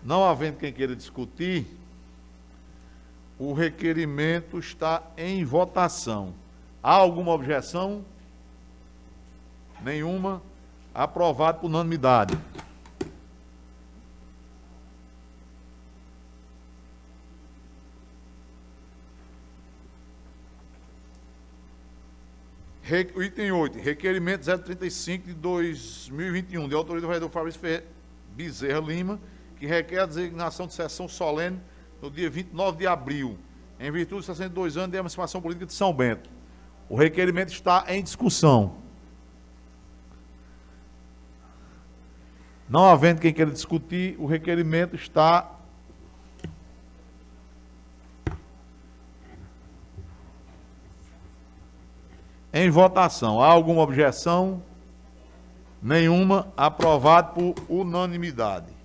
Não 0.04 0.24
havendo 0.24 0.58
quem 0.58 0.70
queira 0.74 0.94
discutir, 0.94 1.66
o 3.38 3.54
requerimento 3.54 4.58
está 4.58 5.02
em 5.16 5.42
votação. 5.42 6.34
Há 6.82 6.92
alguma 6.92 7.32
objeção? 7.32 8.04
Nenhuma. 9.82 10.42
Aprovado 10.94 11.60
por 11.60 11.66
unanimidade. 11.66 12.36
Item 22.90 23.52
8, 23.52 23.78
requerimento 23.78 24.44
035 24.44 25.26
de 25.26 25.34
2021, 25.34 26.66
de 26.66 26.74
autoria 26.74 27.02
do 27.02 27.06
vereador 27.06 27.28
Fabrício 27.28 27.60
Bezerra 28.34 28.80
Lima, 28.80 29.20
que 29.58 29.66
requer 29.66 30.00
a 30.00 30.06
designação 30.06 30.66
de 30.66 30.72
sessão 30.72 31.06
solene 31.06 31.60
no 32.00 32.10
dia 32.10 32.30
29 32.30 32.78
de 32.78 32.86
abril, 32.86 33.36
em 33.78 33.90
virtude 33.92 34.20
dos 34.20 34.26
62 34.26 34.78
anos 34.78 34.90
de 34.90 34.96
emancipação 34.96 35.42
política 35.42 35.66
de 35.66 35.74
São 35.74 35.92
Bento. 35.92 36.30
O 36.88 36.96
requerimento 36.96 37.52
está 37.52 37.84
em 37.88 38.02
discussão. 38.02 38.87
Não 42.68 42.84
havendo 42.84 43.20
quem 43.20 43.32
queira 43.32 43.50
discutir, 43.50 44.14
o 44.18 44.26
requerimento 44.26 44.94
está 44.94 45.50
em 52.52 52.68
votação. 52.68 53.40
Há 53.40 53.46
alguma 53.46 53.80
objeção? 53.80 54.62
Nenhuma. 55.80 56.52
Aprovado 56.56 57.32
por 57.32 57.54
unanimidade. 57.70 58.76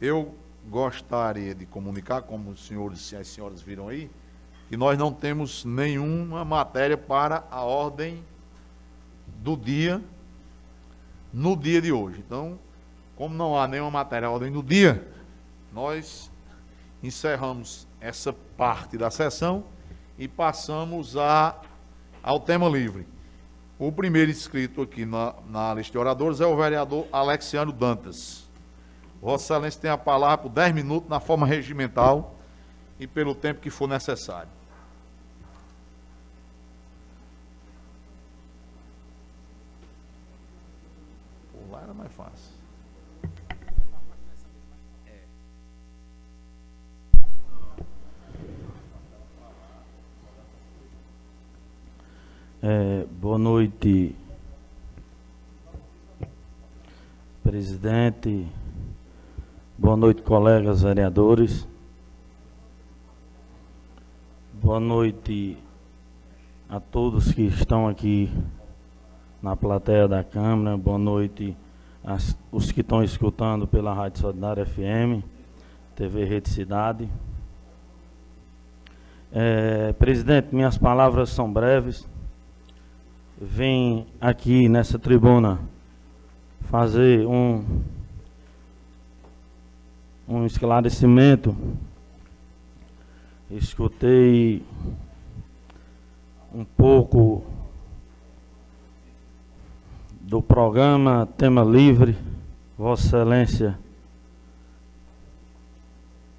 Eu 0.00 0.36
gostaria 0.68 1.54
de 1.54 1.64
comunicar, 1.66 2.22
como 2.22 2.50
os 2.50 2.66
senhores 2.66 3.12
e 3.12 3.16
as 3.16 3.28
senhoras 3.28 3.62
viram 3.62 3.88
aí, 3.88 4.10
que 4.68 4.76
nós 4.76 4.98
não 4.98 5.12
temos 5.12 5.64
nenhuma 5.64 6.44
matéria 6.44 6.96
para 6.96 7.44
a 7.50 7.62
ordem 7.62 8.22
do 9.38 9.56
dia 9.56 10.02
no 11.32 11.56
dia 11.56 11.80
de 11.82 11.92
hoje. 11.92 12.22
Então, 12.26 12.58
como 13.14 13.34
não 13.34 13.58
há 13.58 13.68
nenhuma 13.68 13.90
matéria 13.90 14.28
à 14.28 14.30
ordem 14.30 14.50
do 14.50 14.62
dia, 14.62 15.06
nós 15.72 16.30
encerramos 17.02 17.86
essa 18.00 18.32
parte 18.32 18.96
da 18.96 19.10
sessão 19.10 19.64
e 20.18 20.26
passamos 20.26 21.16
a, 21.16 21.60
ao 22.22 22.40
tema 22.40 22.68
livre. 22.68 23.06
O 23.78 23.92
primeiro 23.92 24.30
inscrito 24.30 24.80
aqui 24.80 25.04
na, 25.04 25.34
na 25.48 25.74
lista 25.74 25.92
de 25.92 25.98
oradores 25.98 26.40
é 26.40 26.46
o 26.46 26.56
vereador 26.56 27.06
Alexiano 27.12 27.72
Dantas. 27.72 28.45
Vossa 29.26 29.54
Excelência 29.54 29.80
tem 29.80 29.90
a 29.90 29.98
palavra 29.98 30.38
por 30.38 30.50
10 30.50 30.72
minutos 30.72 31.10
na 31.10 31.18
forma 31.18 31.44
regimental 31.44 32.36
e 32.96 33.08
pelo 33.08 33.34
tempo 33.34 33.60
que 33.60 33.70
for 33.70 33.88
necessário. 33.88 34.48
Lá 41.72 41.82
era 41.82 41.92
mais 41.92 42.12
fácil. 42.12 42.54
É, 52.62 53.04
boa 53.10 53.38
noite, 53.38 54.14
presidente. 57.42 58.48
Boa 59.78 59.94
noite, 59.94 60.22
colegas 60.22 60.80
vereadores. 60.80 61.68
Boa 64.54 64.80
noite 64.80 65.58
a 66.66 66.80
todos 66.80 67.30
que 67.30 67.42
estão 67.42 67.86
aqui 67.86 68.32
na 69.42 69.54
plateia 69.54 70.08
da 70.08 70.24
Câmara. 70.24 70.78
Boa 70.78 70.96
noite 70.96 71.54
as, 72.02 72.34
os 72.50 72.72
que 72.72 72.80
estão 72.80 73.04
escutando 73.04 73.66
pela 73.66 73.92
Rádio 73.92 74.22
Solidária 74.22 74.64
FM, 74.64 75.22
TV 75.94 76.24
Rede 76.24 76.48
Cidade. 76.48 77.06
É, 79.30 79.92
presidente, 79.92 80.54
minhas 80.54 80.78
palavras 80.78 81.28
são 81.28 81.52
breves. 81.52 82.08
Vim 83.38 84.06
aqui 84.18 84.70
nessa 84.70 84.98
tribuna 84.98 85.60
fazer 86.62 87.26
um, 87.26 87.62
um 90.28 90.44
esclarecimento. 90.44 91.56
Escutei 93.50 94.64
um 96.52 96.64
pouco 96.64 97.44
do 100.20 100.42
programa 100.42 101.28
Tema 101.38 101.62
Livre, 101.62 102.16
Vossa 102.76 103.06
Excelência, 103.06 103.78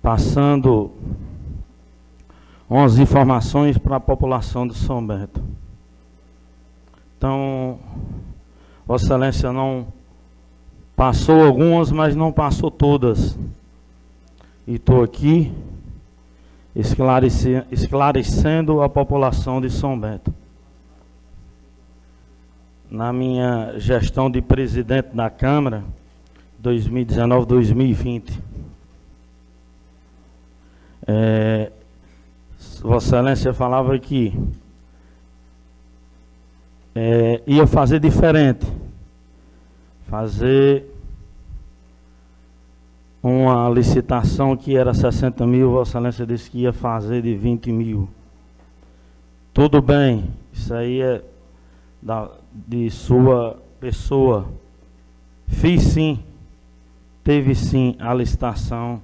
passando 0.02 0.92
umas 2.70 2.98
informações 2.98 3.78
para 3.78 3.96
a 3.96 4.02
população 4.02 4.68
de 4.68 4.76
São 4.76 5.06
Bento. 5.06 5.42
Então, 7.18 7.80
Vossa 8.86 9.06
Excelência 9.06 9.54
não 9.54 9.88
passou 10.94 11.42
algumas, 11.46 11.90
mas 11.90 12.16
não 12.16 12.34
passou 12.34 12.70
todas. 12.70 13.38
E 14.68 14.76
estou 14.76 15.02
aqui 15.02 15.50
esclarecendo, 16.76 18.82
a 18.82 18.90
população 18.90 19.62
de 19.62 19.70
São 19.70 19.98
Bento. 19.98 20.34
Na 22.92 23.14
minha 23.14 23.76
gestão 23.78 24.30
de 24.30 24.42
presidente 24.42 25.16
da 25.16 25.30
Câmara, 25.30 25.86
2019-2020, 26.62 28.38
é, 31.08 31.72
Vossa 32.82 33.16
Excelência 33.16 33.54
falava 33.54 33.98
que 33.98 34.38
é, 36.94 37.42
ia 37.48 37.66
fazer 37.66 38.02
diferente. 38.02 38.68
Fazer 40.10 40.97
uma 43.28 43.70
licitação 43.70 44.56
que 44.56 44.76
era 44.78 44.94
60 44.94 45.46
mil, 45.46 45.72
Vossa 45.72 45.98
Excelência 45.98 46.26
disse 46.26 46.50
que 46.50 46.60
ia 46.60 46.74
fazer 46.74 47.22
de 47.22 47.36
20 47.36 47.72
mil. 47.72 48.08
Tudo 49.54 49.82
bem, 49.82 50.26
isso 50.54 50.74
aí 50.74 51.02
é 51.02 51.24
da, 52.02 52.30
de 52.54 52.90
sua 52.90 53.62
pessoa. 53.80 54.48
Fiz 55.48 55.82
sim, 55.84 56.20
teve 57.24 57.56
sim 57.56 57.96
a 58.00 58.14
licitação 58.14 59.02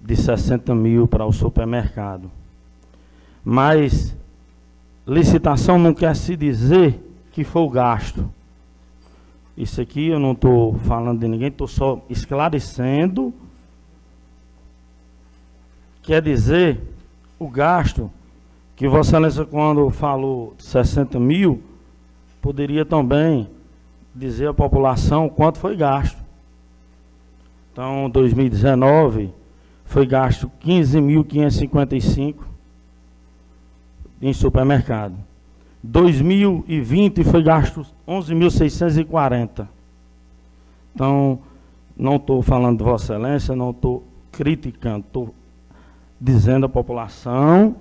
de 0.00 0.16
60 0.16 0.74
mil 0.74 1.06
para 1.06 1.24
o 1.24 1.32
supermercado. 1.32 2.30
Mas 3.44 4.16
licitação 5.06 5.78
não 5.78 5.94
quer 5.94 6.14
se 6.16 6.36
dizer 6.36 7.00
que 7.32 7.44
foi 7.44 7.62
o 7.62 7.70
gasto. 7.70 8.28
Isso 9.56 9.80
aqui 9.80 10.08
eu 10.08 10.18
não 10.18 10.32
estou 10.32 10.74
falando 10.78 11.20
de 11.20 11.28
ninguém, 11.28 11.48
estou 11.48 11.68
só 11.68 12.04
esclarecendo. 12.10 13.32
Quer 16.02 16.20
dizer, 16.20 16.80
o 17.38 17.48
gasto, 17.48 18.10
que 18.74 18.88
Vossa 18.88 19.10
Excelência, 19.10 19.44
quando 19.44 19.88
falou 19.90 20.54
60 20.58 21.20
mil, 21.20 21.62
poderia 22.42 22.84
também 22.84 23.48
dizer 24.14 24.48
à 24.48 24.54
população 24.54 25.28
quanto 25.28 25.58
foi 25.58 25.76
gasto. 25.76 26.22
Então, 27.72 28.10
2019 28.10 29.32
foi 29.84 30.06
gasto 30.06 30.50
15.555 30.64 32.36
em 34.20 34.32
supermercado. 34.32 35.14
2020 35.86 37.22
foi 37.24 37.42
gasto 37.42 37.84
11.640. 38.08 39.68
Então, 40.94 41.40
não 41.94 42.16
estou 42.16 42.40
falando 42.40 42.78
de 42.78 42.84
Vossa 42.84 43.12
Excelência, 43.12 43.54
não 43.54 43.70
estou 43.70 44.02
criticando, 44.32 45.04
estou 45.06 45.34
dizendo 46.18 46.64
à 46.64 46.68
população 46.70 47.76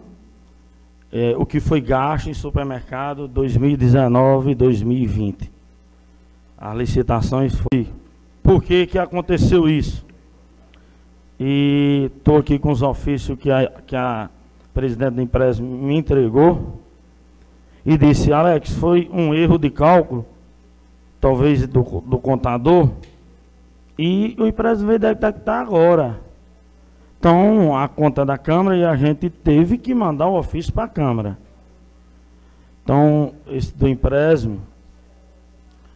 é, 1.13 1.33
o 1.37 1.45
que 1.45 1.61
foi 1.61 1.79
gasto 1.79 2.29
em 2.29 2.33
supermercado 2.33 3.25
2019 3.25 4.51
e 4.51 4.55
2020. 4.55 5.49
As 6.57 6.75
licitações 6.75 7.55
foi. 7.55 7.87
Por 8.41 8.61
que, 8.61 8.85
que 8.85 8.99
aconteceu 8.99 9.69
isso? 9.69 10.05
E 11.39 12.11
estou 12.17 12.37
aqui 12.37 12.59
com 12.59 12.69
os 12.69 12.81
ofícios 12.81 13.39
que 13.39 13.49
a, 13.49 13.71
que 13.87 13.95
a 13.95 14.29
presidente 14.73 15.15
da 15.15 15.23
empresa 15.23 15.63
me 15.63 15.95
entregou 15.95 16.82
e 17.85 17.97
disse, 17.97 18.31
Alex, 18.31 18.71
foi 18.71 19.09
um 19.11 19.33
erro 19.33 19.57
de 19.57 19.69
cálculo, 19.69 20.25
talvez 21.19 21.67
do, 21.67 21.81
do 22.05 22.17
contador, 22.17 22.89
e 23.97 24.35
o 24.39 24.47
empresa 24.47 24.85
veio 24.85 24.99
detectar 24.99 25.61
agora. 25.61 26.19
Então, 27.19 27.77
a 27.77 27.87
conta 27.87 28.25
da 28.25 28.37
Câmara 28.37 28.75
e 28.75 28.83
a 28.83 28.95
gente 28.95 29.29
teve 29.29 29.77
que 29.77 29.93
mandar 29.93 30.27
o 30.27 30.37
ofício 30.37 30.73
para 30.73 30.85
a 30.85 30.89
Câmara. 30.89 31.37
Então, 32.83 33.33
esse 33.47 33.73
do 33.73 33.87
empréstimo 33.87 34.59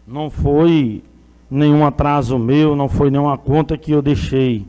não 0.08 0.30
foi 0.30 1.04
nenhum 1.52 1.86
atraso 1.86 2.40
meu, 2.40 2.76
não 2.76 2.88
foi 2.88 3.12
nenhuma 3.12 3.38
conta 3.38 3.78
que 3.78 3.92
eu 3.92 4.02
deixei. 4.02 4.66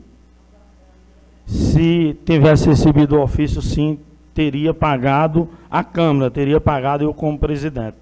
Se 1.45 2.17
tivesse 2.25 2.67
recebido 2.67 3.15
o 3.15 3.21
ofício, 3.21 3.61
sim, 3.61 3.97
teria 4.39 4.73
pagado 4.73 5.49
a 5.69 5.83
Câmara, 5.83 6.31
teria 6.31 6.61
pagado 6.61 7.03
eu 7.03 7.13
como 7.13 7.37
presidente. 7.37 7.97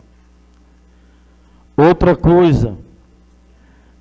Outra 1.76 2.16
coisa, 2.16 2.78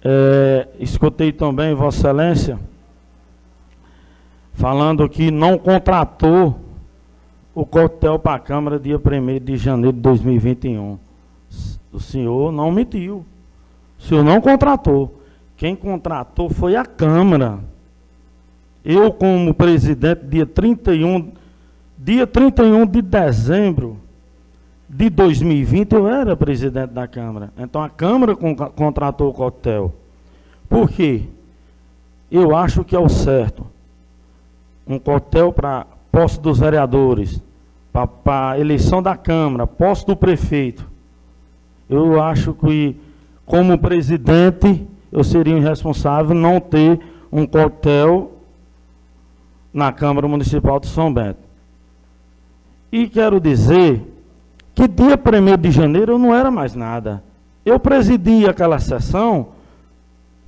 é, 0.05 0.69
escutei 0.79 1.33
também 1.33 1.75
Vossa 1.75 1.97
Excelência 1.97 2.61
falando 4.53 5.09
que 5.09 5.31
não 5.31 5.57
contratou 5.57 6.61
o 7.55 7.65
coquetel 7.65 8.19
para 8.19 8.35
a 8.35 8.39
Câmara 8.39 8.79
dia 8.79 8.99
1 8.99 9.43
de 9.43 9.57
janeiro 9.57 9.97
de 9.97 10.03
2021. 10.03 10.99
O 11.91 11.99
senhor 11.99 12.53
não 12.53 12.71
mentiu. 12.71 13.25
O 13.99 14.03
senhor 14.03 14.23
não 14.23 14.43
contratou. 14.43 15.23
Quem 15.57 15.75
contratou 15.75 16.51
foi 16.51 16.77
a 16.77 16.85
Câmara. 16.85 17.61
Eu, 18.85 19.11
como 19.11 19.55
presidente, 19.55 20.27
dia 20.27 20.45
31, 20.45 21.33
dia 21.99 22.27
31 22.27 22.87
de 22.87 23.01
dezembro 23.01 23.99
de 24.89 25.11
2020, 25.11 25.93
eu 25.93 26.09
era 26.09 26.37
presidente 26.37 26.93
da 26.93 27.09
Câmara. 27.09 27.53
Então 27.59 27.83
a 27.83 27.89
Câmara 27.89 28.37
con 28.37 28.55
contratou 28.55 29.31
o 29.31 29.35
coquetel. 29.35 29.93
Por 30.69 30.89
quê? 30.89 31.25
Eu 32.31 32.55
acho 32.55 32.85
que 32.85 32.95
é 32.95 32.99
o 32.99 33.09
certo. 33.09 33.67
Um 34.87 34.99
coquetel 34.99 35.53
para 35.53 35.87
posse 36.13 36.41
dos 36.41 36.59
vereadores, 36.61 37.43
para 38.23 38.59
eleição 38.59 39.03
da 39.03 39.17
Câmara, 39.17 39.67
posse 39.67 40.07
do 40.07 40.17
prefeito. 40.17 40.89
Eu 41.89 42.21
acho 42.21 42.53
que, 42.55 42.97
como 43.45 43.79
presidente, 43.79 44.87
eu 45.11 45.25
seria 45.25 45.57
irresponsável 45.57 46.35
não 46.35 46.61
ter 46.61 47.01
um 47.33 47.47
coquetel 47.47 48.33
na 49.73 49.93
Câmara 49.93 50.27
Municipal 50.29 50.79
de 50.81 50.87
São 50.87 51.13
Bento. 51.13 51.46
E 52.97 53.11
quero 53.11 53.39
dizer 53.39 54.11
que 54.75 54.89
dia 54.89 55.21
1 55.21 55.61
de 55.61 55.71
janeiro 55.71 56.13
eu 56.13 56.19
não 56.19 56.35
era 56.35 56.51
mais 56.51 56.75
nada. 56.75 57.23
Eu 57.63 57.79
presidi 57.79 58.49
aquela 58.49 58.79
sessão 58.79 59.49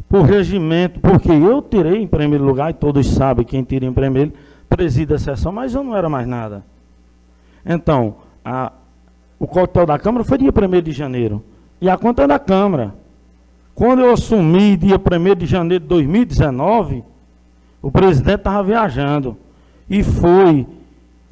por 0.09 0.23
regimento, 0.23 0.99
porque 0.99 1.31
eu 1.31 1.61
tirei 1.61 2.01
em 2.01 2.07
primeiro 2.07 2.43
lugar, 2.43 2.71
e 2.71 2.73
todos 2.73 3.07
sabem 3.07 3.45
quem 3.45 3.63
tira 3.63 3.85
em 3.85 3.93
primeiro, 3.93 4.33
preside 4.67 5.13
a 5.13 5.19
sessão, 5.19 5.53
mas 5.53 5.75
eu 5.75 5.85
não 5.85 5.95
era 5.95 6.09
mais 6.09 6.27
nada. 6.27 6.65
Então, 7.67 8.17
a, 8.43 8.73
o 9.39 9.47
coquetel 9.47 9.85
da 9.85 9.99
Câmara 9.99 10.25
foi 10.25 10.39
dia 10.39 10.51
1 10.51 10.81
de 10.81 10.93
janeiro. 10.93 11.45
E 11.83 11.91
a 11.91 11.99
conta 11.99 12.23
é 12.23 12.27
da 12.27 12.39
Câmara. 12.39 12.95
Quando 13.75 14.01
eu 14.01 14.11
assumi 14.11 14.75
dia 14.75 14.97
1 14.97 15.35
de 15.37 15.45
janeiro 15.45 15.83
de 15.85 15.89
2019, 15.91 17.05
o 17.83 17.91
presidente 17.91 18.39
estava 18.39 18.63
viajando 18.63 19.37
e 19.91 20.03
foi 20.03 20.67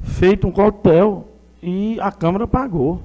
feito 0.07 0.47
um 0.47 0.51
coquetel 0.51 1.27
e 1.61 1.99
a 1.99 2.11
Câmara 2.11 2.47
pagou. 2.47 3.01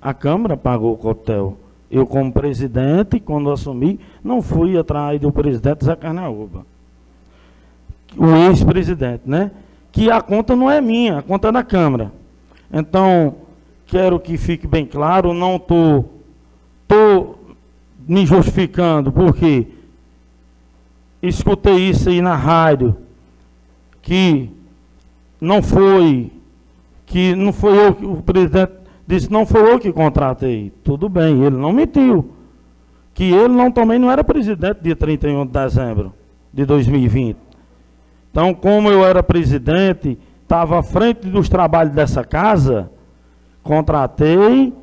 A 0.00 0.12
Câmara 0.12 0.56
pagou 0.56 0.92
o 0.92 0.96
coquetel. 0.96 1.56
Eu, 1.90 2.06
como 2.06 2.32
presidente, 2.32 3.20
quando 3.20 3.50
assumi, 3.50 4.00
não 4.22 4.42
fui 4.42 4.76
atrás 4.76 5.20
do 5.20 5.32
presidente 5.32 5.84
Zé 5.84 5.94
Carnaúba. 5.94 6.66
O 8.16 8.26
ex-presidente, 8.48 9.22
né? 9.24 9.50
que 9.96 10.10
a 10.10 10.20
conta 10.20 10.54
não 10.54 10.70
é 10.70 10.78
minha, 10.78 11.20
a 11.20 11.22
conta 11.22 11.48
é 11.48 11.52
da 11.52 11.64
Câmara. 11.64 12.12
Então, 12.70 13.34
quero 13.86 14.20
que 14.20 14.36
fique 14.36 14.66
bem 14.66 14.84
claro, 14.84 15.32
não 15.32 15.56
estou 15.56 16.20
tô, 16.86 16.94
tô 16.94 17.34
me 18.06 18.26
justificando, 18.26 19.10
porque 19.10 19.68
escutei 21.22 21.88
isso 21.88 22.10
aí 22.10 22.20
na 22.20 22.36
rádio, 22.36 22.94
que 24.02 24.50
não 25.40 25.62
foi, 25.62 26.32
que 27.04 27.34
não 27.34 27.52
foi 27.52 27.76
eu, 27.78 27.90
o 28.10 28.22
presidente 28.22 28.72
disse, 29.06 29.30
não 29.30 29.46
foi 29.46 29.72
eu 29.72 29.78
que 29.78 29.92
contratei. 29.92 30.72
Tudo 30.82 31.08
bem, 31.08 31.44
ele 31.44 31.56
não 31.56 31.72
mentiu. 31.72 32.32
Que 33.14 33.24
ele 33.24 33.48
não, 33.48 33.70
também 33.70 33.98
não 33.98 34.10
era 34.10 34.22
presidente 34.24 34.80
dia 34.82 34.96
31 34.96 35.46
de 35.46 35.52
dezembro 35.52 36.12
de 36.52 36.64
2020. 36.64 37.36
Então, 38.30 38.52
como 38.52 38.90
eu 38.90 39.04
era 39.04 39.22
presidente, 39.22 40.18
estava 40.42 40.78
à 40.78 40.82
frente 40.82 41.26
dos 41.26 41.48
trabalhos 41.48 41.94
dessa 41.94 42.22
casa, 42.22 42.90
contratei 43.62 44.74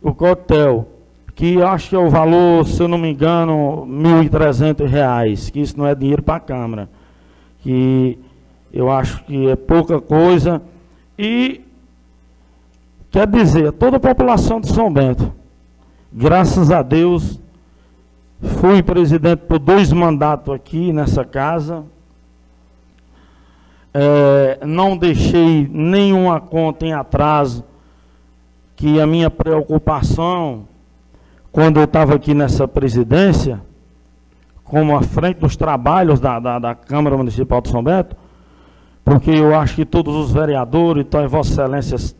o 0.00 0.14
cotel, 0.14 0.88
que 1.34 1.60
acho 1.60 1.90
que 1.90 1.96
é 1.96 1.98
o 1.98 2.08
valor, 2.08 2.66
se 2.66 2.80
eu 2.80 2.86
não 2.86 2.98
me 2.98 3.10
engano, 3.10 3.84
R$ 3.84 4.28
1.300, 4.28 5.50
que 5.50 5.60
isso 5.60 5.76
não 5.76 5.86
é 5.86 5.94
dinheiro 5.94 6.22
para 6.22 6.36
a 6.36 6.40
Câmara. 6.40 6.88
Que 7.60 8.18
eu 8.72 8.90
acho 8.90 9.22
que 9.24 9.48
é 9.48 9.54
pouca 9.54 10.00
coisa. 10.00 10.62
E 11.18 11.60
quer 13.10 13.26
dizer, 13.26 13.72
toda 13.72 13.98
a 13.98 14.00
população 14.00 14.60
de 14.60 14.72
São 14.72 14.90
Bento, 14.90 15.30
graças 16.10 16.70
a 16.70 16.80
Deus, 16.80 17.38
fui 18.40 18.82
presidente 18.82 19.40
por 19.40 19.58
dois 19.58 19.92
mandatos 19.92 20.54
aqui 20.54 20.92
nessa 20.92 21.24
casa. 21.24 21.84
É, 23.94 24.58
não 24.64 24.96
deixei 24.96 25.68
nenhuma 25.70 26.40
conta 26.40 26.86
em 26.86 26.94
atraso, 26.94 27.62
que 28.74 28.98
a 28.98 29.06
minha 29.06 29.30
preocupação, 29.30 30.66
quando 31.52 31.78
eu 31.78 31.84
estava 31.84 32.14
aqui 32.14 32.32
nessa 32.32 32.66
presidência, 32.66 33.60
como 34.64 34.96
à 34.96 35.02
frente 35.02 35.40
dos 35.40 35.56
trabalhos 35.56 36.18
da, 36.18 36.40
da, 36.40 36.58
da 36.58 36.74
Câmara 36.74 37.18
Municipal 37.18 37.60
de 37.60 37.68
São 37.68 37.84
Bento, 37.84 38.16
porque 39.04 39.30
eu 39.30 39.54
acho 39.54 39.76
que 39.76 39.84
todos 39.84 40.14
os 40.14 40.32
vereadores, 40.32 41.04
então, 41.04 41.26
Vossa 41.28 41.52
Excelência 41.52 42.16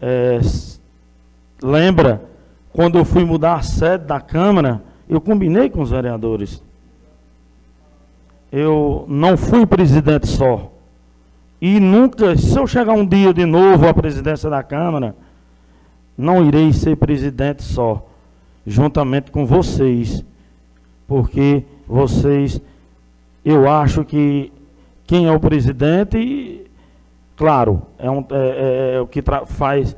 é, 0.00 0.40
lembra, 1.62 2.22
quando 2.72 2.98
eu 2.98 3.04
fui 3.04 3.24
mudar 3.24 3.54
a 3.54 3.62
sede 3.62 4.04
da 4.04 4.20
Câmara, 4.20 4.82
eu 5.08 5.20
combinei 5.20 5.68
com 5.68 5.82
os 5.82 5.90
vereadores. 5.90 6.62
Eu 8.52 9.04
não 9.08 9.36
fui 9.36 9.66
presidente 9.66 10.26
só. 10.26 10.70
E 11.60 11.78
nunca, 11.78 12.36
se 12.36 12.58
eu 12.58 12.66
chegar 12.66 12.94
um 12.94 13.06
dia 13.06 13.34
de 13.34 13.44
novo 13.44 13.86
à 13.86 13.92
presidência 13.92 14.48
da 14.48 14.62
Câmara, 14.62 15.14
não 16.16 16.44
irei 16.44 16.72
ser 16.72 16.96
presidente 16.96 17.62
só, 17.62 18.06
juntamente 18.66 19.30
com 19.30 19.46
vocês, 19.46 20.24
porque 21.06 21.64
vocês, 21.86 22.60
eu 23.44 23.68
acho 23.68 24.04
que 24.04 24.52
quem 25.10 25.26
é 25.26 25.32
o 25.32 25.40
presidente, 25.40 26.70
claro, 27.36 27.82
é, 27.98 28.08
um, 28.08 28.24
é, 28.30 28.92
é, 28.92 28.94
é 28.94 29.00
o 29.00 29.08
que 29.08 29.20
faz 29.44 29.96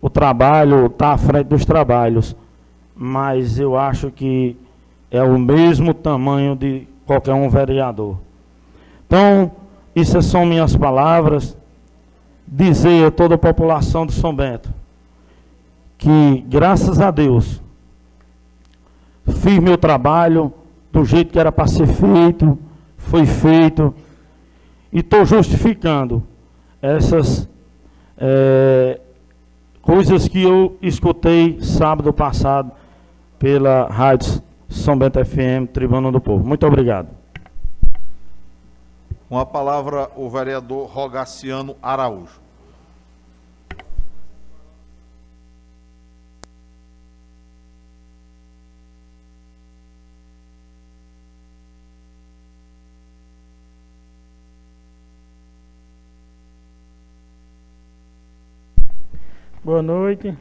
o 0.00 0.10
trabalho, 0.10 0.86
está 0.86 1.12
à 1.12 1.16
frente 1.16 1.46
dos 1.46 1.64
trabalhos, 1.64 2.34
mas 2.92 3.60
eu 3.60 3.78
acho 3.78 4.10
que 4.10 4.56
é 5.12 5.22
o 5.22 5.38
mesmo 5.38 5.94
tamanho 5.94 6.56
de 6.56 6.88
qualquer 7.06 7.34
um 7.34 7.48
vereador. 7.48 8.18
Então, 9.06 9.52
essas 9.94 10.24
são 10.24 10.44
minhas 10.44 10.76
palavras. 10.76 11.56
Dizer 12.44 13.06
a 13.06 13.10
toda 13.12 13.36
a 13.36 13.38
população 13.38 14.04
de 14.04 14.12
São 14.12 14.34
Bento 14.34 14.74
que, 15.96 16.44
graças 16.48 17.00
a 17.00 17.12
Deus, 17.12 17.62
fiz 19.24 19.60
meu 19.60 19.78
trabalho 19.78 20.52
do 20.90 21.04
jeito 21.04 21.32
que 21.32 21.38
era 21.38 21.52
para 21.52 21.68
ser 21.68 21.86
feito, 21.86 22.58
foi 22.98 23.24
feito, 23.24 23.94
e 24.92 25.00
estou 25.00 25.24
justificando 25.24 26.22
essas 26.80 27.48
é, 28.18 29.00
coisas 29.80 30.28
que 30.28 30.42
eu 30.42 30.76
escutei 30.82 31.60
sábado 31.60 32.12
passado 32.12 32.72
pela 33.38 33.88
Rádio 33.88 34.42
São 34.68 34.96
Bento 34.98 35.24
FM, 35.24 35.72
Tribuna 35.72 36.12
do 36.12 36.20
Povo. 36.20 36.46
Muito 36.46 36.66
obrigado. 36.66 37.08
Com 39.28 39.38
a 39.38 39.46
palavra, 39.46 40.10
o 40.14 40.28
vereador 40.28 40.86
Rogaciano 40.88 41.74
Araújo. 41.82 42.41
Boa 59.64 59.80
noite. 59.80 60.36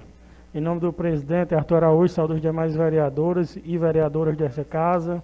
Em 0.51 0.59
nome 0.59 0.81
do 0.81 0.91
presidente 0.91 1.53
Arthur 1.53 1.83
Araújo, 1.83 2.11
saúde 2.11 2.33
os 2.33 2.41
demais 2.41 2.75
vereadores 2.75 3.55
e 3.63 3.77
vereadoras 3.77 4.35
dessa 4.35 4.63
casa, 4.63 5.23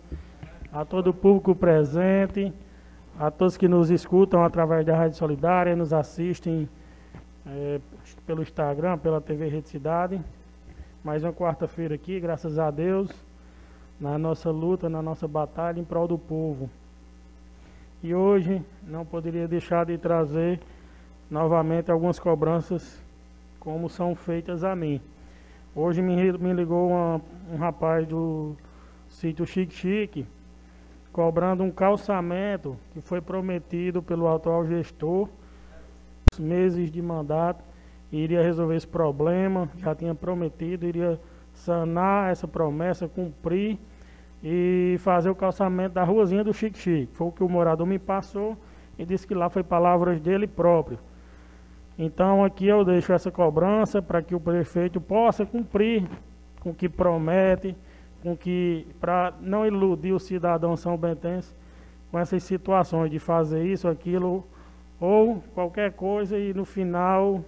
a 0.71 0.85
todo 0.85 1.07
o 1.07 1.13
público 1.15 1.55
presente, 1.55 2.53
a 3.19 3.31
todos 3.31 3.57
que 3.57 3.67
nos 3.67 3.89
escutam 3.89 4.43
através 4.43 4.85
da 4.85 4.95
Rádio 4.95 5.17
Solidária, 5.17 5.75
nos 5.75 5.93
assistem 5.93 6.69
é, 7.47 7.81
pelo 8.23 8.43
Instagram, 8.43 8.99
pela 8.99 9.19
TV 9.19 9.47
Rede 9.47 9.67
Cidade. 9.67 10.21
Mais 11.03 11.23
uma 11.23 11.33
quarta-feira 11.33 11.95
aqui, 11.95 12.19
graças 12.19 12.59
a 12.59 12.69
Deus, 12.69 13.09
na 13.99 14.15
nossa 14.19 14.51
luta, 14.51 14.87
na 14.87 15.01
nossa 15.01 15.27
batalha 15.27 15.79
em 15.79 15.83
prol 15.83 16.07
do 16.07 16.19
povo. 16.19 16.69
E 18.03 18.13
hoje 18.13 18.61
não 18.83 19.03
poderia 19.03 19.47
deixar 19.47 19.87
de 19.87 19.97
trazer 19.97 20.59
novamente 21.31 21.89
algumas 21.89 22.19
cobranças 22.19 23.06
como 23.59 23.89
são 23.89 24.15
feitas 24.15 24.63
a 24.63 24.75
mim. 24.75 25.01
Hoje 25.75 26.01
me, 26.01 26.15
me 26.33 26.53
ligou 26.53 26.89
uma, 26.89 27.21
um 27.51 27.57
rapaz 27.57 28.07
do 28.07 28.55
sítio 29.09 29.45
Chique 29.45 29.73
Chique, 29.73 30.25
cobrando 31.11 31.63
um 31.63 31.71
calçamento 31.71 32.77
que 32.93 33.01
foi 33.01 33.21
prometido 33.21 34.01
pelo 34.01 34.27
atual 34.27 34.65
gestor, 34.65 35.29
meses 36.39 36.91
de 36.91 37.01
mandato, 37.01 37.63
iria 38.11 38.41
resolver 38.41 38.75
esse 38.75 38.87
problema, 38.87 39.69
já 39.77 39.95
tinha 39.95 40.13
prometido, 40.13 40.85
iria 40.85 41.19
sanar 41.53 42.31
essa 42.31 42.47
promessa, 42.47 43.07
cumprir 43.07 43.79
e 44.43 44.97
fazer 44.99 45.29
o 45.29 45.35
calçamento 45.35 45.95
da 45.95 46.03
ruazinha 46.03 46.43
do 46.43 46.53
Chique 46.53 46.77
Chique. 46.77 47.15
Foi 47.15 47.27
o 47.27 47.31
que 47.31 47.43
o 47.43 47.49
morador 47.49 47.87
me 47.87 47.97
passou 47.97 48.55
e 48.97 49.05
disse 49.05 49.25
que 49.25 49.33
lá 49.33 49.49
foi 49.49 49.63
palavras 49.63 50.19
dele 50.19 50.47
próprio. 50.47 50.99
Então 51.97 52.43
aqui 52.43 52.67
eu 52.67 52.85
deixo 52.85 53.11
essa 53.11 53.31
cobrança 53.31 54.01
para 54.01 54.21
que 54.21 54.35
o 54.35 54.39
prefeito 54.39 55.01
possa 55.01 55.45
cumprir 55.45 56.07
com 56.59 56.69
o 56.69 56.73
que 56.73 56.87
promete, 56.87 57.75
com 58.21 58.37
que 58.37 58.85
para 58.99 59.33
não 59.41 59.65
iludir 59.65 60.11
o 60.11 60.19
cidadão 60.19 60.77
são 60.77 60.95
bentense 60.95 61.55
com 62.11 62.19
essas 62.19 62.43
situações 62.43 63.09
de 63.09 63.19
fazer 63.19 63.65
isso, 63.65 63.87
aquilo 63.87 64.45
ou 64.99 65.43
qualquer 65.53 65.91
coisa 65.93 66.37
e 66.37 66.53
no 66.53 66.65
final, 66.65 67.43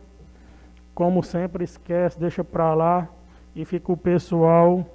como 0.94 1.24
sempre 1.24 1.64
esquece, 1.64 2.20
deixa 2.20 2.44
para 2.44 2.74
lá 2.74 3.08
e 3.56 3.66
fica 3.66 3.92
o 3.92 3.98
pessoal 3.98 4.86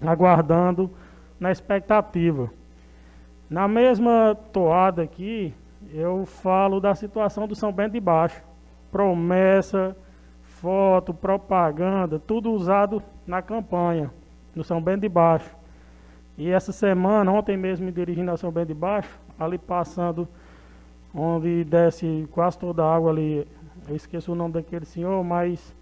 aguardando 0.00 0.90
na 1.38 1.50
expectativa. 1.50 2.50
Na 3.48 3.68
mesma 3.68 4.36
toada 4.52 5.02
aqui, 5.02 5.54
eu 5.92 6.24
falo 6.24 6.80
da 6.80 6.94
situação 6.94 7.46
do 7.46 7.54
São 7.54 7.72
Bento 7.72 7.92
de 7.92 8.00
Baixo. 8.00 8.51
Promessa, 8.92 9.96
foto, 10.42 11.12
propaganda, 11.12 12.20
tudo 12.20 12.52
usado 12.52 13.02
na 13.26 13.42
campanha 13.42 14.12
no 14.54 14.62
São 14.62 14.80
Bento 14.80 15.00
de 15.00 15.08
Baixo. 15.08 15.50
E 16.38 16.48
essa 16.48 16.70
semana, 16.70 17.32
ontem 17.32 17.56
mesmo 17.56 17.86
me 17.86 17.90
dirigindo 17.90 18.30
ao 18.30 18.36
São 18.36 18.52
Bento 18.52 18.68
de 18.68 18.74
Baixo, 18.74 19.10
ali 19.38 19.58
passando 19.58 20.28
onde 21.14 21.64
desce 21.64 22.28
quase 22.30 22.58
toda 22.58 22.84
a 22.84 22.94
água 22.94 23.10
ali, 23.10 23.46
eu 23.88 23.96
esqueço 23.96 24.32
o 24.32 24.34
nome 24.34 24.54
daquele 24.54 24.84
senhor, 24.84 25.22
mas 25.24 25.74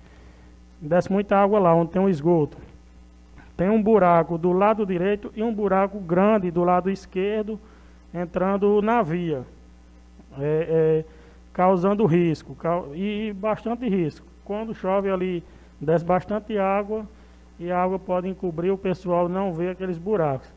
desce 0.80 1.12
muita 1.12 1.36
água 1.36 1.58
lá, 1.58 1.74
onde 1.74 1.92
tem 1.92 2.00
um 2.00 2.08
esgoto. 2.08 2.56
Tem 3.56 3.68
um 3.68 3.82
buraco 3.82 4.38
do 4.38 4.52
lado 4.52 4.86
direito 4.86 5.30
e 5.36 5.42
um 5.42 5.52
buraco 5.52 6.00
grande 6.00 6.50
do 6.50 6.64
lado 6.64 6.90
esquerdo, 6.90 7.61
entrando 8.12 8.80
na 8.80 9.02
via, 9.02 9.44
é, 10.38 11.04
é, 11.04 11.04
causando 11.61 12.06
risco, 12.06 12.56
e 12.94 13.34
bastante 13.34 13.86
risco. 13.86 14.26
Quando 14.46 14.74
chove 14.74 15.11
ali, 15.11 15.44
desce 15.78 16.02
bastante 16.02 16.56
água, 16.56 17.06
e 17.58 17.70
a 17.70 17.82
água 17.82 17.98
pode 17.98 18.26
encobrir, 18.26 18.70
o 18.70 18.78
pessoal 18.78 19.28
não 19.28 19.52
vê 19.52 19.68
aqueles 19.68 19.98
buracos. 19.98 20.50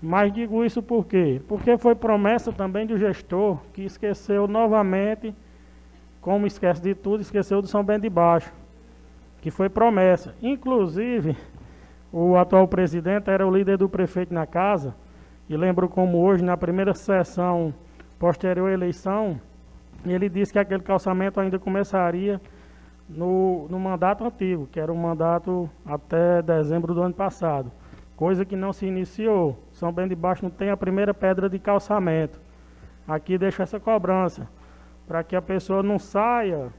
Mas 0.00 0.32
digo 0.32 0.64
isso 0.64 0.82
por 0.82 1.04
quê? 1.04 1.38
Porque 1.46 1.76
foi 1.76 1.94
promessa 1.94 2.50
também 2.50 2.86
do 2.86 2.96
gestor 2.96 3.58
que 3.74 3.82
esqueceu 3.82 4.48
novamente, 4.48 5.34
como 6.18 6.46
esquece 6.46 6.80
de 6.80 6.94
tudo, 6.94 7.20
esqueceu 7.20 7.60
do 7.60 7.68
São 7.68 7.84
Bento 7.84 8.04
de 8.04 8.08
Baixo, 8.08 8.50
que 9.42 9.50
foi 9.50 9.68
promessa. 9.68 10.34
Inclusive, 10.42 11.36
o 12.10 12.38
atual 12.38 12.66
presidente 12.66 13.28
era 13.28 13.46
o 13.46 13.54
líder 13.54 13.76
do 13.76 13.86
prefeito 13.86 14.32
na 14.32 14.46
casa, 14.46 14.94
e 15.46 15.54
lembro 15.54 15.90
como 15.90 16.22
hoje, 16.22 16.42
na 16.42 16.56
primeira 16.56 16.94
sessão 16.94 17.74
posterior 18.18 18.70
à 18.70 18.72
eleição, 18.72 19.38
ele 20.12 20.28
disse 20.28 20.52
que 20.52 20.58
aquele 20.58 20.82
calçamento 20.82 21.40
ainda 21.40 21.58
começaria 21.58 22.40
no, 23.08 23.66
no 23.68 23.78
mandato 23.78 24.24
antigo, 24.24 24.66
que 24.66 24.80
era 24.80 24.92
o 24.92 24.96
mandato 24.96 25.68
até 25.84 26.42
dezembro 26.42 26.94
do 26.94 27.02
ano 27.02 27.14
passado. 27.14 27.70
Coisa 28.16 28.44
que 28.44 28.56
não 28.56 28.72
se 28.72 28.86
iniciou. 28.86 29.58
São 29.72 29.92
Bento 29.92 30.10
de 30.10 30.14
Baixo 30.14 30.44
não 30.44 30.50
tem 30.50 30.70
a 30.70 30.76
primeira 30.76 31.12
pedra 31.12 31.48
de 31.48 31.58
calçamento. 31.58 32.40
Aqui 33.06 33.36
deixa 33.36 33.62
essa 33.62 33.78
cobrança, 33.78 34.48
para 35.06 35.22
que 35.22 35.36
a 35.36 35.42
pessoa 35.42 35.82
não 35.82 35.98
saia 35.98 36.72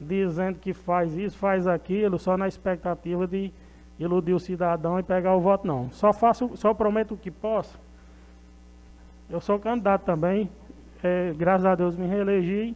dizendo 0.00 0.58
que 0.58 0.72
faz 0.72 1.16
isso, 1.16 1.36
faz 1.38 1.66
aquilo, 1.66 2.18
só 2.18 2.36
na 2.36 2.46
expectativa 2.46 3.26
de 3.26 3.52
iludir 3.98 4.34
o 4.34 4.40
cidadão 4.40 4.98
e 4.98 5.02
pegar 5.02 5.34
o 5.34 5.40
voto, 5.40 5.66
não. 5.66 5.90
Só 5.90 6.12
faço, 6.12 6.50
só 6.56 6.74
prometo 6.74 7.14
o 7.14 7.16
que 7.16 7.30
posso. 7.30 7.78
Eu 9.30 9.40
sou 9.40 9.58
candidato 9.58 10.04
também, 10.04 10.50
é, 11.04 11.34
graças 11.36 11.66
a 11.66 11.74
Deus 11.74 11.96
me 11.96 12.06
reelegi, 12.06 12.74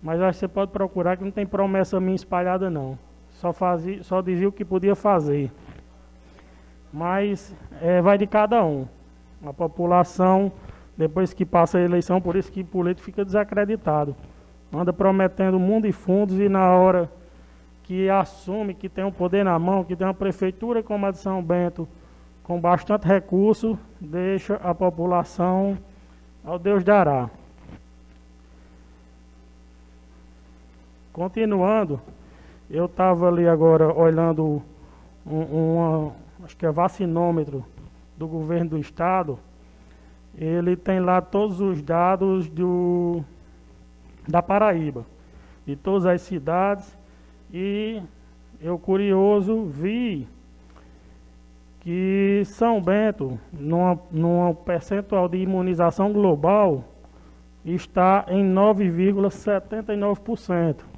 mas 0.00 0.20
acho 0.20 0.38
que 0.38 0.40
você 0.40 0.48
pode 0.48 0.70
procurar 0.70 1.16
que 1.16 1.24
não 1.24 1.32
tem 1.32 1.44
promessa 1.44 2.00
minha 2.00 2.14
espalhada, 2.14 2.70
não. 2.70 2.96
Só, 3.30 3.52
fazia, 3.52 4.02
só 4.02 4.22
dizia 4.22 4.48
o 4.48 4.52
que 4.52 4.64
podia 4.64 4.94
fazer. 4.94 5.50
Mas 6.92 7.54
é, 7.80 8.00
vai 8.00 8.16
de 8.16 8.26
cada 8.26 8.64
um. 8.64 8.86
A 9.44 9.52
população, 9.52 10.52
depois 10.96 11.32
que 11.32 11.44
passa 11.44 11.78
a 11.78 11.80
eleição, 11.80 12.20
por 12.20 12.36
isso 12.36 12.52
que 12.52 12.60
o 12.60 12.64
político 12.64 13.04
fica 13.04 13.24
desacreditado. 13.24 14.14
Anda 14.72 14.92
prometendo 14.92 15.58
mundo 15.58 15.86
e 15.86 15.92
fundos 15.92 16.38
e 16.38 16.48
na 16.48 16.70
hora 16.70 17.10
que 17.82 18.08
assume 18.08 18.74
que 18.74 18.88
tem 18.88 19.02
um 19.02 19.10
poder 19.10 19.44
na 19.44 19.58
mão, 19.58 19.82
que 19.82 19.96
tem 19.96 20.06
uma 20.06 20.14
prefeitura 20.14 20.82
como 20.82 21.06
a 21.06 21.10
de 21.10 21.18
São 21.18 21.42
Bento, 21.42 21.88
com 22.44 22.60
bastante 22.60 23.06
recurso, 23.08 23.76
deixa 24.00 24.54
a 24.56 24.72
população 24.72 25.76
ao 26.44 26.58
Deus 26.58 26.84
dará. 26.84 27.28
Continuando, 31.20 32.00
eu 32.70 32.86
estava 32.86 33.28
ali 33.28 33.46
agora 33.46 33.92
olhando 33.92 34.62
um, 35.26 36.10
acho 36.42 36.56
que 36.56 36.64
é 36.64 36.72
vacinômetro 36.72 37.62
do 38.16 38.26
governo 38.26 38.70
do 38.70 38.78
estado. 38.78 39.38
Ele 40.34 40.76
tem 40.76 40.98
lá 40.98 41.20
todos 41.20 41.60
os 41.60 41.82
dados 41.82 42.48
do, 42.48 43.22
da 44.26 44.40
Paraíba, 44.40 45.04
de 45.66 45.76
todas 45.76 46.06
as 46.06 46.22
cidades. 46.22 46.96
E 47.52 48.00
eu, 48.58 48.78
curioso, 48.78 49.66
vi 49.66 50.26
que 51.80 52.44
São 52.46 52.80
Bento, 52.80 53.38
numa, 53.52 54.00
numa 54.10 54.54
percentual 54.54 55.28
de 55.28 55.36
imunização 55.36 56.14
global, 56.14 56.82
está 57.62 58.24
em 58.26 58.42
9,79%. 58.54 60.88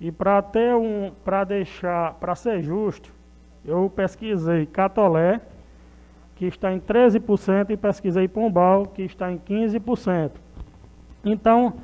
E 0.00 0.10
para 0.10 0.42
ter 0.42 0.74
um, 0.74 1.12
para 1.24 1.44
deixar, 1.44 2.14
para 2.14 2.34
ser 2.34 2.62
justo, 2.62 3.12
eu 3.64 3.90
pesquisei 3.94 4.66
Catolé, 4.66 5.40
que 6.34 6.46
está 6.46 6.72
em 6.72 6.80
13%, 6.80 7.70
e 7.70 7.76
pesquisei 7.76 8.28
Pombal, 8.28 8.86
que 8.86 9.02
está 9.02 9.30
em 9.30 9.38
15%. 9.38 10.32
Então, 11.24 11.74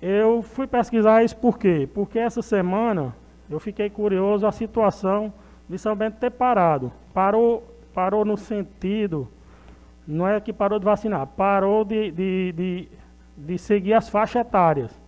eu 0.00 0.42
fui 0.42 0.66
pesquisar 0.66 1.24
isso 1.24 1.36
por 1.36 1.58
quê? 1.58 1.88
Porque 1.92 2.18
essa 2.18 2.42
semana 2.42 3.14
eu 3.48 3.58
fiquei 3.58 3.88
curioso 3.88 4.46
a 4.46 4.52
situação 4.52 5.32
de 5.68 5.78
São 5.78 5.96
Bento 5.96 6.18
ter 6.18 6.30
parado. 6.30 6.92
Parou, 7.14 7.64
parou 7.94 8.24
no 8.24 8.36
sentido, 8.36 9.28
não 10.06 10.28
é 10.28 10.40
que 10.40 10.52
parou 10.52 10.78
de 10.78 10.84
vacinar, 10.84 11.26
parou 11.26 11.84
de, 11.84 12.10
de, 12.10 12.52
de, 12.52 12.88
de 13.36 13.58
seguir 13.58 13.94
as 13.94 14.08
faixas 14.08 14.42
etárias. 14.42 15.05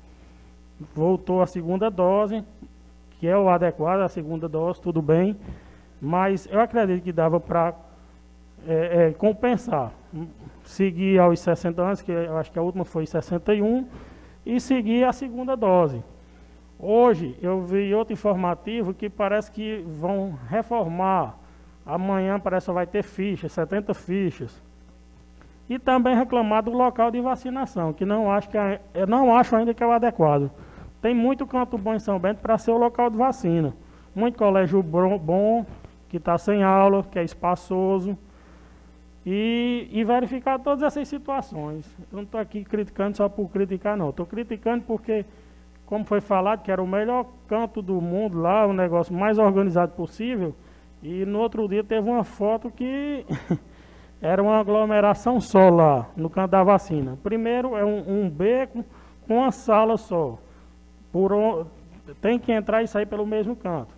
Voltou 0.95 1.43
a 1.43 1.47
segunda 1.47 1.91
dose, 1.91 2.45
que 3.19 3.27
é 3.27 3.37
o 3.37 3.49
adequado, 3.49 4.01
a 4.01 4.09
segunda 4.09 4.49
dose, 4.49 4.81
tudo 4.81 5.03
bem. 5.03 5.37
Mas 6.01 6.47
eu 6.51 6.61
acredito 6.61 7.03
que 7.03 7.13
dava 7.13 7.41
para 7.41 7.75
é, 8.67 9.09
é, 9.09 9.13
compensar. 9.13 9.93
Seguir 10.65 11.19
aos 11.19 11.41
60 11.41 11.83
anos, 11.83 12.03
que 12.03 12.13
eu 12.13 12.37
acho 12.37 12.53
que 12.53 12.59
a 12.59 12.63
última 12.63 12.85
foi 12.85 13.07
61, 13.07 13.87
e 14.45 14.61
seguir 14.61 15.05
a 15.05 15.13
segunda 15.13 15.57
dose. 15.57 16.03
Hoje 16.79 17.37
eu 17.43 17.61
vi 17.63 17.93
outro 17.93 18.13
informativo 18.13 18.95
que 18.95 19.11
parece 19.11 19.51
que 19.51 19.85
vão 19.99 20.39
reformar. 20.49 21.37
Amanhã 21.85 22.39
parece 22.39 22.67
que 22.67 22.73
vai 22.73 22.87
ter 22.87 23.03
fichas, 23.03 23.51
70 23.53 23.93
fichas. 23.95 24.63
E 25.69 25.79
também 25.79 26.17
reclamar 26.17 26.63
do 26.63 26.71
local 26.71 27.11
de 27.11 27.21
vacinação, 27.21 27.93
que 27.93 28.05
não 28.05 28.31
acho, 28.31 28.49
que 28.49 28.57
é, 28.57 28.81
não 29.07 29.37
acho 29.37 29.57
ainda 29.57 29.75
que 29.75 29.83
é 29.83 29.87
o 29.87 29.93
adequado. 29.93 30.51
Tem 31.01 31.15
muito 31.15 31.47
canto 31.47 31.79
bom 31.79 31.95
em 31.95 31.99
São 31.99 32.19
Bento 32.19 32.41
para 32.41 32.59
ser 32.59 32.73
o 32.73 32.79
local 32.79 33.09
de 33.09 33.17
vacina. 33.17 33.75
Muito 34.15 34.37
colégio 34.37 34.83
bom, 34.83 35.65
que 36.09 36.17
está 36.17 36.37
sem 36.37 36.63
aula, 36.63 37.05
que 37.05 37.19
é 37.19 37.25
espaçoso. 37.25 38.19
E, 39.25 39.89
e, 39.93 40.03
verificar 40.05 40.59
todas 40.59 40.83
essas 40.83 41.07
situações. 41.07 41.87
Eu 42.11 42.17
não 42.17 42.23
estou 42.23 42.41
aqui 42.41 42.65
criticando 42.65 43.17
só 43.17 43.29
por 43.29 43.49
criticar, 43.51 43.97
não. 43.97 44.11
Estou 44.11 44.25
criticando 44.25 44.85
porque, 44.85 45.25
como 45.85 46.05
foi 46.05 46.21
falado, 46.21 46.63
que 46.63 46.73
era 46.73 46.83
o 46.83 46.87
melhor 46.87 47.27
canto 47.47 47.83
do 47.83 48.01
mundo 48.01 48.41
lá, 48.41 48.67
o 48.67 48.73
negócio 48.73 49.15
mais 49.15 49.39
organizado 49.39 49.93
possível. 49.93 50.55
E 51.03 51.27
no 51.27 51.39
outro 51.39 51.69
dia 51.69 51.85
teve 51.85 52.09
uma 52.09 52.25
foto 52.25 52.71
que 52.71 53.27
era 54.21 54.43
uma 54.43 54.59
aglomeração 54.59 55.41
só 55.41 55.69
lá, 55.69 56.09
no 56.17 56.31
canto 56.31 56.53
da 56.53 56.65
vacina. 56.65 57.19
Primeiro 57.23 57.77
é 57.77 57.85
um, 57.85 58.25
um 58.25 58.31
beco 58.31 58.85
com 59.27 59.37
uma 59.37 59.53
sala 59.53 59.97
só. 59.97 60.39
Por, 61.13 61.67
tem 62.21 62.39
que 62.39 62.53
entrar 62.53 62.83
e 62.83 62.89
sair 62.89 63.07
pelo 63.07 63.27
mesmo 63.27 63.57
canto. 63.57 63.95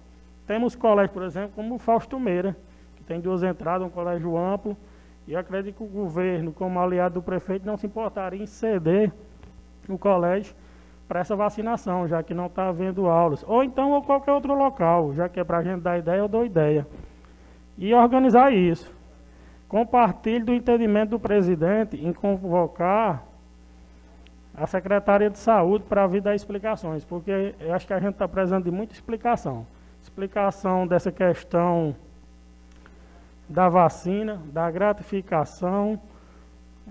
Temos 0.47 0.75
colégios, 0.75 1.13
por 1.13 1.23
exemplo, 1.23 1.53
como 1.55 1.77
o 1.77 1.79
Fausto 1.79 2.19
Meira, 2.19 2.57
que 2.97 3.05
tem 3.05 3.21
duas 3.21 3.43
entradas, 3.43 3.87
um 3.87 3.91
colégio 3.91 4.37
amplo, 4.37 4.77
e 5.27 5.37
acredito 5.37 5.77
que 5.77 5.85
o 5.85 5.87
governo, 5.87 6.53
como 6.53 6.81
aliado 6.81 7.15
do 7.15 7.23
prefeito, 7.23 7.67
não 7.67 7.77
se 7.77 7.87
importaria 7.87 8.43
em 8.43 8.47
ceder 8.47 9.13
o 9.89 9.97
colégio 9.97 10.55
para 11.07 11.21
essa 11.21 11.35
vacinação, 11.35 12.07
já 12.07 12.23
que 12.23 12.35
não 12.35 12.47
está 12.47 12.69
havendo 12.69 13.07
aulas. 13.07 13.45
Ou 13.47 13.63
então 13.63 13.93
ou 13.93 14.03
qualquer 14.03 14.33
outro 14.33 14.55
local, 14.55 15.13
já 15.15 15.29
que 15.29 15.41
é 15.41 15.45
para 15.45 15.59
a 15.59 15.63
gente 15.63 15.81
dar 15.81 15.99
ideia, 15.99 16.19
eu 16.19 16.29
dou 16.29 16.45
ideia. 16.45 16.87
E 17.77 17.93
organizar 17.95 18.53
isso. 18.53 18.93
Compartilho 19.69 20.47
do 20.47 20.53
entendimento 20.53 21.11
do 21.11 21.21
presidente 21.21 21.97
em 21.97 22.13
convocar 22.13 23.25
a 24.61 24.67
Secretaria 24.67 25.31
de 25.31 25.39
Saúde 25.39 25.85
para 25.89 26.07
vir 26.07 26.21
dar 26.21 26.35
explicações, 26.35 27.05
porque 27.05 27.55
eu 27.59 27.75
acho 27.75 27.87
que 27.87 27.93
a 27.93 27.99
gente 27.99 28.13
está 28.13 28.29
precisando 28.29 28.65
de 28.65 28.71
muita 28.71 28.93
explicação 28.93 29.67
explicação 30.03 30.87
dessa 30.87 31.13
questão 31.13 31.95
da 33.49 33.69
vacina, 33.69 34.41
da 34.53 34.71
gratificação, 34.71 36.01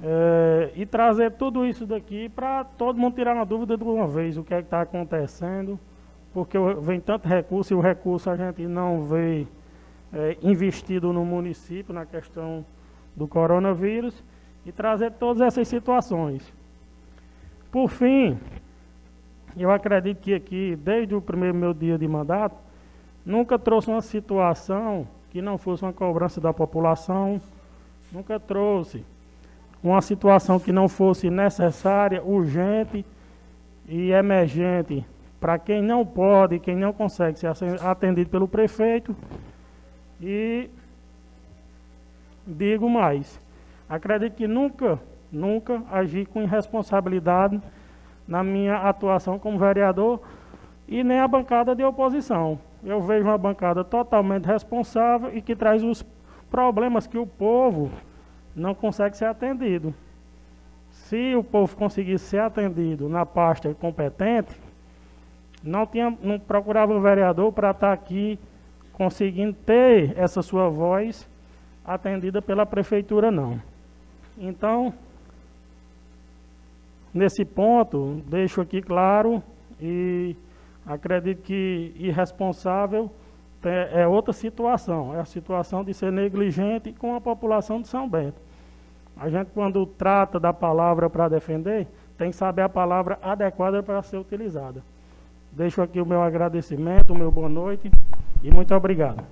é, 0.03 0.71
e 0.75 0.85
trazer 0.85 1.31
tudo 1.31 1.65
isso 1.65 1.85
daqui 1.85 2.29
para 2.29 2.63
todo 2.63 2.99
mundo 2.99 3.15
tirar 3.15 3.33
uma 3.33 3.45
dúvida 3.45 3.77
de 3.77 3.83
uma 3.83 4.07
vez, 4.07 4.37
o 4.37 4.43
que 4.43 4.53
é 4.53 4.59
está 4.59 4.81
acontecendo, 4.81 5.79
porque 6.33 6.57
vem 6.81 6.99
tanto 6.99 7.27
recurso 7.27 7.73
e 7.73 7.75
o 7.75 7.79
recurso 7.79 8.29
a 8.29 8.35
gente 8.35 8.65
não 8.67 9.03
vê 9.03 9.47
é, 10.13 10.37
investido 10.41 11.11
no 11.11 11.25
município 11.25 11.93
na 11.93 12.05
questão 12.05 12.65
do 13.15 13.27
coronavírus, 13.27 14.23
e 14.65 14.71
trazer 14.71 15.13
todas 15.13 15.41
essas 15.41 15.67
situações. 15.67 16.53
Por 17.71 17.89
fim, 17.89 18.37
eu 19.57 19.71
acredito 19.71 20.19
que 20.19 20.33
aqui, 20.33 20.75
desde 20.75 21.13
o 21.13 21.21
primeiro 21.21 21.55
meu 21.55 21.73
dia 21.73 21.97
de 21.97 22.07
mandato, 22.07 22.69
Nunca 23.29 23.59
trouxe 23.59 23.89
uma 23.89 24.01
situação 24.01 25.07
que 25.29 25.39
não 25.39 25.55
fosse 25.57 25.83
uma 25.83 25.93
cobrança 25.93 26.41
da 26.41 26.51
população, 26.51 27.39
nunca 28.11 28.39
trouxe 28.39 29.05
uma 29.83 30.01
situação 30.01 30.59
que 30.59 30.71
não 30.71 30.89
fosse 30.89 31.29
necessária, 31.29 32.23
urgente 32.23 33.05
e 33.87 34.09
emergente 34.11 35.05
para 35.39 35.59
quem 35.59 35.81
não 35.81 36.03
pode, 36.03 36.59
quem 36.59 36.75
não 36.75 36.91
consegue 36.91 37.37
ser 37.37 37.53
atendido 37.83 38.31
pelo 38.31 38.47
prefeito. 38.47 39.15
E 40.19 40.69
digo 42.47 42.89
mais, 42.89 43.39
acredito 43.87 44.35
que 44.35 44.47
nunca, 44.47 44.99
nunca 45.31 45.81
agi 45.91 46.25
com 46.25 46.41
irresponsabilidade 46.41 47.61
na 48.27 48.43
minha 48.43 48.77
atuação 48.77 49.39
como 49.39 49.57
vereador 49.57 50.21
e 50.87 51.03
nem 51.03 51.19
a 51.19 51.27
bancada 51.27 51.75
de 51.75 51.83
oposição 51.83 52.59
eu 52.83 53.01
vejo 53.01 53.25
uma 53.25 53.37
bancada 53.37 53.83
totalmente 53.83 54.45
responsável 54.45 55.35
e 55.35 55.41
que 55.41 55.55
traz 55.55 55.83
os 55.83 56.05
problemas 56.49 57.05
que 57.05 57.17
o 57.17 57.27
povo 57.27 57.91
não 58.55 58.73
consegue 58.73 59.17
ser 59.17 59.25
atendido. 59.25 59.93
Se 60.89 61.35
o 61.35 61.43
povo 61.43 61.75
conseguisse 61.75 62.25
ser 62.25 62.39
atendido 62.39 63.07
na 63.09 63.25
pasta 63.25 63.73
competente, 63.73 64.55
não, 65.63 65.85
tinha, 65.85 66.17
não 66.21 66.39
procurava 66.39 66.93
o 66.93 67.01
vereador 67.01 67.51
para 67.51 67.71
estar 67.71 67.91
aqui 67.91 68.39
conseguindo 68.93 69.53
ter 69.53 70.17
essa 70.17 70.41
sua 70.41 70.69
voz 70.69 71.27
atendida 71.85 72.41
pela 72.41 72.65
prefeitura, 72.65 73.31
não. 73.31 73.61
Então, 74.37 74.93
nesse 77.13 77.45
ponto, 77.45 78.21
deixo 78.27 78.61
aqui 78.61 78.81
claro 78.81 79.41
e 79.79 80.35
acredito 80.85 81.41
que 81.41 81.93
irresponsável 81.95 83.11
é 83.91 84.07
outra 84.07 84.31
situação, 84.31 85.13
é 85.15 85.19
a 85.19 85.25
situação 85.25 85.83
de 85.83 85.93
ser 85.93 86.11
negligente 86.11 86.93
com 86.93 87.15
a 87.15 87.21
população 87.21 87.81
de 87.81 87.87
São 87.87 88.07
Bento. 88.07 88.41
A 89.17 89.29
gente, 89.29 89.51
quando 89.53 89.85
trata 89.85 90.39
da 90.39 90.53
palavra 90.53 91.09
para 91.09 91.27
defender, 91.27 91.87
tem 92.17 92.31
que 92.31 92.37
saber 92.37 92.61
a 92.61 92.69
palavra 92.69 93.19
adequada 93.21 93.83
para 93.83 94.01
ser 94.01 94.17
utilizada. 94.17 94.81
Deixo 95.51 95.81
aqui 95.81 95.99
o 95.99 96.05
meu 96.05 96.21
agradecimento, 96.21 97.11
o 97.11 97.17
meu 97.17 97.31
boa 97.31 97.49
noite 97.49 97.91
e 98.41 98.49
muito 98.49 98.73
obrigado. 98.73 99.23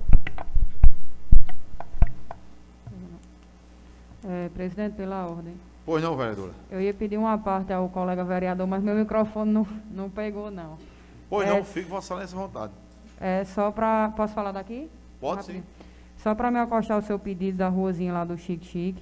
É, 4.28 4.50
presidente, 4.50 4.96
pela 4.96 5.26
ordem. 5.26 5.54
Pois 5.88 6.04
não, 6.04 6.18
vereadora. 6.18 6.52
Eu 6.70 6.82
ia 6.82 6.94
pedir 6.94 7.18
uma 7.18 7.38
parte 7.38 7.72
ao 7.72 7.88
colega 7.88 8.22
vereador, 8.26 8.68
mas 8.68 8.84
meu 8.84 8.94
microfone 8.94 9.54
não, 9.54 9.66
não 9.90 10.10
pegou, 10.10 10.52
não. 10.52 10.78
Pois 11.30 11.48
É, 11.48 11.54
não, 11.54 11.64
fique 11.64 11.90
Vossa 11.90 12.14
Excelência 12.14 12.38
à 12.38 12.42
vontade. 12.42 12.74
É 13.22 13.46
só 13.46 13.72
para. 13.72 14.10
Posso 14.10 14.34
falar 14.34 14.52
daqui? 14.52 14.90
Pode 15.18 15.38
Rapidinho. 15.38 15.64
sim. 15.64 15.84
Só 16.18 16.36
para 16.36 16.52
me 16.52 16.60
acostar 16.60 16.98
o 16.98 17.02
seu 17.02 17.18
pedido 17.18 17.60
da 17.60 17.70
ruazinha 17.70 18.12
lá 18.12 18.26
do 18.26 18.38
Chique 18.38 18.66
Chique. 18.66 19.02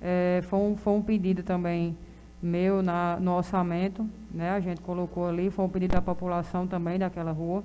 É, 0.00 0.40
foi, 0.44 0.58
um, 0.58 0.74
foi 0.74 0.94
um 0.94 1.02
pedido 1.02 1.42
também 1.42 1.94
meu 2.42 2.82
na, 2.82 3.18
no 3.20 3.36
orçamento, 3.36 4.08
né? 4.30 4.52
A 4.52 4.60
gente 4.60 4.80
colocou 4.80 5.28
ali, 5.28 5.50
foi 5.50 5.66
um 5.66 5.68
pedido 5.68 5.92
da 5.92 6.00
população 6.00 6.66
também 6.66 6.98
daquela 6.98 7.30
rua. 7.30 7.62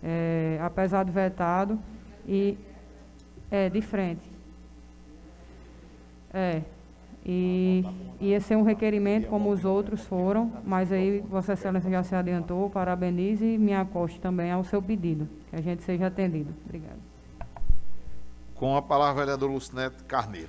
É, 0.00 0.60
apesar 0.62 1.04
de 1.04 1.10
vetado 1.10 1.76
e 2.24 2.56
é 3.50 3.68
de 3.68 3.80
frente. 3.80 4.30
É. 6.32 6.62
E 7.26 7.82
ia 8.20 8.38
ser 8.40 8.56
um 8.56 8.62
requerimento 8.62 9.28
como 9.28 9.50
os 9.50 9.64
outros 9.64 10.02
foram, 10.02 10.52
mas 10.64 10.92
aí 10.92 11.20
Vossa 11.20 11.54
Excelência 11.54 11.90
já 11.90 12.02
se 12.02 12.14
adiantou, 12.14 12.68
parabenize 12.68 13.44
e 13.44 13.56
me 13.56 13.72
acoste 13.72 14.20
também 14.20 14.50
ao 14.50 14.62
seu 14.62 14.82
pedido, 14.82 15.26
que 15.48 15.56
a 15.56 15.60
gente 15.62 15.82
seja 15.82 16.08
atendido. 16.08 16.54
Obrigada. 16.64 16.98
Com 18.54 18.76
a 18.76 18.82
palavra, 18.82 19.24
vereador 19.24 19.50
Lucinete 19.50 20.04
Carneiro. 20.04 20.48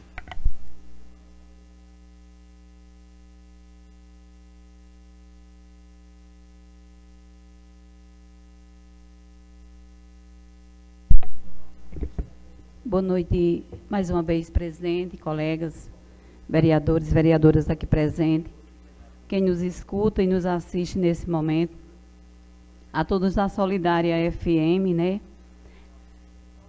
Boa 12.84 13.02
noite 13.02 13.66
mais 13.90 14.10
uma 14.10 14.22
vez, 14.22 14.50
presidente, 14.50 15.18
colegas, 15.18 15.90
vereadores, 16.48 17.12
vereadoras 17.12 17.70
aqui 17.70 17.86
presentes, 17.86 18.52
quem 19.28 19.42
nos 19.42 19.62
escuta 19.62 20.22
e 20.22 20.28
nos 20.28 20.46
assiste 20.46 20.98
nesse 21.00 21.30
momento, 21.30 21.76
a 22.94 23.04
todos 23.04 23.36
da 23.36 23.50
Solidária 23.50 24.32
FM, 24.32 24.94
né? 24.96 25.20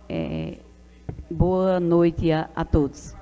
É, 0.09 0.59
boa 1.31 1.79
noite 1.79 2.33
a, 2.33 2.49
a 2.57 2.65
todos. 2.65 3.15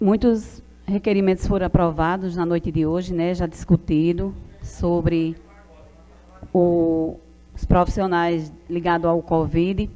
Muitos 0.00 0.62
requerimentos 0.86 1.46
foram 1.46 1.66
aprovados 1.66 2.36
na 2.36 2.44
noite 2.44 2.70
de 2.70 2.84
hoje, 2.84 3.14
né? 3.14 3.34
Já 3.34 3.46
discutido 3.46 4.34
sobre 4.60 5.36
o- 6.52 7.16
os 7.54 7.64
profissionais 7.64 8.52
ligados 8.68 9.06
ao 9.06 9.22
Covid 9.22 9.88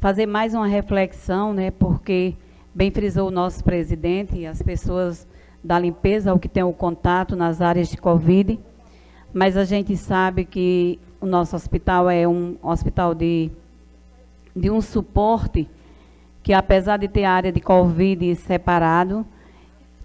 fazer 0.00 0.26
mais 0.26 0.52
uma 0.52 0.66
reflexão, 0.66 1.54
né, 1.54 1.70
porque 1.70 2.34
bem 2.74 2.90
frisou 2.90 3.28
o 3.28 3.30
nosso 3.30 3.62
presidente, 3.62 4.46
as 4.46 4.62
pessoas 4.62 5.26
da 5.62 5.78
limpeza, 5.78 6.34
o 6.34 6.38
que 6.38 6.48
tem 6.48 6.62
o 6.62 6.72
contato 6.72 7.36
nas 7.36 7.60
áreas 7.60 7.88
de 7.88 7.96
Covid, 7.96 8.58
mas 9.32 9.56
a 9.56 9.64
gente 9.64 9.96
sabe 9.96 10.44
que 10.44 10.98
o 11.20 11.26
nosso 11.26 11.54
hospital 11.54 12.10
é 12.10 12.26
um 12.26 12.56
hospital 12.62 13.14
de, 13.14 13.50
de 14.54 14.70
um 14.70 14.80
suporte 14.80 15.68
que, 16.42 16.52
apesar 16.52 16.96
de 16.96 17.08
ter 17.08 17.24
área 17.24 17.52
de 17.52 17.60
Covid 17.60 18.34
separado, 18.36 19.24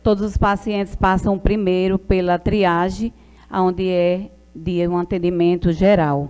todos 0.03 0.23
os 0.23 0.37
pacientes 0.37 0.95
passam 0.95 1.39
primeiro 1.39 1.97
pela 1.97 2.37
triagem, 2.37 3.13
onde 3.51 3.89
é 3.89 4.29
de 4.55 4.87
um 4.87 4.97
atendimento 4.97 5.71
geral 5.71 6.29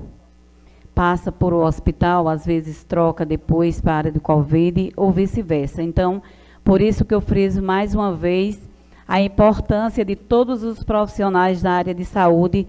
passa 0.97 1.31
por 1.31 1.53
o 1.53 1.63
hospital, 1.63 2.27
às 2.27 2.43
vezes 2.43 2.83
troca 2.83 3.23
depois 3.23 3.79
para 3.79 3.93
a 3.93 3.97
área 3.97 4.11
do 4.11 4.19
Covid 4.19 4.91
ou 4.97 5.11
vice-versa. 5.11 5.83
Então, 5.83 6.23
por 6.63 6.81
isso 6.81 7.05
que 7.05 7.13
eu 7.13 7.21
friso 7.21 7.61
mais 7.61 7.93
uma 7.93 8.15
vez 8.15 8.59
a 9.07 9.21
importância 9.21 10.03
de 10.03 10.15
todos 10.15 10.63
os 10.63 10.83
profissionais 10.83 11.61
da 11.61 11.73
área 11.73 11.93
de 11.93 12.03
saúde 12.03 12.65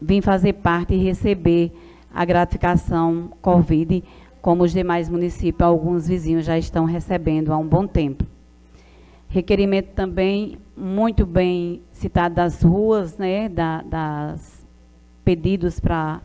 vir 0.00 0.22
fazer 0.22 0.54
parte 0.54 0.94
e 0.94 1.04
receber 1.04 1.70
a 2.14 2.24
gratificação 2.24 3.28
Covid, 3.42 4.02
como 4.40 4.64
os 4.64 4.72
demais 4.72 5.10
municípios, 5.10 5.60
alguns 5.60 6.08
vizinhos 6.08 6.46
já 6.46 6.56
estão 6.56 6.86
recebendo 6.86 7.52
há 7.52 7.58
um 7.58 7.68
bom 7.68 7.86
tempo. 7.86 8.24
Requerimento 9.28 9.88
também 9.88 10.56
muito 10.74 11.26
bem 11.26 11.82
citado 11.92 12.36
das 12.36 12.62
ruas, 12.62 13.18
né, 13.18 13.50
da, 13.50 13.82
das 13.82 14.66
pedidos 15.22 15.78
para 15.78 16.22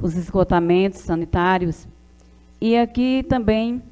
os 0.00 0.16
esgotamentos 0.16 1.00
sanitários. 1.00 1.86
E 2.60 2.76
aqui 2.76 3.24
também, 3.28 3.82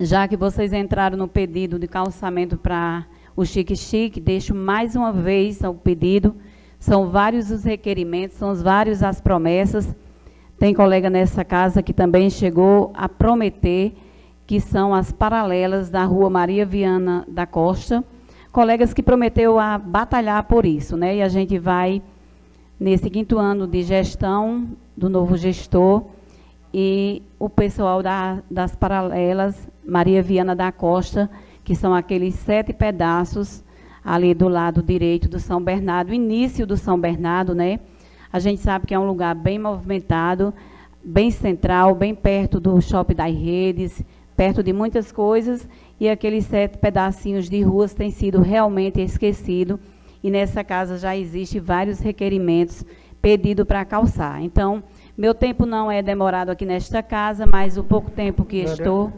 já 0.00 0.26
que 0.26 0.36
vocês 0.36 0.72
entraram 0.72 1.16
no 1.16 1.28
pedido 1.28 1.78
de 1.78 1.86
calçamento 1.86 2.56
para 2.56 3.06
o 3.36 3.44
Chique 3.44 3.76
Chique, 3.76 4.20
deixo 4.20 4.54
mais 4.54 4.96
uma 4.96 5.12
vez 5.12 5.60
o 5.62 5.74
pedido. 5.74 6.34
São 6.78 7.10
vários 7.10 7.50
os 7.50 7.64
requerimentos, 7.64 8.36
são 8.36 8.54
vários 8.54 9.02
as 9.02 9.20
promessas. 9.20 9.94
Tem 10.58 10.72
colega 10.74 11.10
nessa 11.10 11.44
casa 11.44 11.82
que 11.82 11.92
também 11.92 12.30
chegou 12.30 12.92
a 12.94 13.08
prometer 13.08 13.94
que 14.46 14.60
são 14.60 14.94
as 14.94 15.10
paralelas 15.10 15.90
da 15.90 16.04
Rua 16.04 16.30
Maria 16.30 16.64
Viana 16.64 17.24
da 17.28 17.46
Costa. 17.46 18.04
Colegas 18.52 18.94
que 18.94 19.02
prometeu 19.02 19.58
a 19.58 19.76
batalhar 19.76 20.44
por 20.44 20.64
isso, 20.64 20.96
né? 20.96 21.16
E 21.16 21.22
a 21.22 21.28
gente 21.28 21.58
vai 21.58 22.00
nesse 22.78 23.10
quinto 23.10 23.38
ano 23.38 23.66
de 23.66 23.82
gestão 23.82 24.68
do 24.96 25.08
novo 25.08 25.36
gestor 25.36 26.04
e 26.72 27.22
o 27.38 27.48
pessoal 27.48 28.02
da- 28.02 28.42
das 28.50 28.74
paralelas 28.74 29.68
Maria 29.84 30.22
Viana 30.22 30.54
da 30.54 30.72
Costa, 30.72 31.30
que 31.62 31.74
são 31.74 31.94
aqueles 31.94 32.34
sete 32.34 32.72
pedaços 32.72 33.64
ali 34.04 34.32
do 34.34 34.48
lado 34.48 34.82
direito 34.82 35.28
do 35.28 35.38
São 35.38 35.60
Bernardo, 35.60 36.14
início 36.14 36.66
do 36.66 36.76
São 36.76 36.98
Bernardo, 36.98 37.54
né? 37.54 37.80
A 38.32 38.38
gente 38.38 38.60
sabe 38.60 38.86
que 38.86 38.94
é 38.94 38.98
um 38.98 39.06
lugar 39.06 39.34
bem 39.34 39.58
movimentado, 39.58 40.54
bem 41.02 41.30
central, 41.30 41.94
bem 41.94 42.14
perto 42.14 42.60
do 42.60 42.80
Shopping 42.80 43.14
das 43.14 43.34
Redes, 43.34 44.02
perto 44.36 44.62
de 44.62 44.72
muitas 44.72 45.10
coisas, 45.10 45.68
e 45.98 46.08
aqueles 46.08 46.44
sete 46.44 46.78
pedacinhos 46.78 47.48
de 47.48 47.62
ruas 47.62 47.94
têm 47.94 48.10
sido 48.10 48.40
realmente 48.40 49.00
esquecidos, 49.00 49.78
e 50.22 50.30
nessa 50.30 50.62
casa 50.62 50.98
já 50.98 51.16
existe 51.16 51.58
vários 51.58 52.00
requerimentos 52.00 52.84
pedidos 53.20 53.66
para 53.66 53.84
calçar. 53.84 54.42
Então, 54.42 54.82
meu 55.16 55.34
tempo 55.34 55.66
não 55.66 55.90
é 55.90 56.02
demorado 56.02 56.50
aqui 56.50 56.64
nesta 56.66 57.02
casa, 57.02 57.46
mas 57.50 57.76
o 57.76 57.84
pouco 57.84 58.10
tempo 58.10 58.44
que 58.44 58.58
Vereador. 58.64 58.78
estou, 59.08 59.12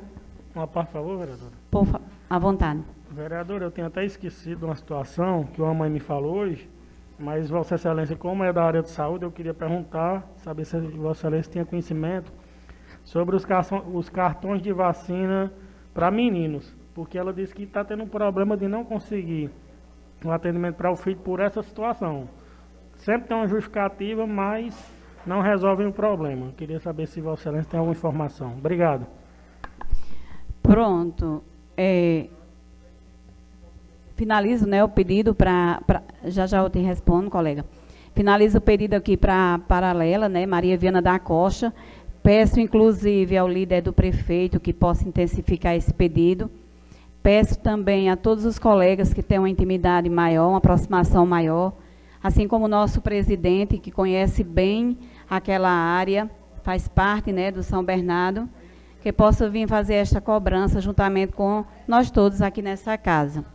Uma 0.54 0.66
parte, 0.66 0.88
por 0.88 0.92
favor, 0.94 1.18
vereadora. 1.18 1.52
por 1.70 1.86
fa- 1.86 2.00
à 2.30 2.38
vontade. 2.38 2.80
Vereador, 3.10 3.62
eu 3.62 3.70
tenho 3.70 3.86
até 3.86 4.04
esquecido 4.04 4.66
uma 4.66 4.76
situação 4.76 5.44
que 5.52 5.60
uma 5.60 5.72
mãe 5.74 5.90
me 5.90 5.98
falou 6.00 6.36
hoje, 6.36 6.68
mas 7.18 7.48
Vossa 7.50 7.74
Excelência, 7.74 8.14
como 8.16 8.44
é 8.44 8.52
da 8.52 8.62
área 8.62 8.82
de 8.82 8.90
saúde, 8.90 9.24
eu 9.24 9.30
queria 9.32 9.54
perguntar, 9.54 10.26
saber 10.36 10.64
se 10.64 10.78
Vossa 10.78 11.20
Excelência 11.26 11.52
tinha 11.52 11.64
conhecimento 11.64 12.32
sobre 13.04 13.34
os, 13.34 13.44
cartão- 13.44 13.84
os 13.94 14.08
cartões 14.08 14.60
de 14.62 14.72
vacina 14.72 15.52
para 15.94 16.10
meninos, 16.10 16.76
porque 16.94 17.18
ela 17.18 17.32
disse 17.32 17.54
que 17.54 17.62
está 17.64 17.82
tendo 17.84 18.02
um 18.04 18.08
problema 18.08 18.56
de 18.56 18.68
não 18.68 18.84
conseguir 18.84 19.50
um 20.24 20.30
atendimento 20.30 20.76
para 20.76 20.90
o 20.90 20.96
filho 20.96 21.16
por 21.16 21.40
essa 21.40 21.62
situação. 21.62 22.28
Sempre 22.98 23.28
tem 23.28 23.36
uma 23.36 23.48
justificativa, 23.48 24.26
mas 24.26 24.76
não 25.24 25.40
resolvem 25.40 25.86
o 25.86 25.92
problema. 25.92 26.52
Queria 26.56 26.80
saber 26.80 27.06
se 27.06 27.20
Vossa 27.20 27.42
Excelência 27.42 27.70
tem 27.70 27.78
alguma 27.78 27.96
informação. 27.96 28.54
Obrigado. 28.58 29.06
Pronto. 30.62 31.42
É, 31.76 32.26
finalizo 34.18 34.66
né, 34.66 34.82
o 34.82 34.88
pedido 34.88 35.34
para. 35.34 35.80
Já 36.24 36.46
já 36.46 36.58
eu 36.58 36.68
te 36.68 36.80
respondo, 36.80 37.30
colega. 37.30 37.64
Finalizo 38.14 38.58
o 38.58 38.60
pedido 38.60 38.94
aqui 38.94 39.16
para 39.16 39.54
a 39.54 39.58
paralela, 39.60 40.28
né, 40.28 40.44
Maria 40.44 40.76
Viana 40.76 41.00
da 41.00 41.18
Costa. 41.20 41.72
Peço, 42.20 42.58
inclusive, 42.58 43.36
ao 43.36 43.48
líder 43.48 43.80
do 43.80 43.92
prefeito 43.92 44.58
que 44.58 44.72
possa 44.72 45.08
intensificar 45.08 45.76
esse 45.76 45.94
pedido. 45.94 46.50
Peço 47.22 47.58
também 47.60 48.10
a 48.10 48.16
todos 48.16 48.44
os 48.44 48.58
colegas 48.58 49.14
que 49.14 49.22
têm 49.22 49.38
uma 49.38 49.48
intimidade 49.48 50.08
maior, 50.08 50.48
uma 50.48 50.58
aproximação 50.58 51.24
maior, 51.24 51.72
assim 52.28 52.46
como 52.46 52.66
o 52.66 52.68
nosso 52.68 53.00
presidente, 53.00 53.78
que 53.78 53.90
conhece 53.90 54.44
bem 54.44 54.98
aquela 55.30 55.70
área, 55.70 56.30
faz 56.62 56.86
parte 56.86 57.32
né, 57.32 57.50
do 57.50 57.62
São 57.62 57.82
Bernardo, 57.82 58.46
que 59.00 59.10
possa 59.10 59.48
vir 59.48 59.66
fazer 59.66 59.94
esta 59.94 60.20
cobrança 60.20 60.78
juntamente 60.78 61.32
com 61.32 61.64
nós 61.86 62.10
todos 62.10 62.42
aqui 62.42 62.60
nessa 62.60 62.98
casa. 62.98 63.46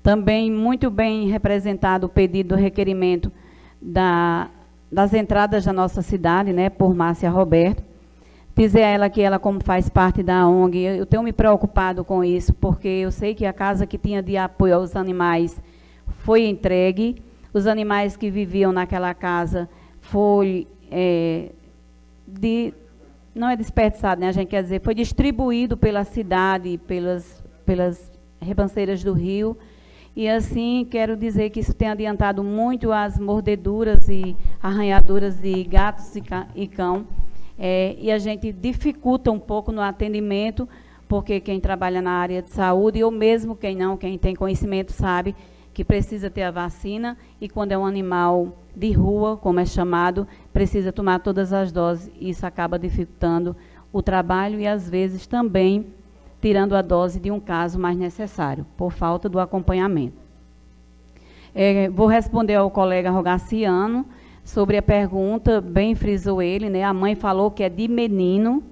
Também 0.00 0.52
muito 0.52 0.88
bem 0.88 1.26
representado 1.26 2.06
o 2.06 2.08
pedido 2.08 2.50
do 2.50 2.54
requerimento 2.54 3.32
da, 3.82 4.48
das 4.90 5.12
entradas 5.12 5.64
da 5.64 5.72
nossa 5.72 6.00
cidade, 6.00 6.52
né, 6.52 6.70
por 6.70 6.94
Márcia 6.94 7.28
Roberto. 7.28 7.82
Dizer 8.54 8.84
a 8.84 8.88
ela 8.88 9.10
que 9.10 9.20
ela, 9.20 9.40
como 9.40 9.60
faz 9.64 9.88
parte 9.88 10.22
da 10.22 10.46
ONG, 10.46 10.78
eu 10.78 11.06
tenho 11.06 11.24
me 11.24 11.32
preocupado 11.32 12.04
com 12.04 12.22
isso, 12.22 12.54
porque 12.54 12.86
eu 12.86 13.10
sei 13.10 13.34
que 13.34 13.44
a 13.44 13.52
casa 13.52 13.84
que 13.84 13.98
tinha 13.98 14.22
de 14.22 14.36
apoio 14.36 14.76
aos 14.76 14.94
animais 14.94 15.60
foi 16.06 16.46
entregue, 16.46 17.20
os 17.52 17.66
animais 17.66 18.16
que 18.16 18.30
viviam 18.30 18.72
naquela 18.72 19.14
casa 19.14 19.68
foi 20.00 20.66
é, 20.90 21.50
de, 22.26 22.72
não 23.34 23.48
é 23.48 23.56
desperdiçado, 23.56 24.20
né? 24.20 24.28
A 24.28 24.32
gente 24.32 24.48
quer 24.48 24.62
dizer, 24.62 24.80
foi 24.80 24.94
distribuído 24.94 25.76
pela 25.76 26.04
cidade, 26.04 26.78
pelas, 26.86 27.42
pelas 27.64 28.10
ribanceiras 28.40 29.02
do 29.02 29.12
rio. 29.12 29.56
E 30.14 30.28
assim, 30.28 30.86
quero 30.90 31.16
dizer 31.16 31.50
que 31.50 31.60
isso 31.60 31.72
tem 31.72 31.88
adiantado 31.88 32.42
muito 32.42 32.90
as 32.90 33.18
mordeduras 33.18 34.08
e 34.08 34.36
arranhaduras 34.62 35.40
de 35.40 35.62
gatos 35.64 36.12
e 36.54 36.66
cão. 36.66 37.06
É, 37.58 37.96
e 38.00 38.10
a 38.10 38.18
gente 38.18 38.52
dificulta 38.52 39.30
um 39.30 39.38
pouco 39.38 39.70
no 39.72 39.80
atendimento, 39.80 40.68
porque 41.06 41.40
quem 41.40 41.60
trabalha 41.60 42.02
na 42.02 42.12
área 42.12 42.42
de 42.42 42.50
saúde, 42.50 43.02
ou 43.02 43.10
mesmo 43.10 43.56
quem 43.56 43.76
não, 43.76 43.96
quem 43.96 44.18
tem 44.18 44.34
conhecimento, 44.34 44.92
sabe 44.92 45.34
que 45.78 45.84
precisa 45.84 46.28
ter 46.28 46.42
a 46.42 46.50
vacina 46.50 47.16
e 47.40 47.48
quando 47.48 47.70
é 47.70 47.78
um 47.78 47.86
animal 47.86 48.58
de 48.74 48.90
rua, 48.90 49.36
como 49.36 49.60
é 49.60 49.64
chamado, 49.64 50.26
precisa 50.52 50.90
tomar 50.90 51.20
todas 51.20 51.52
as 51.52 51.70
doses. 51.70 52.10
Isso 52.20 52.44
acaba 52.44 52.76
dificultando 52.76 53.54
o 53.92 54.02
trabalho 54.02 54.58
e 54.58 54.66
às 54.66 54.90
vezes 54.90 55.24
também 55.24 55.86
tirando 56.42 56.74
a 56.74 56.82
dose 56.82 57.20
de 57.20 57.30
um 57.30 57.38
caso 57.38 57.78
mais 57.78 57.96
necessário, 57.96 58.66
por 58.76 58.90
falta 58.90 59.28
do 59.28 59.38
acompanhamento. 59.38 60.16
É, 61.54 61.88
vou 61.90 62.08
responder 62.08 62.56
ao 62.56 62.72
colega 62.72 63.12
Rogaciano 63.12 64.04
sobre 64.44 64.78
a 64.78 64.82
pergunta, 64.82 65.60
bem 65.60 65.94
frisou 65.94 66.42
ele, 66.42 66.68
né? 66.68 66.82
A 66.82 66.92
mãe 66.92 67.14
falou 67.14 67.52
que 67.52 67.62
é 67.62 67.68
de 67.68 67.86
menino, 67.86 68.64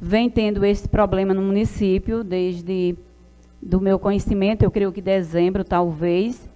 vem 0.00 0.30
tendo 0.30 0.64
esse 0.64 0.88
problema 0.88 1.34
no 1.34 1.42
município 1.42 2.22
desde 2.22 2.94
do 3.62 3.80
meu 3.80 3.98
conhecimento, 3.98 4.62
eu 4.62 4.70
creio 4.70 4.92
que 4.92 5.02
dezembro, 5.02 5.64
talvez, 5.64 6.48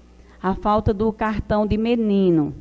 a 0.42 0.55
falta 0.55 0.92
do 0.92 1.12
cartão 1.12 1.66
de 1.66 1.76
menino. 1.76 2.55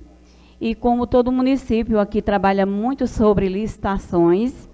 E 0.60 0.74
como 0.74 1.06
todo 1.08 1.32
município 1.32 2.00
aqui 2.00 2.22
trabalha 2.22 2.66
muito 2.66 3.08
sobre 3.08 3.48
licitações, 3.48 4.70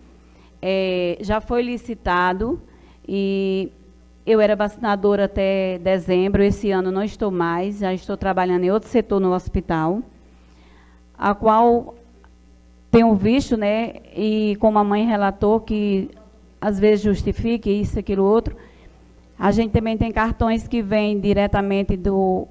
é, 0.62 1.18
já 1.22 1.40
foi 1.40 1.62
licitado 1.62 2.62
e 3.08 3.72
eu 4.26 4.40
era 4.40 4.56
vacinadora 4.56 5.26
até 5.26 5.80
dezembro, 5.80 6.44
esse 6.44 6.70
ano 6.70 6.92
não 6.92 7.04
estou 7.04 7.32
mais, 7.32 7.80
já 7.80 7.94
estou 7.94 8.16
trabalhando 8.16 8.64
em 8.64 8.72
outro 8.72 8.88
setor 8.88 9.20
no 9.20 9.34
hospital, 9.34 10.04
a 11.18 11.34
qual 11.34 11.96
tenho 12.92 13.16
visto, 13.16 13.58
né, 13.58 13.94
e 14.16 14.56
como 14.60 14.78
a 14.78 14.84
mãe 14.84 15.06
relatou, 15.08 15.60
que 15.60 16.12
às 16.62 16.80
vezes 16.80 17.02
justifique 17.02 17.72
isso, 17.72 17.98
aquilo, 17.98 18.24
outro, 18.24 18.56
a 19.40 19.52
gente 19.52 19.72
também 19.72 19.98
tem 19.98 20.12
cartões 20.12 20.68
que 20.68 20.82
vêm 20.82 21.18
diretamente 21.18 21.96
do 21.96 22.46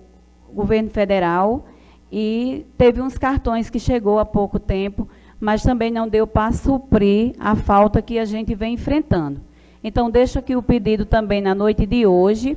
governo 0.51 0.89
federal 0.89 1.67
e 2.11 2.65
teve 2.79 3.03
uns 3.03 3.19
cartões 3.19 3.69
que 3.69 3.79
chegou 3.79 4.19
há 4.19 4.25
pouco 4.25 4.59
tempo, 4.59 5.07
mas 5.39 5.63
também 5.63 5.91
não 5.91 6.09
deu 6.09 6.27
para 6.27 6.51
suprir 6.51 7.35
a 7.39 7.55
falta 7.55 8.01
que 8.01 8.19
a 8.19 8.25
gente 8.25 8.55
vem 8.55 8.73
enfrentando. 8.73 9.43
Então, 9.85 10.11
deixo 10.11 10.39
aqui 10.39 10.57
o 10.57 10.63
pedido 10.63 11.05
também 11.05 11.43
na 11.43 11.55
noite 11.55 11.85
de 11.85 12.07
hoje, 12.07 12.57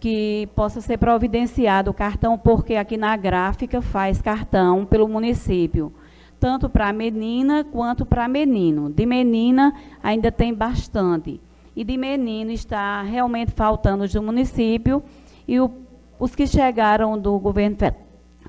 que 0.00 0.48
possa 0.56 0.80
ser 0.80 0.98
providenciado 0.98 1.92
o 1.92 1.94
cartão, 1.94 2.36
porque 2.36 2.74
aqui 2.74 2.96
na 2.96 3.16
gráfica 3.16 3.80
faz 3.80 4.20
cartão 4.20 4.84
pelo 4.84 5.06
município, 5.06 5.92
tanto 6.40 6.68
para 6.68 6.92
menina 6.92 7.62
quanto 7.62 8.04
para 8.04 8.26
menino. 8.26 8.90
De 8.90 9.06
menina 9.06 9.72
ainda 10.02 10.32
tem 10.32 10.52
bastante 10.52 11.40
e 11.74 11.84
de 11.84 11.96
menino 11.96 12.50
está 12.50 13.02
realmente 13.02 13.52
faltando 13.52 14.08
do 14.08 14.22
município 14.22 15.02
e 15.46 15.60
o, 15.60 15.70
os 16.18 16.34
que 16.34 16.46
chegaram 16.46 17.18
do 17.18 17.38
governo 17.38 17.76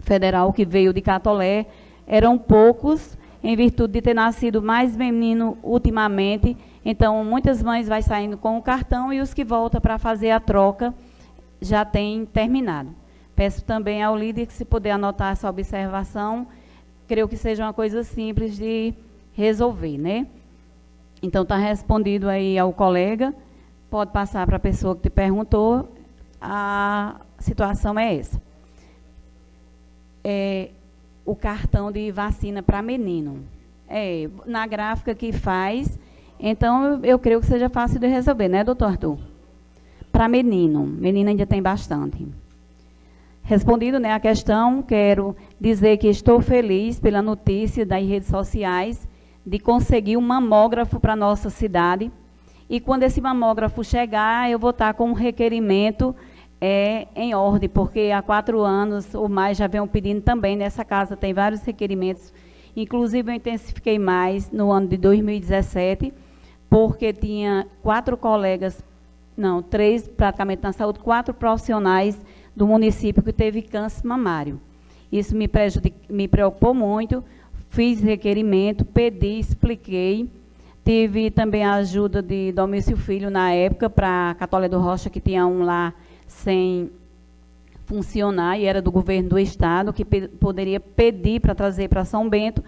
federal 0.02 0.52
que 0.52 0.66
veio 0.66 0.94
de 0.94 1.02
Catolé 1.02 1.66
eram 2.08 2.38
poucos 2.38 3.18
em 3.44 3.56
virtude 3.56 3.94
de 3.94 4.02
ter 4.02 4.14
nascido 4.14 4.62
mais 4.62 4.96
menino 4.96 5.58
ultimamente. 5.64 6.56
Então, 6.84 7.24
muitas 7.24 7.62
mães 7.62 7.88
vai 7.88 8.02
saindo 8.02 8.38
com 8.38 8.58
o 8.58 8.62
cartão 8.62 9.12
e 9.12 9.20
os 9.20 9.34
que 9.34 9.44
voltam 9.44 9.82
para 9.82 9.98
fazer 9.98 10.32
a 10.32 10.40
troca 10.40 10.94
já 11.60 11.86
têm 11.86 12.26
terminado. 12.26 12.90
Peço 13.36 13.64
também 13.64 14.04
ao 14.04 14.16
líder 14.16 14.46
que 14.46 14.54
se 14.54 14.66
puder 14.66 14.92
anotar 14.92 15.32
essa 15.32 15.50
observação, 15.50 16.48
creio 17.08 17.28
que 17.28 17.38
seja 17.38 17.64
uma 17.64 17.74
coisa 17.74 18.04
simples 18.04 18.56
de 18.56 18.94
resolver, 19.34 19.98
né? 19.98 20.28
Então, 21.22 21.44
está 21.44 21.58
respondido 21.58 22.28
aí 22.28 22.58
ao 22.58 22.74
colega. 22.74 23.34
Pode 23.90 24.12
passar 24.12 24.46
para 24.48 24.58
a 24.58 24.60
pessoa 24.60 24.96
que 24.96 25.04
te 25.04 25.10
perguntou. 25.10 25.94
A 26.40 27.22
situação 27.38 27.98
é 28.00 28.16
essa. 28.16 28.42
É, 30.24 30.70
o 31.26 31.36
cartão 31.36 31.92
de 31.92 32.12
vacina 32.12 32.64
para 32.64 32.82
menino. 32.82 33.44
É, 33.88 34.30
na 34.46 34.66
gráfica 34.66 35.14
que 35.14 35.32
faz, 35.32 36.00
então 36.40 37.04
eu, 37.04 37.20
creio 37.20 37.42
que 37.42 37.46
seja 37.46 37.70
fácil 37.70 38.00
de 38.00 38.08
resolver, 38.08 38.48
né, 38.48 38.64
doutor 38.64 38.86
Arthur? 38.86 39.20
Para 40.12 40.28
menino, 40.28 40.86
menino 40.86 41.30
ainda 41.30 41.46
tem 41.46 41.62
bastante. 41.62 42.26
Respondido 43.44 44.00
né, 44.00 44.14
a 44.14 44.20
questão, 44.20 44.82
quero 44.82 45.36
dizer 45.60 45.98
que 45.98 46.08
estou 46.08 46.42
feliz 46.42 47.00
pela 47.00 47.22
notícia 47.22 47.86
das 47.86 48.06
redes 48.06 48.30
sociais 48.30 49.08
de 49.46 49.60
conseguir 49.60 50.18
um 50.18 50.22
mamógrafo 50.22 51.00
para 51.00 51.14
a 51.14 51.16
nossa 51.16 51.50
cidade. 51.50 52.12
E 52.70 52.80
quando 52.80 53.04
esse 53.04 53.20
mamógrafo 53.20 53.84
chegar, 53.84 54.50
eu 54.50 54.58
vou 54.58 54.70
estar 54.70 54.94
com 54.94 55.10
um 55.10 55.14
requerimento 55.14 56.16
é, 56.60 57.08
em 57.16 57.34
ordem, 57.34 57.68
porque 57.68 58.12
há 58.16 58.22
quatro 58.22 58.62
anos 58.62 59.16
ou 59.16 59.28
mais 59.28 59.58
já 59.58 59.68
venham 59.68 59.88
pedindo 59.88 60.22
também. 60.22 60.56
Nessa 60.56 60.86
casa 60.86 61.18
tem 61.18 61.34
vários 61.34 61.64
requerimentos. 61.64 62.32
Inclusive, 62.76 63.32
eu 63.32 63.36
intensifiquei 63.36 63.98
mais 63.98 64.52
no 64.52 64.72
ano 64.72 64.88
de 64.88 64.96
2017, 64.96 66.14
porque 66.70 67.12
tinha 67.12 67.68
quatro 67.82 68.16
colegas, 68.16 68.82
não, 69.36 69.62
três 69.62 70.08
praticamente 70.08 70.64
na 70.64 70.72
saúde, 70.72 71.00
quatro 71.00 71.34
profissionais 71.34 72.18
do 72.56 72.68
município 72.68 73.24
que 73.24 73.34
teve 73.34 73.62
câncer 73.62 74.06
mamário. 74.06 74.62
Isso 75.12 75.36
me, 75.36 75.50
me 76.10 76.28
preocupou 76.28 76.74
muito, 76.74 77.24
fiz 77.72 78.02
requerimento, 78.02 78.86
pedi, 78.86 79.40
expliquei. 79.40 80.30
Tive 80.84 81.32
também 81.32 81.64
a 81.64 81.76
ajuda 81.76 82.22
de 82.22 82.52
Domício 82.52 82.98
Filho 82.98 83.30
na 83.30 83.54
época 83.54 83.90
para 83.90 84.32
a 84.32 84.36
Católica 84.36 84.76
do 84.76 84.82
Rocha, 84.82 85.10
que 85.10 85.22
tinha 85.22 85.48
um 85.48 85.64
lá 85.64 85.94
sem 86.28 86.92
funcionar 87.86 88.60
e 88.60 88.66
era 88.66 88.82
do 88.82 88.92
governo 88.92 89.30
do 89.30 89.40
estado, 89.40 89.94
que 89.94 90.04
pe 90.04 90.28
poderia 90.28 90.80
pedir 90.80 91.40
para 91.40 91.56
trazer 91.56 91.88
para 91.88 92.04
São 92.04 92.28
Bento. 92.28 92.64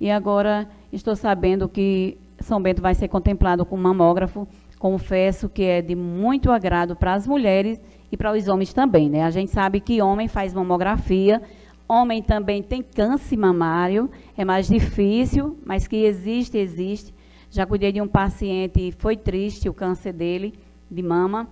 E 0.00 0.10
agora 0.10 0.66
estou 0.92 1.14
sabendo 1.14 1.68
que 1.68 2.16
São 2.40 2.60
Bento 2.60 2.80
vai 2.80 2.94
ser 2.94 3.08
contemplado 3.08 3.64
com 3.64 3.76
mamógrafo. 3.76 4.48
Confesso 4.78 5.48
que 5.48 5.64
é 5.64 5.82
de 5.82 5.94
muito 5.94 6.50
agrado 6.50 6.96
para 6.96 7.14
as 7.14 7.26
mulheres 7.26 7.80
e 8.10 8.16
para 8.16 8.32
os 8.32 8.48
homens 8.48 8.72
também. 8.72 9.10
Né? 9.10 9.22
A 9.22 9.30
gente 9.30 9.50
sabe 9.50 9.80
que 9.80 10.00
homem 10.00 10.28
faz 10.28 10.54
mamografia, 10.54 11.42
Homem 11.88 12.20
também 12.22 12.62
tem 12.62 12.82
câncer 12.82 13.36
mamário, 13.36 14.10
é 14.36 14.44
mais 14.44 14.66
difícil, 14.66 15.56
mas 15.64 15.86
que 15.86 15.96
existe, 15.96 16.58
existe. 16.58 17.14
Já 17.48 17.64
cuidei 17.64 17.92
de 17.92 18.00
um 18.00 18.08
paciente, 18.08 18.92
foi 18.98 19.16
triste 19.16 19.68
o 19.68 19.74
câncer 19.74 20.12
dele, 20.12 20.54
de 20.90 21.02
mama. 21.02 21.48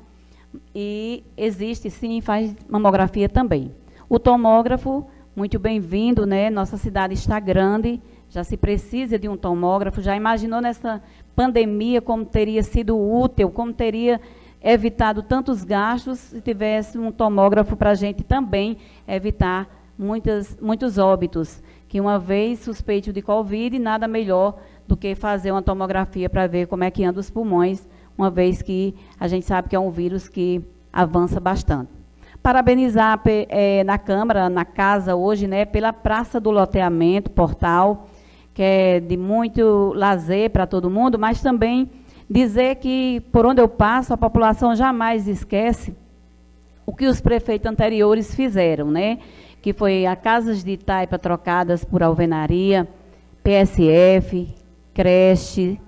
E 0.75 1.23
existe, 1.37 1.89
sim, 1.89 2.21
faz 2.21 2.55
mamografia 2.69 3.29
também. 3.29 3.73
O 4.09 4.19
tomógrafo, 4.19 5.07
muito 5.37 5.59
bem-vindo, 5.59 6.27
né? 6.27 6.51
Nossa 6.51 6.77
cidade 6.77 7.15
está 7.15 7.39
grande, 7.39 8.01
já 8.29 8.43
se 8.43 8.57
precisa 8.57 9.19
de 9.19 9.29
um 9.29 9.37
tomógrafo. 9.37 10.03
Já 10.03 10.17
imaginou 10.17 10.61
nessa 10.61 11.01
pandemia 11.35 12.03
como 12.03 12.25
teria 12.25 12.63
sido 12.63 12.99
útil, 12.99 13.51
como 13.51 13.73
teria 13.73 14.21
evitado 14.61 15.23
tantos 15.23 15.63
gastos 15.63 16.19
se 16.19 16.41
tivesse 16.41 16.99
um 16.99 17.13
tomógrafo 17.13 17.77
para 17.77 17.91
a 17.91 17.95
gente 17.95 18.25
também 18.25 18.79
evitar 19.07 19.84
muitas, 19.99 20.57
muitos 20.61 20.99
óbitos, 20.99 21.63
que 21.89 22.01
uma 22.01 22.19
vez 22.19 22.61
suspeito 22.61 23.13
de 23.13 23.23
Covid, 23.23 23.79
nada 23.79 24.09
melhor 24.09 24.59
do 24.87 24.97
que 24.97 25.15
fazer 25.15 25.51
uma 25.51 25.63
tomografia 25.63 26.29
para 26.29 26.47
ver 26.47 26.67
como 26.67 26.85
é 26.85 26.91
que 26.91 27.05
anda 27.05 27.21
os 27.21 27.31
pulmões, 27.31 27.87
uma 28.17 28.31
vez 28.31 28.63
que 28.63 28.95
a 29.19 29.27
gente 29.29 29.47
sabe 29.47 29.69
que 29.69 29.77
é 29.77 29.81
um 29.81 29.91
vírus 29.91 30.29
que 30.29 30.63
avança 30.93 31.41
bastante. 31.41 31.91
Parabenizar 32.43 33.21
é, 33.27 33.83
na 33.85 33.97
Câmara, 33.97 34.49
na 34.49 34.65
casa 34.65 35.15
hoje, 35.15 35.47
né, 35.47 35.65
pela 35.65 35.93
Praça 35.93 36.39
do 36.39 36.51
Loteamento, 36.51 37.31
portal, 37.31 38.09
que 38.53 38.63
é 38.63 39.01
de 39.01 39.17
muito 39.17 39.93
lazer 39.97 40.51
para 40.51 40.67
todo 40.67 40.91
mundo, 40.91 41.19
mas 41.19 41.41
também 41.41 41.91
dizer 42.29 42.77
que, 42.77 43.21
por 43.33 43.47
onde 43.47 43.61
eu 43.61 43.69
passo, 43.69 44.13
a 44.13 44.17
população 44.17 44.77
jamais 44.77 45.27
esquece 45.27 45.95
o 46.87 46.95
que 46.95 47.07
os 47.07 47.21
prefeitos 47.21 47.71
anteriores 47.71 48.35
fizeram, 48.35 48.91
né? 48.91 49.19
Que 49.65 49.73
foi 49.73 50.05
a 50.05 50.15
casas 50.15 50.63
de 50.63 50.77
taipa 50.77 51.19
trocadas 51.19 51.87
por 51.87 52.03
alvenaria, 52.03 52.87
PSF, 53.43 54.55
creche, 54.93 55.81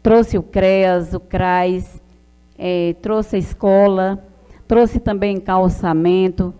trouxe 0.00 0.38
o 0.38 0.42
CREAS, 0.44 1.12
o 1.12 1.18
CRAS, 1.18 2.00
é, 2.56 2.94
trouxe 3.02 3.34
a 3.34 3.38
escola, 3.40 4.24
trouxe 4.68 5.00
também 5.00 5.40
calçamento, 5.40 6.54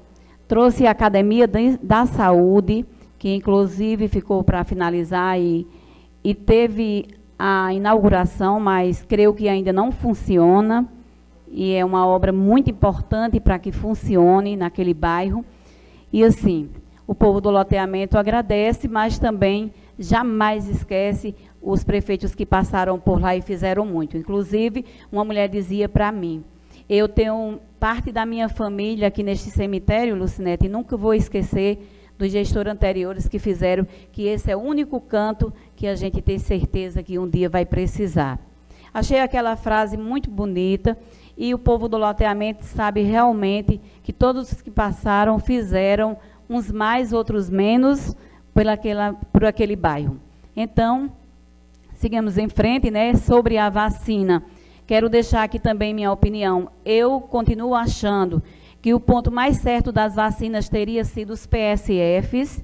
trouxe 0.49 0.89
a 0.89 0.91
Academia 0.91 1.49
da 1.81 2.05
Saúde, 2.05 2.85
que 3.17 3.33
inclusive 3.33 4.09
ficou 4.09 4.43
para 4.43 4.65
finalizar 4.65 5.39
e, 5.39 5.65
e 6.25 6.35
teve 6.35 7.07
a 7.39 7.73
inauguração, 7.73 8.59
mas 8.59 9.05
creio 9.05 9.35
que 9.35 9.49
ainda 9.49 9.73
não 9.73 9.93
funciona. 9.93 10.85
E 11.49 11.75
é 11.75 11.85
uma 11.85 12.05
obra 12.05 12.33
muito 12.33 12.69
importante 12.73 13.39
para 13.39 13.57
que 13.57 13.71
funcione 13.71 14.57
naquele 14.57 14.93
bairro. 14.93 15.45
E 16.15 16.23
assim, 16.23 16.71
o 17.09 17.13
povo 17.13 17.41
do 17.41 17.51
loteamento 17.51 18.17
agradece, 18.17 18.87
mas 18.87 19.19
também 19.19 19.75
jamais 19.99 20.69
esquece 20.69 21.35
os 21.61 21.83
prefeitos 21.83 22.37
que 22.37 22.47
passaram 22.47 23.01
por 23.01 23.21
lá 23.21 23.35
e 23.35 23.43
fizeram 23.43 23.85
muito. 23.85 24.17
Inclusive, 24.17 24.85
uma 25.11 25.25
mulher 25.25 25.49
dizia 25.49 25.89
para 25.89 26.13
mim: 26.13 26.45
Eu 26.89 27.09
tenho 27.09 27.59
parte 27.81 28.13
da 28.13 28.25
minha 28.25 28.49
família 28.49 29.09
aqui 29.09 29.25
neste 29.25 29.51
cemitério, 29.51 30.15
Lucinete, 30.15 30.67
e 30.67 30.69
nunca 30.69 30.97
vou 30.97 31.15
esquecer 31.15 31.85
dos 32.17 32.31
gestores 32.31 32.73
anteriores 32.73 33.27
que 33.27 33.41
fizeram, 33.41 33.85
que 34.13 34.29
esse 34.29 34.53
é 34.53 34.57
o 34.57 34.61
único 34.61 35.01
canto 35.01 35.53
que 35.75 35.89
a 35.89 35.97
gente 35.97 36.23
tem 36.23 36.39
certeza 36.39 37.03
que 37.03 37.19
um 37.19 37.29
dia 37.29 37.49
vai 37.49 37.67
precisar. 37.67 38.39
Achei 38.95 39.19
aquela 39.19 39.57
frase 39.57 39.97
muito 39.97 40.31
bonita 40.31 40.97
e 41.37 41.53
o 41.53 41.59
povo 41.59 41.89
do 41.89 41.97
loteamento 41.97 42.65
sabe 42.65 43.03
realmente 43.03 43.81
que 44.03 44.13
todos 44.13 44.53
os 44.53 44.63
que 44.63 44.71
passaram 44.71 45.39
fizeram 45.39 46.17
uns 46.49 46.71
mais, 46.71 47.13
outros 47.13 47.51
menos 47.51 48.17
por, 48.53 48.67
aquela, 48.69 49.15
por 49.33 49.45
aquele 49.45 49.75
bairro. 49.75 50.19
Então, 50.57 51.11
sigamos 51.95 52.39
em 52.39 52.49
frente, 52.49 52.91
né? 52.91 53.15
Sobre 53.15 53.59
a 53.59 53.69
vacina. 53.69 54.43
Quero 54.87 55.09
deixar 55.09 55.43
aqui 55.43 55.59
também 55.59 55.95
minha 55.95 56.13
opinião. 56.13 56.71
Eu 56.85 57.21
continuo 57.21 57.75
achando 57.75 58.43
que 58.81 58.93
o 58.93 59.01
ponto 59.01 59.33
mais 59.33 59.57
certo 59.57 59.91
das 59.91 60.15
vacinas 60.15 60.69
teria 60.69 61.05
sido 61.05 61.31
os 61.31 61.47
PSFs, 61.47 62.63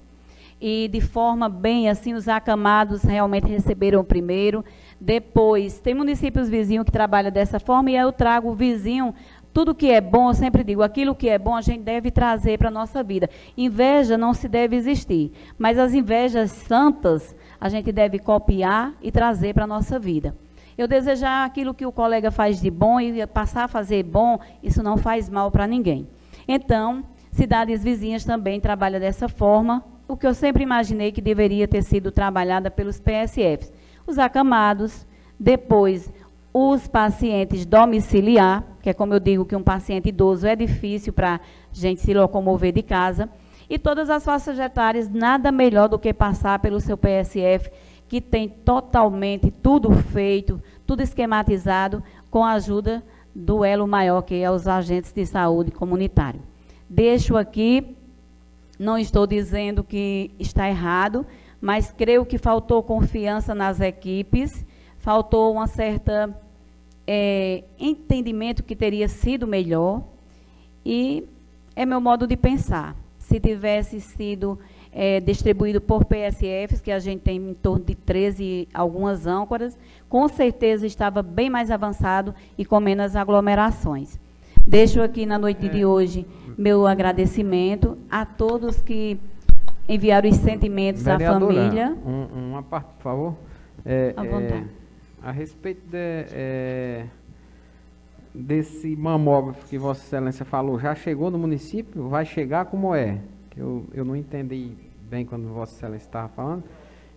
e 0.61 0.89
de 0.89 1.01
forma 1.01 1.49
bem 1.49 1.89
assim, 1.89 2.13
os 2.13 2.29
acamados 2.29 3.03
realmente 3.03 3.49
receberam 3.49 4.05
primeiro. 4.05 4.63
Depois, 5.01 5.81
tem 5.81 5.95
municípios 5.95 6.49
vizinhos 6.49 6.85
que 6.85 6.93
trabalham 6.93 7.31
dessa 7.31 7.59
forma, 7.59 7.91
e 7.91 7.97
eu 7.97 8.13
trago 8.13 8.51
o 8.51 8.55
vizinho 8.55 9.15
tudo 9.53 9.75
que 9.75 9.91
é 9.91 10.01
bom, 10.01 10.31
eu 10.31 10.35
sempre 10.35 10.63
digo, 10.63 10.83
aquilo 10.83 11.15
que 11.15 11.29
é 11.29 11.39
bom 11.39 11.57
a 11.57 11.61
gente 11.61 11.83
deve 11.83 12.11
trazer 12.11 12.57
para 12.57 12.69
a 12.69 12.71
nossa 12.71 13.03
vida. 13.03 13.29
Inveja 13.57 14.17
não 14.17 14.33
se 14.33 14.49
deve 14.49 14.77
existir, 14.77 15.33
mas 15.59 15.77
as 15.79 15.93
invejas 15.93 16.53
santas 16.53 17.35
a 17.61 17.69
gente 17.69 17.91
deve 17.91 18.19
copiar 18.19 18.95
e 19.03 19.11
trazer 19.11 19.53
para 19.53 19.65
a 19.65 19.67
nossa 19.67 19.99
vida. 19.99 20.37
Eu 20.79 20.87
desejar 20.87 21.45
aquilo 21.45 21.75
que 21.75 21.85
o 21.85 21.93
colega 21.93 22.31
faz 22.31 22.61
de 22.61 22.71
bom 22.71 23.01
e 23.01 23.27
passar 23.27 23.65
a 23.65 23.69
fazer 23.69 24.05
bom, 24.05 24.39
isso 24.63 24.83
não 24.83 24.97
faz 24.97 25.29
mal 25.29 25.51
para 25.51 25.67
ninguém. 25.67 26.09
Então, 26.47 27.05
cidades 27.33 27.83
vizinhas 27.83 28.25
também 28.25 28.61
trabalham 28.61 29.01
dessa 29.01 29.29
forma, 29.29 29.85
o 30.07 30.17
que 30.17 30.27
eu 30.27 30.35
sempre 30.35 30.63
imaginei 30.63 31.13
que 31.13 31.21
deveria 31.21 31.69
ter 31.69 31.83
sido 31.83 32.11
trabalhada 32.11 32.71
pelos 32.71 33.01
PSFs. 33.01 33.73
Os 34.11 34.19
acamados, 34.19 35.07
depois 35.39 36.11
os 36.53 36.89
pacientes 36.89 37.65
domiciliar, 37.65 38.65
que 38.83 38.91
é 38.91 38.93
como 38.93 39.15
eu 39.15 39.21
digo 39.21 39.45
que 39.45 39.55
um 39.55 39.63
paciente 39.63 40.09
idoso 40.09 40.49
é 40.49 40.57
difícil 40.57 41.13
para 41.13 41.37
a 41.37 41.41
gente 41.73 42.01
se 42.01 42.13
locomover 42.13 42.73
de 42.73 42.83
casa, 42.83 43.31
e 43.69 43.79
todas 43.79 44.11
as 44.11 44.25
faixas 44.25 44.59
etárias, 44.59 45.09
nada 45.09 45.53
melhor 45.53 45.89
do 45.89 45.97
que 45.97 46.13
passar 46.13 46.59
pelo 46.59 46.81
seu 46.81 46.99
PSF 46.99 47.71
que 48.09 48.21
tem 48.21 48.49
totalmente 48.49 49.49
tudo 49.49 49.93
feito, 49.93 50.61
tudo 50.85 51.03
esquematizado, 51.03 52.03
com 52.29 52.45
a 52.45 52.55
ajuda 52.55 53.05
do 53.33 53.65
elo 53.65 53.87
maior, 53.87 54.23
que 54.23 54.43
é 54.43 54.51
os 54.51 54.67
agentes 54.67 55.13
de 55.13 55.25
saúde 55.25 55.71
comunitário. 55.71 56.43
Deixo 56.89 57.37
aqui, 57.37 57.97
não 58.77 58.99
estou 58.99 59.25
dizendo 59.25 59.85
que 59.85 60.33
está 60.41 60.69
errado, 60.69 61.25
mas 61.61 61.93
creio 61.93 62.25
que 62.25 62.39
faltou 62.39 62.83
confiança 62.83 63.55
nas 63.55 63.81
equipes, 63.81 64.65
faltou 64.99 65.53
uma 65.53 65.67
certa 65.67 66.35
é, 67.07 67.65
entendimento 67.79 68.63
que 68.63 68.75
teria 68.75 69.09
sido 69.09 69.47
melhor, 69.47 70.03
e 70.85 71.25
é 71.77 71.85
meu 71.85 72.01
modo 72.01 72.27
de 72.27 72.37
pensar. 72.37 72.97
Se 73.19 73.39
tivesse 73.39 74.01
sido 74.01 74.59
é, 74.93 75.21
distribuído 75.21 75.81
por 75.81 76.05
PSFs, 76.05 76.81
que 76.81 76.91
a 76.91 76.99
gente 76.99 77.21
tem 77.21 77.37
em 77.37 77.55
torno 77.55 77.85
de 77.85 77.95
13 77.95 78.69
algumas 78.75 79.27
âncoras, 79.27 79.79
com 80.09 80.27
certeza 80.29 80.87
estava 80.87 81.23
bem 81.23 81.49
mais 81.49 81.71
avançado 81.71 82.35
e 82.59 82.65
com 82.65 82.81
menos 82.81 83.15
aglomerações. 83.15 84.19
Deixo 84.67 85.01
aqui 85.01 85.25
na 85.27 85.39
noite 85.39 85.67
é. 85.67 85.69
de 85.69 85.85
hoje 85.85 86.27
meu 86.59 86.87
agradecimento 86.87 87.97
a 88.11 88.27
todos 88.27 88.83
que 88.83 89.19
enviaram 89.91 90.31
os 90.31 90.37
sentimentos 90.37 91.07
à 91.09 91.19
família. 91.19 91.97
Um, 92.07 92.51
uma 92.51 92.63
parte, 92.63 92.87
por 92.95 93.03
favor. 93.03 93.37
É, 93.85 94.15
à 94.17 94.23
vontade. 94.23 94.65
É, 95.25 95.29
a 95.29 95.33
respeito 95.33 95.83
de, 95.87 96.27
é, 96.33 97.07
desse 98.35 98.95
mamógrafo 98.97 99.67
que 99.67 99.77
Vossa 99.77 100.03
Excelência 100.03 100.45
falou, 100.45 100.79
já 100.79 100.95
chegou 100.95 101.31
no 101.31 101.39
município? 101.39 102.09
Vai 102.09 102.25
chegar 102.25 102.67
como 102.67 102.95
é? 102.95 103.19
que 103.51 103.59
eu, 103.59 103.85
eu 103.93 104.05
não 104.05 104.15
entendi 104.15 104.73
bem 105.03 105.27
quando 105.27 105.49
Vossa 105.49 105.75
Excelência 105.75 106.07
estava 106.07 106.29
falando. 106.29 106.65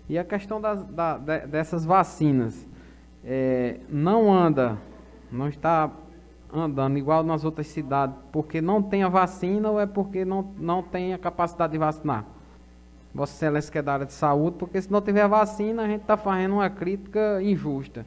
E 0.10 0.18
a 0.18 0.24
questão 0.24 0.60
das, 0.60 0.84
da, 0.84 1.18
dessas 1.18 1.86
vacinas. 1.86 2.68
É, 3.26 3.80
não 3.88 4.34
anda, 4.34 4.78
não 5.32 5.48
está 5.48 5.90
andando 6.54 6.98
igual 6.98 7.24
nas 7.24 7.46
outras 7.46 7.68
cidades, 7.68 8.18
porque 8.34 8.60
não 8.60 8.82
tem 8.84 9.02
a 9.02 9.08
vacina 9.08 9.72
ou 9.72 9.80
é 9.80 9.86
porque 9.86 10.26
não, 10.26 10.54
não 10.58 10.84
tem 10.84 11.14
a 11.14 11.18
capacidade 11.18 11.72
de 11.72 11.80
vacinar? 11.80 12.26
Vossa 13.14 13.34
Excelência 13.34 13.72
que 13.72 13.78
é 13.78 13.82
da 13.82 13.94
área 13.94 14.06
de 14.06 14.14
saúde, 14.14 14.58
porque 14.58 14.82
se 14.82 14.92
não 14.92 15.02
tiver 15.02 15.28
vacina, 15.28 15.84
a 15.84 15.88
gente 15.88 16.02
está 16.02 16.18
fazendo 16.18 16.56
uma 16.56 16.70
crítica 16.70 17.42
injusta. 17.42 18.06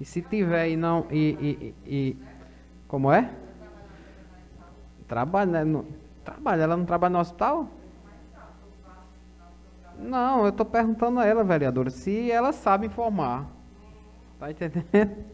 E 0.00 0.04
se 0.04 0.22
tiver 0.22 0.70
e 0.70 0.76
não. 0.76 1.06
E, 1.10 1.74
e, 1.86 1.90
e 1.94 2.16
como 2.88 3.12
é? 3.12 3.30
Trabalha, 5.06 5.64
né? 5.64 5.84
Trabalha, 6.24 6.62
ela 6.62 6.76
não 6.76 6.86
trabalha 6.86 7.12
no 7.12 7.18
hospital? 7.18 7.68
Não, 9.98 10.42
eu 10.42 10.48
estou 10.48 10.66
perguntando 10.66 11.20
a 11.20 11.26
ela, 11.26 11.44
vereadora, 11.44 11.90
se 11.90 12.30
ela 12.30 12.52
sabe 12.52 12.86
informar. 12.86 13.46
Tá 14.40 14.50
entendendo? 14.50 15.24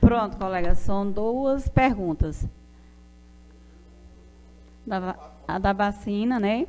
Pronto, 0.00 0.36
colega, 0.36 0.74
são 0.74 1.10
duas 1.10 1.68
perguntas. 1.68 2.48
Da, 4.86 5.16
a 5.46 5.58
da 5.58 5.72
vacina, 5.72 6.40
né? 6.40 6.66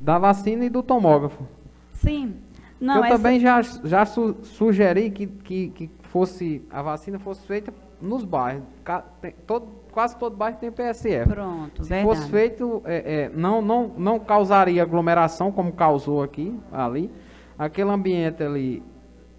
Da 0.00 0.18
vacina 0.18 0.64
e 0.64 0.70
do 0.70 0.82
tomógrafo. 0.82 1.44
Sim. 1.92 2.36
Não, 2.80 2.96
eu 2.96 3.04
essa... 3.04 3.16
também 3.16 3.40
já, 3.40 3.62
já 3.62 4.04
su 4.04 4.36
sugeri 4.42 5.10
que, 5.10 5.26
que, 5.26 5.68
que 5.70 5.90
fosse 6.02 6.62
a 6.70 6.82
vacina 6.82 7.18
fosse 7.18 7.46
feita 7.46 7.72
nos 8.00 8.24
bairros. 8.24 8.64
Todo, 9.46 9.66
quase 9.92 10.16
todo 10.16 10.36
bairro 10.36 10.58
tem 10.58 10.70
PSF. 10.70 11.28
Pronto, 11.28 11.82
Se 11.82 11.88
verdade. 11.88 12.18
fosse 12.18 12.30
feito, 12.30 12.82
é, 12.84 13.22
é, 13.22 13.30
não, 13.34 13.62
não, 13.62 13.88
não 13.96 14.18
causaria 14.18 14.82
aglomeração, 14.82 15.50
como 15.50 15.72
causou 15.72 16.22
aqui, 16.22 16.58
ali. 16.70 17.10
Aquele 17.58 17.90
ambiente 17.90 18.42
ali 18.42 18.82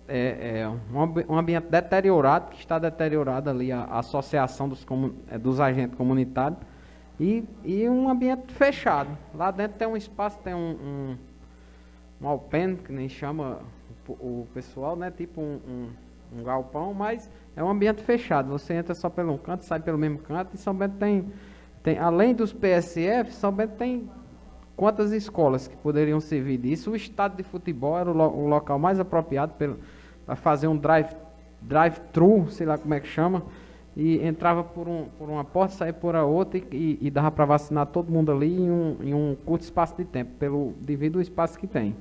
é, 0.07 0.61
é 0.61 0.69
um, 0.69 1.33
um, 1.33 1.37
ambiente 1.37 1.67
deteriorado, 1.69 2.49
que 2.49 2.59
está 2.59 2.79
deteriorado 2.79 3.49
ali, 3.49 3.71
a, 3.71 3.81
a 3.81 3.99
associação 3.99 4.67
dos, 4.67 4.83
comun, 4.83 5.11
é, 5.29 5.37
dos 5.37 5.59
agentes 5.59 5.95
comunitários. 5.95 6.59
E, 7.19 7.43
e 7.63 7.89
um 7.89 8.09
ambiente 8.09 8.53
fechado. 8.53 9.17
Lá 9.33 9.49
dentro 9.49 9.77
tem 9.77 9.87
um 9.87 9.97
espaço, 9.97 10.39
tem 10.39 10.53
um, 10.53 11.17
um, 12.21 12.27
um 12.27 12.75
que 12.75 12.91
nem 12.91 13.09
chama 13.09 13.59
o, 14.07 14.11
o 14.11 14.47
pessoal, 14.53 14.95
né? 14.95 15.09
Tipo 15.09 15.41
um, 15.41 15.59
um, 15.67 16.39
um 16.39 16.43
galpão, 16.43 16.93
mas 16.93 17.29
é 17.55 17.63
um 17.63 17.69
ambiente 17.69 18.03
fechado. 18.03 18.49
Você 18.49 18.73
entra 18.73 18.93
só 18.93 19.09
pelo 19.09 19.33
um 19.33 19.37
canto, 19.37 19.65
sai 19.65 19.79
pelo 19.79 19.97
mesmo 19.97 20.19
canto. 20.19 20.53
E 20.53 20.57
São 20.57 20.75
Bento 20.75 20.97
tem, 20.97 21.31
tem 21.81 21.97
além 21.97 22.35
dos 22.35 22.53
PSF, 22.53 23.33
São 23.33 23.51
Bento 23.51 23.75
tem 23.77 24.07
quantas 24.75 25.11
escolas 25.11 25.67
que 25.67 25.75
poderiam 25.75 26.19
servir 26.19 26.57
disso. 26.57 26.91
O 26.91 26.95
estádio 26.95 27.37
de 27.37 27.43
futebol 27.43 27.97
era 27.97 28.11
o, 28.11 28.13
lo, 28.13 28.27
o 28.29 28.47
local 28.47 28.77
mais 28.77 28.99
apropriado 28.99 29.53
para 30.25 30.35
fazer 30.35 30.67
um 30.67 30.77
drive 30.77 31.15
drive-thru, 31.59 32.49
sei 32.51 32.67
lá 32.67 32.77
como 32.77 32.93
é 32.93 32.99
que 32.99 33.07
chama, 33.07 33.43
e 33.99 34.23
entrava 34.23 34.63
por, 34.63 34.87
um, 34.87 35.05
por 35.17 35.27
uma 35.27 35.43
porta, 35.43 35.73
saía 35.73 35.91
por 35.91 36.15
a 36.15 36.23
outra 36.23 36.61
e, 36.71 36.99
e 37.01 37.09
dava 37.09 37.31
para 37.31 37.45
vacinar 37.45 37.87
todo 37.87 38.11
mundo 38.11 38.31
ali 38.31 38.61
em 38.61 38.69
um, 38.69 38.95
em 39.01 39.13
um 39.15 39.35
curto 39.43 39.63
espaço 39.63 39.95
de 39.97 40.05
tempo, 40.05 40.29
pelo 40.37 40.75
devido 40.79 41.19
espaço 41.19 41.57
que 41.57 41.65
tem. 41.65 41.95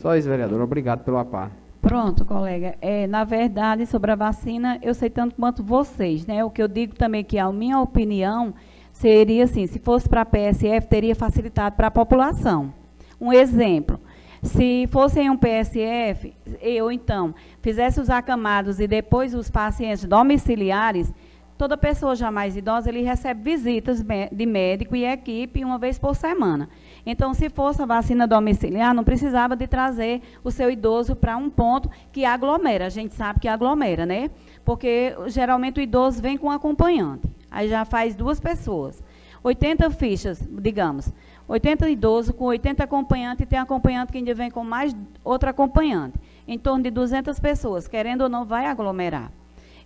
Só 0.00 0.16
isso, 0.16 0.28
vereador. 0.28 0.60
Obrigado 0.60 1.02
pelo 1.02 1.18
apar. 1.18 1.50
Pronto, 1.82 2.24
colega. 2.24 2.76
É, 2.80 3.08
na 3.08 3.24
verdade, 3.24 3.84
sobre 3.84 4.12
a 4.12 4.14
vacina, 4.14 4.78
eu 4.80 4.94
sei 4.94 5.10
tanto 5.10 5.34
quanto 5.34 5.60
vocês, 5.60 6.24
né? 6.24 6.44
O 6.44 6.50
que 6.50 6.62
eu 6.62 6.68
digo 6.68 6.94
também 6.94 7.24
que 7.24 7.36
a 7.36 7.50
minha 7.50 7.80
opinião 7.80 8.54
seria 8.92 9.42
assim, 9.42 9.66
se 9.66 9.80
fosse 9.80 10.08
para 10.08 10.20
a 10.20 10.26
PSF, 10.26 10.86
teria 10.86 11.16
facilitado 11.16 11.74
para 11.74 11.88
a 11.88 11.90
população. 11.90 12.72
Um 13.20 13.32
exemplo, 13.32 13.98
se 14.42 14.86
fosse 14.90 15.20
em 15.20 15.30
um 15.30 15.36
PSF, 15.36 16.34
eu 16.60 16.90
então 16.92 17.34
fizesse 17.60 18.00
os 18.00 18.08
acamados 18.08 18.78
e 18.80 18.86
depois 18.86 19.34
os 19.34 19.50
pacientes 19.50 20.04
domiciliares, 20.04 21.12
toda 21.56 21.76
pessoa 21.76 22.14
já 22.14 22.30
mais 22.30 22.56
idosa, 22.56 22.88
ele 22.88 23.02
recebe 23.02 23.42
visitas 23.42 24.04
de 24.30 24.46
médico 24.46 24.94
e 24.94 25.04
equipe 25.04 25.64
uma 25.64 25.76
vez 25.76 25.98
por 25.98 26.14
semana. 26.14 26.68
Então, 27.04 27.34
se 27.34 27.50
fosse 27.50 27.82
a 27.82 27.86
vacina 27.86 28.28
domiciliar, 28.28 28.94
não 28.94 29.02
precisava 29.02 29.56
de 29.56 29.66
trazer 29.66 30.22
o 30.44 30.52
seu 30.52 30.70
idoso 30.70 31.16
para 31.16 31.36
um 31.36 31.50
ponto 31.50 31.90
que 32.12 32.24
aglomera. 32.24 32.86
A 32.86 32.90
gente 32.90 33.14
sabe 33.14 33.40
que 33.40 33.48
aglomera, 33.48 34.06
né? 34.06 34.30
Porque 34.64 35.16
geralmente 35.26 35.80
o 35.80 35.82
idoso 35.82 36.22
vem 36.22 36.38
com 36.38 36.50
acompanhante. 36.50 37.26
Aí 37.50 37.68
já 37.68 37.84
faz 37.84 38.14
duas 38.14 38.38
pessoas. 38.38 39.02
80 39.42 39.90
fichas, 39.90 40.40
digamos. 40.48 41.12
80 41.48 41.88
idosos 41.88 42.34
com 42.36 42.44
80 42.44 42.84
acompanhantes 42.84 43.42
e 43.42 43.46
tem 43.46 43.58
acompanhante 43.58 44.12
que 44.12 44.18
ainda 44.18 44.34
vem 44.34 44.50
com 44.50 44.62
mais 44.62 44.94
outra 45.24 45.50
acompanhante. 45.50 46.18
Em 46.46 46.58
torno 46.58 46.84
de 46.84 46.90
200 46.90 47.40
pessoas, 47.40 47.88
querendo 47.88 48.22
ou 48.22 48.28
não, 48.28 48.44
vai 48.44 48.66
aglomerar. 48.66 49.32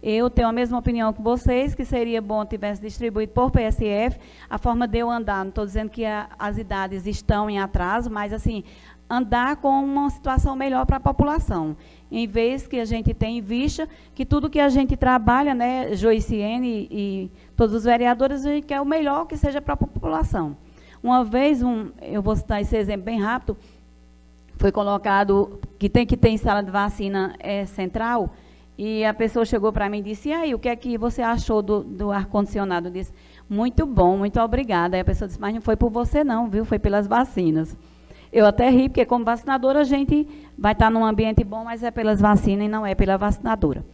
Eu 0.02 0.28
tenho 0.28 0.48
a 0.48 0.52
mesma 0.52 0.78
opinião 0.78 1.12
que 1.12 1.22
vocês, 1.22 1.76
que 1.76 1.84
seria 1.84 2.20
bom 2.20 2.44
tivesse 2.44 2.82
distribuído 2.82 3.32
por 3.32 3.52
PSF. 3.52 4.18
A 4.50 4.58
forma 4.58 4.88
de 4.88 4.98
eu 4.98 5.08
andar, 5.08 5.44
não 5.44 5.50
estou 5.50 5.64
dizendo 5.64 5.90
que 5.90 6.04
a, 6.04 6.28
as 6.36 6.58
idades 6.58 7.06
estão 7.06 7.48
em 7.48 7.60
atraso, 7.60 8.10
mas 8.10 8.32
assim, 8.32 8.64
andar 9.08 9.54
com 9.56 9.68
uma 9.68 10.10
situação 10.10 10.56
melhor 10.56 10.86
para 10.86 10.96
a 10.96 11.00
população. 11.00 11.76
Em 12.10 12.26
vez 12.26 12.66
que 12.66 12.80
a 12.80 12.84
gente 12.84 13.14
tem 13.14 13.38
em 13.38 13.40
vista 13.40 13.88
que 14.12 14.26
tudo 14.26 14.50
que 14.50 14.58
a 14.58 14.68
gente 14.68 14.96
trabalha, 14.96 15.54
né, 15.54 15.94
Joiciene 15.94 16.88
e, 16.90 16.96
e 17.24 17.30
todos 17.56 17.72
os 17.72 17.84
vereadores, 17.84 18.44
a 18.44 18.50
gente 18.50 18.66
quer 18.66 18.80
o 18.80 18.84
melhor 18.84 19.26
que 19.26 19.36
seja 19.36 19.60
para 19.60 19.74
a 19.74 19.76
população. 19.76 20.56
Uma 21.02 21.24
vez, 21.24 21.62
um, 21.62 21.90
eu 22.00 22.22
vou 22.22 22.36
citar 22.36 22.60
esse 22.60 22.76
exemplo 22.76 23.04
bem 23.04 23.20
rápido, 23.20 23.56
foi 24.56 24.70
colocado 24.70 25.58
que 25.78 25.88
tem 25.88 26.06
que 26.06 26.16
ter 26.16 26.28
em 26.28 26.36
sala 26.36 26.62
de 26.62 26.70
vacina 26.70 27.34
é, 27.40 27.66
central, 27.66 28.30
e 28.78 29.04
a 29.04 29.12
pessoa 29.12 29.44
chegou 29.44 29.72
para 29.72 29.88
mim 29.88 29.98
e 29.98 30.02
disse, 30.02 30.28
e 30.30 30.32
aí, 30.32 30.54
o 30.54 30.58
que 30.58 30.68
é 30.68 30.76
que 30.76 30.96
você 30.96 31.20
achou 31.20 31.60
do, 31.60 31.82
do 31.82 32.10
ar-condicionado? 32.10 32.88
Eu 32.88 32.92
disse, 32.92 33.12
muito 33.48 33.84
bom, 33.84 34.16
muito 34.16 34.40
obrigada. 34.40 34.96
Aí 34.96 35.02
a 35.02 35.04
pessoa 35.04 35.28
disse, 35.28 35.40
mas 35.40 35.54
não 35.54 35.60
foi 35.60 35.76
por 35.76 35.90
você 35.90 36.24
não, 36.24 36.48
viu? 36.48 36.64
Foi 36.64 36.78
pelas 36.78 37.06
vacinas. 37.06 37.76
Eu 38.32 38.46
até 38.46 38.70
ri, 38.70 38.88
porque 38.88 39.04
como 39.04 39.24
vacinadora 39.24 39.80
a 39.80 39.84
gente 39.84 40.26
vai 40.56 40.72
estar 40.72 40.90
num 40.90 41.04
ambiente 41.04 41.44
bom, 41.44 41.64
mas 41.64 41.82
é 41.82 41.90
pelas 41.90 42.18
vacinas 42.18 42.64
e 42.64 42.68
não 42.68 42.86
é 42.86 42.94
pela 42.94 43.18
vacinadora. 43.18 43.84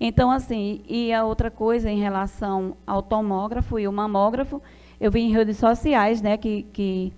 Então, 0.00 0.30
assim, 0.30 0.80
e 0.88 1.12
a 1.12 1.24
outra 1.24 1.50
coisa 1.50 1.90
em 1.90 2.00
relação 2.00 2.76
ao 2.86 3.02
tomógrafo 3.02 3.78
e 3.78 3.86
o 3.86 3.92
mamógrafo, 3.92 4.62
eu 5.02 5.10
vi 5.10 5.22
em 5.22 5.32
redes 5.32 5.56
sociais, 5.56 6.22
né, 6.22 6.36
que, 6.36 6.62
que 6.72 7.12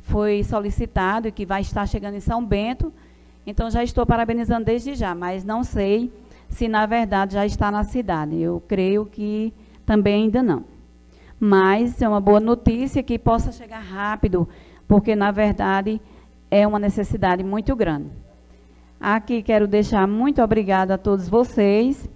foi 0.00 0.42
solicitado 0.42 1.28
e 1.28 1.30
que 1.30 1.44
vai 1.44 1.60
estar 1.60 1.86
chegando 1.86 2.14
em 2.14 2.20
São 2.20 2.42
Bento. 2.42 2.90
Então, 3.46 3.70
já 3.70 3.84
estou 3.84 4.06
parabenizando 4.06 4.64
desde 4.64 4.94
já, 4.94 5.14
mas 5.14 5.44
não 5.44 5.62
sei 5.62 6.10
se 6.48 6.66
na 6.66 6.86
verdade 6.86 7.34
já 7.34 7.44
está 7.44 7.70
na 7.70 7.84
cidade. 7.84 8.40
Eu 8.40 8.62
creio 8.66 9.04
que 9.04 9.52
também 9.84 10.24
ainda 10.24 10.42
não. 10.42 10.64
Mas 11.38 12.00
é 12.00 12.08
uma 12.08 12.22
boa 12.22 12.40
notícia 12.40 13.02
que 13.02 13.18
possa 13.18 13.52
chegar 13.52 13.80
rápido, 13.80 14.48
porque 14.88 15.14
na 15.14 15.30
verdade 15.30 16.00
é 16.50 16.66
uma 16.66 16.78
necessidade 16.78 17.44
muito 17.44 17.76
grande. 17.76 18.08
Aqui 18.98 19.42
quero 19.42 19.68
deixar 19.68 20.08
muito 20.08 20.40
obrigada 20.40 20.94
a 20.94 20.98
todos 20.98 21.28
vocês 21.28 22.08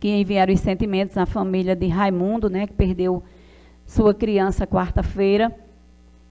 que 0.00 0.08
enviaram 0.08 0.52
os 0.52 0.58
sentimentos 0.58 1.16
à 1.16 1.26
família 1.26 1.76
de 1.76 1.86
Raimundo, 1.86 2.50
né, 2.50 2.66
que 2.66 2.72
perdeu 2.72 3.22
sua 3.90 4.14
criança 4.14 4.68
quarta-feira. 4.68 5.52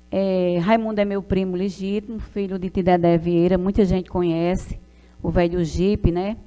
É, 0.09 0.59
Raimundo 0.59 1.01
é 1.01 1.03
meu 1.03 1.21
primo 1.21 1.57
legítimo, 1.57 2.17
filho 2.17 2.57
de 2.57 2.69
Tidedé 2.69 3.17
Vieira, 3.17 3.57
muita 3.57 3.83
gente 3.83 4.09
conhece, 4.09 4.79
o 5.21 5.29
velho 5.29 5.61
Jipe, 5.61 6.09
né? 6.09 6.37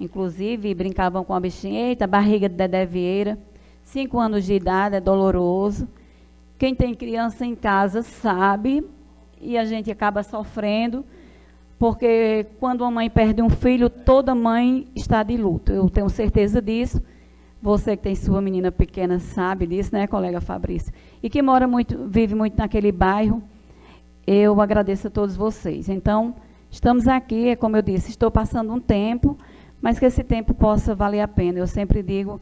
Inclusive, 0.00 0.74
brincavam 0.74 1.22
com 1.22 1.32
a 1.34 1.38
bichinha, 1.38 1.86
eita, 1.86 2.04
barriga 2.04 2.48
de 2.48 2.56
Dedé 2.56 2.84
Vieira. 2.84 3.38
Cinco 3.84 4.18
anos 4.18 4.44
de 4.44 4.54
idade, 4.54 4.96
é 4.96 5.00
doloroso. 5.00 5.86
Quem 6.58 6.74
tem 6.74 6.96
criança 6.96 7.46
em 7.46 7.54
casa 7.54 8.02
sabe, 8.02 8.84
e 9.40 9.56
a 9.56 9.64
gente 9.64 9.88
acaba 9.88 10.24
sofrendo, 10.24 11.04
porque 11.78 12.44
quando 12.58 12.80
uma 12.80 12.90
mãe 12.90 13.08
perde 13.08 13.40
um 13.40 13.50
filho, 13.50 13.88
toda 13.88 14.34
mãe 14.34 14.88
está 14.96 15.22
de 15.22 15.36
luto. 15.36 15.70
Eu 15.70 15.88
tenho 15.88 16.08
certeza 16.08 16.60
disso. 16.60 17.00
Você 17.62 17.96
que 17.96 18.02
tem 18.02 18.14
sua 18.14 18.40
menina 18.40 18.72
pequena 18.72 19.18
sabe 19.18 19.66
disso, 19.66 19.90
né, 19.92 20.06
colega 20.06 20.40
Fabrício? 20.40 20.92
E 21.22 21.28
que 21.28 21.42
mora 21.42 21.66
muito, 21.66 22.08
vive 22.08 22.34
muito 22.34 22.56
naquele 22.56 22.90
bairro. 22.90 23.42
Eu 24.26 24.60
agradeço 24.60 25.08
a 25.08 25.10
todos 25.10 25.36
vocês. 25.36 25.88
Então, 25.88 26.34
estamos 26.70 27.06
aqui, 27.06 27.54
como 27.56 27.76
eu 27.76 27.82
disse, 27.82 28.10
estou 28.10 28.30
passando 28.30 28.72
um 28.72 28.80
tempo 28.80 29.36
mas 29.80 29.98
que 29.98 30.04
esse 30.04 30.22
tempo 30.22 30.52
possa 30.52 30.94
valer 30.94 31.20
a 31.20 31.28
pena. 31.28 31.58
Eu 31.58 31.66
sempre 31.66 32.02
digo 32.02 32.40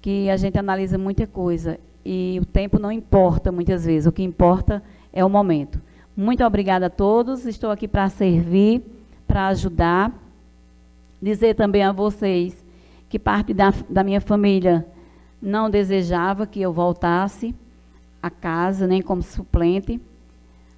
que 0.00 0.28
a 0.28 0.36
gente 0.36 0.58
analisa 0.58 0.98
muita 0.98 1.26
coisa 1.26 1.78
e 2.04 2.38
o 2.42 2.44
tempo 2.44 2.78
não 2.78 2.90
importa 2.90 3.52
muitas 3.52 3.84
vezes, 3.84 4.06
o 4.06 4.12
que 4.12 4.22
importa 4.22 4.82
é 5.12 5.24
o 5.24 5.30
momento. 5.30 5.80
Muito 6.16 6.44
obrigada 6.44 6.86
a 6.86 6.90
todos, 6.90 7.46
estou 7.46 7.70
aqui 7.70 7.86
para 7.86 8.08
servir, 8.08 8.82
para 9.26 9.46
ajudar. 9.48 10.12
Dizer 11.20 11.54
também 11.54 11.84
a 11.84 11.92
vocês 11.92 12.61
que 13.12 13.18
parte 13.18 13.52
da, 13.52 13.74
da 13.90 14.02
minha 14.02 14.22
família 14.22 14.86
não 15.40 15.68
desejava 15.68 16.46
que 16.46 16.62
eu 16.62 16.72
voltasse 16.72 17.54
a 18.22 18.30
casa, 18.30 18.86
nem 18.86 19.02
como 19.02 19.20
suplente, 19.20 20.00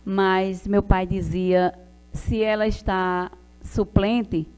mas 0.04 0.66
meu 0.66 0.82
pai 0.82 1.06
dizia: 1.06 1.72
se 2.12 2.42
ela 2.42 2.66
está 2.66 3.30
suplente, 3.62 4.48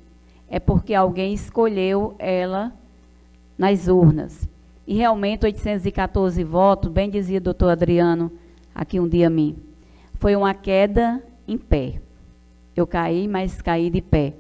é 0.49 0.59
porque 0.59 0.95
alguém 0.95 1.35
escolheu 1.35 2.17
ela 2.19 2.73
nas 3.59 3.89
urnas. 3.89 4.49
E 4.87 4.95
realmente 4.95 5.45
814 5.45 6.43
votos, 6.45 6.91
bem 6.91 7.11
dizia 7.11 7.37
o 7.37 7.43
doutor 7.43 7.69
Adriano 7.69 8.33
aqui 8.75 8.99
um 8.99 9.07
dia 9.07 9.27
a 9.27 9.31
mim, 9.31 9.55
foi 10.15 10.35
uma 10.35 10.55
queda 10.55 11.23
em 11.47 11.59
pé. 11.59 12.01
Eu 12.75 12.87
caí, 12.87 13.29
mas 13.29 13.61
caí 13.61 13.91
de 13.91 14.01
pé. 14.01 14.33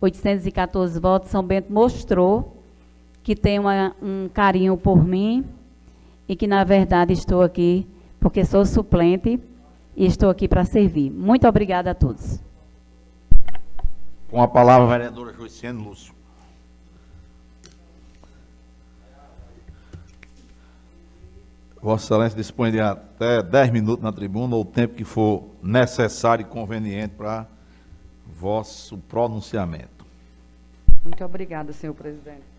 814 0.00 1.00
votos, 1.00 1.30
São 1.30 1.42
Bento 1.42 1.72
mostrou 1.72 2.53
que 3.24 3.34
tem 3.34 3.58
uma, 3.58 3.96
um 4.02 4.28
carinho 4.28 4.76
por 4.76 5.02
mim 5.02 5.46
e 6.28 6.36
que, 6.36 6.46
na 6.46 6.62
verdade, 6.62 7.14
estou 7.14 7.40
aqui 7.42 7.88
porque 8.20 8.44
sou 8.44 8.66
suplente 8.66 9.40
e 9.96 10.04
estou 10.04 10.28
aqui 10.28 10.46
para 10.46 10.64
servir. 10.64 11.10
Muito 11.10 11.48
obrigada 11.48 11.90
a 11.90 11.94
todos. 11.94 12.38
Com 14.30 14.42
a 14.42 14.46
palavra, 14.46 14.86
a 14.86 14.98
vereadora 14.98 15.32
Joiciane 15.32 15.82
Lúcio. 15.82 16.14
Vossa 21.80 22.04
Excelência 22.06 22.36
dispõe 22.36 22.72
de 22.72 22.80
até 22.80 23.42
10 23.42 23.70
minutos 23.70 24.02
na 24.02 24.12
tribuna, 24.12 24.54
ou 24.56 24.62
o 24.62 24.64
tempo 24.64 24.94
que 24.94 25.04
for 25.04 25.44
necessário 25.62 26.42
e 26.42 26.46
conveniente 26.46 27.14
para 27.14 27.46
vosso 28.26 28.98
pronunciamento. 28.98 30.04
Muito 31.04 31.22
obrigada, 31.24 31.72
senhor 31.72 31.94
presidente. 31.94 32.53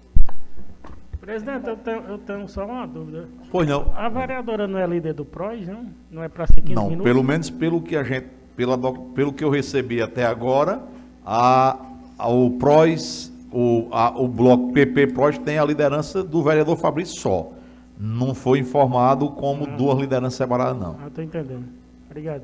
Presidente, 1.26 1.68
eu 1.68 1.76
tenho, 1.76 2.04
eu 2.04 2.18
tenho 2.20 2.48
só 2.48 2.68
uma 2.68 2.86
dúvida. 2.86 3.28
Pois 3.50 3.68
não. 3.68 3.92
A 3.96 4.08
vereadora 4.10 4.68
não 4.68 4.78
é 4.78 4.86
líder 4.86 5.14
do 5.14 5.26
PROS, 5.26 5.68
não? 5.68 5.88
Não 6.12 6.22
é 6.22 6.30
para 6.30 6.46
ser 6.46 6.62
15 6.62 6.76
não, 6.76 6.84
minutos? 6.84 7.04
pelo 7.04 7.24
menos 7.24 7.50
pelo 7.50 7.82
que 7.82 7.96
a 7.96 8.04
gente, 8.04 8.28
pela, 8.56 8.78
pelo 9.16 9.34
que 9.34 9.44
eu 9.44 9.50
recebi 9.50 10.04
até 10.04 10.24
agora, 10.24 10.84
a, 11.26 11.80
a, 12.20 12.30
o 12.30 12.52
PROS, 12.60 13.34
o, 13.52 13.88
a, 13.92 14.16
o 14.16 14.28
bloco 14.28 14.72
PP 14.72 15.08
PROS 15.08 15.40
tem 15.40 15.58
a 15.58 15.66
liderança 15.66 16.24
do 16.24 16.44
vereador 16.44 16.78
Fabrício 16.78 17.20
só. 17.20 17.52
Não 17.98 18.36
foi 18.36 18.60
informado 18.60 19.32
como 19.32 19.64
ah. 19.64 19.76
duas 19.76 19.98
lideranças 19.98 20.36
separadas, 20.36 20.80
não. 20.80 20.96
Ah, 21.04 21.08
estou 21.08 21.24
entendendo. 21.24 21.66
Obrigado. 22.08 22.44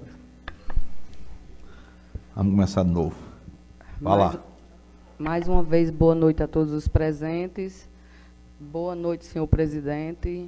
Vamos 2.35 2.51
começar 2.51 2.81
de 2.83 2.89
novo. 2.89 3.15
Vai 4.01 4.17
mais, 4.17 4.33
lá. 4.33 4.41
Mais 5.19 5.47
uma 5.47 5.61
vez, 5.61 5.91
boa 5.91 6.15
noite 6.15 6.41
a 6.41 6.47
todos 6.47 6.73
os 6.73 6.87
presentes. 6.87 7.90
Boa 8.61 8.93
noite, 8.93 9.25
senhor 9.25 9.47
presidente. 9.47 10.47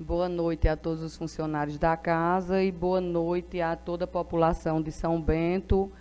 Boa 0.00 0.28
noite 0.28 0.66
a 0.66 0.76
todos 0.76 1.00
os 1.00 1.16
funcionários 1.16 1.78
da 1.78 1.96
casa 1.96 2.60
e 2.60 2.72
boa 2.72 3.00
noite 3.00 3.60
a 3.60 3.76
toda 3.76 4.04
a 4.04 4.08
população 4.08 4.82
de 4.82 4.90
São 4.90 5.22
Bento 5.22 5.92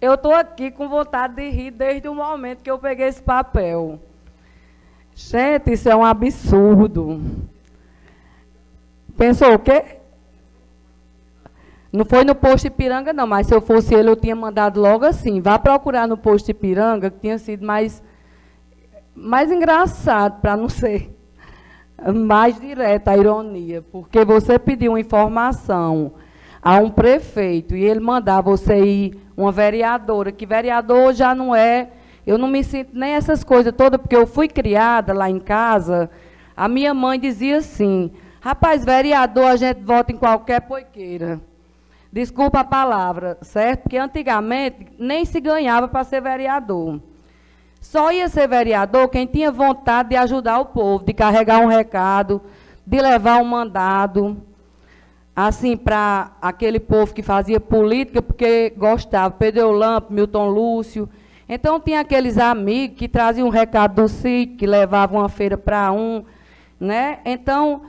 Eu 0.00 0.14
estou 0.14 0.34
aqui 0.34 0.70
com 0.70 0.88
vontade 0.88 1.34
de 1.34 1.50
rir 1.50 1.70
desde 1.70 2.08
o 2.08 2.14
momento 2.14 2.62
que 2.62 2.70
eu 2.70 2.78
peguei 2.78 3.06
esse 3.06 3.22
papel. 3.22 4.00
Gente, 5.14 5.72
isso 5.72 5.88
é 5.88 5.94
um 5.94 6.04
absurdo. 6.04 7.20
Pensou 9.16 9.54
o 9.54 9.58
quê? 9.58 9.98
Não 11.92 12.06
foi 12.06 12.24
no 12.24 12.34
posto 12.34 12.68
Ipiranga, 12.68 13.12
não, 13.12 13.26
mas 13.26 13.46
se 13.46 13.54
eu 13.54 13.60
fosse 13.60 13.94
ele, 13.94 14.08
eu 14.08 14.16
tinha 14.16 14.34
mandado 14.34 14.80
logo 14.80 15.04
assim. 15.04 15.42
Vá 15.42 15.58
procurar 15.58 16.08
no 16.08 16.16
posto 16.16 16.50
Ipiranga, 16.50 17.10
que 17.10 17.20
tinha 17.20 17.38
sido 17.38 17.66
mais, 17.66 18.02
mais 19.14 19.50
engraçado, 19.50 20.40
para 20.40 20.56
não 20.56 20.68
ser 20.68 21.12
mais 22.14 22.58
direta 22.58 23.12
a 23.12 23.16
ironia. 23.16 23.82
Porque 23.82 24.24
você 24.24 24.58
pediu 24.58 24.98
informação 24.98 26.14
a 26.62 26.76
um 26.76 26.90
prefeito 26.90 27.76
e 27.76 27.84
ele 27.84 28.00
mandar 28.00 28.40
você 28.40 28.78
ir, 28.80 29.18
uma 29.36 29.52
vereadora, 29.52 30.32
que 30.32 30.46
vereador 30.46 31.12
já 31.12 31.34
não 31.34 31.54
é. 31.54 31.90
Eu 32.26 32.38
não 32.38 32.48
me 32.48 32.62
sinto 32.62 32.90
nem 32.92 33.12
essas 33.12 33.42
coisas 33.42 33.72
todas, 33.76 34.00
porque 34.00 34.14
eu 34.14 34.26
fui 34.26 34.48
criada 34.48 35.12
lá 35.12 35.28
em 35.28 35.40
casa. 35.40 36.10
A 36.56 36.68
minha 36.68 36.94
mãe 36.94 37.18
dizia 37.18 37.58
assim: 37.58 38.12
rapaz, 38.40 38.84
vereador, 38.84 39.46
a 39.46 39.56
gente 39.56 39.82
vota 39.82 40.12
em 40.12 40.16
qualquer 40.16 40.60
poiqueira. 40.60 41.40
Desculpa 42.12 42.60
a 42.60 42.64
palavra, 42.64 43.38
certo? 43.40 43.84
Porque 43.84 43.96
antigamente 43.96 44.86
nem 44.98 45.24
se 45.24 45.40
ganhava 45.40 45.88
para 45.88 46.04
ser 46.04 46.20
vereador. 46.20 47.00
Só 47.82 48.10
ia 48.10 48.26
ser 48.30 48.48
vereador 48.48 49.10
quem 49.10 49.26
tinha 49.26 49.52
vontade 49.52 50.08
de 50.08 50.16
ajudar 50.16 50.58
o 50.60 50.64
povo, 50.64 51.04
de 51.04 51.12
carregar 51.12 51.60
um 51.60 51.66
recado, 51.66 52.40
de 52.86 52.98
levar 52.98 53.42
um 53.42 53.44
mandado, 53.44 54.38
assim, 55.36 55.76
para 55.76 56.32
aquele 56.40 56.80
povo 56.80 57.12
que 57.12 57.22
fazia 57.22 57.60
política 57.60 58.22
porque 58.22 58.72
gostava. 58.74 59.34
Pedro 59.34 59.70
Lampo, 59.70 60.10
Milton 60.10 60.48
Lúcio. 60.48 61.06
Então, 61.46 61.78
tinha 61.78 62.00
aqueles 62.00 62.38
amigos 62.38 62.96
que 62.96 63.06
traziam 63.06 63.48
um 63.48 63.50
recado 63.50 64.00
do 64.00 64.08
sítio, 64.08 64.56
que 64.56 64.66
levavam 64.66 65.20
uma 65.20 65.28
feira 65.28 65.58
para 65.58 65.92
um. 65.92 66.24
Né? 66.80 67.18
Então, 67.26 67.82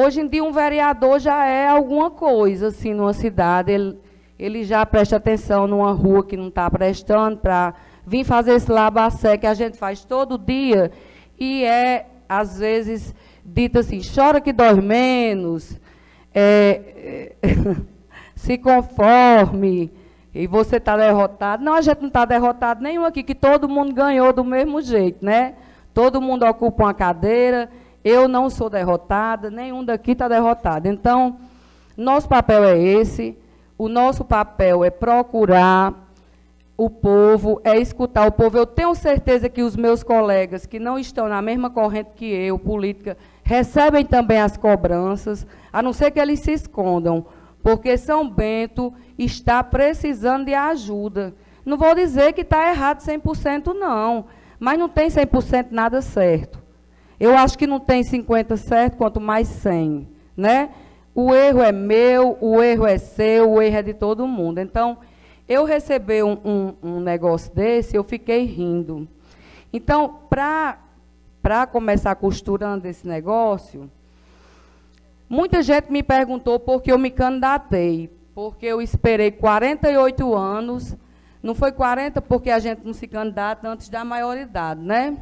Hoje 0.00 0.20
em 0.20 0.28
dia, 0.28 0.44
um 0.44 0.52
vereador 0.52 1.18
já 1.18 1.44
é 1.44 1.66
alguma 1.66 2.08
coisa, 2.08 2.68
assim, 2.68 2.94
numa 2.94 3.12
cidade. 3.12 3.72
Ele, 3.72 3.98
ele 4.38 4.62
já 4.62 4.86
presta 4.86 5.16
atenção 5.16 5.66
numa 5.66 5.90
rua 5.90 6.22
que 6.22 6.36
não 6.36 6.46
está 6.46 6.70
prestando 6.70 7.38
para 7.38 7.74
vir 8.08 8.24
fazer 8.24 8.52
esse 8.54 8.70
labacé 8.70 9.36
que 9.36 9.46
a 9.46 9.54
gente 9.54 9.76
faz 9.76 10.04
todo 10.04 10.38
dia 10.38 10.90
e 11.38 11.62
é, 11.64 12.06
às 12.28 12.58
vezes, 12.58 13.14
dito 13.44 13.78
assim, 13.78 14.00
chora 14.02 14.40
que 14.40 14.52
dói 14.52 14.80
menos, 14.80 15.78
é, 16.34 17.36
é, 17.42 17.76
se 18.34 18.56
conforme, 18.56 19.92
e 20.34 20.46
você 20.46 20.76
está 20.76 20.96
derrotado. 20.96 21.62
Não, 21.62 21.74
a 21.74 21.80
gente 21.80 22.00
não 22.00 22.08
está 22.08 22.24
derrotado 22.24 22.82
nenhum 22.82 23.04
aqui, 23.04 23.22
que 23.22 23.34
todo 23.34 23.68
mundo 23.68 23.92
ganhou 23.92 24.32
do 24.32 24.44
mesmo 24.44 24.80
jeito, 24.80 25.24
né? 25.24 25.54
Todo 25.92 26.20
mundo 26.20 26.46
ocupa 26.46 26.84
uma 26.84 26.94
cadeira, 26.94 27.68
eu 28.04 28.28
não 28.28 28.48
sou 28.48 28.70
derrotada, 28.70 29.50
nenhum 29.50 29.84
daqui 29.84 30.12
está 30.12 30.28
derrotado. 30.28 30.88
Então, 30.88 31.38
nosso 31.96 32.28
papel 32.28 32.64
é 32.64 32.78
esse. 32.78 33.36
O 33.76 33.88
nosso 33.88 34.24
papel 34.24 34.84
é 34.84 34.90
procurar 34.90 36.07
o 36.78 36.88
povo, 36.88 37.60
é 37.64 37.76
escutar 37.76 38.28
o 38.28 38.30
povo. 38.30 38.56
Eu 38.56 38.64
tenho 38.64 38.94
certeza 38.94 39.48
que 39.48 39.64
os 39.64 39.74
meus 39.74 40.04
colegas 40.04 40.64
que 40.64 40.78
não 40.78 40.96
estão 40.96 41.28
na 41.28 41.42
mesma 41.42 41.68
corrente 41.68 42.12
que 42.14 42.24
eu, 42.24 42.56
política, 42.56 43.18
recebem 43.42 44.06
também 44.06 44.40
as 44.40 44.56
cobranças, 44.56 45.44
a 45.72 45.82
não 45.82 45.92
ser 45.92 46.12
que 46.12 46.20
eles 46.20 46.38
se 46.38 46.52
escondam, 46.52 47.26
porque 47.64 47.98
São 47.98 48.30
Bento 48.30 48.94
está 49.18 49.62
precisando 49.64 50.44
de 50.44 50.54
ajuda. 50.54 51.34
Não 51.64 51.76
vou 51.76 51.96
dizer 51.96 52.32
que 52.32 52.42
está 52.42 52.70
errado 52.70 53.00
100%, 53.00 53.74
não, 53.74 54.26
mas 54.60 54.78
não 54.78 54.88
tem 54.88 55.08
100% 55.08 55.72
nada 55.72 56.00
certo. 56.00 56.62
Eu 57.18 57.36
acho 57.36 57.58
que 57.58 57.66
não 57.66 57.80
tem 57.80 58.04
50 58.04 58.56
certo, 58.56 58.96
quanto 58.96 59.20
mais 59.20 59.48
100, 59.48 60.06
né? 60.36 60.70
O 61.12 61.34
erro 61.34 61.60
é 61.60 61.72
meu, 61.72 62.38
o 62.40 62.62
erro 62.62 62.86
é 62.86 62.98
seu, 62.98 63.50
o 63.50 63.60
erro 63.60 63.78
é 63.78 63.82
de 63.82 63.94
todo 63.94 64.28
mundo. 64.28 64.60
Então, 64.60 64.98
eu 65.48 65.64
receber 65.64 66.22
um, 66.22 66.38
um, 66.44 66.74
um 66.82 67.00
negócio 67.00 67.54
desse, 67.54 67.96
eu 67.96 68.04
fiquei 68.04 68.44
rindo. 68.44 69.08
Então, 69.72 70.20
para 70.28 71.66
começar 71.66 72.14
costurando 72.16 72.86
esse 72.86 73.06
negócio, 73.06 73.90
muita 75.28 75.62
gente 75.62 75.90
me 75.90 76.02
perguntou 76.02 76.60
por 76.60 76.82
que 76.82 76.92
eu 76.92 76.98
me 76.98 77.10
candidatei. 77.10 78.10
Porque 78.34 78.66
eu 78.66 78.80
esperei 78.80 79.32
48 79.32 80.34
anos, 80.34 80.96
não 81.42 81.54
foi 81.54 81.72
40 81.72 82.22
porque 82.22 82.50
a 82.50 82.58
gente 82.58 82.84
não 82.84 82.92
se 82.92 83.08
candidata 83.08 83.68
antes 83.68 83.88
da 83.88 84.04
maioridade, 84.04 84.80
né? 84.80 85.16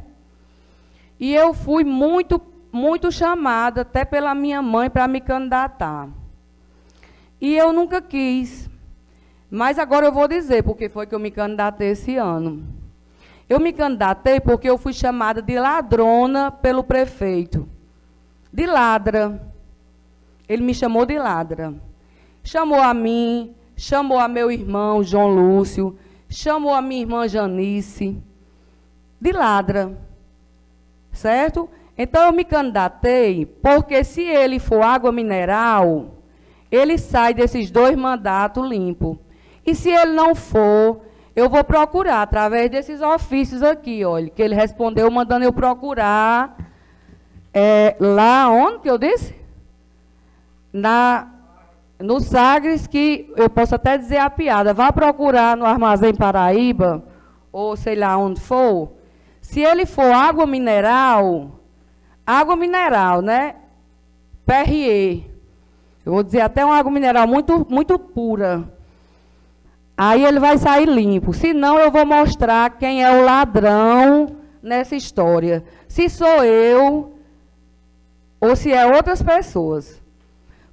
E 1.19 1.33
eu 1.33 1.53
fui 1.53 1.83
muito, 1.83 2.39
muito 2.71 3.11
chamada, 3.11 3.81
até 3.81 4.05
pela 4.05 4.35
minha 4.35 4.61
mãe, 4.61 4.89
para 4.89 5.07
me 5.07 5.19
candidatar. 5.19 6.09
E 7.41 7.55
eu 7.55 7.73
nunca 7.73 8.01
quis. 8.01 8.66
Mas 9.49 9.79
agora 9.79 10.05
eu 10.05 10.11
vou 10.11 10.27
dizer 10.27 10.63
porque 10.63 10.89
foi 10.89 11.05
que 11.05 11.15
eu 11.15 11.19
me 11.19 11.31
candidatei 11.31 11.89
esse 11.89 12.15
ano. 12.17 12.65
Eu 13.49 13.59
me 13.59 13.71
candidatei 13.71 14.39
porque 14.39 14.69
eu 14.69 14.77
fui 14.77 14.93
chamada 14.93 15.41
de 15.41 15.57
ladrona 15.57 16.51
pelo 16.51 16.83
prefeito. 16.83 17.67
De 18.51 18.65
ladra. 18.65 19.41
Ele 20.47 20.63
me 20.63 20.73
chamou 20.73 21.05
de 21.05 21.17
ladra. 21.17 21.73
Chamou 22.43 22.81
a 22.81 22.93
mim, 22.93 23.55
chamou 23.75 24.19
a 24.19 24.27
meu 24.27 24.51
irmão 24.51 25.03
João 25.03 25.27
Lúcio, 25.27 25.97
chamou 26.29 26.73
a 26.73 26.81
minha 26.81 27.01
irmã 27.01 27.27
Janice. 27.27 28.17
De 29.19 29.31
ladra 29.31 29.97
certo? 31.17 31.69
Então 31.97 32.25
eu 32.27 32.31
me 32.31 32.45
candidatei 32.45 33.45
porque 33.45 34.03
se 34.03 34.21
ele 34.21 34.59
for 34.59 34.83
água 34.83 35.11
mineral, 35.11 36.13
ele 36.71 36.97
sai 36.97 37.33
desses 37.33 37.71
dois 37.71 37.97
mandatos 37.97 38.67
limpo. 38.67 39.19
E 39.67 39.75
se 39.75 39.89
ele 39.89 40.13
não 40.13 40.33
for, 40.33 41.01
eu 41.35 41.49
vou 41.49 41.61
procurar 41.61 42.21
através 42.21 42.71
desses 42.71 43.01
ofícios 43.01 43.61
aqui, 43.61 44.05
olha, 44.05 44.29
que 44.29 44.41
ele 44.41 44.55
respondeu 44.55 45.11
mandando 45.11 45.43
eu 45.43 45.51
procurar 45.51 46.57
é, 47.53 47.97
lá 47.99 48.49
onde 48.49 48.79
que 48.79 48.89
eu 48.89 48.97
disse? 48.97 49.35
Na 50.71 51.33
no 51.99 52.19
Sagres, 52.21 52.85
que 52.85 53.33
eu 53.35 53.49
posso 53.49 53.75
até 53.75 53.97
dizer 53.97 54.17
a 54.17 54.29
piada, 54.29 54.73
vá 54.73 54.91
procurar 54.93 55.57
no 55.57 55.65
Armazém 55.65 56.13
Paraíba, 56.13 57.03
ou 57.51 57.75
sei 57.75 57.95
lá 57.95 58.15
onde 58.15 58.39
for, 58.39 58.91
se 59.41 59.61
ele 59.61 59.85
for 59.85 60.13
água 60.13 60.45
mineral, 60.45 61.59
água 62.25 62.55
mineral, 62.55 63.21
né? 63.21 63.55
Perrier. 64.45 65.25
Eu 66.05 66.13
vou 66.13 66.23
dizer 66.23 66.41
até 66.41 66.63
uma 66.63 66.77
água 66.77 66.91
mineral 66.91 67.27
muito, 67.27 67.65
muito 67.69 67.97
pura. 67.97 68.76
Aí 69.97 70.23
ele 70.23 70.39
vai 70.39 70.57
sair 70.59 70.87
limpo. 70.87 71.33
Se 71.33 71.53
não, 71.53 71.79
eu 71.79 71.89
vou 71.91 72.05
mostrar 72.05 72.69
quem 72.77 73.03
é 73.03 73.19
o 73.19 73.25
ladrão 73.25 74.37
nessa 74.61 74.95
história. 74.95 75.63
Se 75.87 76.07
sou 76.07 76.43
eu 76.43 77.15
ou 78.39 78.55
se 78.55 78.71
é 78.71 78.85
outras 78.85 79.23
pessoas. 79.23 79.99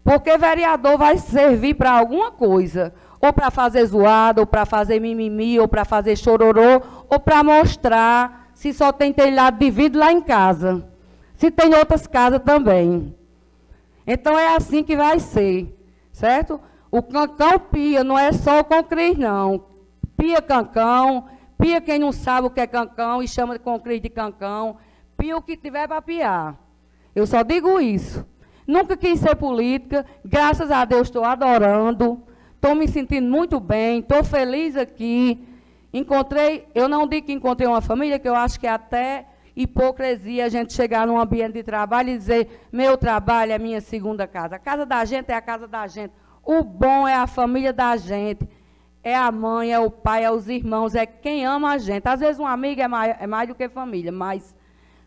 Porque 0.04 0.36
vereador 0.36 0.98
vai 0.98 1.16
servir 1.16 1.74
para 1.74 1.92
alguma 1.92 2.30
coisa. 2.30 2.92
ou 3.24 3.32
para 3.32 3.50
fazer 3.50 3.86
zoada, 3.86 4.42
ou 4.42 4.46
para 4.46 4.66
fazer 4.66 5.00
mimimi, 5.00 5.58
ou 5.58 5.66
para 5.66 5.84
fazer 5.84 6.14
chororô, 6.14 6.82
ou 7.08 7.18
para 7.18 7.42
mostrar 7.42 8.50
se 8.54 8.72
só 8.72 8.92
tem 8.92 9.12
telhado 9.12 9.58
de 9.58 9.70
vidro 9.70 9.98
lá 10.00 10.12
em 10.12 10.20
casa. 10.20 10.86
Se 11.34 11.50
tem 11.50 11.74
outras 11.74 12.06
casas 12.06 12.42
também. 12.44 13.14
Então 14.06 14.38
é 14.38 14.54
assim 14.54 14.84
que 14.84 14.94
vai 14.94 15.18
ser, 15.18 15.74
certo? 16.12 16.60
O 16.94 17.02
cancão 17.02 17.58
pia, 17.58 18.04
não 18.04 18.16
é 18.16 18.30
só 18.30 18.60
o 18.60 18.64
concris, 18.64 19.18
não. 19.18 19.64
Pia 20.16 20.40
cancão, 20.40 21.26
pia 21.58 21.80
quem 21.80 21.98
não 21.98 22.12
sabe 22.12 22.46
o 22.46 22.50
que 22.50 22.60
é 22.60 22.68
cancão 22.68 23.20
e 23.20 23.26
chama 23.26 23.54
de 23.54 23.58
concris 23.58 24.00
de 24.00 24.08
cancão, 24.08 24.76
pia 25.16 25.36
o 25.36 25.42
que 25.42 25.56
tiver 25.56 25.88
para 25.88 26.00
piar. 26.00 26.56
Eu 27.12 27.26
só 27.26 27.42
digo 27.42 27.80
isso. 27.80 28.24
Nunca 28.64 28.96
quis 28.96 29.18
ser 29.18 29.34
política, 29.34 30.06
graças 30.24 30.70
a 30.70 30.84
Deus 30.84 31.08
estou 31.08 31.24
adorando, 31.24 32.22
estou 32.54 32.76
me 32.76 32.86
sentindo 32.86 33.28
muito 33.28 33.58
bem, 33.58 33.98
estou 33.98 34.22
feliz 34.22 34.76
aqui. 34.76 35.44
Encontrei, 35.92 36.68
eu 36.76 36.88
não 36.88 37.08
digo 37.08 37.26
que 37.26 37.32
encontrei 37.32 37.66
uma 37.66 37.80
família, 37.80 38.20
que 38.20 38.28
eu 38.28 38.36
acho 38.36 38.60
que 38.60 38.68
é 38.68 38.70
até 38.70 39.26
hipocrisia 39.56 40.44
a 40.44 40.48
gente 40.48 40.72
chegar 40.72 41.08
num 41.08 41.18
ambiente 41.18 41.54
de 41.54 41.64
trabalho 41.64 42.10
e 42.10 42.16
dizer, 42.16 42.68
meu 42.70 42.96
trabalho 42.96 43.50
é 43.50 43.58
minha 43.58 43.80
segunda 43.80 44.28
casa. 44.28 44.54
A 44.54 44.60
casa 44.60 44.86
da 44.86 45.04
gente 45.04 45.32
é 45.32 45.34
a 45.34 45.42
casa 45.42 45.66
da 45.66 45.88
gente. 45.88 46.12
O 46.44 46.62
bom 46.62 47.08
é 47.08 47.14
a 47.14 47.26
família 47.26 47.72
da 47.72 47.96
gente. 47.96 48.48
É 49.02 49.14
a 49.14 49.30
mãe, 49.30 49.72
é 49.72 49.78
o 49.78 49.90
pai, 49.90 50.24
é 50.24 50.30
os 50.30 50.48
irmãos, 50.48 50.94
é 50.94 51.04
quem 51.04 51.44
ama 51.44 51.72
a 51.72 51.78
gente. 51.78 52.06
Às 52.08 52.20
vezes 52.20 52.40
um 52.40 52.46
amigo 52.46 52.80
é 52.80 52.88
mais, 52.88 53.16
é 53.20 53.26
mais 53.26 53.48
do 53.48 53.54
que 53.54 53.68
família, 53.68 54.10
mas, 54.10 54.56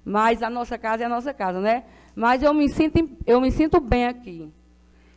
mas 0.06 0.44
a 0.44 0.50
nossa 0.50 0.78
casa 0.78 1.04
é 1.04 1.06
a 1.08 1.10
nossa 1.10 1.34
casa, 1.34 1.60
né? 1.60 1.84
Mas 2.16 2.44
eu 2.44 2.54
me 2.54 2.70
sinto, 2.70 3.10
eu 3.26 3.42
me 3.42 3.52
sinto 3.52 3.80
bem 3.80 4.06
aqui. 4.06 4.54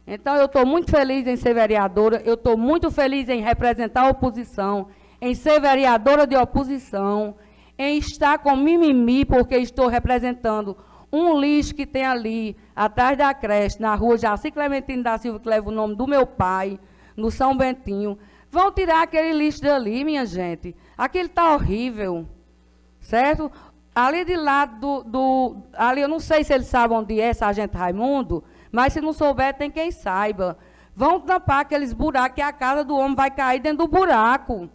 Então, 0.06 0.34
eu 0.34 0.46
estou 0.46 0.66
muito 0.66 0.90
feliz 0.90 1.26
em 1.26 1.36
ser 1.36 1.54
vereadora, 1.54 2.22
eu 2.24 2.34
estou 2.34 2.56
muito 2.56 2.90
feliz 2.90 3.28
em 3.28 3.42
representar 3.42 4.06
a 4.06 4.08
oposição, 4.08 4.88
em 5.20 5.34
ser 5.34 5.60
vereadora 5.60 6.26
de 6.26 6.34
oposição, 6.36 7.36
em 7.78 7.98
estar 7.98 8.38
com 8.38 8.56
mimimi, 8.56 9.24
porque 9.24 9.56
estou 9.56 9.88
representando 9.88 10.76
um 11.12 11.38
lixo 11.38 11.74
que 11.74 11.86
tem 11.86 12.04
ali, 12.04 12.56
atrás 12.74 13.16
da 13.18 13.34
creche, 13.34 13.80
na 13.80 13.94
rua 13.94 14.16
Jaci 14.16 14.50
Clementino 14.50 15.02
da 15.02 15.18
Silva, 15.18 15.40
que 15.40 15.48
leva 15.48 15.68
o 15.68 15.72
nome 15.72 15.94
do 15.96 16.06
meu 16.06 16.26
pai, 16.26 16.78
no 17.16 17.30
São 17.30 17.56
Bentinho. 17.56 18.18
Vão 18.50 18.72
tirar 18.72 19.02
aquele 19.02 19.32
lixo 19.32 19.62
dali, 19.62 20.04
minha 20.04 20.24
gente. 20.24 20.74
Aquele 20.96 21.26
está 21.26 21.54
horrível, 21.54 22.28
certo? 23.00 23.50
Ali 23.94 24.24
de 24.24 24.36
lado 24.36 24.80
do, 24.80 25.02
do, 25.02 25.56
Ali, 25.76 26.00
eu 26.00 26.08
não 26.08 26.20
sei 26.20 26.44
se 26.44 26.52
eles 26.52 26.66
sabem 26.66 26.96
onde 26.96 27.20
é, 27.20 27.32
Sargento 27.32 27.76
Raimundo, 27.76 28.42
mas 28.70 28.92
se 28.92 29.00
não 29.00 29.12
souber, 29.12 29.54
tem 29.54 29.70
quem 29.70 29.90
saiba. 29.90 30.56
Vão 30.94 31.20
tampar 31.20 31.60
aqueles 31.60 31.92
buracos 31.92 32.34
que 32.34 32.42
a 32.42 32.52
casa 32.52 32.84
do 32.84 32.96
homem 32.96 33.16
vai 33.16 33.30
cair 33.30 33.60
dentro 33.60 33.86
do 33.86 33.88
buraco. 33.88 34.68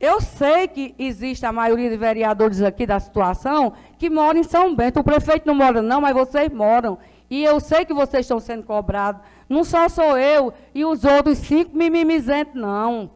Eu 0.00 0.18
sei 0.22 0.66
que 0.66 0.94
existe 0.98 1.44
a 1.44 1.52
maioria 1.52 1.90
de 1.90 1.96
vereadores 1.98 2.62
aqui 2.62 2.86
da 2.86 2.98
situação 2.98 3.74
que 3.98 4.08
moram 4.08 4.40
em 4.40 4.44
São 4.44 4.74
Bento. 4.74 4.98
O 4.98 5.04
prefeito 5.04 5.46
não 5.46 5.54
mora, 5.54 5.82
não, 5.82 6.00
mas 6.00 6.14
vocês 6.14 6.50
moram. 6.50 6.98
E 7.28 7.44
eu 7.44 7.60
sei 7.60 7.84
que 7.84 7.92
vocês 7.92 8.24
estão 8.24 8.40
sendo 8.40 8.62
cobrados. 8.62 9.20
Não 9.46 9.62
só 9.62 9.90
sou 9.90 10.16
eu 10.16 10.54
e 10.74 10.86
os 10.86 11.04
outros 11.04 11.38
cinco 11.38 11.76
mimimizentos, 11.76 12.54
não. 12.54 13.10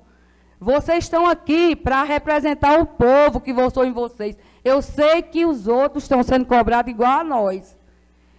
Vocês 0.61 1.05
estão 1.05 1.27
aqui 1.27 1.75
para 1.75 2.03
representar 2.03 2.79
o 2.79 2.87
povo 2.87 3.41
que 3.41 3.53
votou 3.53 3.85
em 3.85 3.93
vocês. 3.93 4.39
Eu 4.63 4.83
sei 4.83 5.23
que 5.23 5.47
os 5.47 5.67
outros 5.67 6.05
estão 6.05 6.23
sendo 6.23 6.45
cobrados 6.45 6.93
igual 6.93 7.21
a 7.21 7.25
nós. 7.25 7.79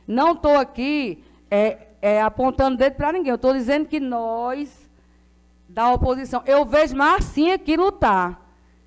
Não 0.08 0.34
estou 0.34 0.56
aqui 0.56 1.24
é, 1.50 1.88
é, 2.00 2.22
apontando 2.22 2.78
dedo 2.78 2.94
para 2.94 3.12
ninguém. 3.12 3.32
Eu 3.32 3.36
estou 3.36 3.54
dizendo 3.54 3.88
que 3.88 4.00
nós, 4.00 4.85
da 5.76 5.92
oposição, 5.92 6.42
eu 6.46 6.64
vejo 6.64 6.96
Marcinha 6.96 7.56
aqui 7.56 7.76
lutar. 7.76 8.42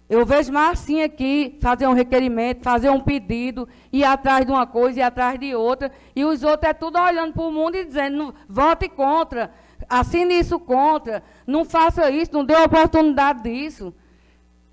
Eu 0.09 0.25
vejo 0.25 0.51
Marcinha 0.51 1.05
aqui 1.05 1.59
fazer 1.61 1.87
um 1.87 1.93
requerimento, 1.93 2.65
fazer 2.65 2.89
um 2.89 2.99
pedido, 2.99 3.69
ir 3.93 4.05
atrás 4.05 4.47
de 4.47 4.51
uma 4.51 4.67
coisa 4.67 4.99
e 4.99 5.03
atrás 5.03 5.39
de 5.39 5.55
outra. 5.55 5.93
E 6.17 6.25
os 6.25 6.43
outros 6.43 6.71
é 6.71 6.73
tudo 6.73 6.99
olhando 6.99 7.35
para 7.35 7.43
o 7.43 7.53
mundo 7.53 7.77
e 7.77 7.85
dizendo, 7.85 8.35
vote 8.49 8.89
contra, 8.89 9.53
assine 9.87 10.41
isso 10.41 10.59
contra, 10.59 11.23
não 11.47 11.63
faça 11.63 12.11
isso, 12.11 12.33
não 12.33 12.43
dê 12.43 12.57
oportunidade 12.57 13.43
disso. 13.43 13.93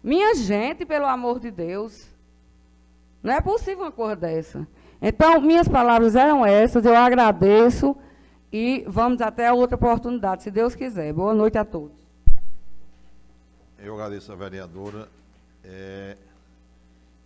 Minha 0.02 0.36
gente, 0.36 0.86
pelo 0.86 1.08
amor 1.08 1.38
de 1.38 1.52
Deus. 1.52 2.08
Não 3.22 3.34
é 3.34 3.42
possível 3.42 3.84
uma 3.84 3.92
coisa 3.92 4.16
dessa. 4.16 4.66
Então, 5.02 5.42
minhas 5.42 5.68
palavras 5.68 6.16
eram 6.16 6.46
essas, 6.46 6.86
eu 6.86 6.96
agradeço 6.96 7.94
e 8.54 8.86
vamos 8.88 9.20
até 9.20 9.52
outra 9.52 9.76
oportunidade, 9.76 10.44
se 10.44 10.50
Deus 10.50 10.76
quiser. 10.76 11.12
Boa 11.12 11.34
noite 11.34 11.58
a 11.58 11.66
todos. 11.66 12.05
Eu 13.86 13.94
agradeço 13.94 14.32
a 14.32 14.36
vereadora. 14.36 15.08
É, 15.64 16.18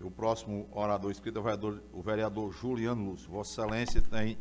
o 0.02 0.12
próximo 0.12 0.68
orador 0.74 1.10
inscrito 1.10 1.38
é 1.38 1.40
o 1.40 1.44
vereador, 1.44 1.82
o 1.94 2.02
vereador 2.02 2.52
Juliano 2.52 3.12
Lúcio. 3.12 3.30
Vossa 3.30 3.62
Excelência 3.62 4.02
tem 4.02 4.38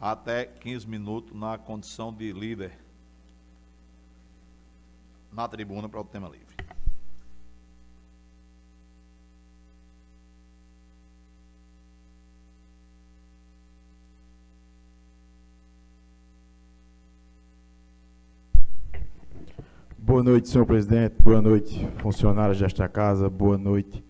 até 0.00 0.44
15 0.44 0.86
minutos 0.86 1.36
na 1.36 1.58
condição 1.58 2.12
de 2.12 2.32
líder 2.32 2.78
na 5.32 5.48
tribuna 5.48 5.88
para 5.88 6.00
o 6.00 6.04
tema 6.04 6.28
livre. 6.28 6.51
Boa 20.04 20.20
noite, 20.20 20.48
senhor 20.48 20.66
presidente. 20.66 21.22
Boa 21.22 21.40
noite, 21.40 21.88
funcionários 21.98 22.58
desta 22.58 22.88
casa. 22.88 23.30
Boa 23.30 23.56
noite 23.56 24.04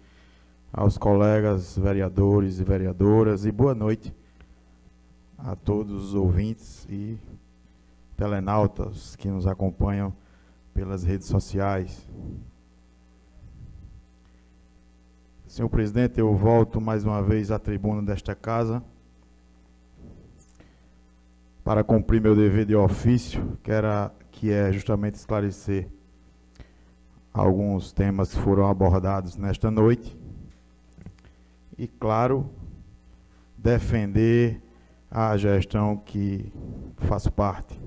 aos 0.72 0.96
colegas 0.96 1.76
vereadores 1.76 2.58
e 2.58 2.64
vereadoras. 2.64 3.44
E 3.44 3.52
boa 3.52 3.74
noite 3.74 4.10
a 5.36 5.54
todos 5.54 6.06
os 6.06 6.14
ouvintes 6.14 6.86
e 6.88 7.18
telenautas 8.16 9.14
que 9.16 9.28
nos 9.28 9.46
acompanham 9.46 10.14
pelas 10.72 11.04
redes 11.04 11.28
sociais. 11.28 12.08
Senhor 15.46 15.68
presidente, 15.68 16.18
eu 16.18 16.34
volto 16.34 16.80
mais 16.80 17.04
uma 17.04 17.22
vez 17.22 17.50
à 17.50 17.58
tribuna 17.58 18.00
desta 18.00 18.34
casa 18.34 18.82
para 21.62 21.84
cumprir 21.84 22.18
meu 22.18 22.34
dever 22.34 22.64
de 22.64 22.74
ofício, 22.74 23.58
que 23.62 23.70
era 23.70 24.10
que 24.42 24.50
é 24.50 24.72
justamente 24.72 25.14
esclarecer 25.14 25.88
alguns 27.32 27.92
temas 27.92 28.34
que 28.34 28.40
foram 28.40 28.66
abordados 28.66 29.36
nesta 29.36 29.70
noite. 29.70 30.18
E, 31.78 31.86
claro, 31.86 32.50
defender 33.56 34.60
a 35.08 35.36
gestão 35.36 35.96
que 35.96 36.52
faço 36.96 37.30
parte. 37.30 37.80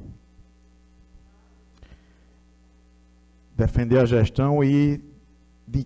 Defender 3.57 3.99
a 3.99 4.05
gestão 4.05 4.63
e 4.63 5.03
de 5.67 5.85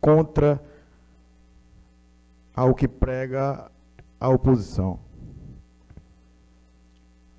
contra 0.00 0.64
ao 2.56 2.74
que 2.74 2.88
prega 2.88 3.70
a 4.18 4.30
oposição. 4.30 4.98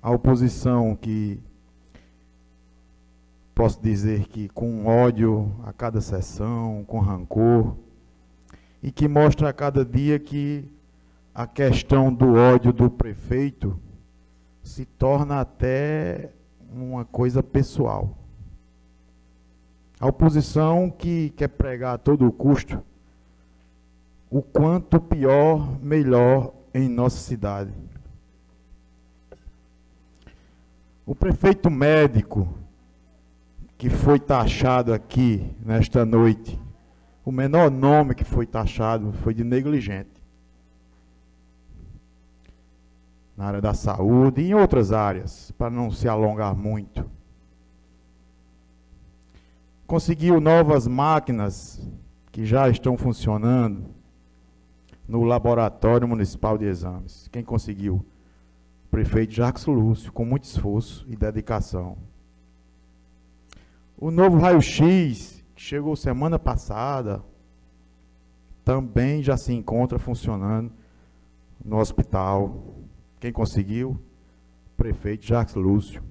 A 0.00 0.12
oposição 0.12 0.94
que 0.94 1.42
posso 3.54 3.80
dizer 3.80 4.26
que 4.28 4.48
com 4.48 4.86
ódio 4.86 5.54
a 5.64 5.72
cada 5.72 6.00
sessão, 6.00 6.84
com 6.86 6.98
rancor, 7.00 7.76
e 8.82 8.90
que 8.90 9.06
mostra 9.06 9.48
a 9.48 9.52
cada 9.52 9.84
dia 9.84 10.18
que 10.18 10.64
a 11.34 11.46
questão 11.46 12.12
do 12.12 12.34
ódio 12.34 12.72
do 12.72 12.90
prefeito 12.90 13.78
se 14.62 14.84
torna 14.84 15.40
até 15.40 16.30
uma 16.72 17.04
coisa 17.04 17.42
pessoal. 17.42 18.16
A 19.98 20.06
oposição 20.06 20.90
que 20.90 21.30
quer 21.30 21.48
pregar 21.48 21.94
a 21.94 21.98
todo 21.98 22.32
custo 22.32 22.82
o 24.30 24.40
quanto 24.40 25.00
pior, 25.00 25.78
melhor 25.82 26.54
em 26.72 26.88
nossa 26.88 27.18
cidade. 27.18 27.72
O 31.04 31.14
prefeito 31.14 31.68
médico 31.68 32.48
que 33.80 33.88
foi 33.88 34.20
taxado 34.20 34.92
aqui 34.92 35.56
nesta 35.64 36.04
noite, 36.04 36.60
o 37.24 37.32
menor 37.32 37.70
nome 37.70 38.14
que 38.14 38.24
foi 38.24 38.44
taxado 38.46 39.10
foi 39.10 39.32
de 39.32 39.42
negligente. 39.42 40.22
Na 43.34 43.46
área 43.46 43.60
da 43.62 43.72
saúde 43.72 44.42
e 44.42 44.50
em 44.50 44.54
outras 44.54 44.92
áreas, 44.92 45.50
para 45.52 45.70
não 45.70 45.90
se 45.90 46.06
alongar 46.06 46.54
muito. 46.54 47.10
Conseguiu 49.86 50.42
novas 50.42 50.86
máquinas 50.86 51.80
que 52.30 52.44
já 52.44 52.68
estão 52.68 52.98
funcionando 52.98 53.86
no 55.08 55.24
Laboratório 55.24 56.06
Municipal 56.06 56.58
de 56.58 56.66
Exames. 56.66 57.28
Quem 57.32 57.42
conseguiu? 57.42 58.04
O 58.84 58.90
prefeito 58.90 59.32
Jacques 59.32 59.64
Lúcio, 59.64 60.12
com 60.12 60.26
muito 60.26 60.44
esforço 60.44 61.06
e 61.08 61.16
dedicação. 61.16 62.09
O 64.00 64.10
novo 64.10 64.38
raio-x, 64.38 65.44
que 65.54 65.60
chegou 65.60 65.94
semana 65.94 66.38
passada, 66.38 67.22
também 68.64 69.22
já 69.22 69.36
se 69.36 69.52
encontra 69.52 69.98
funcionando 69.98 70.72
no 71.62 71.76
hospital. 71.76 72.78
Quem 73.20 73.30
conseguiu? 73.30 73.90
O 73.90 74.76
prefeito 74.78 75.26
Jacques 75.26 75.54
Lúcio. 75.54 76.02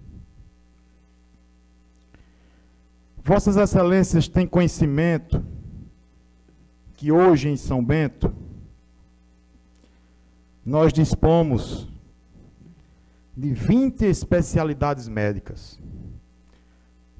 Vossas 3.23 3.57
Excelências 3.57 4.27
têm 4.27 4.45
conhecimento 4.45 5.43
que 6.93 7.11
hoje 7.11 7.49
em 7.49 7.57
São 7.57 7.83
Bento 7.83 8.31
nós 10.63 10.93
dispomos 10.93 11.87
de 13.35 13.51
20 13.51 14.05
especialidades 14.05 15.07
médicas. 15.07 15.79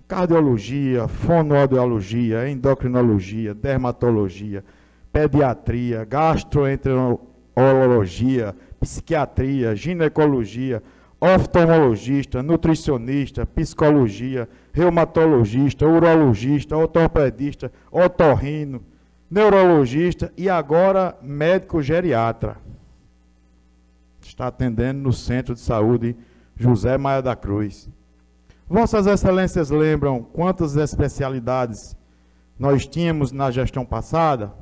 Cardiologia, 0.10 1.08
fonoaudiologia, 1.08 2.50
endocrinologia, 2.50 3.54
dermatologia, 3.54 4.66
pediatria, 5.14 6.04
gastroenterologia, 6.04 8.56
psiquiatria, 8.80 9.76
ginecologia, 9.76 10.82
oftalmologista, 11.22 12.42
nutricionista, 12.42 13.46
psicologia, 13.46 14.50
reumatologista, 14.74 15.86
urologista, 15.86 16.76
ortopedista, 16.76 17.72
otorrino, 17.92 18.82
neurologista 19.30 20.34
e 20.36 20.50
agora 20.50 21.16
médico 21.22 21.84
geriatra. 21.84 22.58
Está 24.20 24.48
atendendo 24.48 25.04
no 25.04 25.14
Centro 25.14 25.54
de 25.54 25.60
Saúde 25.60 26.16
José 26.60 26.98
Maia 26.98 27.22
da 27.22 27.36
Cruz. 27.36 27.88
Vossas 28.70 29.08
Excelências 29.08 29.72
lembram 29.72 30.22
quantas 30.22 30.76
especialidades 30.76 31.98
nós 32.58 32.86
tínhamos 32.86 33.32
na 33.32 33.50
gestão 33.50 33.84
passada? 33.84 34.54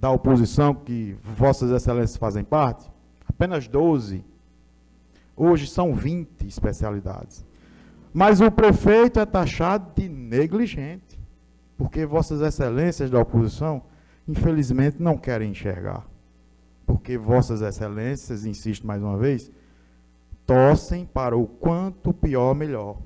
Da 0.00 0.10
oposição, 0.10 0.74
que 0.74 1.16
Vossas 1.22 1.70
Excelências 1.70 2.16
fazem 2.16 2.42
parte? 2.42 2.90
Apenas 3.28 3.68
12. 3.68 4.24
Hoje 5.36 5.68
são 5.68 5.94
20 5.94 6.48
especialidades. 6.48 7.46
Mas 8.12 8.40
o 8.40 8.50
prefeito 8.50 9.20
é 9.20 9.26
taxado 9.26 9.92
de 9.94 10.08
negligente, 10.08 11.16
porque 11.76 12.04
Vossas 12.04 12.40
Excelências 12.40 13.08
da 13.08 13.20
oposição, 13.20 13.84
infelizmente, 14.26 15.00
não 15.00 15.16
querem 15.16 15.52
enxergar. 15.52 16.04
Porque 16.84 17.16
Vossas 17.16 17.62
Excelências, 17.62 18.44
insisto 18.44 18.84
mais 18.84 19.00
uma 19.00 19.16
vez, 19.16 19.48
torcem 20.48 21.04
para 21.04 21.36
o 21.36 21.46
quanto 21.46 22.10
pior, 22.10 22.54
melhor. 22.54 22.96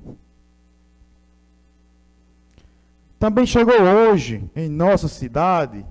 Também 3.19 3.45
chegou 3.45 3.75
hoje, 3.83 4.49
em 4.55 4.69
nossa 4.69 5.09
cidade, 5.09 5.85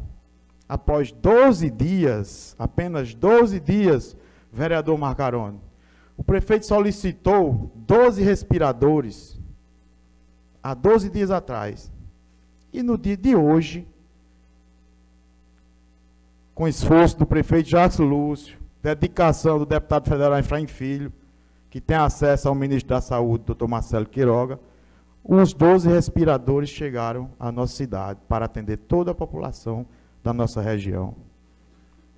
após 0.67 1.11
12 1.11 1.69
dias, 1.69 2.55
apenas 2.57 3.13
12 3.13 3.59
dias, 3.59 4.15
vereador 4.49 4.97
Marcarone, 4.97 5.59
o 6.15 6.23
prefeito 6.23 6.65
solicitou 6.65 7.69
12 7.75 8.23
respiradores 8.23 9.37
há 10.63 10.73
12 10.73 11.09
dias 11.09 11.31
atrás. 11.31 11.91
E 12.71 12.81
no 12.81 12.97
dia 12.97 13.17
de 13.17 13.35
hoje, 13.35 13.85
com 16.55 16.65
esforço 16.65 17.17
do 17.17 17.25
prefeito 17.25 17.67
Jacques 17.67 17.99
Lúcio, 17.99 18.57
dedicação 18.81 19.59
do 19.59 19.65
deputado 19.65 20.07
federal 20.07 20.39
Efraim 20.39 20.67
Filho, 20.67 21.11
que 21.72 21.80
tem 21.80 21.95
acesso 21.95 22.49
ao 22.49 22.53
ministro 22.53 22.89
da 22.89 22.99
Saúde, 22.99 23.45
doutor 23.45 23.65
Marcelo 23.65 24.06
Quiroga, 24.06 24.60
os 25.23 25.53
12 25.53 25.88
respiradores 25.88 26.69
chegaram 26.69 27.31
à 27.39 27.49
nossa 27.49 27.73
cidade 27.73 28.19
para 28.27 28.43
atender 28.43 28.76
toda 28.76 29.11
a 29.11 29.15
população 29.15 29.88
da 30.22 30.34
nossa 30.34 30.61
região. 30.61 31.15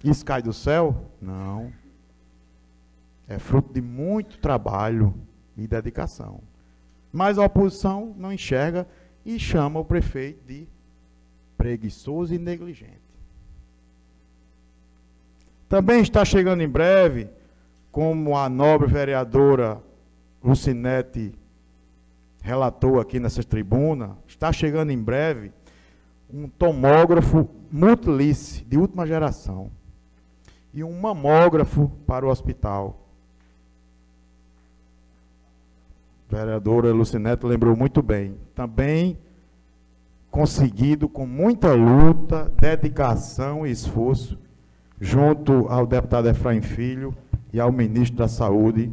Isso 0.03 0.25
cai 0.25 0.41
do 0.41 0.51
céu? 0.51 1.05
Não. 1.21 1.71
É 3.27 3.37
fruto 3.37 3.71
de 3.71 3.79
muito 3.79 4.39
trabalho 4.39 5.13
e 5.55 5.67
dedicação. 5.67 6.41
Mas 7.11 7.37
a 7.37 7.45
oposição 7.45 8.11
não 8.17 8.33
enxerga 8.33 8.87
e 9.23 9.37
chama 9.37 9.79
o 9.79 9.85
prefeito 9.85 10.43
de 10.47 10.67
preguiçoso 11.55 12.33
e 12.33 12.39
negligente. 12.39 13.03
Também 15.69 16.01
está 16.01 16.25
chegando 16.25 16.61
em 16.61 16.67
breve, 16.67 17.29
como 17.93 18.35
a 18.35 18.49
nobre 18.49 18.87
vereadora 18.87 19.79
Lucinete 20.43 21.31
relatou 22.41 22.99
aqui 22.99 23.19
nessa 23.19 23.43
tribuna, 23.43 24.17
está 24.27 24.51
chegando 24.51 24.89
em 24.91 24.97
breve 24.97 25.51
um 26.27 26.49
tomógrafo 26.49 27.47
multilice 27.71 28.65
de 28.65 28.79
última 28.79 29.05
geração 29.05 29.69
e 30.73 30.83
um 30.83 30.99
mamógrafo 30.99 31.91
para 32.07 32.25
o 32.25 32.29
hospital. 32.29 32.99
vereadora 36.27 36.91
Lucinete 36.91 37.45
lembrou 37.45 37.75
muito 37.75 38.01
bem. 38.01 38.35
Também 38.55 39.19
conseguido 40.31 41.07
com 41.07 41.27
muita 41.27 41.75
luta, 41.75 42.51
dedicação 42.59 43.67
e 43.67 43.71
esforço, 43.71 44.35
junto 44.99 45.67
ao 45.67 45.85
deputado 45.85 46.27
Efraim 46.27 46.61
Filho 46.61 47.15
e 47.53 47.59
ao 47.59 47.71
ministro 47.71 48.17
da 48.17 48.27
Saúde, 48.27 48.91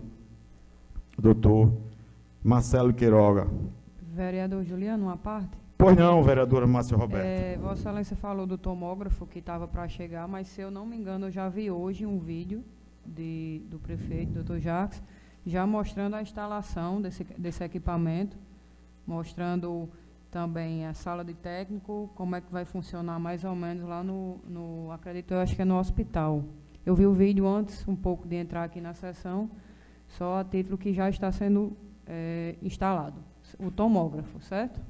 doutor 1.19 1.73
Marcelo 2.45 2.93
Queiroga. 2.93 3.49
Vereador 4.13 4.63
Juliano, 4.63 5.07
uma 5.07 5.17
parte? 5.17 5.59
Pois 5.79 5.97
não, 5.97 6.23
vereadora 6.23 6.67
Márcia 6.67 6.95
Roberto. 6.95 7.25
É, 7.25 7.57
Vossa 7.57 7.81
Excelência 7.81 8.15
falou 8.15 8.47
do 8.47 8.59
tomógrafo 8.59 9.27
que 9.27 9.39
estava 9.39 9.67
para 9.67 9.89
chegar, 9.89 10.29
mas 10.29 10.47
se 10.49 10.61
eu 10.61 10.71
não 10.71 10.85
me 10.85 10.95
engano, 10.95 11.29
eu 11.29 11.31
já 11.31 11.49
vi 11.49 11.71
hoje 11.71 12.05
um 12.05 12.19
vídeo 12.19 12.63
de, 13.07 13.63
do 13.71 13.79
prefeito, 13.79 14.35
doutor 14.35 14.61
Jacques, 14.61 15.03
já 15.47 15.67
mostrando 15.67 16.17
a 16.17 16.21
instalação 16.21 17.01
desse, 17.01 17.25
desse 17.39 17.65
equipamento, 17.65 18.37
mostrando 19.07 19.89
também 20.31 20.85
a 20.85 20.93
sala 20.93 21.25
de 21.25 21.33
técnico, 21.33 22.11
como 22.15 22.37
é 22.37 22.43
que 22.43 22.53
vai 22.53 22.67
funcionar 22.67 23.19
mais 23.19 23.43
ou 23.43 23.55
menos 23.57 23.89
lá 23.89 24.05
no, 24.05 24.39
no 24.47 24.93
acredito, 24.93 25.33
eu 25.33 25.41
acho 25.41 25.57
que 25.57 25.63
é 25.63 25.65
no 25.65 25.79
hospital. 25.79 26.45
Eu 26.85 26.95
vi 26.95 27.07
o 27.07 27.13
vídeo 27.13 27.47
antes, 27.47 27.87
um 27.87 27.97
pouco 27.97 28.27
de 28.27 28.37
entrar 28.37 28.65
aqui 28.65 28.81
na 28.81 28.95
sessão, 28.95 29.51
só 30.09 30.41
a 30.41 30.45
título 30.45 30.79
que 30.79 30.93
já 30.93 31.09
está 31.09 31.31
sendo 31.31 31.77
é, 32.07 32.57
instalado. 32.63 33.17
O 33.59 33.71
tomógrafo, 33.71 34.41
certo? 34.41 34.81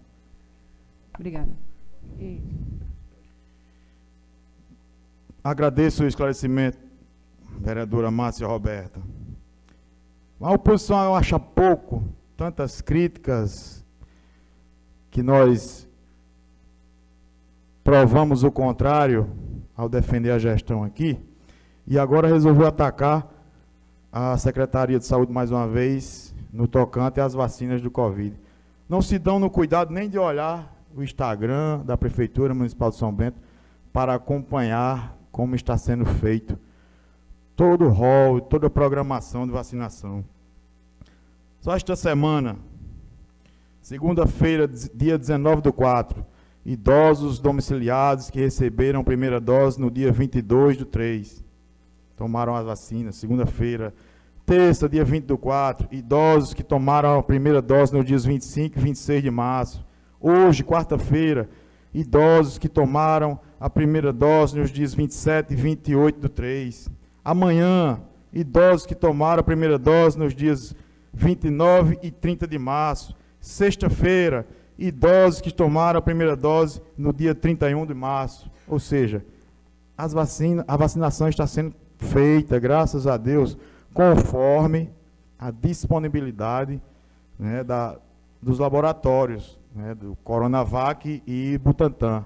Obrigada. 1.14 1.50
Isso. 2.18 2.70
Agradeço 5.42 6.04
o 6.04 6.06
esclarecimento, 6.06 6.78
vereadora 7.58 8.10
Márcia 8.10 8.46
Roberta. 8.46 9.00
A 10.40 10.52
oposição 10.52 11.14
acha 11.14 11.38
pouco 11.38 12.04
tantas 12.36 12.80
críticas 12.80 13.84
que 15.10 15.22
nós 15.22 15.88
provamos 17.82 18.44
o 18.44 18.50
contrário 18.50 19.30
ao 19.76 19.88
defender 19.88 20.30
a 20.30 20.38
gestão 20.38 20.84
aqui, 20.84 21.18
e 21.86 21.98
agora 21.98 22.28
resolveu 22.28 22.66
atacar 22.66 23.28
a 24.12 24.36
Secretaria 24.36 24.98
de 24.98 25.06
Saúde 25.06 25.32
mais 25.32 25.50
uma 25.50 25.68
vez 25.68 26.34
no 26.52 26.66
tocante 26.66 27.20
às 27.20 27.34
vacinas 27.34 27.80
do 27.80 27.90
Covid. 27.90 28.34
Não 28.88 29.00
se 29.00 29.18
dão 29.18 29.38
no 29.38 29.48
cuidado 29.48 29.92
nem 29.92 30.08
de 30.08 30.18
olhar 30.18 30.74
o 30.94 31.02
Instagram 31.02 31.80
da 31.84 31.96
Prefeitura 31.96 32.52
Municipal 32.52 32.90
de 32.90 32.96
São 32.96 33.12
Bento 33.12 33.38
para 33.92 34.14
acompanhar 34.14 35.16
como 35.30 35.54
está 35.54 35.76
sendo 35.76 36.04
feito 36.04 36.58
todo 37.54 37.84
o 37.84 37.88
rol, 37.88 38.40
toda 38.40 38.66
a 38.66 38.70
programação 38.70 39.46
de 39.46 39.52
vacinação. 39.52 40.24
Só 41.60 41.76
esta 41.76 41.94
semana, 41.94 42.56
segunda-feira, 43.82 44.66
dia 44.66 45.18
19 45.18 45.60
do 45.60 45.72
4, 45.72 46.24
idosos 46.64 47.38
domiciliados 47.38 48.30
que 48.30 48.40
receberam 48.40 49.04
primeira 49.04 49.38
dose 49.38 49.80
no 49.80 49.90
dia 49.90 50.10
22 50.10 50.78
do 50.78 50.86
3, 50.86 51.44
tomaram 52.20 52.54
as 52.54 52.66
vacinas, 52.66 53.16
segunda-feira. 53.16 53.94
Terça, 54.44 54.86
dia 54.86 55.02
20 55.02 55.24
do 55.24 55.38
4, 55.38 55.88
idosos 55.90 56.52
que 56.52 56.62
tomaram 56.62 57.18
a 57.18 57.22
primeira 57.22 57.62
dose 57.62 57.94
nos 57.94 58.04
dias 58.04 58.26
25 58.26 58.78
e 58.78 58.82
26 58.82 59.22
de 59.22 59.30
março. 59.30 59.86
Hoje, 60.20 60.62
quarta-feira, 60.62 61.48
idosos 61.94 62.58
que 62.58 62.68
tomaram 62.68 63.40
a 63.58 63.70
primeira 63.70 64.12
dose 64.12 64.58
nos 64.58 64.70
dias 64.70 64.92
27 64.92 65.54
e 65.54 65.56
28 65.56 66.20
do 66.20 66.28
3. 66.28 66.90
Amanhã, 67.24 67.98
idosos 68.30 68.84
que 68.84 68.94
tomaram 68.94 69.40
a 69.40 69.44
primeira 69.44 69.78
dose 69.78 70.18
nos 70.18 70.34
dias 70.34 70.74
29 71.14 71.98
e 72.02 72.10
30 72.10 72.46
de 72.46 72.58
março. 72.58 73.16
Sexta-feira, 73.40 74.46
idosos 74.78 75.40
que 75.40 75.50
tomaram 75.50 76.00
a 76.00 76.02
primeira 76.02 76.36
dose 76.36 76.82
no 76.98 77.14
dia 77.14 77.34
31 77.34 77.86
de 77.86 77.94
março. 77.94 78.50
Ou 78.68 78.78
seja, 78.78 79.24
as 79.96 80.12
vacina, 80.12 80.62
a 80.68 80.76
vacinação 80.76 81.26
está 81.26 81.46
sendo 81.46 81.74
feita, 82.00 82.58
graças 82.58 83.06
a 83.06 83.16
Deus, 83.16 83.56
conforme 83.92 84.90
a 85.38 85.50
disponibilidade 85.50 86.80
né, 87.38 87.64
da, 87.64 87.96
dos 88.42 88.58
laboratórios, 88.58 89.58
né, 89.74 89.94
do 89.94 90.16
Coronavac 90.24 91.22
e 91.26 91.58
Butantan. 91.58 92.24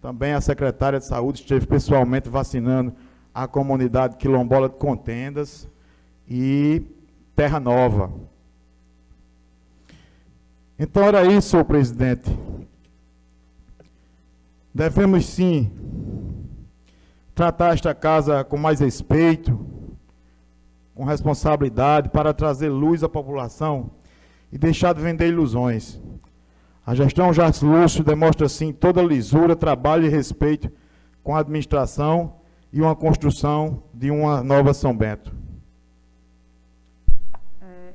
Também 0.00 0.32
a 0.32 0.40
secretária 0.40 0.98
de 0.98 1.06
Saúde 1.06 1.40
esteve 1.40 1.66
pessoalmente 1.66 2.28
vacinando 2.28 2.94
a 3.34 3.46
comunidade 3.46 4.16
quilombola 4.16 4.68
de 4.68 4.76
Contendas 4.76 5.68
e 6.28 6.82
Terra 7.34 7.58
Nova. 7.58 8.12
Então 10.78 11.02
era 11.02 11.24
isso, 11.24 11.50
senhor 11.50 11.64
presidente. 11.64 12.30
Devemos 14.72 15.26
sim 15.26 15.70
tratar 17.38 17.72
esta 17.72 17.94
casa 17.94 18.42
com 18.42 18.56
mais 18.56 18.80
respeito, 18.80 19.64
com 20.92 21.04
responsabilidade, 21.04 22.08
para 22.08 22.34
trazer 22.34 22.68
luz 22.68 23.04
à 23.04 23.08
população 23.08 23.92
e 24.50 24.58
deixar 24.58 24.92
de 24.92 25.00
vender 25.00 25.28
ilusões. 25.28 26.02
A 26.84 26.96
gestão 26.96 27.32
Jardim 27.32 27.64
Lúcio 27.64 28.02
demonstra, 28.02 28.48
sim, 28.48 28.72
toda 28.72 29.00
lisura, 29.00 29.54
trabalho 29.54 30.04
e 30.04 30.08
respeito 30.08 30.68
com 31.22 31.36
a 31.36 31.38
administração 31.38 32.40
e 32.72 32.80
uma 32.80 32.96
construção 32.96 33.84
de 33.94 34.10
uma 34.10 34.42
nova 34.42 34.74
São 34.74 34.96
Bento. 34.96 35.32
É, 37.62 37.92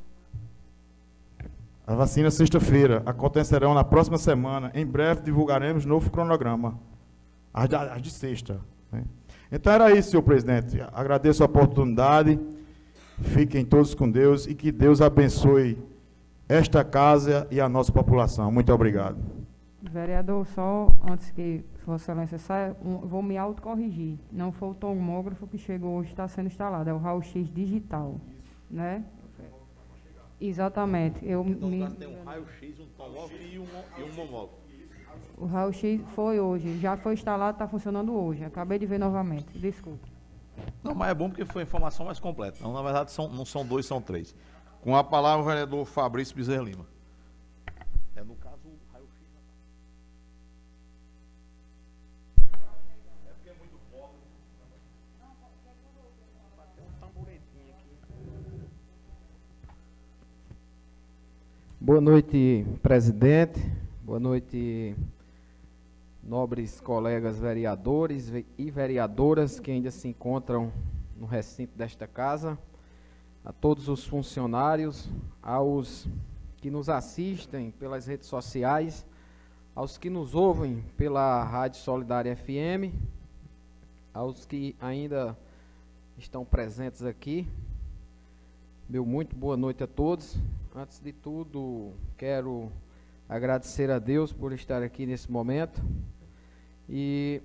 A 1.85 1.95
vacina 1.95 2.31
sexta-feira 2.31 3.03
acontecerão 3.05 3.73
na 3.73 3.83
próxima 3.83 4.17
semana. 4.17 4.71
Em 4.73 4.85
breve 4.85 5.21
divulgaremos 5.21 5.83
novo 5.83 6.09
cronograma. 6.09 6.79
As 7.53 7.67
de, 7.67 7.75
as 7.75 8.01
de 8.01 8.09
sexta. 8.09 8.61
né? 8.89 9.03
Então 9.55 9.71
era 9.71 9.91
isso, 9.95 10.09
senhor 10.09 10.23
presidente. 10.23 10.81
Agradeço 10.91 11.43
a 11.43 11.45
oportunidade. 11.45 12.39
Fiquem 13.21 13.63
todos 13.63 13.93
com 13.93 14.09
Deus 14.09 14.47
e 14.47 14.55
que 14.55 14.71
Deus 14.71 14.99
abençoe 14.99 15.77
esta 16.49 16.83
casa 16.83 17.47
e 17.51 17.61
a 17.61 17.69
nossa 17.69 17.91
população. 17.91 18.51
Muito 18.51 18.73
obrigado. 18.73 19.17
Vereador, 19.79 20.47
só 20.47 20.95
antes 21.07 21.29
que 21.29 21.63
Vossa 21.85 22.05
Excelência 22.11 22.39
saia, 22.39 22.75
um- 22.83 22.97
vou 22.97 23.21
me 23.21 23.37
autocorrigir. 23.37 24.15
Não 24.31 24.51
foi 24.51 24.69
o 24.69 24.73
tomógrafo 24.73 25.45
que 25.45 25.57
chegou 25.59 25.97
hoje, 25.99 26.09
está 26.09 26.27
sendo 26.27 26.47
instalado, 26.47 26.89
é 26.89 26.93
o 26.93 26.97
raio-x 26.97 27.47
digital. 27.53 28.15
Né? 28.71 29.03
Exatamente. 30.41 31.19
Eu 31.23 31.43
me, 31.43 31.55
um 31.55 32.23
raio-x, 32.25 32.79
um 32.79 32.85
tomógrafo 32.97 33.35
e 33.35 33.59
um, 33.59 33.65
e 33.99 34.03
um 34.03 34.15
mamógrafo. 34.15 34.62
O 35.37 35.45
raio-x 35.45 36.01
foi 36.15 36.39
hoje, 36.39 36.79
já 36.79 36.95
foi 36.95 37.13
instalado, 37.13 37.55
está 37.55 37.67
funcionando 37.67 38.13
hoje. 38.13 38.45
Acabei 38.45 38.79
de 38.79 38.85
ver 38.85 38.97
novamente. 38.97 39.57
Desculpe. 39.57 40.11
Não, 40.83 40.93
mas 40.93 41.09
é 41.09 41.13
bom 41.13 41.29
porque 41.29 41.45
foi 41.45 41.63
a 41.63 41.65
informação 41.65 42.05
mais 42.05 42.19
completa. 42.19 42.59
Não, 42.61 42.71
na 42.71 42.81
verdade, 42.81 43.11
são, 43.11 43.27
não 43.29 43.45
são 43.45 43.65
dois, 43.65 43.85
são 43.85 44.01
três. 44.01 44.35
Com 44.81 44.95
a 44.95 45.03
palavra, 45.03 45.41
o 45.43 45.45
vereador 45.45 45.85
Fabrício 45.85 46.35
Bezerra 46.35 46.63
Lima. 46.63 46.85
É 48.15 48.23
no 48.23 48.35
caso 48.35 48.67
o 48.67 48.93
raio-x. 48.93 49.13
Boa 61.79 61.99
noite, 61.99 62.65
presidente. 62.81 63.82
Boa 64.05 64.19
noite, 64.19 64.95
nobres 66.21 66.81
colegas 66.81 67.39
vereadores 67.39 68.29
ve- 68.29 68.45
e 68.57 68.69
vereadoras 68.69 69.61
que 69.61 69.71
ainda 69.71 69.91
se 69.91 70.09
encontram 70.09 70.73
no 71.17 71.25
recinto 71.25 71.77
desta 71.77 72.05
casa, 72.05 72.59
a 73.45 73.53
todos 73.53 73.87
os 73.87 74.05
funcionários, 74.05 75.09
aos 75.41 76.05
que 76.57 76.69
nos 76.69 76.89
assistem 76.89 77.71
pelas 77.71 78.05
redes 78.05 78.27
sociais, 78.27 79.05
aos 79.73 79.97
que 79.97 80.09
nos 80.09 80.35
ouvem 80.35 80.83
pela 80.97 81.41
Rádio 81.45 81.79
Solidária 81.79 82.35
FM, 82.35 82.93
aos 84.13 84.45
que 84.45 84.75
ainda 84.81 85.37
estão 86.17 86.43
presentes 86.43 87.03
aqui. 87.03 87.47
Meu 88.89 89.05
muito 89.05 89.33
boa 89.33 89.55
noite 89.55 89.81
a 89.81 89.87
todos. 89.87 90.35
Antes 90.75 90.99
de 90.99 91.13
tudo, 91.13 91.93
quero 92.17 92.69
agradecer 93.33 93.89
a 93.89 93.97
Deus 93.97 94.31
por 94.31 94.53
estar 94.53 94.83
aqui 94.83 95.07
nesse 95.07 95.31
momento. 95.31 95.83
E 96.87 97.41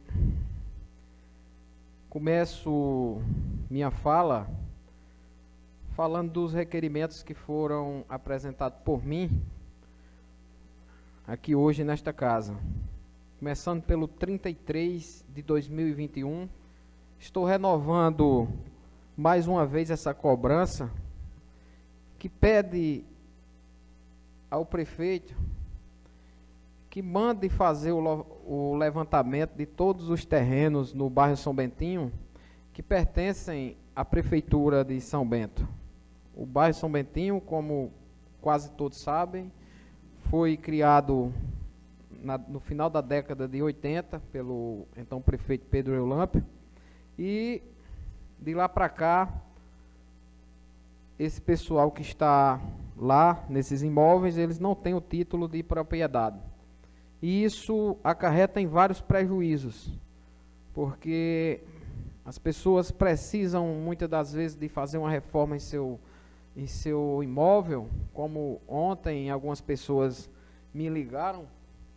começo 2.10 3.22
minha 3.70 3.90
fala 3.90 4.46
falando 5.96 6.30
dos 6.30 6.52
requerimentos 6.52 7.22
que 7.22 7.32
foram 7.32 8.04
apresentados 8.06 8.78
por 8.84 9.02
mim 9.02 9.42
aqui 11.26 11.54
hoje 11.54 11.82
nesta 11.82 12.12
casa. 12.12 12.54
Começando 13.38 13.82
pelo 13.82 14.06
33 14.06 15.24
de 15.34 15.40
2021, 15.40 16.50
estou 17.18 17.46
renovando 17.46 18.46
mais 19.16 19.48
uma 19.48 19.64
vez 19.64 19.90
essa 19.90 20.12
cobrança 20.12 20.90
que 22.18 22.28
pede 22.28 23.06
ao 24.50 24.66
prefeito 24.66 25.34
que 26.98 27.02
mande 27.02 27.48
fazer 27.48 27.92
o, 27.92 28.26
o 28.44 28.74
levantamento 28.74 29.52
de 29.54 29.64
todos 29.64 30.08
os 30.10 30.24
terrenos 30.24 30.92
no 30.92 31.08
bairro 31.08 31.36
São 31.36 31.54
Bentinho 31.54 32.10
que 32.72 32.82
pertencem 32.82 33.76
à 33.94 34.04
prefeitura 34.04 34.84
de 34.84 35.00
São 35.00 35.24
Bento. 35.24 35.64
O 36.34 36.44
bairro 36.44 36.74
São 36.74 36.90
Bentinho, 36.90 37.40
como 37.40 37.92
quase 38.40 38.72
todos 38.72 38.98
sabem, 38.98 39.52
foi 40.28 40.56
criado 40.56 41.32
na- 42.10 42.36
no 42.36 42.58
final 42.58 42.90
da 42.90 43.00
década 43.00 43.46
de 43.46 43.62
80 43.62 44.20
pelo 44.32 44.84
então 44.96 45.22
prefeito 45.22 45.66
Pedro 45.70 45.94
Eulâmpio 45.94 46.44
e 47.16 47.62
de 48.40 48.54
lá 48.54 48.68
para 48.68 48.88
cá 48.88 49.32
esse 51.16 51.40
pessoal 51.40 51.92
que 51.92 52.02
está 52.02 52.60
lá 52.96 53.44
nesses 53.48 53.82
imóveis, 53.84 54.36
eles 54.36 54.58
não 54.58 54.74
têm 54.74 54.94
o 54.94 55.00
título 55.00 55.46
de 55.46 55.62
propriedade. 55.62 56.40
E 57.20 57.42
isso 57.42 57.96
acarreta 58.04 58.60
em 58.60 58.66
vários 58.66 59.00
prejuízos, 59.00 59.92
porque 60.72 61.60
as 62.24 62.38
pessoas 62.38 62.90
precisam 62.90 63.66
muitas 63.68 64.08
das 64.08 64.32
vezes 64.32 64.56
de 64.56 64.68
fazer 64.68 64.98
uma 64.98 65.10
reforma 65.10 65.56
em 65.56 65.58
seu, 65.58 65.98
em 66.54 66.66
seu 66.66 67.22
imóvel, 67.22 67.88
como 68.12 68.60
ontem 68.68 69.30
algumas 69.30 69.60
pessoas 69.60 70.30
me 70.72 70.88
ligaram 70.90 71.46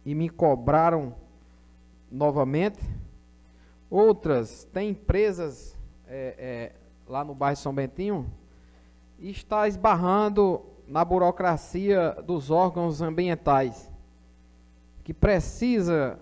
e 0.05 0.15
me 0.15 0.29
cobraram 0.29 1.13
novamente. 2.09 2.79
Outras 3.89 4.63
têm 4.71 4.91
empresas 4.91 5.77
é, 6.07 6.35
é, 6.37 6.71
lá 7.05 7.25
no 7.25 7.35
bairro 7.35 7.57
São 7.57 7.75
Bentinho 7.75 8.31
e 9.19 9.29
está 9.29 9.67
esbarrando 9.67 10.65
na 10.87 11.03
burocracia 11.03 12.13
dos 12.25 12.49
órgãos 12.49 13.01
ambientais, 13.01 13.90
que 15.11 15.13
precisa, 15.13 16.17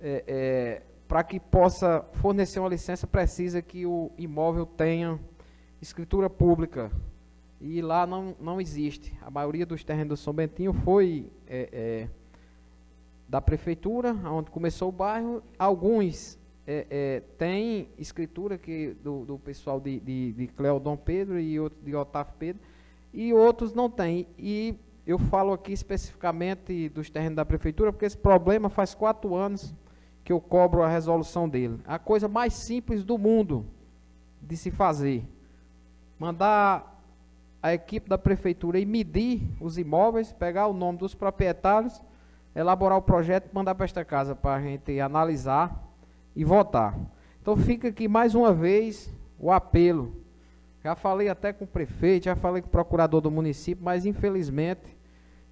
é, 0.00 0.24
é, 0.26 0.82
para 1.06 1.22
que 1.22 1.38
possa 1.38 2.02
fornecer 2.14 2.58
uma 2.58 2.70
licença, 2.70 3.06
precisa 3.06 3.60
que 3.60 3.84
o 3.84 4.10
imóvel 4.16 4.64
tenha 4.64 5.20
escritura 5.78 6.30
pública. 6.30 6.90
E 7.60 7.82
lá 7.82 8.06
não, 8.06 8.34
não 8.40 8.58
existe. 8.58 9.14
A 9.20 9.30
maioria 9.30 9.66
dos 9.66 9.84
terrenos 9.84 10.08
do 10.08 10.16
São 10.16 10.32
Bentinho 10.32 10.72
foi 10.72 11.30
é, 11.46 11.68
é, 11.70 12.08
da 13.28 13.42
prefeitura, 13.42 14.14
onde 14.24 14.50
começou 14.50 14.88
o 14.88 14.92
bairro. 14.92 15.42
Alguns 15.58 16.38
é, 16.66 16.86
é, 16.88 17.22
têm 17.36 17.90
escritura 17.98 18.56
que, 18.56 18.96
do, 19.04 19.26
do 19.26 19.38
pessoal 19.38 19.78
de, 19.78 20.00
de, 20.00 20.32
de 20.32 20.46
Cleodon 20.46 20.96
Pedro 20.96 21.38
e 21.38 21.60
outro 21.60 21.78
de 21.84 21.94
Otávio 21.94 22.32
Pedro, 22.38 22.62
e 23.12 23.34
outros 23.34 23.74
não 23.74 23.90
têm. 23.90 24.26
E 24.38 24.74
eu 25.06 25.18
falo 25.18 25.52
aqui 25.52 25.72
especificamente 25.72 26.88
dos 26.88 27.10
terrenos 27.10 27.36
da 27.36 27.44
prefeitura, 27.44 27.92
porque 27.92 28.04
esse 28.04 28.16
problema 28.16 28.68
faz 28.68 28.94
quatro 28.94 29.34
anos 29.34 29.74
que 30.22 30.32
eu 30.32 30.40
cobro 30.40 30.82
a 30.82 30.88
resolução 30.88 31.48
dele. 31.48 31.80
A 31.86 31.98
coisa 31.98 32.28
mais 32.28 32.54
simples 32.54 33.02
do 33.02 33.16
mundo 33.18 33.66
de 34.40 34.56
se 34.56 34.70
fazer. 34.70 35.24
Mandar 36.18 37.02
a 37.62 37.74
equipe 37.74 38.08
da 38.08 38.16
prefeitura 38.16 38.78
e 38.78 38.86
medir 38.86 39.42
os 39.60 39.78
imóveis, 39.78 40.32
pegar 40.32 40.66
o 40.66 40.72
nome 40.72 40.98
dos 40.98 41.14
proprietários, 41.14 42.02
elaborar 42.54 42.98
o 42.98 43.02
projeto 43.02 43.48
e 43.50 43.54
mandar 43.54 43.74
para 43.74 43.84
esta 43.84 44.04
casa 44.04 44.34
para 44.34 44.54
a 44.54 44.60
gente 44.60 44.98
analisar 45.00 45.88
e 46.34 46.44
votar. 46.44 46.98
Então 47.40 47.56
fica 47.56 47.88
aqui 47.88 48.06
mais 48.06 48.34
uma 48.34 48.52
vez 48.52 49.10
o 49.38 49.50
apelo. 49.50 50.19
Já 50.82 50.94
falei 50.94 51.28
até 51.28 51.52
com 51.52 51.64
o 51.64 51.68
prefeito, 51.68 52.24
já 52.24 52.34
falei 52.36 52.62
com 52.62 52.68
o 52.68 52.70
procurador 52.70 53.20
do 53.20 53.30
município, 53.30 53.84
mas 53.84 54.06
infelizmente 54.06 54.96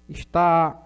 está 0.07 0.81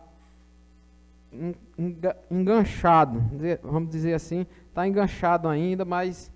en- 1.31 1.55
enga- 1.77 2.17
enganchado, 2.29 3.23
vamos 3.63 3.89
dizer 3.89 4.13
assim, 4.13 4.45
está 4.67 4.85
enganchado 4.87 5.47
ainda, 5.47 5.85
mas 5.85 6.29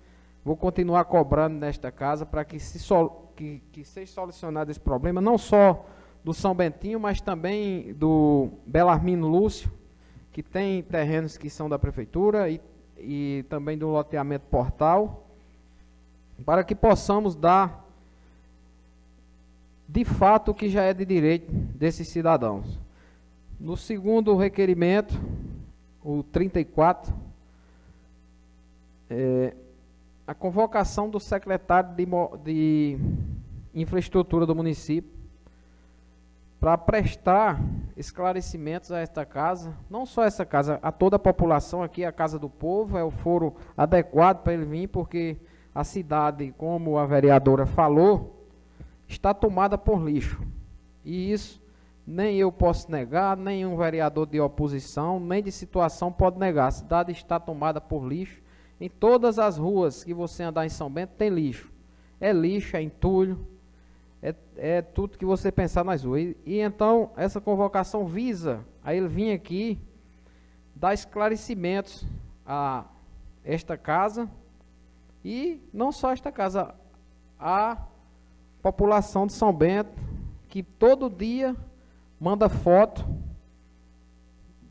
vou 0.44 0.56
continuar 0.56 1.04
cobrando 1.04 1.58
nesta 1.58 1.92
casa 1.92 2.24
para 2.24 2.44
que, 2.44 2.58
se 2.58 2.78
sol, 2.78 3.30
que, 3.36 3.62
que 3.72 3.84
seja 3.84 4.10
solucionado 4.12 4.70
esse 4.70 4.80
problema, 4.80 5.20
não 5.20 5.36
só 5.36 5.84
do 6.24 6.32
São 6.32 6.54
Bentinho, 6.54 6.98
mas 6.98 7.20
também 7.20 7.92
do 7.92 8.48
Belarmino 8.66 9.28
Lúcio, 9.28 9.70
que 10.32 10.42
tem 10.42 10.82
terrenos 10.82 11.36
que 11.36 11.50
são 11.50 11.68
da 11.68 11.78
prefeitura 11.78 12.48
e, 12.48 12.60
e 12.96 13.44
também 13.50 13.76
do 13.76 13.88
loteamento 13.88 14.46
Portal, 14.46 15.26
para 16.44 16.64
que 16.64 16.74
possamos 16.74 17.34
dar 17.36 17.86
de 19.88 20.04
fato 20.04 20.52
que 20.52 20.68
já 20.68 20.82
é 20.82 20.92
de 20.92 21.06
direito 21.06 21.50
desses 21.50 22.08
cidadãos. 22.08 22.78
No 23.58 23.74
segundo 23.74 24.36
requerimento, 24.36 25.18
o 26.04 26.22
34, 26.22 27.14
é, 29.08 29.54
a 30.26 30.34
convocação 30.34 31.08
do 31.08 31.18
secretário 31.18 31.94
de, 31.94 32.06
de 32.44 32.98
infraestrutura 33.74 34.44
do 34.44 34.54
município 34.54 35.10
para 36.60 36.76
prestar 36.76 37.58
esclarecimentos 37.96 38.92
a 38.92 38.98
esta 38.98 39.24
casa, 39.24 39.74
não 39.88 40.04
só 40.04 40.24
essa 40.24 40.44
casa, 40.44 40.78
a 40.82 40.92
toda 40.92 41.16
a 41.16 41.18
população 41.18 41.82
aqui, 41.82 42.04
a 42.04 42.12
Casa 42.12 42.38
do 42.38 42.50
Povo, 42.50 42.98
é 42.98 43.04
o 43.04 43.10
foro 43.10 43.54
adequado 43.76 44.42
para 44.42 44.52
ele 44.52 44.64
vir, 44.64 44.88
porque 44.88 45.36
a 45.74 45.84
cidade, 45.84 46.52
como 46.58 46.98
a 46.98 47.06
vereadora 47.06 47.64
falou, 47.64 48.37
está 49.08 49.32
tomada 49.32 49.78
por 49.78 50.00
lixo. 50.00 50.40
E 51.04 51.32
isso 51.32 51.60
nem 52.06 52.36
eu 52.36 52.52
posso 52.52 52.90
negar, 52.90 53.36
nem 53.36 53.66
um 53.66 53.76
vereador 53.76 54.26
de 54.26 54.40
oposição, 54.40 55.18
nem 55.18 55.42
de 55.42 55.50
situação 55.50 56.12
pode 56.12 56.38
negar. 56.38 56.68
A 56.68 56.70
cidade 56.70 57.12
está 57.12 57.40
tomada 57.40 57.80
por 57.80 58.06
lixo. 58.06 58.40
Em 58.80 58.88
todas 58.88 59.38
as 59.38 59.58
ruas 59.58 60.04
que 60.04 60.14
você 60.14 60.42
andar 60.44 60.64
em 60.64 60.70
São 60.70 60.90
Bento 60.90 61.14
tem 61.16 61.28
lixo. 61.28 61.72
É 62.20 62.32
lixo, 62.32 62.76
é 62.76 62.82
entulho, 62.82 63.46
é, 64.22 64.34
é 64.56 64.82
tudo 64.82 65.18
que 65.18 65.24
você 65.24 65.50
pensar 65.50 65.84
nas 65.84 66.04
ruas. 66.04 66.22
E, 66.22 66.36
e 66.44 66.60
então 66.60 67.10
essa 67.16 67.40
convocação 67.40 68.06
visa 68.06 68.64
a 68.84 68.94
ele 68.94 69.08
vir 69.08 69.32
aqui 69.32 69.78
dar 70.74 70.94
esclarecimentos 70.94 72.04
a 72.46 72.84
esta 73.44 73.76
casa 73.76 74.30
e 75.24 75.60
não 75.72 75.90
só 75.90 76.12
esta 76.12 76.30
casa, 76.30 76.74
a 77.38 77.86
população 78.68 79.26
de 79.26 79.32
São 79.32 79.50
Bento 79.52 79.90
que 80.48 80.62
todo 80.62 81.08
dia 81.08 81.56
manda 82.20 82.48
foto 82.48 83.04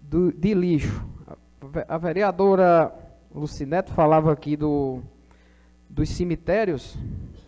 do, 0.04 0.32
de 0.32 0.54
lixo. 0.54 1.04
A 1.88 1.98
vereadora 1.98 2.94
Lucineto 3.34 3.92
falava 3.94 4.32
aqui 4.32 4.56
do, 4.56 5.02
dos 5.90 6.10
cemitérios 6.10 6.96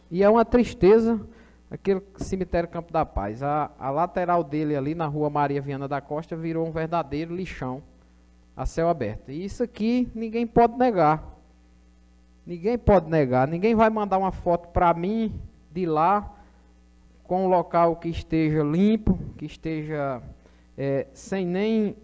e 0.10 0.24
é 0.24 0.30
uma 0.30 0.44
tristeza 0.44 1.22
aquele 1.70 2.02
cemitério 2.18 2.68
Campo 2.68 2.92
da 2.92 3.06
Paz. 3.06 3.44
A, 3.44 3.70
a 3.78 3.92
lateral 3.92 4.44
dele 4.44 4.76
ali 4.76 4.96
na 4.96 5.06
rua 5.06 5.30
Maria 5.30 5.62
Viana 5.62 5.88
da 5.88 6.02
Costa 6.02 6.36
virou 6.36 6.68
um 6.68 6.72
verdadeiro 6.72 7.36
lixão 7.36 7.84
a 8.58 8.66
céu 8.66 8.90
aberto. 8.90 9.30
E 9.30 9.46
isso 9.46 9.62
aqui 9.62 10.10
ninguém 10.16 10.48
pode 10.48 10.76
negar. 10.78 11.24
Ninguém 12.44 12.76
pode 12.76 13.08
negar. 13.08 13.48
Ninguém 13.48 13.76
vai 13.76 13.92
mandar 13.92 14.18
uma 14.18 14.32
foto 14.32 14.70
para 14.70 14.92
mim 14.96 15.40
de 15.72 15.86
lá 15.86 16.39
com 17.30 17.46
um 17.46 17.48
local 17.48 17.98
que 17.98 18.10
esteja 18.10 18.64
limpo, 18.64 19.20
que 19.38 19.46
esteja 19.46 20.20
é, 20.76 21.06
sem 21.14 21.46
nem 21.46 21.96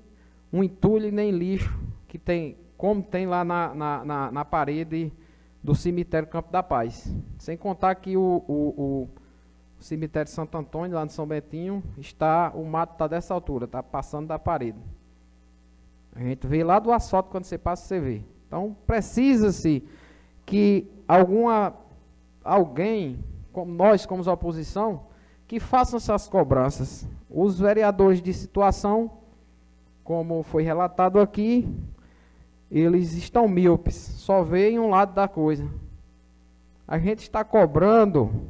um 0.53 0.63
entulho 0.63 1.11
nem 1.11 1.31
lixo, 1.31 1.75
que 2.07 2.19
tem, 2.19 2.55
como 2.77 3.01
tem 3.01 3.25
lá 3.25 3.43
na, 3.43 3.73
na, 3.73 4.05
na, 4.05 4.31
na 4.31 4.45
parede 4.45 5.11
do 5.63 5.73
cemitério 5.73 6.29
Campo 6.29 6.51
da 6.51 6.61
Paz. 6.61 7.11
Sem 7.39 7.57
contar 7.57 7.95
que 7.95 8.15
o, 8.15 8.43
o, 8.47 9.09
o 9.79 9.83
cemitério 9.83 10.29
Santo 10.29 10.59
Antônio, 10.59 10.95
lá 10.95 11.03
no 11.03 11.09
São 11.09 11.25
Bentinho, 11.25 11.83
está, 11.97 12.51
o 12.53 12.63
mato 12.63 12.93
está 12.93 13.07
dessa 13.07 13.33
altura, 13.33 13.65
está 13.65 13.81
passando 13.81 14.27
da 14.27 14.37
parede. 14.37 14.77
A 16.15 16.19
gente 16.19 16.45
vê 16.45 16.63
lá 16.63 16.77
do 16.77 16.91
asfalto, 16.91 17.31
quando 17.31 17.45
você 17.45 17.57
passa, 17.57 17.87
você 17.87 17.99
vê. 17.99 18.21
Então, 18.45 18.77
precisa-se 18.85 19.83
que 20.45 20.87
alguma, 21.07 21.73
alguém, 22.43 23.17
como 23.51 23.73
nós, 23.73 24.05
como 24.05 24.21
oposição, 24.29 25.14
que 25.47 25.59
façam 25.59 25.97
essas 25.97 26.27
cobranças. 26.27 27.07
Os 27.29 27.59
vereadores 27.59 28.21
de 28.21 28.33
situação, 28.33 29.11
como 30.03 30.43
foi 30.43 30.63
relatado 30.63 31.19
aqui, 31.19 31.67
eles 32.69 33.13
estão 33.13 33.47
míopes, 33.47 33.95
só 33.95 34.43
veem 34.43 34.79
um 34.79 34.89
lado 34.89 35.13
da 35.13 35.27
coisa. 35.27 35.69
A 36.87 36.97
gente 36.97 37.19
está 37.19 37.43
cobrando 37.43 38.49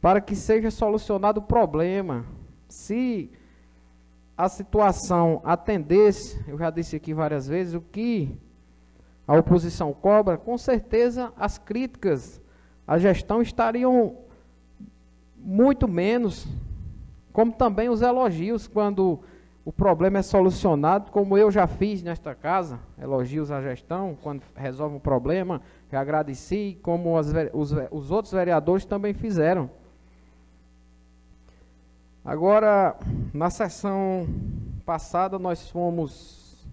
para 0.00 0.20
que 0.20 0.34
seja 0.34 0.70
solucionado 0.70 1.40
o 1.40 1.42
problema. 1.42 2.24
Se 2.68 3.30
a 4.36 4.48
situação 4.48 5.40
atendesse, 5.44 6.42
eu 6.48 6.58
já 6.58 6.70
disse 6.70 6.96
aqui 6.96 7.14
várias 7.14 7.46
vezes, 7.46 7.74
o 7.74 7.80
que 7.80 8.36
a 9.26 9.36
oposição 9.36 9.92
cobra, 9.92 10.36
com 10.36 10.58
certeza 10.58 11.32
as 11.36 11.58
críticas 11.58 12.40
à 12.86 12.98
gestão 12.98 13.40
estariam 13.40 14.16
muito 15.42 15.88
menos, 15.88 16.46
como 17.32 17.52
também 17.52 17.88
os 17.88 18.02
elogios 18.02 18.66
quando 18.68 19.20
o 19.64 19.72
problema 19.72 20.18
é 20.18 20.22
solucionado, 20.22 21.10
como 21.10 21.38
eu 21.38 21.50
já 21.50 21.66
fiz 21.66 22.02
nesta 22.02 22.34
casa, 22.34 22.80
elogios 23.00 23.50
à 23.50 23.60
gestão, 23.60 24.16
quando 24.22 24.42
resolve 24.56 24.96
um 24.96 25.00
problema, 25.00 25.60
já 25.90 26.00
agradeci, 26.00 26.78
como 26.82 27.18
os, 27.18 27.28
os, 27.52 27.72
os 27.90 28.10
outros 28.10 28.32
vereadores 28.32 28.84
também 28.84 29.14
fizeram. 29.14 29.70
Agora, 32.24 32.96
na 33.32 33.50
sessão 33.50 34.26
passada, 34.84 35.38
nós 35.38 35.68
fomos 35.68 36.66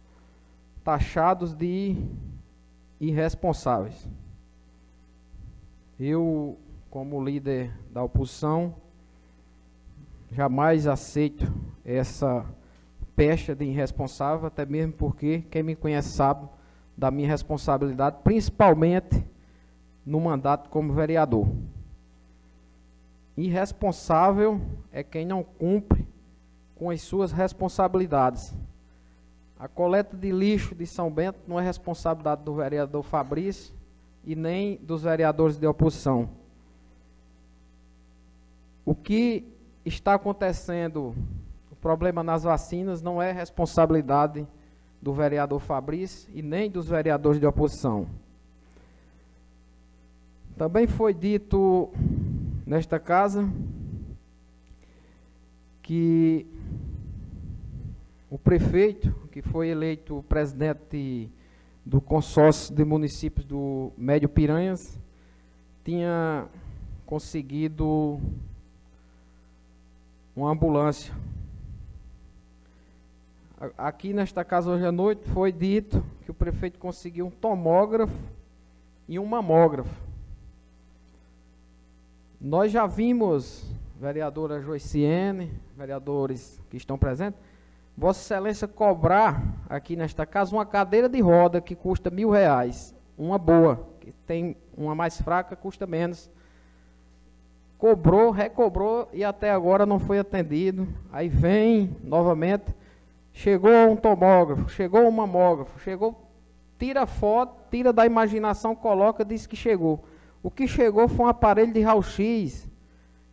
taxados 0.83 1.53
de 1.53 1.95
irresponsáveis. 2.99 4.07
Eu, 5.99 6.57
como 6.89 7.23
líder 7.23 7.71
da 7.91 8.03
oposição, 8.03 8.75
jamais 10.31 10.87
aceito 10.87 11.51
essa 11.85 12.45
pecha 13.15 13.55
de 13.55 13.65
irresponsável, 13.65 14.47
até 14.47 14.65
mesmo 14.65 14.93
porque 14.93 15.43
quem 15.51 15.61
me 15.61 15.75
conhece 15.75 16.09
sabe 16.09 16.47
da 16.97 17.11
minha 17.11 17.27
responsabilidade, 17.27 18.17
principalmente 18.23 19.23
no 20.05 20.19
mandato 20.19 20.69
como 20.69 20.93
vereador. 20.93 21.47
Irresponsável 23.37 24.59
é 24.91 25.03
quem 25.03 25.25
não 25.25 25.43
cumpre 25.43 26.07
com 26.75 26.89
as 26.89 27.01
suas 27.01 27.31
responsabilidades. 27.31 28.55
A 29.57 29.67
coleta 29.67 30.15
de 30.15 30.31
lixo 30.31 30.73
de 30.73 30.85
São 30.85 31.11
Bento 31.11 31.39
não 31.47 31.59
é 31.59 31.63
responsabilidade 31.63 32.43
do 32.43 32.53
vereador 32.55 33.03
Fabrício 33.03 33.73
e 34.25 34.35
nem 34.35 34.77
dos 34.77 35.03
vereadores 35.03 35.57
de 35.57 35.67
oposição. 35.67 36.38
O 38.89 38.95
que 38.95 39.45
está 39.85 40.15
acontecendo, 40.15 41.13
o 41.71 41.75
problema 41.75 42.23
nas 42.23 42.41
vacinas, 42.41 43.03
não 43.03 43.21
é 43.21 43.31
responsabilidade 43.31 44.47
do 44.99 45.13
vereador 45.13 45.59
Fabrício 45.59 46.27
e 46.33 46.41
nem 46.41 46.71
dos 46.71 46.87
vereadores 46.87 47.39
de 47.39 47.45
oposição. 47.45 48.07
Também 50.57 50.87
foi 50.87 51.13
dito 51.13 51.91
nesta 52.65 52.99
casa 52.99 53.47
que 55.83 56.47
o 58.27 58.39
prefeito, 58.39 59.13
que 59.31 59.43
foi 59.43 59.67
eleito 59.67 60.25
presidente 60.27 61.29
do 61.85 62.01
consórcio 62.01 62.73
de 62.73 62.83
municípios 62.83 63.45
do 63.45 63.91
Médio 63.95 64.27
Piranhas, 64.27 64.99
tinha 65.83 66.47
conseguido 67.05 68.19
uma 70.35 70.51
ambulância. 70.51 71.13
Aqui 73.77 74.13
nesta 74.13 74.43
casa 74.43 74.71
hoje 74.71 74.85
à 74.85 74.91
noite 74.91 75.27
foi 75.29 75.51
dito 75.51 76.03
que 76.23 76.31
o 76.31 76.33
prefeito 76.33 76.79
conseguiu 76.79 77.27
um 77.27 77.31
tomógrafo 77.31 78.17
e 79.07 79.19
um 79.19 79.25
mamógrafo. 79.25 79.93
Nós 82.39 82.71
já 82.71 82.87
vimos, 82.87 83.65
vereadora 83.99 84.61
Joiciene, 84.61 85.51
vereadores 85.75 86.61
que 86.69 86.77
estão 86.77 86.97
presentes, 86.97 87.41
Vossa 87.97 88.21
Excelência 88.21 88.65
cobrar 88.65 89.43
aqui 89.67 89.97
nesta 89.97 90.25
casa 90.25 90.55
uma 90.55 90.65
cadeira 90.65 91.09
de 91.09 91.19
roda 91.19 91.59
que 91.59 91.75
custa 91.75 92.09
mil 92.09 92.29
reais, 92.29 92.95
uma 93.17 93.37
boa, 93.37 93.85
que 93.99 94.13
tem 94.25 94.55
uma 94.77 94.95
mais 94.95 95.19
fraca, 95.21 95.53
custa 95.53 95.85
menos. 95.85 96.31
Cobrou, 97.79 98.29
recobrou 98.29 99.07
e 99.13 99.23
até 99.23 99.49
agora 99.49 99.85
não 99.85 99.99
foi 99.99 100.19
atendido. 100.19 100.85
Aí 101.13 101.29
vem 101.29 101.95
novamente, 102.03 102.75
chegou 103.31 103.71
um 103.89 103.95
tomógrafo, 103.95 104.67
chegou 104.67 105.07
um 105.07 105.11
mamógrafo, 105.11 105.79
chegou, 105.79 106.29
tira 106.77 107.05
foto, 107.05 107.55
tira 107.71 107.93
da 107.93 108.05
imaginação, 108.05 108.75
coloca, 108.75 109.23
diz 109.23 109.47
que 109.47 109.55
chegou. 109.55 110.03
O 110.43 110.51
que 110.51 110.67
chegou 110.67 111.07
foi 111.07 111.25
um 111.25 111.29
aparelho 111.29 111.71
de 111.71 111.79
raio-x 111.79 112.69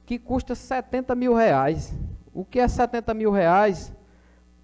que 0.04 0.16
custa 0.16 0.54
70 0.54 1.16
mil 1.16 1.34
reais. 1.34 1.92
O 2.32 2.44
que 2.44 2.60
é 2.60 2.68
70 2.68 3.12
mil 3.14 3.32
reais 3.32 3.92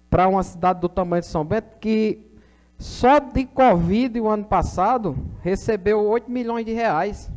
para 0.09 0.29
uma 0.29 0.43
cidade 0.43 0.79
do 0.79 0.87
tamanho 0.87 1.23
de 1.23 1.27
São 1.27 1.43
Bento 1.43 1.77
que 1.81 2.31
só 2.77 3.19
de 3.19 3.45
Covid 3.45 4.17
o 4.17 4.29
ano 4.29 4.45
passado 4.45 5.17
recebeu 5.41 6.05
8 6.05 6.31
milhões 6.31 6.65
de 6.65 6.71
reais. 6.71 7.29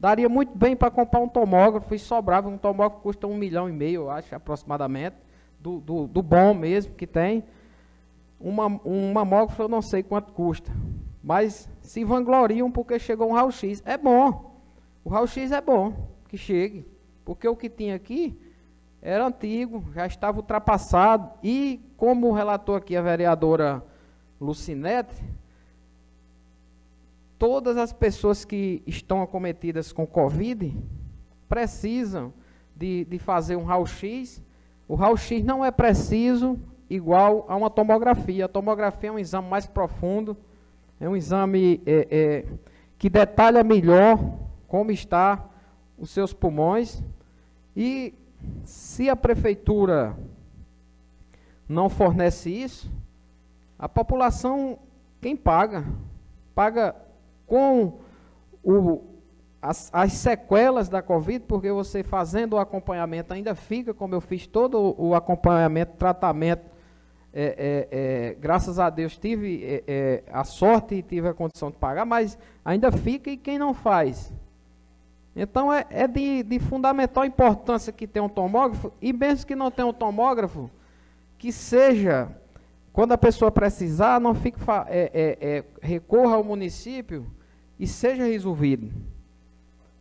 Daria 0.00 0.28
muito 0.28 0.56
bem 0.56 0.76
para 0.76 0.90
comprar 0.90 1.20
um 1.20 1.28
tomógrafo 1.28 1.92
e 1.94 1.98
sobrava. 1.98 2.48
Um 2.48 2.56
tomógrafo 2.56 3.02
custa 3.02 3.26
um 3.26 3.36
milhão 3.36 3.68
e 3.68 3.72
meio, 3.72 4.02
eu 4.02 4.10
acho, 4.10 4.34
aproximadamente. 4.34 5.16
Do, 5.60 5.80
do, 5.80 6.06
do 6.06 6.22
bom 6.22 6.54
mesmo 6.54 6.94
que 6.94 7.06
tem. 7.06 7.42
Uma, 8.38 8.66
um 8.84 9.12
mamógrafo 9.12 9.60
eu 9.60 9.68
não 9.68 9.82
sei 9.82 10.04
quanto 10.04 10.32
custa. 10.32 10.70
Mas 11.22 11.68
se 11.82 12.04
vangloriam 12.04 12.70
porque 12.70 12.98
chegou 12.98 13.30
um 13.30 13.32
raio-x. 13.32 13.82
É 13.84 13.96
bom. 13.96 14.54
O 15.04 15.10
raio-x 15.10 15.50
é 15.50 15.60
bom 15.60 15.92
que 16.28 16.36
chegue. 16.36 16.86
Porque 17.24 17.48
o 17.48 17.56
que 17.56 17.68
tinha 17.68 17.96
aqui 17.96 18.38
era 19.02 19.26
antigo, 19.26 19.84
já 19.92 20.06
estava 20.06 20.38
ultrapassado. 20.38 21.30
E, 21.42 21.80
como 21.96 22.32
relatou 22.32 22.76
aqui 22.76 22.96
a 22.96 23.02
vereadora 23.02 23.84
Lucinete, 24.40 25.14
todas 27.38 27.76
as 27.76 27.92
pessoas 27.92 28.44
que 28.44 28.82
estão 28.86 29.22
acometidas 29.22 29.92
com 29.92 30.06
Covid 30.06 30.76
precisam 31.48 32.32
de, 32.76 33.04
de 33.04 33.18
fazer 33.18 33.56
um 33.56 33.64
raio-x. 33.64 34.42
O 34.88 34.94
raio-x 34.94 35.44
não 35.44 35.64
é 35.64 35.70
preciso 35.70 36.58
igual 36.90 37.46
a 37.48 37.56
uma 37.56 37.70
tomografia. 37.70 38.46
A 38.46 38.48
tomografia 38.48 39.10
é 39.10 39.12
um 39.12 39.18
exame 39.18 39.48
mais 39.48 39.66
profundo, 39.66 40.36
é 41.00 41.08
um 41.08 41.16
exame 41.16 41.80
é, 41.86 42.08
é, 42.10 42.44
que 42.98 43.08
detalha 43.08 43.62
melhor 43.62 44.18
como 44.66 44.90
está 44.90 45.48
os 45.96 46.10
seus 46.10 46.32
pulmões. 46.32 47.02
E 47.76 48.14
se 48.64 49.08
a 49.08 49.14
prefeitura 49.14 50.16
não 51.68 51.88
fornece 51.88 52.50
isso, 52.50 52.90
a 53.78 53.88
população, 53.88 54.78
quem 55.20 55.36
paga? 55.36 55.84
Paga 56.54 56.96
com 57.48 57.98
o, 58.62 59.02
as, 59.60 59.90
as, 59.92 60.12
sequelas 60.12 60.88
da 60.88 61.02
Covid, 61.02 61.44
porque 61.46 61.72
você 61.72 62.04
fazendo 62.04 62.52
o 62.52 62.58
acompanhamento 62.58 63.32
ainda 63.32 63.54
fica, 63.54 63.92
como 63.92 64.14
eu 64.14 64.20
fiz 64.20 64.46
todo 64.46 64.94
o 64.96 65.14
acompanhamento, 65.14 65.96
tratamento, 65.96 66.70
é, 67.32 67.42
é, 67.42 67.88
é, 67.90 68.34
graças 68.34 68.78
a 68.78 68.88
Deus 68.88 69.16
tive 69.16 69.64
é, 69.64 69.84
é, 69.86 70.22
a 70.32 70.44
sorte 70.44 70.96
e 70.96 71.02
tive 71.02 71.28
a 71.28 71.34
condição 71.34 71.70
de 71.70 71.76
pagar, 71.76 72.04
mas 72.04 72.38
ainda 72.64 72.90
fica 72.92 73.30
e 73.30 73.36
quem 73.36 73.58
não 73.58 73.74
faz? 73.74 74.32
Então 75.34 75.72
é, 75.72 75.86
é 75.90 76.06
de, 76.06 76.42
de, 76.42 76.58
fundamental 76.58 77.24
importância 77.24 77.92
que 77.92 78.06
tenha 78.06 78.24
um 78.24 78.28
tomógrafo, 78.28 78.92
e 79.00 79.12
mesmo 79.12 79.46
que 79.46 79.54
não 79.54 79.70
tenha 79.70 79.86
um 79.86 79.92
tomógrafo, 79.92 80.70
que 81.38 81.52
seja, 81.52 82.28
quando 82.92 83.12
a 83.12 83.18
pessoa 83.18 83.50
precisar, 83.50 84.20
não 84.20 84.34
fique, 84.34 84.58
recorra 85.80 86.34
ao 86.34 86.42
município 86.42 87.26
e 87.78 87.86
seja 87.86 88.24
resolvido. 88.24 88.90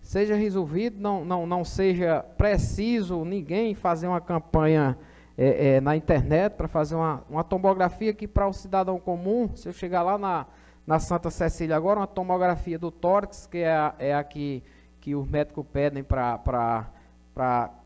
Seja 0.02 0.36
resolvido, 0.36 1.00
não, 1.00 1.26
não, 1.26 1.46
não 1.46 1.66
seja 1.66 2.24
preciso 2.38 3.26
ninguém 3.26 3.76
fazer 3.76 4.08
uma 4.08 4.22
campanha 4.22 4.98
é, 5.38 5.76
é, 5.76 5.82
na 5.82 5.96
internet 5.96 6.54
para 6.54 6.68
fazer 6.68 6.96
uma, 6.96 7.24
uma 7.30 7.44
tomografia 7.44 8.14
que 8.14 8.28
para 8.28 8.48
o 8.48 8.54
cidadão 8.54 9.00
comum, 9.00 9.50
se 9.54 9.68
eu 9.68 9.74
chegar 9.74 10.02
lá 10.02 10.18
na, 10.18 10.46
na 10.86 10.98
Santa 10.98 11.30
Cecília 11.30 11.76
agora, 11.76 12.00
uma 12.00 12.08
tomografia 12.08 12.80
do 12.80 12.90
tórax, 12.90 13.46
que 13.46 13.60
é 13.60 13.72
a, 13.72 13.94
é 14.00 14.16
a 14.16 14.24
que, 14.24 14.64
que 15.02 15.14
os 15.14 15.30
médicos 15.30 15.66
pedem 15.72 16.04
para 16.04 16.90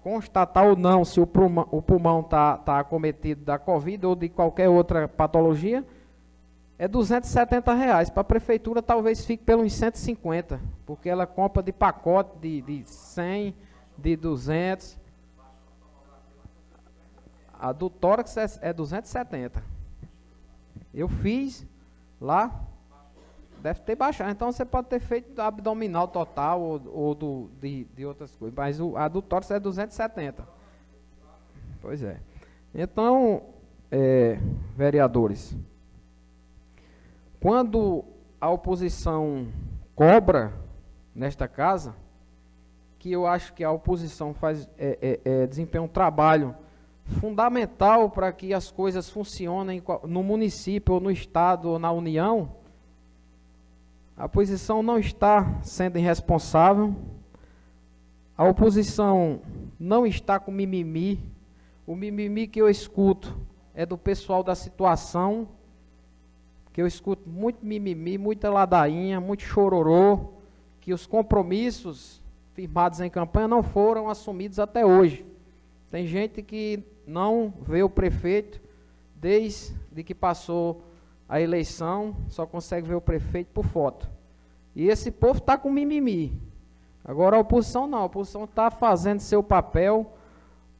constatar 0.03 0.65
ou 0.65 0.75
não 0.75 1.03
se 1.03 1.19
o 1.19 1.25
pulmão 1.25 2.21
está 2.21 2.55
tá 2.57 2.79
acometido 2.79 3.43
da 3.43 3.57
Covid 3.57 4.05
ou 4.05 4.15
de 4.15 4.29
qualquer 4.29 4.69
outra 4.69 5.07
patologia, 5.07 5.83
é 6.81 6.87
270 6.87 7.75
reais. 7.75 8.09
Para 8.09 8.21
a 8.21 8.23
prefeitura 8.23 8.81
talvez 8.81 9.23
fique 9.23 9.43
pelos 9.43 9.71
150, 9.71 10.59
porque 10.83 11.07
ela 11.07 11.27
compra 11.27 11.61
de 11.61 11.71
pacote 11.71 12.39
de, 12.39 12.59
de 12.59 12.89
100, 12.89 13.55
de 13.95 14.15
200. 14.15 14.97
A 17.53 17.71
do 17.71 17.87
tórax 17.87 18.35
é, 18.35 18.47
é 18.61 18.73
270. 18.73 19.63
Eu 20.91 21.07
fiz 21.07 21.63
lá, 22.19 22.65
deve 23.61 23.81
ter 23.81 23.95
baixado. 23.95 24.31
Então 24.31 24.51
você 24.51 24.65
pode 24.65 24.87
ter 24.87 24.99
feito 24.99 25.39
abdominal 25.39 26.07
total 26.07 26.59
ou, 26.59 26.81
ou 26.91 27.13
do, 27.13 27.49
de, 27.61 27.83
de 27.95 28.07
outras 28.07 28.35
coisas. 28.35 28.57
Mas 28.57 28.79
o, 28.79 28.97
a 28.97 29.07
do 29.07 29.21
tórax 29.21 29.51
é 29.51 29.59
270. 29.59 30.47
Pois 31.79 32.01
é. 32.01 32.19
Então, 32.73 33.43
é, 33.91 34.39
vereadores. 34.75 35.55
Quando 37.41 38.05
a 38.39 38.51
oposição 38.51 39.47
cobra 39.95 40.53
nesta 41.13 41.47
casa, 41.47 41.95
que 42.99 43.11
eu 43.11 43.25
acho 43.25 43.51
que 43.55 43.63
a 43.63 43.71
oposição 43.71 44.31
faz 44.31 44.69
é, 44.77 45.19
é, 45.25 45.41
é, 45.43 45.47
desempenha 45.47 45.81
um 45.81 45.87
trabalho 45.87 46.55
fundamental 47.19 48.11
para 48.11 48.31
que 48.31 48.53
as 48.53 48.69
coisas 48.69 49.09
funcionem 49.09 49.81
no 50.03 50.21
município, 50.21 50.93
ou 50.93 50.99
no 50.99 51.09
estado, 51.09 51.67
ou 51.67 51.79
na 51.79 51.91
União, 51.91 52.57
a 54.15 54.25
oposição 54.25 54.83
não 54.83 54.99
está 54.99 55.63
sendo 55.63 55.97
irresponsável, 55.97 56.95
a 58.37 58.47
oposição 58.47 59.41
não 59.79 60.05
está 60.05 60.39
com 60.39 60.51
mimimi, 60.51 61.19
o 61.87 61.95
mimimi 61.95 62.45
que 62.45 62.61
eu 62.61 62.69
escuto 62.69 63.35
é 63.73 63.83
do 63.83 63.97
pessoal 63.97 64.43
da 64.43 64.53
situação, 64.53 65.47
que 66.73 66.81
eu 66.81 66.87
escuto 66.87 67.29
muito 67.29 67.65
mimimi, 67.65 68.17
muita 68.17 68.49
ladainha, 68.49 69.19
muito 69.19 69.43
chororô, 69.43 70.33
que 70.79 70.93
os 70.93 71.05
compromissos 71.05 72.21
firmados 72.53 72.99
em 73.01 73.09
campanha 73.09 73.47
não 73.47 73.63
foram 73.63 74.09
assumidos 74.09 74.59
até 74.59 74.85
hoje. 74.85 75.25
Tem 75.89 76.07
gente 76.07 76.41
que 76.41 76.83
não 77.05 77.53
vê 77.61 77.83
o 77.83 77.89
prefeito 77.89 78.61
desde 79.15 80.03
que 80.03 80.15
passou 80.15 80.83
a 81.27 81.39
eleição, 81.39 82.15
só 82.29 82.45
consegue 82.45 82.87
ver 82.87 82.95
o 82.95 83.01
prefeito 83.01 83.51
por 83.53 83.65
foto. 83.65 84.09
E 84.75 84.87
esse 84.87 85.11
povo 85.11 85.39
está 85.39 85.57
com 85.57 85.69
mimimi. 85.69 86.33
Agora 87.03 87.35
a 87.35 87.39
oposição 87.39 87.87
não, 87.87 87.99
a 87.99 88.05
oposição 88.05 88.45
está 88.45 88.71
fazendo 88.71 89.19
seu 89.19 89.43
papel 89.43 90.13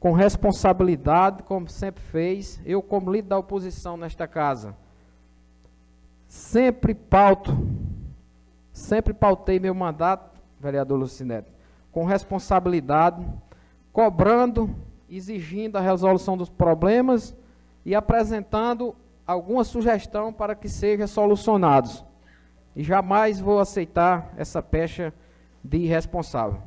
com 0.00 0.12
responsabilidade, 0.12 1.42
como 1.42 1.68
sempre 1.68 2.02
fez. 2.02 2.60
Eu, 2.64 2.82
como 2.82 3.12
líder 3.12 3.28
da 3.28 3.38
oposição 3.38 3.96
nesta 3.96 4.26
casa, 4.26 4.76
Sempre 6.32 6.94
pauto, 6.94 7.52
sempre 8.72 9.12
pautei 9.12 9.60
meu 9.60 9.74
mandato, 9.74 10.40
vereador 10.58 10.98
Lucinete, 10.98 11.52
com 11.92 12.06
responsabilidade, 12.06 13.22
cobrando, 13.92 14.74
exigindo 15.10 15.76
a 15.76 15.82
resolução 15.82 16.34
dos 16.34 16.48
problemas 16.48 17.36
e 17.84 17.94
apresentando 17.94 18.96
alguma 19.26 19.62
sugestão 19.62 20.32
para 20.32 20.54
que 20.54 20.70
sejam 20.70 21.06
solucionados. 21.06 22.02
E 22.74 22.82
jamais 22.82 23.38
vou 23.38 23.60
aceitar 23.60 24.32
essa 24.38 24.62
pecha 24.62 25.12
de 25.62 25.76
irresponsável. 25.76 26.62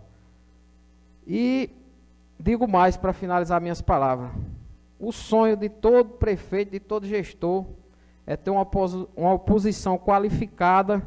E 1.26 1.72
digo 2.40 2.68
mais 2.68 2.98
para 2.98 3.14
finalizar 3.14 3.60
minhas 3.60 3.82
palavras. 3.82 4.30
O 5.00 5.12
sonho 5.12 5.58
de 5.58 5.70
todo 5.70 6.12
prefeito, 6.12 6.70
de 6.70 6.80
todo 6.80 7.08
gestor, 7.08 7.66
é 8.28 8.36
ter 8.36 8.50
uma, 8.50 8.68
uma 9.16 9.34
oposição 9.34 9.98
qualificada 9.98 11.06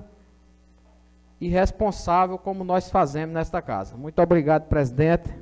e 1.41 1.49
responsável 1.49 2.39
como 2.39 2.65
nós 2.65 2.91
fazemos 2.91 3.35
nesta 3.35 3.61
casa. 3.61 3.97
Muito 3.97 4.21
obrigado, 4.21 4.69
presidente. 4.69 5.33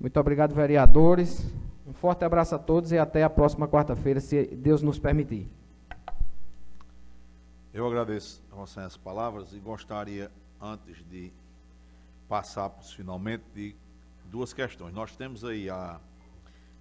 Muito 0.00 0.18
obrigado, 0.18 0.54
vereadores. 0.54 1.46
Um 1.86 1.92
forte 1.92 2.24
abraço 2.24 2.54
a 2.54 2.58
todos 2.58 2.92
e 2.92 2.98
até 2.98 3.22
a 3.22 3.30
próxima 3.30 3.68
quarta-feira, 3.68 4.20
se 4.20 4.46
Deus 4.46 4.82
nos 4.82 4.98
permitir. 4.98 5.48
Eu 7.72 7.86
agradeço 7.86 8.42
a 8.50 8.56
você 8.56 8.80
as 8.80 8.96
palavras 8.96 9.52
e 9.52 9.58
gostaria, 9.58 10.30
antes 10.60 10.96
de 11.08 11.32
passar 12.28 12.70
finalmente, 12.82 13.44
de 13.54 13.74
duas 14.24 14.52
questões. 14.52 14.92
Nós 14.92 15.14
temos 15.16 15.44
aí 15.44 15.70
a 15.70 16.00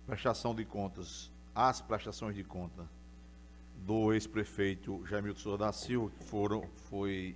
prestação 0.08 0.56
de 0.56 0.66
contas, 0.66 1.32
as 1.54 1.82
prestações 1.82 2.36
de 2.36 2.44
conta 2.44 2.88
do 3.86 4.14
ex-prefeito 4.14 5.06
Jaimilton 5.06 5.40
Souza 5.40 5.58
da 5.58 5.72
Silva, 5.72 6.12
foram, 6.26 6.64
foi, 6.90 7.36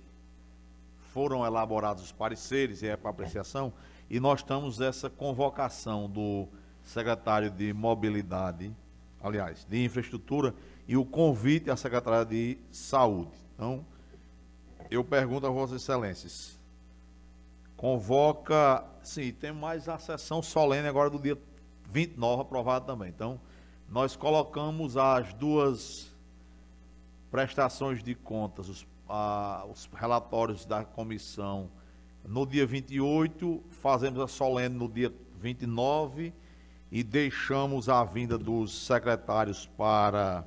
foram 1.12 1.44
elaborados 1.44 2.04
os 2.04 2.12
pareceres 2.12 2.82
e 2.82 2.88
é 2.88 2.96
para 2.96 3.10
apreciação, 3.10 3.72
e 4.08 4.20
nós 4.20 4.40
estamos 4.40 4.80
essa 4.80 5.08
convocação 5.08 6.08
do 6.08 6.46
secretário 6.82 7.50
de 7.50 7.72
Mobilidade, 7.72 8.74
aliás, 9.22 9.64
de 9.64 9.84
Infraestrutura, 9.84 10.54
e 10.86 10.96
o 10.96 11.04
convite 11.04 11.70
à 11.70 11.76
secretária 11.76 12.24
de 12.24 12.58
Saúde. 12.70 13.32
Então, 13.54 13.84
eu 14.90 15.02
pergunto 15.02 15.46
a 15.46 15.50
Vossas 15.50 15.82
Excelências, 15.82 16.58
convoca, 17.76 18.84
sim, 19.02 19.32
tem 19.32 19.52
mais 19.52 19.88
a 19.88 19.98
sessão 19.98 20.42
solene 20.42 20.86
agora 20.86 21.08
do 21.08 21.18
dia 21.18 21.38
29 21.90 22.42
aprovado 22.42 22.86
também. 22.86 23.08
Então, 23.08 23.40
nós 23.88 24.14
colocamos 24.16 24.96
as 24.96 25.32
duas 25.34 26.13
prestações 27.34 28.00
de 28.00 28.14
contas, 28.14 28.68
os, 28.68 28.86
a, 29.08 29.66
os 29.68 29.90
relatórios 29.92 30.64
da 30.64 30.84
comissão 30.84 31.68
no 32.24 32.46
dia 32.46 32.64
28, 32.64 33.60
fazemos 33.72 34.20
a 34.20 34.28
solene 34.28 34.76
no 34.76 34.88
dia 34.88 35.12
29 35.40 36.32
e 36.92 37.02
deixamos 37.02 37.88
a 37.88 38.04
vinda 38.04 38.38
dos 38.38 38.86
secretários 38.86 39.66
para 39.66 40.46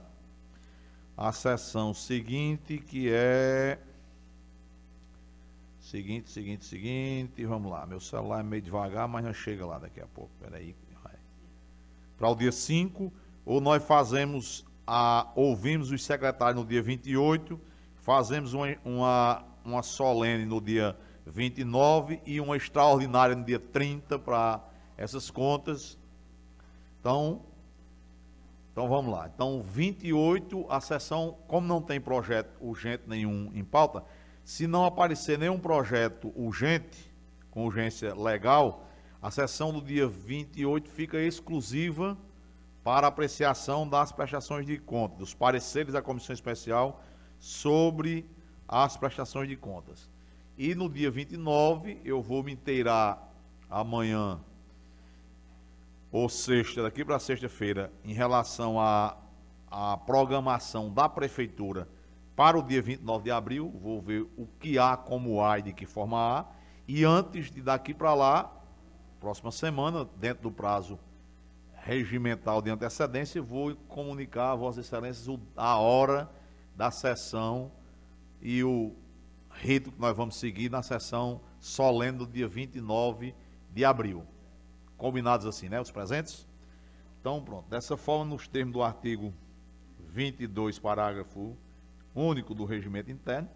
a 1.17 1.33
sessão 1.33 1.93
seguinte, 1.93 2.77
que 2.77 3.09
é 3.11 3.79
seguinte, 5.81 6.29
seguinte, 6.29 6.63
seguinte, 6.63 7.45
vamos 7.45 7.69
lá, 7.69 7.85
meu 7.85 7.99
celular 7.99 8.39
é 8.39 8.43
meio 8.43 8.61
devagar, 8.61 9.09
mas 9.09 9.25
não 9.25 9.33
chega 9.33 9.65
lá 9.65 9.77
daqui 9.77 9.99
a 9.99 10.07
pouco, 10.07 10.31
peraí. 10.39 10.73
Para 12.17 12.29
o 12.29 12.35
dia 12.35 12.53
5, 12.53 13.11
ou 13.45 13.59
nós 13.59 13.83
fazemos 13.83 14.65
a, 14.87 15.29
ouvimos 15.35 15.91
os 15.91 16.03
secretários 16.03 16.59
no 16.59 16.65
dia 16.65 16.81
28, 16.81 17.59
fazemos 17.95 18.53
uma, 18.53 18.75
uma, 18.85 19.43
uma 19.65 19.83
solene 19.83 20.45
no 20.45 20.61
dia 20.61 20.97
29 21.25 22.21
e 22.25 22.39
uma 22.39 22.55
extraordinária 22.55 23.35
no 23.35 23.43
dia 23.43 23.59
30 23.59 24.17
para 24.17 24.63
essas 24.95 25.29
contas. 25.29 25.97
Então, 27.01 27.41
então 28.71 28.87
vamos 28.87 29.11
lá. 29.11 29.29
Então, 29.33 29.61
28, 29.61 30.65
a 30.69 30.79
sessão, 30.79 31.37
como 31.47 31.67
não 31.67 31.81
tem 31.81 31.99
projeto 31.99 32.57
urgente 32.61 33.03
nenhum 33.07 33.51
em 33.53 33.63
pauta, 33.63 34.05
se 34.45 34.65
não 34.67 34.85
aparecer 34.85 35.37
nenhum 35.37 35.59
projeto 35.59 36.31
urgente, 36.33 37.13
com 37.51 37.65
urgência 37.65 38.15
legal, 38.15 38.87
a 39.21 39.29
sessão 39.29 39.73
do 39.73 39.81
dia 39.81 40.07
28 40.07 40.89
fica 40.89 41.19
exclusiva 41.19 42.17
para 42.87 43.07
apreciação 43.07 43.85
das 43.85 44.13
prestações 44.13 44.65
de 44.65 44.77
contas, 44.77 45.17
dos 45.17 45.33
pareceres 45.33 45.91
da 45.91 46.01
comissão 46.01 46.33
especial 46.33 47.03
sobre 47.37 48.25
as 48.65 48.95
prestações 48.95 49.49
de 49.49 49.57
contas. 49.57 50.09
E 50.57 50.73
no 50.73 50.87
dia 50.87 51.11
29, 51.11 51.99
eu 52.05 52.21
vou 52.21 52.41
me 52.41 52.53
inteirar 52.53 53.29
amanhã, 53.69 54.39
ou 56.13 56.29
sexta, 56.29 56.81
daqui 56.81 57.03
para 57.03 57.19
sexta-feira, 57.19 57.91
em 58.05 58.13
relação 58.13 58.79
à, 58.79 59.17
programação 60.05 60.89
da 60.89 61.09
prefeitura 61.09 61.89
para 62.37 62.57
o 62.57 62.63
dia 62.63 62.81
29 62.81 63.25
de 63.25 63.31
abril. 63.31 63.69
Vou 63.81 64.01
ver 64.01 64.21
o 64.37 64.47
que 64.61 64.79
há 64.79 64.95
como 64.95 65.43
há 65.43 65.59
e 65.59 65.61
de 65.61 65.73
que 65.73 65.85
forma 65.85 66.17
há. 66.17 66.45
E 66.87 67.03
antes 67.03 67.51
de 67.51 67.61
daqui 67.61 67.93
para 67.93 68.13
lá, 68.13 68.49
próxima 69.19 69.51
semana, 69.51 70.07
dentro 70.17 70.43
do 70.43 70.51
prazo 70.53 70.97
regimental 71.87 72.61
de 72.61 72.69
antecedência, 72.69 73.41
vou 73.41 73.73
comunicar 73.87 74.51
a 74.51 74.55
Vossas 74.55 74.85
Excelências 74.85 75.39
a 75.55 75.77
hora 75.77 76.29
da 76.75 76.91
sessão 76.91 77.71
e 78.41 78.61
o 78.61 78.93
rito 79.49 79.89
que 79.93 79.99
nós 79.99 80.15
vamos 80.15 80.37
seguir 80.37 80.69
na 80.69 80.83
sessão 80.83 81.39
solene 81.61 82.17
do 82.17 82.27
dia 82.27 82.45
29 82.45 83.33
de 83.73 83.85
abril. 83.85 84.25
Combinados 84.97 85.45
assim, 85.45 85.69
né? 85.69 85.79
Os 85.79 85.89
presentes? 85.89 86.45
Então, 87.21 87.41
pronto. 87.41 87.69
Dessa 87.69 87.95
forma, 87.95 88.25
nos 88.25 88.49
termos 88.49 88.73
do 88.73 88.83
artigo 88.83 89.33
22, 90.09 90.79
parágrafo 90.79 91.55
único 92.13 92.53
do 92.53 92.65
regimento 92.65 93.09
interno, 93.09 93.49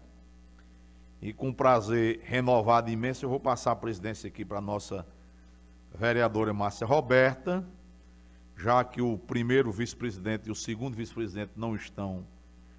e 1.20 1.34
com 1.34 1.52
prazer 1.52 2.20
renovado 2.24 2.90
imenso, 2.90 3.26
eu 3.26 3.28
vou 3.28 3.38
passar 3.38 3.72
a 3.72 3.76
presidência 3.76 4.26
aqui 4.26 4.42
para 4.42 4.56
a 4.58 4.62
nossa 4.62 5.06
vereadora 5.94 6.54
Márcia 6.54 6.86
Roberta 6.86 7.62
já 8.56 8.82
que 8.84 9.00
o 9.00 9.18
primeiro 9.18 9.72
vice-presidente 9.72 10.48
e 10.48 10.52
o 10.52 10.54
segundo 10.54 10.96
vice-presidente 10.96 11.52
não 11.56 11.74
estão 11.74 12.26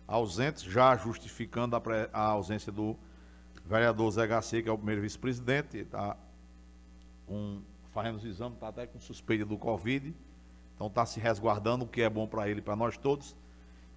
ausentes, 0.08 0.64
já 0.64 0.96
justificando 0.96 1.76
a, 1.76 1.82
a, 2.12 2.22
ausência 2.28 2.72
do 2.72 2.96
vereador 3.66 4.12
Zé 4.12 4.28
Garcia, 4.28 4.62
que 4.62 4.70
é 4.70 4.72
o 4.72 4.78
primeiro 4.78 5.02
vice-presidente, 5.02 5.78
está 5.78 6.18
um, 7.28 7.62
fazendo 7.92 8.18
os 8.18 8.26
exames, 8.26 8.56
está 8.56 8.68
até 8.68 8.88
com 8.88 9.00
suspeita 9.00 9.46
do 9.46 9.58
Covid, 9.58 10.14
então 10.76 10.88
está 10.88 11.06
se 11.06 11.20
resguardando, 11.20 11.86
o 11.86 11.88
que 11.88 12.02
é 12.02 12.10
bom 12.10 12.28
para 12.28 12.50
ele 12.50 12.60
e 12.60 12.64
para 12.64 12.76
nós 12.76 12.98
todos, 12.98 13.36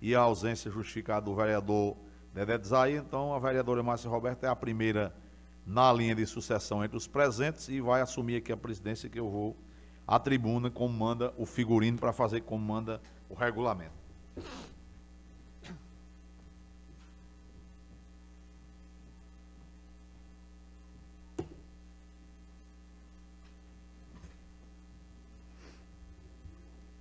e 0.00 0.14
a 0.14 0.20
ausência 0.20 0.70
justificada 0.70 1.26
do 1.26 1.34
vereador 1.34 1.96
Dedé 2.32 2.58
Zay, 2.62 2.96
então 2.96 3.32
a 3.32 3.38
vereadora 3.38 3.82
Márcia 3.82 4.10
Roberta 4.10 4.46
é 4.46 4.50
a 4.50 4.56
primeira 4.56 5.14
na 5.66 5.92
linha 5.92 6.14
de 6.14 6.24
sucessão 6.26 6.84
entre 6.84 6.96
os 6.96 7.06
presentes 7.06 7.68
e 7.68 7.80
vai 7.80 8.00
assumir 8.00 8.36
aqui 8.36 8.52
a 8.52 8.56
presidência 8.56 9.08
que 9.08 9.18
eu 9.18 9.28
vou 9.28 9.56
a 10.06 10.18
tribuna 10.18 10.70
como 10.70 10.96
manda 10.96 11.34
o 11.36 11.44
figurino 11.44 11.98
para 11.98 12.12
fazer 12.12 12.42
como 12.42 12.64
manda 12.64 13.00
o 13.28 13.34
regulamento. 13.34 14.06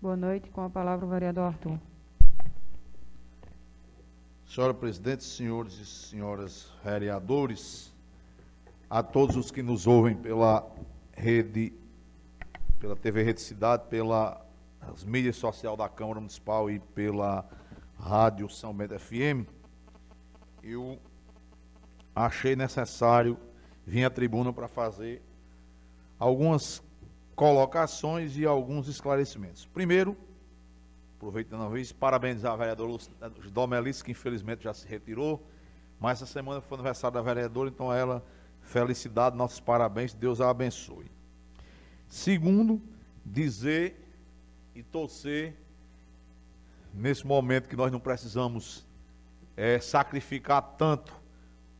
Boa 0.02 0.15
noite. 0.15 0.49
Com 0.52 0.61
a 0.61 0.69
palavra 0.69 1.06
o 1.06 1.10
vereador 1.10 1.45
Arthur. 1.45 1.80
Senhora 4.48 4.73
presidente, 4.73 5.23
senhores 5.23 5.73
e 5.73 5.86
senhoras 5.86 6.72
vereadores, 6.84 7.91
a 8.90 9.03
todos 9.03 9.36
os 9.36 9.52
que 9.52 9.61
nos 9.61 9.86
ouvem 9.86 10.15
pela 10.15 10.65
rede 11.11 11.73
pela 12.86 12.95
TV 12.95 13.24
Rede 13.24 13.41
Cidade, 13.41 13.88
pelas 13.90 15.03
mídias 15.03 15.38
sociais 15.38 15.76
da 15.76 15.90
Câmara 15.90 16.20
Municipal 16.20 16.70
e 16.70 16.78
pela 16.78 17.44
Rádio 17.98 18.48
São 18.48 18.72
Bento 18.76 18.99
FM, 18.99 19.49
eu 20.62 20.99
achei 22.16 22.56
necessário 22.56 23.40
vir 23.88 24.06
à 24.06 24.10
tribuna 24.12 24.53
para 24.53 24.68
fazer 24.68 25.24
algumas 26.20 26.84
colocações 27.36 28.38
e 28.38 28.45
alguns 28.45 28.88
esclarecimentos. 28.88 29.66
Primeiro, 29.66 30.16
aproveitando 31.16 31.64
a 31.64 31.70
vez, 31.70 31.91
parabenizar 31.91 32.53
a 32.53 32.56
vereadora 32.56 32.98
Domelice, 33.52 34.03
que 34.03 34.12
infelizmente 34.12 34.64
já 34.64 34.76
se 34.76 34.88
retirou, 34.88 35.44
mas 35.99 36.22
essa 36.22 36.32
semana 36.32 36.62
foi 36.62 36.78
aniversário 36.78 37.16
da 37.16 37.22
vereadora, 37.24 37.68
então 37.68 37.91
ela, 37.91 38.24
felicidade, 38.62 39.36
nossos 39.36 39.60
parabéns, 39.60 40.14
Deus 40.14 40.40
a 40.40 40.52
abençoe. 40.52 41.15
Segundo, 42.07 42.82
dizer 43.26 43.95
e 44.73 44.84
torcer 44.84 45.56
nesse 46.94 47.26
momento 47.26 47.68
que 47.68 47.76
nós 47.76 47.91
não 47.91 47.99
precisamos 47.99 48.86
é, 49.56 49.80
sacrificar 49.80 50.61
tanto 50.77 51.14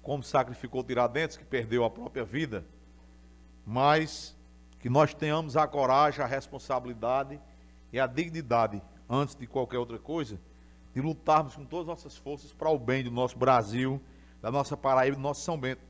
como 0.02 0.22
sacrificou 0.22 0.84
Tiradentes, 0.84 1.36
que 1.36 1.44
perdeu 1.44 1.84
a 1.84 1.90
própria 1.90 2.24
vida, 2.24 2.64
mas 3.66 4.36
que 4.80 4.88
nós 4.88 5.16
tenhamos 5.16 5.58
a 5.58 5.68
coragem, 5.68 6.24
a 6.24 6.28
responsabilidade 6.28 7.40
e 7.92 8.00
a 8.00 8.06
dignidade, 8.06 8.82
antes 9.10 9.36
de 9.36 9.48
qualquer 9.48 9.80
outra 9.80 9.98
coisa, 9.98 10.40
de 10.94 11.02
lutarmos 11.02 11.56
com 11.56 11.66
todas 11.66 11.90
as 11.90 12.04
nossas 12.04 12.18
forças 12.18 12.54
para 12.54 12.70
o 12.70 12.78
bem 12.78 13.04
do 13.04 13.10
nosso 13.10 13.36
Brasil, 13.36 14.00
da 14.42 14.52
nossa 14.52 14.78
Paraíba, 14.78 15.16
do 15.16 15.22
nosso 15.22 15.42
São 15.42 15.60
Bento. 15.60 15.82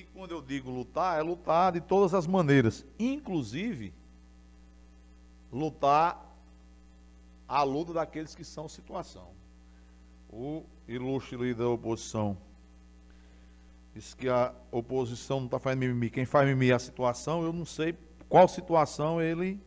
E 0.00 0.02
quando 0.14 0.30
eu 0.30 0.40
digo 0.40 0.70
lutar, 0.70 1.18
é 1.18 1.22
lutar 1.22 1.72
de 1.72 1.80
todas 1.82 2.14
as 2.14 2.26
maneiras, 2.26 2.86
inclusive 2.98 3.92
lutar 5.52 6.34
a 7.46 7.62
luta 7.62 7.92
daqueles 7.92 8.34
que 8.34 8.42
são 8.42 8.66
situação. 8.66 9.28
O 10.32 10.64
ilustre 10.88 11.36
líder 11.36 11.56
da 11.56 11.68
oposição 11.68 12.34
disse 13.94 14.16
que 14.16 14.26
a 14.26 14.54
oposição 14.72 15.40
não 15.40 15.46
está 15.46 15.58
fazendo 15.58 15.80
mimimi. 15.80 16.08
Quem 16.08 16.24
faz 16.24 16.48
mimimi 16.48 16.70
é 16.70 16.74
a 16.74 16.78
situação, 16.78 17.42
eu 17.44 17.52
não 17.52 17.66
sei 17.66 17.94
qual 18.26 18.48
situação 18.48 19.20
ele 19.20 19.60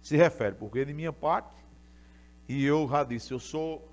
se 0.00 0.16
refere, 0.16 0.54
porque 0.54 0.86
de 0.86 0.94
minha 0.94 1.12
parte, 1.12 1.54
e 2.48 2.64
eu 2.64 2.88
já 2.88 3.04
disse, 3.04 3.32
eu 3.32 3.38
sou 3.38 3.92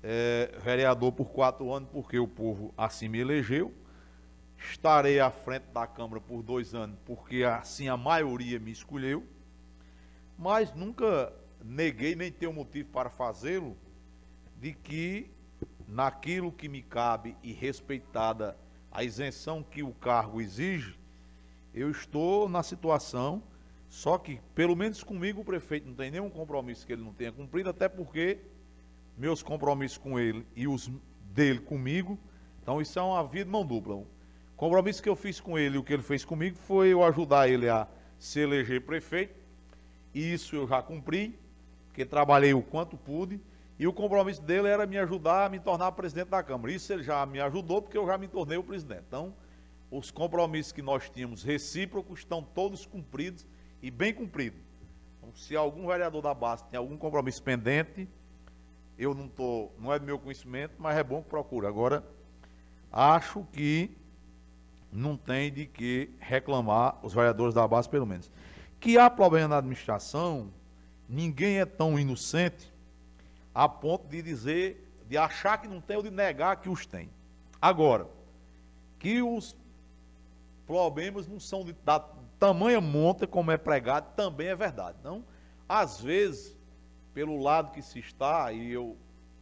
é, 0.00 0.56
vereador 0.62 1.10
por 1.10 1.26
quatro 1.30 1.72
anos 1.72 1.88
porque 1.90 2.20
o 2.20 2.28
povo 2.28 2.72
assim 2.76 3.08
me 3.08 3.18
elegeu. 3.18 3.74
Estarei 4.58 5.20
à 5.20 5.30
frente 5.30 5.66
da 5.72 5.86
Câmara 5.86 6.20
por 6.20 6.42
dois 6.42 6.74
anos, 6.74 6.98
porque 7.06 7.44
assim 7.44 7.88
a 7.88 7.96
maioria 7.96 8.58
me 8.58 8.72
escolheu. 8.72 9.24
Mas 10.36 10.74
nunca 10.74 11.32
neguei, 11.64 12.14
nem 12.14 12.30
tenho 12.30 12.52
motivo 12.52 12.90
para 12.90 13.08
fazê-lo, 13.08 13.76
de 14.60 14.72
que 14.72 15.30
naquilo 15.86 16.52
que 16.52 16.68
me 16.68 16.82
cabe 16.82 17.36
e 17.42 17.52
respeitada 17.52 18.56
a 18.90 19.02
isenção 19.04 19.62
que 19.62 19.82
o 19.82 19.92
cargo 19.92 20.40
exige, 20.40 20.98
eu 21.72 21.90
estou 21.90 22.48
na 22.48 22.62
situação, 22.62 23.42
só 23.88 24.18
que, 24.18 24.40
pelo 24.54 24.76
menos 24.76 25.02
comigo, 25.02 25.40
o 25.40 25.44
prefeito 25.44 25.86
não 25.86 25.94
tem 25.94 26.10
nenhum 26.10 26.28
compromisso 26.28 26.86
que 26.86 26.92
ele 26.92 27.02
não 27.02 27.12
tenha 27.12 27.32
cumprido, 27.32 27.70
até 27.70 27.88
porque 27.88 28.38
meus 29.16 29.42
compromissos 29.42 29.98
com 29.98 30.18
ele 30.18 30.46
e 30.54 30.68
os 30.68 30.90
dele 31.32 31.60
comigo, 31.60 32.18
então 32.62 32.80
isso 32.80 32.98
é 32.98 33.02
uma 33.02 33.24
via 33.26 33.44
de 33.44 33.50
mão 33.50 33.64
dupla. 33.64 34.04
Compromisso 34.58 35.00
que 35.00 35.08
eu 35.08 35.14
fiz 35.14 35.38
com 35.38 35.56
ele, 35.56 35.78
o 35.78 35.84
que 35.84 35.92
ele 35.92 36.02
fez 36.02 36.24
comigo, 36.24 36.56
foi 36.56 36.88
eu 36.88 37.04
ajudar 37.04 37.48
ele 37.48 37.68
a 37.68 37.86
se 38.18 38.40
eleger 38.40 38.80
prefeito, 38.80 39.36
e 40.12 40.32
isso 40.32 40.56
eu 40.56 40.66
já 40.66 40.82
cumpri, 40.82 41.38
porque 41.86 42.04
trabalhei 42.04 42.52
o 42.52 42.60
quanto 42.60 42.96
pude, 42.96 43.40
e 43.78 43.86
o 43.86 43.92
compromisso 43.92 44.42
dele 44.42 44.66
era 44.66 44.84
me 44.84 44.98
ajudar 44.98 45.46
a 45.46 45.48
me 45.48 45.60
tornar 45.60 45.92
presidente 45.92 46.30
da 46.30 46.42
Câmara. 46.42 46.72
Isso 46.72 46.92
ele 46.92 47.04
já 47.04 47.24
me 47.24 47.38
ajudou, 47.38 47.80
porque 47.80 47.96
eu 47.96 48.04
já 48.04 48.18
me 48.18 48.26
tornei 48.26 48.58
o 48.58 48.62
presidente. 48.64 49.04
Então, 49.06 49.32
os 49.92 50.10
compromissos 50.10 50.72
que 50.72 50.82
nós 50.82 51.08
tínhamos 51.08 51.44
recíprocos 51.44 52.18
estão 52.18 52.42
todos 52.42 52.84
cumpridos 52.84 53.46
e 53.80 53.92
bem 53.92 54.12
cumpridos. 54.12 54.58
Então, 55.18 55.32
se 55.36 55.54
algum 55.54 55.86
vereador 55.86 56.20
da 56.20 56.34
base 56.34 56.64
tem 56.64 56.76
algum 56.76 56.96
compromisso 56.96 57.40
pendente, 57.44 58.08
eu 58.98 59.14
não 59.14 59.28
tô, 59.28 59.70
não 59.78 59.94
é 59.94 60.00
do 60.00 60.04
meu 60.04 60.18
conhecimento, 60.18 60.74
mas 60.78 60.96
é 60.96 61.04
bom 61.04 61.22
que 61.22 61.28
procure. 61.28 61.64
Agora, 61.64 62.04
acho 62.90 63.46
que 63.52 63.96
não 64.92 65.16
tem 65.16 65.52
de 65.52 65.66
que 65.66 66.10
reclamar 66.18 66.98
os 67.02 67.12
vereadores 67.12 67.54
da 67.54 67.66
base, 67.66 67.88
pelo 67.88 68.06
menos. 68.06 68.30
Que 68.80 68.98
há 68.98 69.10
problema 69.10 69.48
na 69.48 69.58
administração, 69.58 70.50
ninguém 71.08 71.58
é 71.58 71.64
tão 71.66 71.98
inocente 71.98 72.72
a 73.54 73.68
ponto 73.68 74.06
de 74.06 74.22
dizer, 74.22 74.88
de 75.08 75.16
achar 75.16 75.58
que 75.58 75.66
não 75.66 75.80
tem 75.80 75.96
ou 75.96 76.02
de 76.02 76.10
negar 76.10 76.56
que 76.56 76.68
os 76.68 76.86
tem. 76.86 77.10
Agora, 77.60 78.06
que 78.98 79.20
os 79.20 79.56
problemas 80.66 81.26
não 81.26 81.40
são 81.40 81.64
de, 81.64 81.72
da 81.84 81.98
tamanha 82.38 82.80
monta 82.80 83.26
como 83.26 83.50
é 83.50 83.56
pregado, 83.56 84.14
também 84.14 84.48
é 84.48 84.54
verdade. 84.54 84.96
Então, 85.00 85.24
às 85.68 86.00
vezes, 86.00 86.56
pelo 87.12 87.40
lado 87.42 87.72
que 87.72 87.82
se 87.82 87.98
está, 87.98 88.52
e 88.52 88.70
eu 88.70 88.96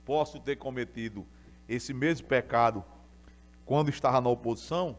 posso 0.04 0.40
ter 0.40 0.56
cometido 0.56 1.26
esse 1.68 1.92
mesmo 1.92 2.26
pecado 2.26 2.82
quando 3.66 3.90
estava 3.90 4.20
na 4.20 4.30
oposição, 4.30 4.96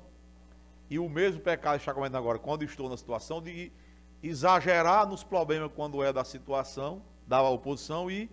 e 0.89 0.97
o 0.99 1.09
mesmo 1.09 1.41
pecado 1.41 1.77
está 1.77 1.93
cometendo 1.93 2.17
agora 2.17 2.39
quando 2.39 2.63
estou 2.63 2.89
na 2.89 2.97
situação 2.97 3.41
de 3.41 3.71
exagerar 4.23 5.07
nos 5.07 5.23
problemas 5.23 5.71
quando 5.75 6.03
é 6.03 6.11
da 6.11 6.23
situação, 6.23 7.01
da 7.27 7.41
oposição, 7.41 8.09
e 8.09 8.29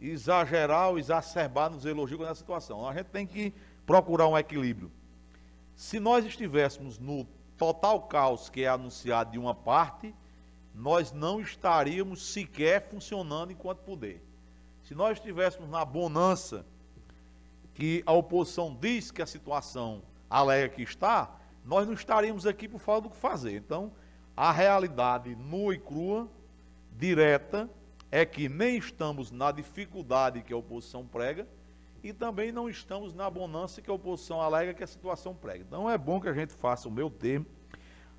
exagerar 0.00 0.90
ou 0.90 0.98
exacerbar 0.98 1.70
nos 1.70 1.84
elogios 1.84 2.20
nessa 2.20 2.36
situação. 2.36 2.88
A 2.88 2.94
gente 2.94 3.06
tem 3.06 3.26
que 3.26 3.52
procurar 3.86 4.28
um 4.28 4.38
equilíbrio. 4.38 4.90
Se 5.74 6.00
nós 6.00 6.24
estivéssemos 6.24 6.98
no 6.98 7.26
total 7.56 8.02
caos 8.02 8.48
que 8.48 8.62
é 8.62 8.68
anunciado 8.68 9.32
de 9.32 9.38
uma 9.38 9.54
parte, 9.54 10.14
nós 10.74 11.12
não 11.12 11.40
estaríamos 11.40 12.32
sequer 12.32 12.88
funcionando 12.88 13.52
enquanto 13.52 13.78
poder. 13.80 14.22
Se 14.84 14.94
nós 14.94 15.18
estivéssemos 15.18 15.68
na 15.68 15.84
bonança 15.84 16.64
que 17.74 18.02
a 18.04 18.12
oposição 18.12 18.76
diz 18.78 19.10
que 19.10 19.22
a 19.22 19.26
situação 19.26 20.02
alega 20.32 20.74
que 20.74 20.82
está, 20.82 21.36
nós 21.64 21.86
não 21.86 21.94
estaríamos 21.94 22.46
aqui 22.46 22.66
por 22.66 22.80
falta 22.80 23.08
do 23.08 23.14
que 23.14 23.20
fazer. 23.20 23.56
Então, 23.56 23.92
a 24.36 24.50
realidade 24.50 25.36
nua 25.36 25.74
e 25.74 25.78
crua, 25.78 26.28
direta, 26.96 27.68
é 28.10 28.24
que 28.24 28.48
nem 28.48 28.76
estamos 28.76 29.30
na 29.30 29.52
dificuldade 29.52 30.42
que 30.42 30.52
a 30.52 30.56
oposição 30.56 31.06
prega 31.06 31.46
e 32.02 32.12
também 32.12 32.50
não 32.50 32.68
estamos 32.68 33.14
na 33.14 33.30
bonança 33.30 33.80
que 33.80 33.90
a 33.90 33.94
oposição 33.94 34.40
alega 34.40 34.74
que 34.74 34.82
a 34.82 34.86
situação 34.86 35.34
prega. 35.34 35.64
Então 35.66 35.88
é 35.88 35.96
bom 35.96 36.20
que 36.20 36.28
a 36.28 36.32
gente 36.32 36.52
faça 36.52 36.88
o 36.88 36.92
meu 36.92 37.08
termo. 37.08 37.46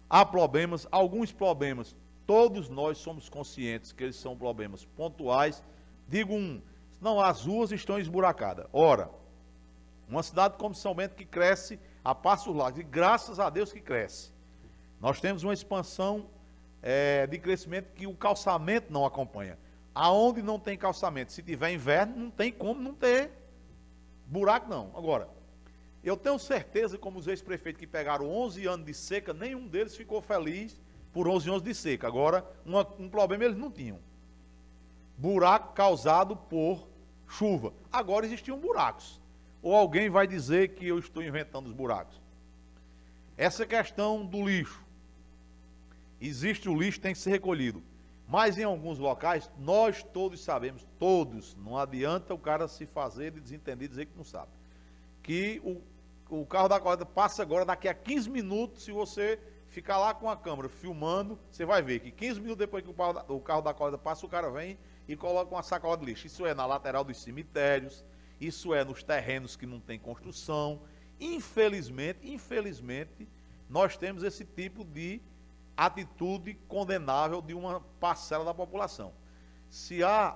Há 0.10 0.26
problemas, 0.26 0.88
alguns 0.92 1.32
problemas, 1.32 1.96
todos 2.26 2.70
nós 2.70 2.98
somos 2.98 3.28
conscientes 3.28 3.92
que 3.92 4.04
eles 4.04 4.16
são 4.16 4.38
problemas 4.38 4.86
pontuais. 4.86 5.64
Digo 6.08 6.34
um, 6.34 6.62
não, 7.02 7.20
as 7.20 7.46
ruas 7.46 7.72
estão 7.72 8.00
esburacadas. 8.00 8.66
Ora, 8.72 9.10
uma 10.08 10.24
cidade 10.24 10.58
como 10.58 10.74
São 10.74 10.96
Bento 10.96 11.16
que 11.16 11.26
cresce 11.26 11.80
a 12.04 12.14
passos 12.14 12.56
largos, 12.56 12.80
e 12.80 12.84
graças 12.84 13.40
a 13.40 13.50
Deus 13.50 13.72
que 13.72 13.80
cresce. 13.80 14.32
Nós 15.00 15.20
temos 15.20 15.44
uma 15.44 15.54
expansão 15.54 16.28
é, 16.82 17.26
de 17.28 17.40
crescimento 17.40 17.94
que 17.94 18.06
o 18.06 18.14
calçamento 18.14 18.92
não 18.92 19.06
acompanha. 19.06 19.58
Aonde 19.96 20.42
não 20.42 20.60
tem 20.60 20.78
calçamento, 20.78 21.32
se 21.32 21.42
tiver 21.42 21.72
inverno, 21.72 22.16
não 22.16 22.32
tem 22.32 22.52
como 22.52 22.82
não 22.82 22.94
ter 22.94 23.32
buraco, 24.26 24.70
não. 24.70 24.92
Agora, 24.96 25.30
eu 26.04 26.18
tenho 26.18 26.38
certeza, 26.38 26.98
como 26.98 27.20
os 27.20 27.28
ex-prefeitos 27.28 27.80
que 27.80 27.88
pegaram 27.88 28.30
11 28.30 28.66
anos 28.66 28.86
de 28.86 28.94
seca, 28.94 29.34
nenhum 29.34 29.68
deles 29.68 29.96
ficou 29.96 30.22
feliz 30.22 30.80
por 31.14 31.28
11 31.28 31.50
anos 31.50 31.62
de 31.62 31.74
seca. 31.74 32.08
Agora, 32.08 32.46
uma, 32.66 32.86
um 33.00 33.08
problema 33.08 33.46
eles 33.46 33.58
não 33.58 33.72
tinham. 33.72 34.00
Buraco 35.18 35.74
causado 35.74 36.36
por 36.36 36.88
chuva. 37.28 37.72
Agora 37.92 38.26
existiam 38.26 38.58
buracos. 38.58 39.22
Ou 39.64 39.74
alguém 39.74 40.10
vai 40.10 40.28
dizer 40.28 40.76
que 40.76 40.86
eu 40.86 41.00
estou 41.00 41.24
inventando 41.24 41.68
os 41.68 41.74
buracos. 41.74 42.22
Essa 43.38 43.66
questão 43.66 44.26
do 44.26 44.46
lixo. 44.46 44.84
Existe 46.22 46.70
o 46.70 46.78
lixo, 46.78 47.00
tem 47.00 47.14
que 47.14 47.20
ser 47.20 47.32
recolhido. 47.32 47.82
Mas 48.28 48.58
em 48.58 48.64
alguns 48.64 49.00
locais, 49.00 49.50
nós 49.58 50.04
todos 50.04 50.42
sabemos, 50.42 50.86
todos, 51.00 51.56
não 51.56 51.78
adianta 51.78 52.34
o 52.34 52.38
cara 52.38 52.68
se 52.68 52.86
fazer 52.86 53.32
de 53.32 53.40
desentender 53.40 53.86
e 53.86 53.90
dizer 53.90 54.06
que 54.06 54.18
não 54.18 54.24
sabe. 54.24 54.52
Que 55.22 55.62
o, 55.64 55.82
o 56.30 56.46
carro 56.46 56.68
da 56.68 56.80
corda 56.80 57.06
passa 57.06 57.42
agora, 57.42 57.66
daqui 57.66 57.88
a 57.88 57.94
15 57.94 58.30
minutos, 58.30 58.84
se 58.84 58.92
você 58.92 59.40
ficar 59.68 59.98
lá 59.98 60.14
com 60.14 60.30
a 60.30 60.38
câmera 60.38 60.70
filmando, 60.70 61.40
você 61.50 61.66
vai 61.66 61.82
ver 61.82 62.00
que 62.00 62.12
15 62.12 62.40
minutos 62.40 62.60
depois 62.60 62.84
que 62.84 62.90
o 62.90 62.94
carro, 62.94 63.14
da, 63.14 63.26
o 63.28 63.40
carro 63.40 63.62
da 63.62 63.74
corda 63.74 63.98
passa, 63.98 64.26
o 64.26 64.30
cara 64.30 64.50
vem 64.50 64.78
e 65.08 65.16
coloca 65.16 65.54
uma 65.54 65.64
sacola 65.64 65.98
de 65.98 66.06
lixo. 66.06 66.28
Isso 66.28 66.46
é 66.46 66.54
na 66.54 66.66
lateral 66.66 67.04
dos 67.04 67.22
cemitérios, 67.22 68.04
isso 68.46 68.74
é 68.74 68.84
nos 68.84 69.04
terrenos 69.04 69.56
que 69.56 69.66
não 69.66 69.80
tem 69.80 70.00
construção. 70.00 70.82
Infelizmente, 71.20 72.20
infelizmente, 72.24 73.28
nós 73.70 73.96
temos 73.98 74.24
esse 74.24 74.44
tipo 74.44 74.84
de 74.84 75.22
atitude 75.76 76.54
condenável 76.68 77.42
de 77.42 77.54
uma 77.54 77.80
parcela 78.00 78.46
da 78.46 78.54
população. 78.54 79.14
Se 79.70 80.04
há 80.04 80.36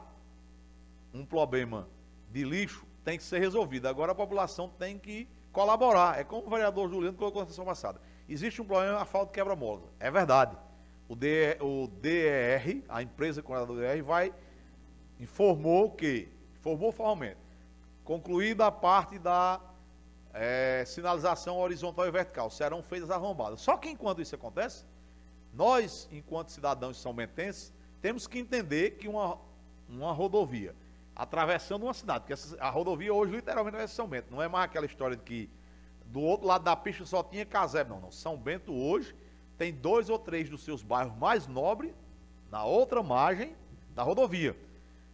um 1.14 1.26
problema 1.26 1.88
de 2.32 2.44
lixo, 2.44 2.86
tem 3.04 3.18
que 3.18 3.24
ser 3.24 3.40
resolvido. 3.40 3.88
Agora 3.88 4.12
a 4.12 4.16
população 4.16 4.70
tem 4.70 4.98
que 4.98 5.28
colaborar. 5.52 6.20
É 6.20 6.24
como 6.24 6.48
o 6.48 6.50
vereador 6.50 6.90
Juliano 6.90 7.18
colocou 7.18 7.42
na 7.42 7.48
sessão 7.48 7.66
passada. 7.66 8.02
Existe 8.28 8.62
um 8.62 8.66
problema, 8.66 9.00
a 9.00 9.06
falta 9.06 9.28
de 9.28 9.34
quebra-molas. 9.34 9.84
É 10.00 10.12
verdade. 10.12 10.58
O, 11.08 11.16
DER, 11.16 11.58
o 11.64 11.88
DER, 11.88 12.84
a 12.90 13.02
empresa 13.02 13.42
coordenadora 13.42 13.80
do 13.80 13.88
DER, 13.88 14.04
vai, 14.04 14.34
informou 15.20 15.92
que, 15.92 16.28
informou 16.60 16.92
formalmente, 16.92 17.38
concluída 18.08 18.66
a 18.68 18.72
parte 18.72 19.20
da 19.20 19.60
é, 20.34 20.86
sinalização 20.88 21.60
horizontal 21.60 22.08
e 22.08 22.12
vertical, 22.12 22.50
serão 22.50 22.82
feitas 22.82 23.12
arrombadas. 23.12 23.60
Só 23.60 23.76
que 23.76 23.90
enquanto 23.90 24.22
isso 24.22 24.34
acontece, 24.34 24.86
nós, 25.54 26.08
enquanto 26.10 26.50
cidadãos 26.50 26.96
são 27.02 27.14
bentenses, 27.14 27.74
temos 28.02 28.26
que 28.26 28.40
entender 28.40 28.92
que 28.92 29.10
uma, 29.10 29.38
uma 29.90 30.14
rodovia 30.14 30.74
atravessando 31.14 31.84
uma 31.84 31.94
cidade, 31.94 32.22
porque 32.22 32.34
essa, 32.34 32.56
a 32.62 32.70
rodovia 32.70 33.14
hoje 33.14 33.34
literalmente 33.36 33.76
é 33.76 33.88
São 33.88 34.08
Bento, 34.08 34.32
não 34.32 34.42
é 34.42 34.48
mais 34.48 34.66
aquela 34.66 34.86
história 34.86 35.18
de 35.18 35.24
que 35.24 35.50
do 36.06 36.22
outro 36.22 36.48
lado 36.48 36.64
da 36.64 36.78
pista 36.78 37.06
só 37.06 37.22
tinha 37.22 37.46
casebre, 37.46 37.92
não, 37.92 38.00
não. 38.00 38.12
São 38.12 38.38
Bento 38.38 38.74
hoje 38.74 39.14
tem 39.58 39.74
dois 39.74 40.10
ou 40.10 40.18
três 40.18 40.50
dos 40.50 40.64
seus 40.64 40.82
bairros 40.82 41.14
mais 41.18 41.46
nobres 41.46 41.92
na 42.50 42.64
outra 42.64 43.04
margem 43.04 43.54
da 43.94 44.02
rodovia. 44.02 44.56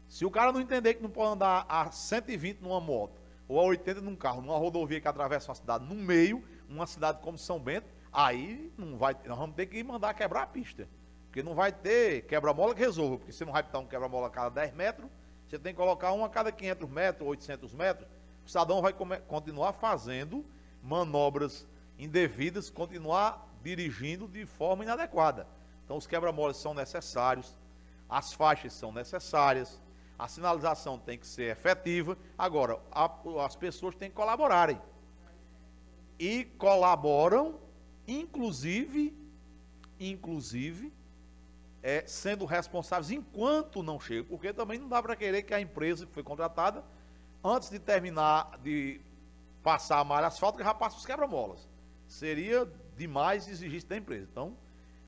Se 0.08 0.26
o 0.26 0.32
cara 0.32 0.52
não 0.52 0.62
entender 0.62 0.94
que 0.96 1.04
não 1.04 1.10
pode 1.10 1.34
andar 1.34 1.66
a 1.68 1.90
120 1.92 2.60
numa 2.60 2.80
moto 2.80 3.22
ou 3.48 3.60
a 3.60 3.64
80 3.64 4.02
num 4.02 4.16
carro, 4.16 4.42
numa 4.42 4.58
rodovia 4.58 5.02
que 5.02 5.08
atravessa 5.08 5.50
uma 5.50 5.56
cidade 5.56 5.86
no 5.86 5.96
meio, 5.96 6.44
uma 6.70 6.88
cidade 6.88 7.20
como 7.22 7.38
São 7.38 7.60
Bento, 7.60 7.88
Aí 8.14 8.72
não 8.78 8.96
vai, 8.96 9.18
nós 9.26 9.38
vamos 9.38 9.56
ter 9.56 9.66
que 9.66 9.84
mandar 9.84 10.14
quebrar 10.14 10.44
a 10.44 10.48
pista. 10.48 10.88
Porque 11.26 11.42
não 11.42 11.56
vai 11.56 11.72
ter 11.72 12.28
quebra-mola 12.28 12.76
que 12.76 12.80
resolva. 12.80 13.18
Porque 13.18 13.32
você 13.32 13.44
não 13.44 13.52
vai 13.52 13.64
botar 13.64 13.80
um 13.80 13.88
quebra-mola 13.88 14.28
a 14.28 14.30
cada 14.30 14.50
10 14.50 14.76
metros, 14.76 15.10
você 15.50 15.58
tem 15.58 15.74
que 15.74 15.78
colocar 15.80 16.14
um 16.14 16.24
a 16.24 16.30
cada 16.30 16.52
500 16.52 16.90
metros, 16.90 17.28
800 17.28 17.74
metros. 17.74 18.08
O 18.46 18.48
cidadão 18.48 18.82
vai 18.82 18.94
continuar 19.28 19.74
fazendo 19.74 20.46
manobras 20.82 21.66
indevidas, 21.98 22.70
continuar 22.70 23.50
dirigindo 23.64 24.28
de 24.28 24.46
forma 24.46 24.84
inadequada. 24.84 25.48
Então 25.84 25.98
os 25.98 26.06
quebra-molas 26.06 26.58
são 26.58 26.74
necessários, 26.74 27.58
as 28.08 28.32
faixas 28.34 28.74
são 28.74 28.92
necessárias, 28.92 29.82
a 30.24 30.28
sinalização 30.30 30.98
tem 30.98 31.18
que 31.18 31.28
ser 31.28 31.52
efetiva. 31.52 32.18
Agora, 32.38 32.80
a, 32.90 33.12
as 33.46 33.58
pessoas 33.58 33.94
têm 33.94 34.10
que 34.10 34.16
colaborarem. 34.16 34.82
E 36.18 36.46
colaboram 36.58 37.60
inclusive, 38.08 39.14
inclusive, 40.00 40.94
é, 41.82 42.06
sendo 42.08 42.46
responsáveis 42.46 43.12
enquanto 43.12 43.84
não 43.84 44.00
chega, 44.00 44.24
porque 44.24 44.54
também 44.54 44.80
não 44.80 44.88
dá 44.88 45.04
para 45.04 45.14
querer 45.14 45.44
que 45.44 45.54
a 45.54 45.60
empresa 45.60 46.06
que 46.06 46.14
foi 46.14 46.24
contratada, 46.24 46.86
antes 47.44 47.70
de 47.70 47.78
terminar 47.78 48.58
de 48.64 49.02
passar 49.62 50.00
a 50.00 50.06
malha 50.06 50.28
asfáltica, 50.28 50.64
já 50.64 50.74
passe 50.74 50.96
os 50.96 51.06
quebra-molas. 51.06 51.68
Seria 52.08 52.66
demais 52.96 53.50
exigir 53.50 53.84
da 53.84 53.98
empresa. 53.98 54.30
Então, 54.32 54.56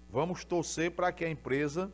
vamos 0.09 0.43
torcer 0.43 0.91
para 0.91 1.09
que 1.13 1.23
a 1.23 1.29
empresa 1.29 1.89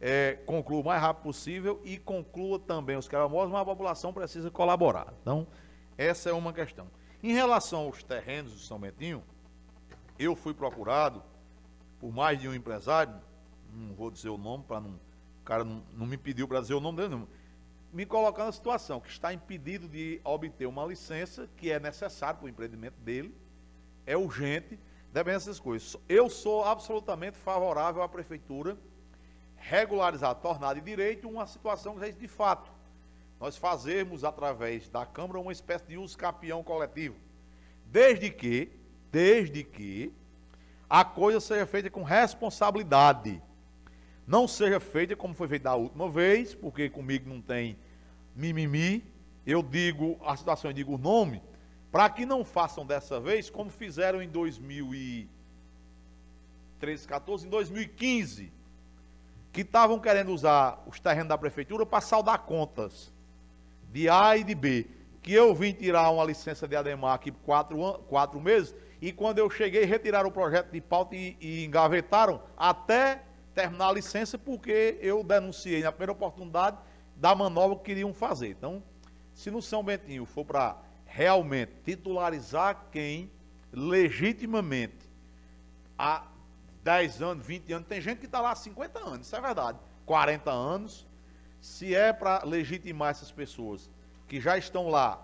é, 0.00 0.38
conclua 0.46 0.80
o 0.80 0.84
mais 0.84 1.00
rápido 1.00 1.22
possível 1.22 1.80
e 1.84 1.98
conclua 1.98 2.58
também 2.58 2.96
os 2.96 3.08
quebra-molas, 3.08 3.50
mas 3.50 3.62
a 3.62 3.64
população 3.64 4.12
precisa 4.12 4.50
colaborar. 4.50 5.12
Então, 5.22 5.46
essa 5.96 6.30
é 6.30 6.32
uma 6.32 6.52
questão. 6.52 6.88
Em 7.22 7.32
relação 7.32 7.80
aos 7.80 8.02
terrenos 8.02 8.52
do 8.52 8.58
São 8.58 8.78
Bentinho, 8.78 9.22
eu 10.18 10.36
fui 10.36 10.54
procurado 10.54 11.22
por 11.98 12.12
mais 12.12 12.38
de 12.38 12.48
um 12.48 12.54
empresário, 12.54 13.14
não 13.72 13.94
vou 13.94 14.10
dizer 14.10 14.28
o 14.28 14.38
nome 14.38 14.64
para 14.64 14.80
não. 14.80 14.90
O 14.90 15.44
cara 15.44 15.64
não, 15.64 15.82
não 15.92 16.06
me 16.06 16.16
pediu 16.16 16.46
para 16.46 16.60
dizer 16.60 16.74
o 16.74 16.80
nome 16.80 16.98
dele, 16.98 17.08
não. 17.08 17.28
Me 17.92 18.04
colocando 18.04 18.46
na 18.46 18.52
situação 18.52 19.00
que 19.00 19.08
está 19.08 19.32
impedido 19.32 19.88
de 19.88 20.20
obter 20.22 20.66
uma 20.66 20.84
licença 20.84 21.48
que 21.56 21.70
é 21.70 21.80
necessária 21.80 22.34
para 22.34 22.46
o 22.46 22.48
empreendimento 22.48 22.96
dele, 23.00 23.34
é 24.04 24.16
urgente, 24.16 24.78
devem 25.12 25.34
essas 25.34 25.58
coisas. 25.58 25.96
Eu 26.08 26.28
sou 26.28 26.64
absolutamente 26.64 27.38
favorável 27.38 28.02
à 28.02 28.08
prefeitura 28.08 28.76
regularizar, 29.56 30.34
tornar 30.36 30.74
de 30.74 30.80
direito 30.80 31.28
uma 31.28 31.46
situação 31.46 31.98
que 31.98 32.12
de 32.12 32.28
fato 32.28 32.70
nós 33.40 33.56
fazermos 33.56 34.24
através 34.24 34.88
da 34.88 35.04
Câmara 35.04 35.40
uma 35.40 35.52
espécie 35.52 35.86
de 35.86 35.98
uso 35.98 36.16
capião 36.16 36.62
coletivo. 36.62 37.16
Desde 37.86 38.30
que, 38.30 38.70
desde 39.10 39.62
que 39.62 40.12
a 40.88 41.04
coisa 41.04 41.40
seja 41.40 41.66
feita 41.66 41.90
com 41.90 42.02
responsabilidade. 42.02 43.42
Não 44.26 44.48
seja 44.48 44.80
feita 44.80 45.14
como 45.14 45.34
foi 45.34 45.48
feita 45.48 45.64
da 45.64 45.74
última 45.74 46.08
vez, 46.08 46.54
porque 46.54 46.88
comigo 46.88 47.28
não 47.28 47.40
tem 47.40 47.76
mimimi. 48.34 49.04
Eu 49.44 49.62
digo 49.62 50.18
a 50.24 50.36
situação, 50.36 50.70
eu 50.70 50.74
digo 50.74 50.94
o 50.94 50.98
nome, 50.98 51.42
para 51.92 52.10
que 52.10 52.26
não 52.26 52.44
façam 52.44 52.84
dessa 52.84 53.20
vez 53.20 53.48
como 53.48 53.70
fizeram 53.70 54.20
em 54.20 54.28
2013, 54.28 57.06
14, 57.06 57.46
em 57.46 57.50
2015, 57.50 58.52
que 59.56 59.62
estavam 59.62 59.98
querendo 59.98 60.34
usar 60.34 60.84
os 60.86 61.00
terrenos 61.00 61.30
da 61.30 61.38
prefeitura 61.38 61.86
para 61.86 62.02
saldar 62.02 62.40
contas 62.40 63.10
de 63.90 64.06
A 64.06 64.36
e 64.36 64.44
de 64.44 64.54
B. 64.54 64.86
Que 65.22 65.32
eu 65.32 65.54
vim 65.54 65.72
tirar 65.72 66.10
uma 66.10 66.22
licença 66.24 66.68
de 66.68 66.76
Ademar 66.76 67.14
aqui 67.14 67.32
por 67.32 67.40
quatro, 67.40 67.78
quatro 68.06 68.38
meses, 68.38 68.74
e 69.00 69.10
quando 69.12 69.38
eu 69.38 69.48
cheguei, 69.48 69.86
retiraram 69.86 70.28
o 70.28 70.32
projeto 70.32 70.70
de 70.70 70.78
pauta 70.78 71.16
e, 71.16 71.38
e 71.40 71.64
engavetaram 71.64 72.42
até 72.54 73.22
terminar 73.54 73.88
a 73.88 73.92
licença, 73.92 74.36
porque 74.36 74.98
eu 75.00 75.24
denunciei 75.24 75.82
na 75.82 75.90
primeira 75.90 76.12
oportunidade 76.12 76.76
da 77.16 77.34
manobra 77.34 77.78
que 77.78 77.84
queriam 77.84 78.12
fazer. 78.12 78.48
Então, 78.48 78.82
se 79.32 79.50
no 79.50 79.62
São 79.62 79.82
Bentinho 79.82 80.26
for 80.26 80.44
para 80.44 80.76
realmente 81.06 81.72
titularizar 81.82 82.88
quem 82.92 83.30
legitimamente 83.72 85.08
há 85.98 86.24
10 86.86 87.20
anos, 87.20 87.44
20 87.44 87.72
anos, 87.72 87.88
tem 87.88 88.00
gente 88.00 88.18
que 88.18 88.26
está 88.26 88.40
lá 88.40 88.52
há 88.52 88.54
50 88.54 89.00
anos, 89.00 89.26
isso 89.26 89.34
é 89.34 89.40
verdade, 89.40 89.76
40 90.04 90.52
anos, 90.52 91.04
se 91.60 91.92
é 91.92 92.12
para 92.12 92.44
legitimar 92.44 93.10
essas 93.10 93.32
pessoas 93.32 93.90
que 94.28 94.40
já 94.40 94.56
estão 94.56 94.88
lá 94.88 95.20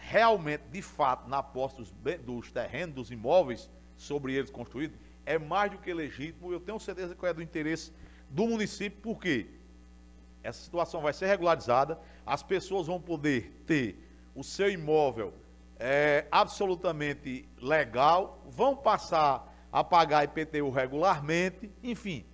realmente, 0.00 0.62
de 0.70 0.80
fato, 0.80 1.28
na 1.28 1.42
posse 1.42 1.76
dos, 1.76 1.92
dos 2.24 2.50
terrenos, 2.50 2.94
dos 2.94 3.10
imóveis 3.10 3.68
sobre 3.98 4.32
eles 4.32 4.50
construídos, 4.50 4.98
é 5.26 5.38
mais 5.38 5.70
do 5.70 5.76
que 5.76 5.92
legítimo. 5.92 6.50
Eu 6.50 6.58
tenho 6.58 6.80
certeza 6.80 7.14
que 7.14 7.26
é 7.26 7.34
do 7.34 7.42
interesse 7.42 7.92
do 8.30 8.46
município, 8.46 8.98
porque 9.02 9.46
essa 10.42 10.62
situação 10.62 11.02
vai 11.02 11.12
ser 11.12 11.26
regularizada, 11.26 12.00
as 12.24 12.42
pessoas 12.42 12.86
vão 12.86 12.98
poder 12.98 13.62
ter 13.66 14.02
o 14.34 14.42
seu 14.42 14.70
imóvel 14.70 15.34
é, 15.78 16.26
absolutamente 16.30 17.46
legal, 17.60 18.42
vão 18.46 18.74
passar 18.74 19.54
a 19.72 19.84
pagar 19.84 20.24
IPTU 20.24 20.70
regularmente, 20.70 21.70
enfim, 21.82 22.24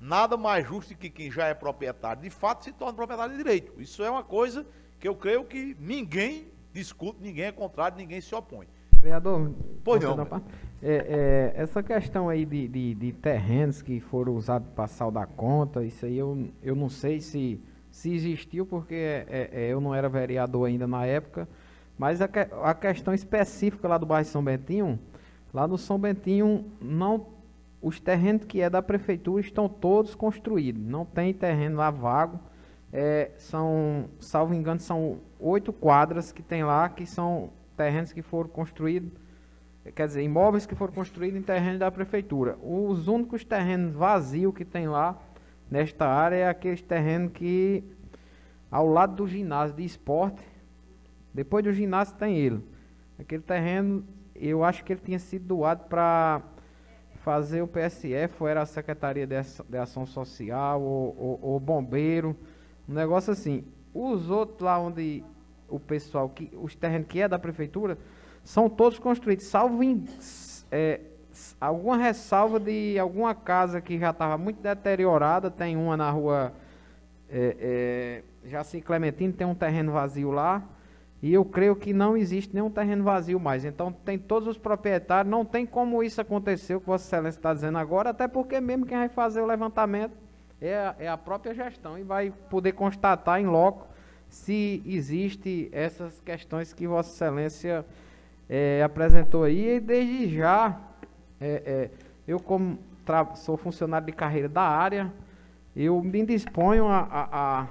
nada 0.00 0.36
mais 0.36 0.66
justo 0.66 0.96
que 0.96 1.08
quem 1.08 1.30
já 1.30 1.46
é 1.46 1.54
proprietário, 1.54 2.22
de 2.22 2.30
fato, 2.30 2.64
se 2.64 2.72
torne 2.72 2.96
proprietário 2.96 3.32
de 3.32 3.38
direito. 3.38 3.80
Isso 3.80 4.02
é 4.02 4.10
uma 4.10 4.24
coisa 4.24 4.66
que 4.98 5.08
eu 5.08 5.14
creio 5.14 5.44
que 5.44 5.76
ninguém 5.78 6.48
discute, 6.72 7.18
ninguém 7.20 7.44
é 7.44 7.52
contrário, 7.52 7.96
ninguém 7.96 8.20
se 8.20 8.34
opõe. 8.34 8.66
Vereador, 9.00 9.52
pois 9.82 10.02
não. 10.02 10.16
É, 10.80 11.52
é, 11.54 11.62
essa 11.62 11.82
questão 11.82 12.28
aí 12.28 12.44
de, 12.44 12.66
de, 12.68 12.94
de, 12.94 13.12
terrenos 13.12 13.82
que 13.82 14.00
foram 14.00 14.34
usados 14.34 14.68
para 14.74 14.88
saldar 14.88 15.28
conta, 15.28 15.84
isso 15.84 16.06
aí 16.06 16.18
eu, 16.18 16.48
eu 16.62 16.74
não 16.74 16.88
sei 16.88 17.20
se, 17.20 17.60
se 17.90 18.12
existiu, 18.12 18.66
porque 18.66 18.94
é, 18.94 19.50
é, 19.52 19.72
eu 19.72 19.80
não 19.80 19.94
era 19.94 20.08
vereador 20.08 20.68
ainda 20.68 20.86
na 20.86 21.04
época, 21.04 21.48
mas 21.96 22.20
a, 22.20 22.28
a 22.64 22.74
questão 22.74 23.14
específica 23.14 23.86
lá 23.86 23.98
do 23.98 24.06
bairro 24.06 24.26
São 24.26 24.42
Bentinho, 24.42 24.98
lá 25.52 25.68
no 25.68 25.76
São 25.76 25.98
Bentinho, 25.98 26.64
não, 26.80 27.26
os 27.80 28.00
terrenos 28.00 28.44
que 28.44 28.60
é 28.60 28.70
da 28.70 28.80
prefeitura 28.80 29.40
estão 29.40 29.68
todos 29.68 30.14
construídos, 30.14 30.82
não 30.82 31.04
tem 31.04 31.34
terreno 31.34 31.76
lá 31.76 31.90
vago, 31.90 32.40
é, 32.92 33.30
são, 33.38 34.10
salvo 34.20 34.54
engano, 34.54 34.78
são 34.78 35.18
oito 35.40 35.72
quadras 35.72 36.30
que 36.30 36.42
tem 36.42 36.62
lá, 36.62 36.88
que 36.88 37.06
são 37.06 37.50
terrenos 37.76 38.12
que 38.12 38.22
foram 38.22 38.48
construídos, 38.48 39.10
quer 39.94 40.06
dizer, 40.06 40.22
imóveis 40.22 40.66
que 40.66 40.74
foram 40.74 40.92
construídos 40.92 41.38
em 41.38 41.42
terreno 41.42 41.78
da 41.78 41.90
prefeitura. 41.90 42.56
Os 42.62 43.08
únicos 43.08 43.44
terrenos 43.44 43.94
vazios 43.94 44.54
que 44.54 44.64
tem 44.64 44.88
lá, 44.88 45.18
nesta 45.70 46.06
área, 46.06 46.36
é 46.36 46.48
aqueles 46.48 46.82
terrenos 46.82 47.32
que, 47.32 47.82
ao 48.70 48.86
lado 48.86 49.16
do 49.16 49.26
ginásio 49.26 49.74
de 49.74 49.84
esporte, 49.84 50.42
depois 51.32 51.64
do 51.64 51.72
ginásio 51.72 52.14
tem 52.16 52.36
ele. 52.36 52.62
Aquele 53.18 53.42
terreno, 53.42 54.04
eu 54.48 54.64
acho 54.64 54.84
que 54.84 54.92
ele 54.92 55.00
tinha 55.04 55.18
sido 55.18 55.46
doado 55.46 55.84
para 55.84 56.42
fazer 57.22 57.62
o 57.62 57.68
PSF, 57.68 58.34
ou 58.40 58.48
era 58.48 58.62
a 58.62 58.66
Secretaria 58.66 59.26
de 59.26 59.78
Ação 59.78 60.04
Social, 60.04 60.82
ou, 60.82 61.16
ou, 61.18 61.38
ou 61.42 61.60
Bombeiro, 61.60 62.36
um 62.88 62.94
negócio 62.94 63.32
assim. 63.32 63.64
Os 63.94 64.30
outros 64.30 64.60
lá 64.60 64.78
onde 64.78 65.24
o 65.68 65.78
pessoal, 65.78 66.28
que 66.28 66.50
os 66.60 66.74
terrenos 66.74 67.06
que 67.08 67.20
é 67.20 67.28
da 67.28 67.38
prefeitura, 67.38 67.96
são 68.42 68.68
todos 68.68 68.98
construídos, 68.98 69.46
salvo 69.46 69.82
em, 69.82 70.04
é, 70.70 71.00
alguma 71.60 71.96
ressalva 71.96 72.58
de 72.58 72.98
alguma 72.98 73.34
casa 73.34 73.80
que 73.80 73.98
já 73.98 74.10
estava 74.10 74.36
muito 74.36 74.60
deteriorada. 74.60 75.50
Tem 75.50 75.76
uma 75.76 75.96
na 75.96 76.10
rua 76.10 76.52
é, 77.28 78.22
é, 78.44 78.48
Jaci 78.48 78.80
Clementino, 78.80 79.32
tem 79.32 79.46
um 79.46 79.54
terreno 79.54 79.92
vazio 79.92 80.30
lá. 80.30 80.62
E 81.22 81.32
eu 81.32 81.44
creio 81.44 81.76
que 81.76 81.92
não 81.92 82.16
existe 82.16 82.52
nenhum 82.52 82.68
terreno 82.68 83.04
vazio 83.04 83.38
mais. 83.38 83.64
Então 83.64 83.92
tem 83.92 84.18
todos 84.18 84.48
os 84.48 84.58
proprietários, 84.58 85.30
não 85.30 85.44
tem 85.44 85.64
como 85.64 86.02
isso 86.02 86.20
acontecer, 86.20 86.74
o 86.74 86.80
que 86.80 86.86
Vossa 86.86 87.06
Excelência 87.06 87.38
está 87.38 87.54
dizendo 87.54 87.78
agora, 87.78 88.10
até 88.10 88.26
porque 88.26 88.60
mesmo 88.60 88.84
quem 88.84 88.98
vai 88.98 89.08
fazer 89.08 89.40
o 89.40 89.46
levantamento 89.46 90.14
é 90.60 90.74
a, 90.74 90.96
é 90.98 91.08
a 91.08 91.16
própria 91.16 91.54
gestão 91.54 91.96
e 91.96 92.02
vai 92.02 92.32
poder 92.50 92.72
constatar 92.72 93.40
em 93.40 93.46
loco 93.46 93.86
se 94.28 94.82
existe 94.86 95.68
essas 95.72 96.20
questões 96.20 96.72
que 96.72 96.88
Vossa 96.88 97.10
Excelência 97.10 97.84
é, 98.48 98.82
apresentou 98.82 99.44
aí. 99.44 99.76
E 99.76 99.80
desde 99.80 100.36
já, 100.36 100.80
é, 101.40 101.62
é, 101.64 101.90
eu 102.26 102.40
como 102.40 102.78
sou 103.34 103.56
funcionário 103.56 104.06
de 104.06 104.12
carreira 104.12 104.48
da 104.48 104.62
área, 104.62 105.12
eu 105.76 106.02
me 106.02 106.24
disponho 106.24 106.86
a, 106.86 107.00
a, 107.00 107.28
a, 107.32 107.68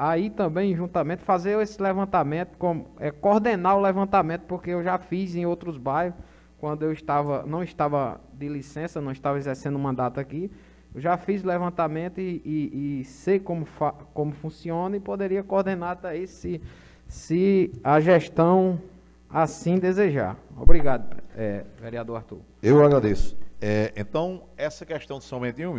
a 0.00 0.16
ir 0.16 0.30
também 0.30 0.74
juntamente 0.74 1.22
fazer 1.22 1.60
esse 1.60 1.80
levantamento, 1.80 2.56
com, 2.56 2.86
é, 2.98 3.10
coordenar 3.10 3.76
o 3.76 3.82
levantamento, 3.82 4.44
porque 4.48 4.70
eu 4.70 4.82
já 4.82 4.96
fiz 4.96 5.34
em 5.34 5.44
outros 5.44 5.76
bairros, 5.76 6.18
quando 6.56 6.84
eu 6.84 6.92
estava, 6.92 7.44
não 7.46 7.62
estava 7.62 8.18
de 8.32 8.48
licença, 8.48 8.98
não 8.98 9.12
estava 9.12 9.36
exercendo 9.36 9.78
mandato 9.78 10.18
aqui, 10.18 10.50
eu 10.94 11.02
já 11.02 11.18
fiz 11.18 11.42
levantamento 11.42 12.18
e, 12.18 12.40
e, 12.42 13.00
e 13.00 13.04
sei 13.04 13.38
como, 13.38 13.66
como 14.14 14.32
funciona 14.32 14.96
e 14.96 15.00
poderia 15.00 15.42
coordenar 15.42 15.90
até 15.90 16.24
se, 16.24 16.62
se 17.06 17.70
a 17.84 18.00
gestão 18.00 18.80
assim 19.28 19.78
desejar. 19.78 20.34
Obrigado, 20.56 21.14
é, 21.36 21.66
vereador 21.78 22.16
Arthur. 22.16 22.40
Eu 22.62 22.82
agradeço. 22.82 23.36
É, 23.60 23.92
então, 23.94 24.44
essa 24.56 24.86
questão 24.86 25.18
de 25.18 25.24
São 25.24 25.40
Bentinho, 25.40 25.78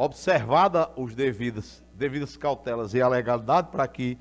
observada 0.00 0.88
os 0.94 1.12
devidas, 1.12 1.84
devidas 1.92 2.36
cautelas 2.36 2.94
e 2.94 3.02
a 3.02 3.08
legalidade 3.08 3.72
para 3.72 3.88
que 3.88 4.16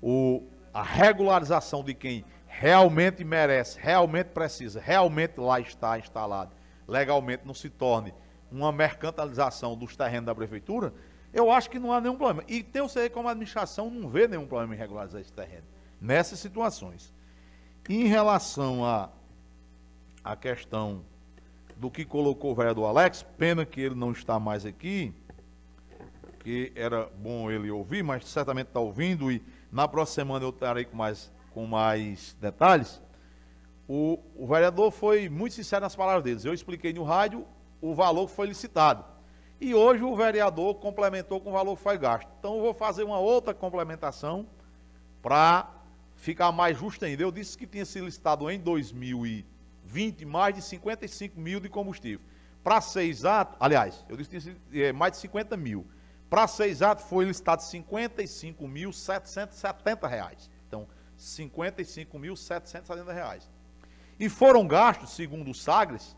o, 0.00 0.42
a 0.72 0.82
regularização 0.82 1.84
de 1.84 1.92
quem 1.92 2.24
realmente 2.46 3.22
merece, 3.22 3.78
realmente 3.78 4.28
precisa, 4.28 4.80
realmente 4.80 5.38
lá 5.38 5.60
está 5.60 5.98
instalado, 5.98 6.52
legalmente 6.88 7.42
não 7.44 7.52
se 7.52 7.68
torne 7.68 8.14
uma 8.50 8.72
mercantilização 8.72 9.76
dos 9.76 9.94
terrenos 9.94 10.24
da 10.24 10.34
prefeitura, 10.34 10.94
eu 11.30 11.52
acho 11.52 11.68
que 11.68 11.78
não 11.78 11.92
há 11.92 12.00
nenhum 12.00 12.16
problema. 12.16 12.42
E 12.48 12.62
tenho 12.62 12.88
certeza 12.88 13.12
como 13.12 13.28
administração 13.28 13.90
não 13.90 14.08
vê 14.08 14.26
nenhum 14.26 14.46
problema 14.46 14.74
em 14.74 14.78
regularizar 14.78 15.20
esse 15.20 15.32
terreno, 15.32 15.66
nessas 16.00 16.38
situações. 16.38 17.12
Em 17.86 18.06
relação 18.06 18.82
à 18.82 19.10
a, 20.24 20.32
a 20.32 20.36
questão 20.36 21.04
do 21.78 21.90
que 21.90 22.04
colocou 22.04 22.52
o 22.52 22.54
vereador 22.54 22.86
Alex, 22.86 23.24
pena 23.36 23.64
que 23.64 23.80
ele 23.80 23.94
não 23.94 24.10
está 24.10 24.38
mais 24.38 24.66
aqui, 24.66 25.14
que 26.40 26.72
era 26.74 27.06
bom 27.06 27.50
ele 27.50 27.70
ouvir, 27.70 28.02
mas 28.02 28.26
certamente 28.26 28.68
está 28.68 28.80
ouvindo 28.80 29.30
e 29.30 29.42
na 29.70 29.86
próxima 29.86 30.24
semana 30.24 30.44
eu 30.44 30.50
estarei 30.50 30.84
com 30.84 30.96
mais, 30.96 31.30
com 31.50 31.66
mais 31.66 32.36
detalhes. 32.40 33.00
O, 33.86 34.18
o 34.34 34.46
vereador 34.46 34.90
foi 34.90 35.28
muito 35.28 35.54
sincero 35.54 35.82
nas 35.82 35.94
palavras 35.94 36.24
dele. 36.24 36.40
Eu 36.44 36.52
expliquei 36.52 36.92
no 36.92 37.04
rádio 37.04 37.46
o 37.80 37.94
valor 37.94 38.28
que 38.28 38.34
foi 38.34 38.46
licitado. 38.46 39.04
E 39.60 39.74
hoje 39.74 40.02
o 40.02 40.14
vereador 40.14 40.74
complementou 40.76 41.40
com 41.40 41.50
o 41.50 41.52
valor 41.52 41.76
que 41.76 41.82
foi 41.82 41.96
gasto. 41.96 42.28
Então 42.38 42.56
eu 42.56 42.62
vou 42.62 42.74
fazer 42.74 43.04
uma 43.04 43.18
outra 43.18 43.54
complementação 43.54 44.46
para 45.22 45.68
ficar 46.16 46.52
mais 46.52 46.78
justo 46.78 47.04
ainda. 47.04 47.22
Eu 47.22 47.32
disse 47.32 47.56
que 47.56 47.66
tinha 47.66 47.84
sido 47.84 48.04
licitado 48.04 48.50
em 48.50 48.60
2020 49.88 50.24
mais 50.24 50.54
de 50.54 50.62
55 50.62 51.40
mil 51.40 51.58
de 51.60 51.68
combustível. 51.68 52.24
Para 52.62 52.80
ser 52.80 53.02
exato, 53.02 53.56
aliás, 53.58 54.06
eu 54.08 54.16
disse 54.16 54.56
é, 54.72 54.92
mais 54.92 55.10
de 55.12 55.18
50 55.18 55.56
mil. 55.56 55.84
Para 56.28 56.46
ser 56.46 56.66
exato, 56.66 57.02
foi 57.02 57.24
listado 57.24 57.62
55.770 57.62 60.08
reais. 60.08 60.48
Então, 60.66 60.86
55.770 61.18 63.12
reais. 63.12 63.50
E 64.20 64.28
foram 64.28 64.66
gastos, 64.66 65.10
segundo 65.10 65.50
o 65.50 65.54
Sagres, 65.54 66.16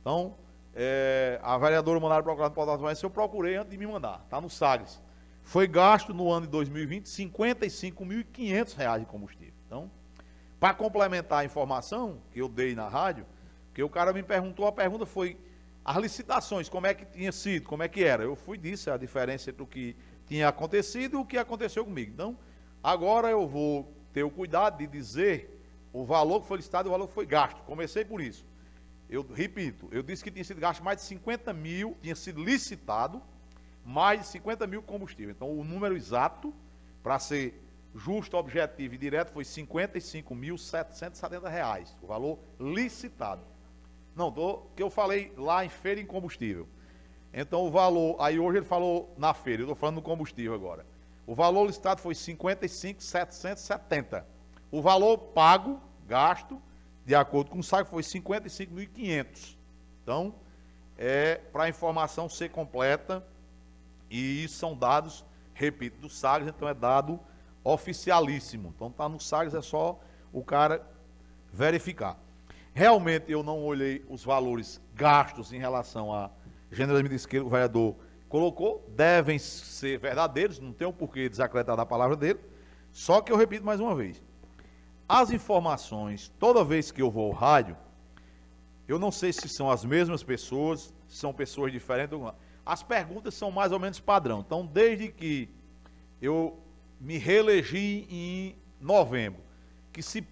então, 0.00 0.36
é, 0.74 1.38
a 1.42 1.56
vereadora 1.56 2.00
mandaram 2.00 2.22
procurar 2.22 2.48
no 2.48 2.54
portal 2.54 2.78
mas 2.78 3.02
eu 3.02 3.10
procurei 3.10 3.56
antes 3.56 3.70
de 3.70 3.78
me 3.78 3.86
mandar, 3.86 4.20
está 4.24 4.40
no 4.40 4.50
Sagres. 4.50 5.00
Foi 5.42 5.66
gasto 5.66 6.12
no 6.12 6.30
ano 6.30 6.44
de 6.46 6.52
2020 6.52 7.06
55.500 7.06 8.76
reais 8.76 9.00
de 9.00 9.06
combustível. 9.06 9.54
Então, 9.66 9.90
para 10.60 10.74
complementar 10.74 11.38
a 11.38 11.44
informação 11.44 12.20
que 12.30 12.38
eu 12.38 12.48
dei 12.48 12.74
na 12.74 12.86
rádio, 12.86 13.26
que 13.72 13.82
o 13.82 13.88
cara 13.88 14.12
me 14.12 14.22
perguntou, 14.22 14.66
a 14.66 14.72
pergunta 14.72 15.06
foi 15.06 15.38
as 15.82 15.96
licitações, 15.96 16.68
como 16.68 16.86
é 16.86 16.92
que 16.92 17.06
tinha 17.06 17.32
sido, 17.32 17.64
como 17.64 17.82
é 17.82 17.88
que 17.88 18.04
era. 18.04 18.22
Eu 18.22 18.36
fui 18.36 18.58
disse 18.58 18.90
a 18.90 18.98
diferença 18.98 19.48
entre 19.48 19.62
o 19.62 19.66
que 19.66 19.96
tinha 20.26 20.48
acontecido 20.48 21.16
e 21.16 21.20
o 21.20 21.24
que 21.24 21.38
aconteceu 21.38 21.82
comigo. 21.82 22.12
Então, 22.12 22.36
agora 22.82 23.28
eu 23.30 23.48
vou 23.48 23.90
ter 24.12 24.22
o 24.22 24.30
cuidado 24.30 24.76
de 24.76 24.86
dizer 24.86 25.58
o 25.94 26.04
valor 26.04 26.42
que 26.42 26.46
foi 26.46 26.58
licitado 26.58 26.88
e 26.88 26.90
o 26.90 26.92
valor 26.92 27.08
que 27.08 27.14
foi 27.14 27.24
gasto. 27.24 27.62
Comecei 27.62 28.04
por 28.04 28.20
isso. 28.20 28.44
Eu 29.08 29.26
repito, 29.34 29.88
eu 29.90 30.02
disse 30.02 30.22
que 30.22 30.30
tinha 30.30 30.44
sido 30.44 30.60
gasto 30.60 30.84
mais 30.84 30.98
de 30.98 31.04
50 31.04 31.52
mil, 31.54 31.96
tinha 32.02 32.14
sido 32.14 32.44
licitado 32.44 33.22
mais 33.84 34.20
de 34.20 34.26
50 34.26 34.66
mil 34.66 34.82
combustível. 34.82 35.30
Então, 35.30 35.50
o 35.50 35.64
número 35.64 35.96
exato, 35.96 36.54
para 37.02 37.18
ser 37.18 37.58
justo, 37.94 38.36
objetivo 38.36 38.94
e 38.94 38.98
direto, 38.98 39.32
foi 39.32 39.44
R$ 39.44 39.50
55.770, 39.50 41.94
o 42.02 42.06
valor 42.06 42.38
licitado. 42.58 43.42
Não, 44.14 44.30
do, 44.30 44.58
que 44.76 44.82
eu 44.82 44.90
falei 44.90 45.32
lá 45.36 45.64
em 45.64 45.68
feira 45.68 46.00
em 46.00 46.06
combustível. 46.06 46.68
Então, 47.32 47.66
o 47.66 47.70
valor, 47.70 48.16
aí 48.18 48.38
hoje 48.38 48.58
ele 48.58 48.66
falou 48.66 49.14
na 49.16 49.32
feira, 49.32 49.62
eu 49.62 49.64
estou 49.64 49.76
falando 49.76 49.96
no 49.96 50.02
combustível 50.02 50.54
agora. 50.54 50.84
O 51.26 51.34
valor 51.34 51.66
licitado 51.66 52.00
foi 52.00 52.14
R$ 52.14 52.20
55.770. 52.20 54.24
O 54.70 54.82
valor 54.82 55.18
pago, 55.18 55.80
gasto, 56.06 56.60
de 57.04 57.14
acordo 57.14 57.50
com 57.50 57.60
o 57.60 57.62
SAG, 57.62 57.88
foi 57.88 58.02
55.500. 58.02 59.56
Então, 60.02 60.34
é 60.98 61.36
para 61.52 61.64
a 61.64 61.68
informação 61.68 62.28
ser 62.28 62.50
completa, 62.50 63.24
e 64.10 64.48
são 64.48 64.76
dados, 64.76 65.24
repito, 65.54 66.00
do 66.00 66.10
SAGS, 66.10 66.48
então 66.48 66.68
é 66.68 66.74
dado 66.74 67.20
oficialíssimo. 67.64 68.72
Então 68.74 68.88
está 68.88 69.08
no 69.08 69.20
SAGS, 69.20 69.54
é 69.54 69.62
só 69.62 70.00
o 70.32 70.42
cara 70.42 70.86
verificar. 71.52 72.18
Realmente 72.72 73.30
eu 73.30 73.42
não 73.42 73.62
olhei 73.64 74.04
os 74.08 74.24
valores 74.24 74.80
gastos 74.94 75.52
em 75.52 75.58
relação 75.58 76.12
a 76.12 76.30
generalmente 76.70 77.26
que 77.26 77.40
o 77.40 77.48
vereador 77.48 77.96
colocou, 78.28 78.88
devem 78.96 79.38
ser 79.38 79.98
verdadeiros, 79.98 80.60
não 80.60 80.72
tem 80.72 80.86
um 80.86 80.92
porquê 80.92 81.28
desacreditar 81.28 81.76
da 81.76 81.84
palavra 81.84 82.16
dele. 82.16 82.38
Só 82.92 83.20
que 83.20 83.32
eu 83.32 83.36
repito 83.36 83.64
mais 83.64 83.80
uma 83.80 83.94
vez, 83.94 84.22
as 85.08 85.32
informações, 85.32 86.32
toda 86.38 86.62
vez 86.62 86.92
que 86.92 87.02
eu 87.02 87.10
vou 87.10 87.26
ao 87.26 87.32
rádio, 87.32 87.76
eu 88.86 88.98
não 88.98 89.10
sei 89.10 89.32
se 89.32 89.48
são 89.48 89.70
as 89.70 89.84
mesmas 89.84 90.22
pessoas, 90.22 90.94
se 91.08 91.16
são 91.16 91.32
pessoas 91.32 91.72
diferentes. 91.72 92.16
As 92.64 92.82
perguntas 92.82 93.34
são 93.34 93.50
mais 93.50 93.72
ou 93.72 93.80
menos 93.80 93.98
padrão. 93.98 94.40
Então, 94.40 94.64
desde 94.64 95.08
que 95.08 95.48
eu 96.22 96.58
me 97.00 97.16
reelegi 97.16 98.06
em 98.10 98.56
novembro, 98.80 99.42
que 99.92 100.02
se 100.02 100.26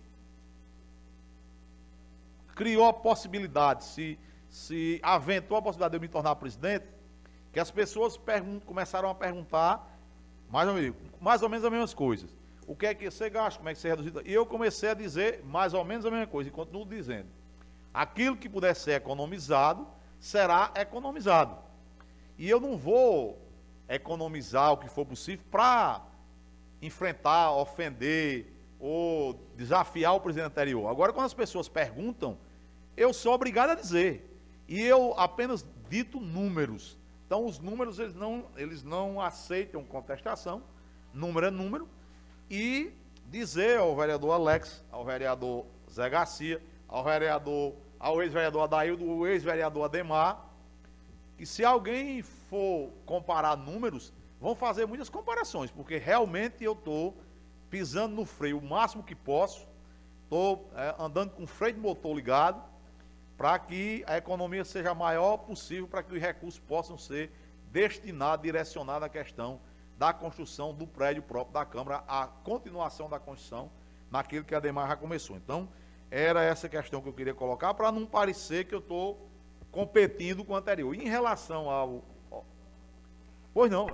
criou 2.54 2.86
a 2.86 2.92
possibilidade, 2.92 3.84
se, 3.84 4.18
se 4.48 5.00
aventou 5.02 5.56
a 5.56 5.62
possibilidade 5.62 5.92
de 5.92 5.96
eu 5.96 6.00
me 6.00 6.08
tornar 6.08 6.36
presidente, 6.36 6.86
que 7.52 7.58
as 7.58 7.70
pessoas 7.70 8.20
começaram 8.66 9.08
a 9.08 9.14
perguntar 9.14 9.98
mais 10.50 10.68
ou, 10.68 10.74
menos, 10.74 10.96
mais 11.20 11.42
ou 11.42 11.48
menos 11.48 11.64
as 11.64 11.70
mesmas 11.70 11.94
coisas 11.94 12.38
o 12.68 12.76
que 12.76 12.86
é 12.86 12.94
que 12.94 13.10
você 13.10 13.30
gasta, 13.30 13.58
como 13.58 13.70
é 13.70 13.72
que 13.72 13.80
você 13.80 13.88
reduz. 13.88 14.12
E 14.26 14.30
eu 14.30 14.44
comecei 14.44 14.90
a 14.90 14.94
dizer 14.94 15.42
mais 15.42 15.72
ou 15.72 15.82
menos 15.82 16.04
a 16.04 16.10
mesma 16.10 16.26
coisa, 16.26 16.50
e 16.50 16.52
continuo 16.52 16.84
dizendo. 16.84 17.26
Aquilo 17.94 18.36
que 18.36 18.46
puder 18.46 18.76
ser 18.76 18.92
economizado, 18.92 19.88
será 20.20 20.70
economizado. 20.74 21.56
E 22.36 22.48
eu 22.48 22.60
não 22.60 22.76
vou 22.76 23.42
economizar 23.88 24.70
o 24.70 24.76
que 24.76 24.86
for 24.86 25.06
possível 25.06 25.42
para 25.50 26.02
enfrentar, 26.80 27.52
ofender 27.52 28.52
ou 28.78 29.34
desafiar 29.56 30.14
o 30.14 30.20
presidente 30.20 30.46
anterior. 30.46 30.88
Agora, 30.88 31.12
quando 31.12 31.26
as 31.26 31.34
pessoas 31.34 31.68
perguntam, 31.68 32.38
eu 32.96 33.12
sou 33.12 33.32
obrigado 33.32 33.70
a 33.70 33.74
dizer. 33.74 34.24
E 34.68 34.80
eu 34.80 35.14
apenas 35.18 35.66
dito 35.88 36.20
números. 36.20 36.98
Então, 37.26 37.44
os 37.44 37.58
números, 37.58 37.98
eles 37.98 38.14
não, 38.14 38.46
eles 38.56 38.82
não 38.82 39.20
aceitam 39.20 39.84
contestação. 39.84 40.62
Número 41.12 41.46
é 41.46 41.50
número 41.50 41.88
e 42.50 42.92
dizer 43.26 43.78
ao 43.78 43.94
vereador 43.96 44.32
Alex, 44.32 44.84
ao 44.90 45.04
vereador 45.04 45.66
Zé 45.90 46.08
Garcia, 46.08 46.62
ao 46.86 47.04
vereador, 47.04 47.74
ao 47.98 48.22
ex-vereador 48.22 48.62
Adaildo, 48.62 49.10
ao 49.10 49.26
ex-vereador 49.26 49.84
Ademar, 49.84 50.48
que 51.36 51.44
se 51.44 51.64
alguém 51.64 52.22
for 52.22 52.90
comparar 53.04 53.56
números, 53.56 54.12
vão 54.40 54.54
fazer 54.54 54.86
muitas 54.86 55.08
comparações, 55.08 55.70
porque 55.70 55.96
realmente 55.96 56.62
eu 56.62 56.72
estou 56.72 57.16
pisando 57.68 58.14
no 58.14 58.24
freio 58.24 58.58
o 58.58 58.62
máximo 58.62 59.02
que 59.02 59.14
posso, 59.14 59.66
estou 60.24 60.70
é, 60.74 60.94
andando 60.98 61.32
com 61.32 61.44
o 61.44 61.46
freio 61.46 61.74
de 61.74 61.80
motor 61.80 62.14
ligado, 62.14 62.62
para 63.36 63.58
que 63.58 64.02
a 64.06 64.16
economia 64.16 64.64
seja 64.64 64.90
a 64.90 64.94
maior 64.94 65.36
possível, 65.38 65.86
para 65.86 66.02
que 66.02 66.14
os 66.14 66.20
recursos 66.20 66.58
possam 66.58 66.98
ser 66.98 67.30
destinados, 67.70 68.42
direcionados 68.42 69.04
à 69.04 69.08
questão 69.08 69.60
da 69.96 70.12
construção 70.12 70.72
do 70.72 70.86
prédio 70.86 71.22
próprio 71.22 71.54
da 71.54 71.64
Câmara, 71.64 72.04
a 72.08 72.26
continuação 72.26 73.08
da 73.08 73.18
construção 73.18 73.70
naquilo 74.10 74.44
que 74.44 74.54
a 74.54 74.60
Demar 74.60 74.88
já 74.88 74.96
começou. 74.96 75.36
Então, 75.36 75.68
era 76.10 76.42
essa 76.42 76.68
questão 76.68 77.00
que 77.00 77.08
eu 77.08 77.12
queria 77.12 77.34
colocar, 77.34 77.74
para 77.74 77.92
não 77.92 78.06
parecer 78.06 78.64
que 78.64 78.74
eu 78.74 78.78
estou 78.78 79.28
competindo 79.70 80.44
com 80.44 80.52
o 80.52 80.56
anterior. 80.56 80.94
Em 80.94 81.08
relação 81.08 81.68
ao. 81.68 82.02
Pois 83.52 83.70
não. 83.70 83.88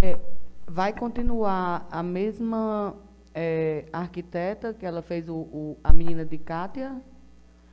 É, 0.00 0.16
vai 0.64 0.92
continuar 0.92 1.88
a 1.90 2.04
mesma 2.04 2.94
é, 3.34 3.84
arquiteta 3.92 4.72
que 4.72 4.86
ela 4.86 5.02
fez 5.02 5.28
o, 5.28 5.34
o, 5.34 5.76
a 5.82 5.92
menina 5.92 6.24
de 6.24 6.38
Cátia? 6.38 7.02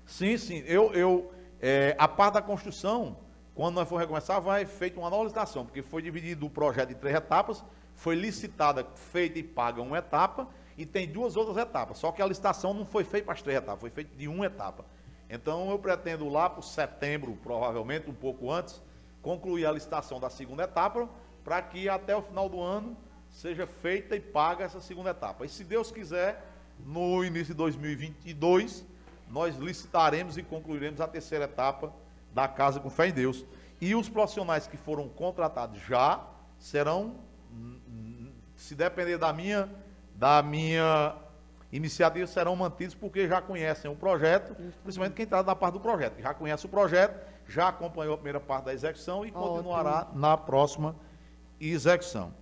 Sim, 0.07 0.35
sim. 0.35 0.64
Eu, 0.65 0.91
eu, 0.93 1.31
é, 1.61 1.95
a 1.99 2.07
parte 2.07 2.34
da 2.34 2.41
construção, 2.41 3.18
quando 3.53 3.76
nós 3.76 3.88
for 3.88 3.97
recomeçar, 3.97 4.41
vai 4.41 4.65
feita 4.65 4.99
uma 4.99 5.10
nova 5.10 5.23
licitação, 5.23 5.65
porque 5.65 5.84
foi 5.84 6.02
dividido 6.02 6.47
o 6.47 6.49
projeto 6.49 6.91
em 6.91 6.95
três 6.95 7.15
etapas, 7.15 7.64
foi 7.93 8.15
licitada, 8.15 8.84
feita 8.95 9.38
e 9.38 9.43
paga 9.43 9.80
uma 9.80 9.99
etapa, 9.99 10.47
e 10.76 10.84
tem 10.84 11.07
duas 11.07 11.38
outras 11.38 11.57
etapas. 11.57 11.99
Só 11.99 12.11
que 12.11 12.23
a 12.23 12.26
licitação 12.26 12.73
não 12.73 12.85
foi 12.85 13.03
feita 13.03 13.26
para 13.26 13.35
as 13.35 13.41
três 13.43 13.60
etapas, 13.60 13.81
foi 13.81 13.91
feita 13.91 14.15
de 14.18 14.27
uma 14.27 14.47
etapa. 14.47 14.84
Então 15.30 15.69
eu 15.69 15.77
pretendo 15.77 16.27
lá 16.27 16.49
para 16.49 16.64
setembro, 16.64 17.38
provavelmente 17.43 18.10
um 18.10 18.15
pouco 18.15 18.52
antes, 18.52 18.81
concluir 19.22 19.65
a 19.68 19.72
licitação 19.72 20.19
da 20.19 20.30
segunda 20.30 20.64
etapa, 20.64 21.07
para 21.45 21.61
que 21.61 21.88
até 21.88 22.15
o 22.17 22.23
final 22.23 22.49
do 22.49 22.59
ano 22.59 22.97
seja 23.30 23.67
feita 23.67 24.15
e 24.15 24.19
paga 24.19 24.65
essa 24.65 24.81
segunda 24.81 25.11
etapa. 25.11 25.45
E 25.45 25.49
se 25.49 25.63
Deus 25.63 25.91
quiser, 25.91 26.43
no 26.84 27.23
início 27.23 27.53
de 27.53 27.57
2022, 27.57 28.84
nós 29.30 29.55
licitaremos 29.55 30.38
e 30.38 30.43
concluiremos 30.43 30.99
a 30.99 31.07
terceira 31.07 31.45
etapa 31.45 31.93
da 32.34 32.47
casa 32.47 32.80
com 32.80 32.89
fé 32.89 33.09
em 33.09 33.13
Deus. 33.13 33.45
E 33.80 33.93
os 33.93 34.09
profissionais 34.09 34.65
que 34.65 34.76
foram 34.76 35.07
contratados 35.07 35.80
já 35.81 36.26
serão, 36.57 37.17
se 38.55 38.73
depender 38.73 39.19
da 39.19 39.31
minha, 39.31 39.69
da 40.15 40.41
minha 40.41 41.15
iniciativa, 41.72 42.26
serão 42.26 42.55
mantidos 42.55 42.95
porque 42.95 43.27
já 43.27 43.39
conhecem 43.39 43.91
o 43.91 43.95
projeto, 43.95 44.55
principalmente 44.81 45.13
quem 45.13 45.26
está 45.26 45.43
na 45.43 45.55
parte 45.55 45.73
do 45.73 45.80
projeto, 45.80 46.22
já 46.22 46.34
conhece 46.34 46.65
o 46.65 46.69
projeto, 46.69 47.23
já 47.47 47.67
acompanhou 47.67 48.15
a 48.15 48.17
primeira 48.17 48.39
parte 48.39 48.65
da 48.65 48.73
execução 48.73 49.26
e 49.26 49.30
Ótimo. 49.30 49.41
continuará 49.41 50.07
na 50.13 50.35
próxima 50.38 50.95
execução. 51.60 52.34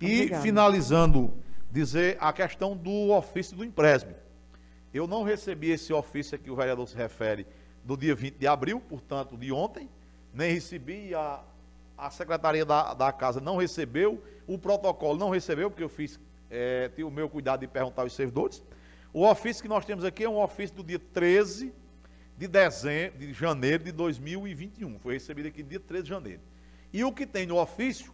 E 0.00 0.14
Obrigada. 0.14 0.42
finalizando, 0.42 1.34
dizer 1.70 2.16
a 2.20 2.32
questão 2.32 2.76
do 2.76 3.10
ofício 3.10 3.56
do 3.56 3.64
empréstimo. 3.64 4.14
Eu 4.92 5.06
não 5.06 5.22
recebi 5.22 5.70
esse 5.70 5.92
ofício 5.92 6.36
a 6.36 6.38
que 6.38 6.50
o 6.50 6.56
vereador 6.56 6.88
se 6.88 6.96
refere 6.96 7.46
do 7.84 7.96
dia 7.96 8.14
20 8.14 8.36
de 8.36 8.46
abril, 8.46 8.80
portanto, 8.80 9.36
de 9.36 9.52
ontem, 9.52 9.88
nem 10.32 10.52
recebi, 10.54 11.14
a, 11.14 11.42
a 11.96 12.10
secretaria 12.10 12.64
da, 12.64 12.94
da 12.94 13.12
casa 13.12 13.40
não 13.40 13.56
recebeu, 13.56 14.22
o 14.46 14.58
protocolo 14.58 15.18
não 15.18 15.30
recebeu, 15.30 15.70
porque 15.70 15.82
eu 15.82 15.88
fiz, 15.88 16.18
é, 16.50 16.88
tive 16.88 17.04
o 17.04 17.10
meu 17.10 17.28
cuidado 17.28 17.60
de 17.60 17.66
perguntar 17.66 18.02
aos 18.02 18.14
servidores. 18.14 18.62
O 19.12 19.24
ofício 19.24 19.62
que 19.62 19.68
nós 19.68 19.84
temos 19.84 20.04
aqui 20.04 20.24
é 20.24 20.28
um 20.28 20.40
ofício 20.40 20.76
do 20.76 20.82
dia 20.82 20.98
13 20.98 21.72
de 22.36 22.48
dezembro, 22.48 23.18
de 23.18 23.32
janeiro 23.32 23.84
de 23.84 23.92
2021. 23.92 24.98
Foi 24.98 25.14
recebido 25.14 25.46
aqui 25.46 25.62
no 25.62 25.68
dia 25.68 25.80
13 25.80 26.02
de 26.02 26.08
janeiro. 26.08 26.40
E 26.92 27.04
o 27.04 27.12
que 27.12 27.26
tem 27.26 27.46
no 27.46 27.58
ofício, 27.58 28.12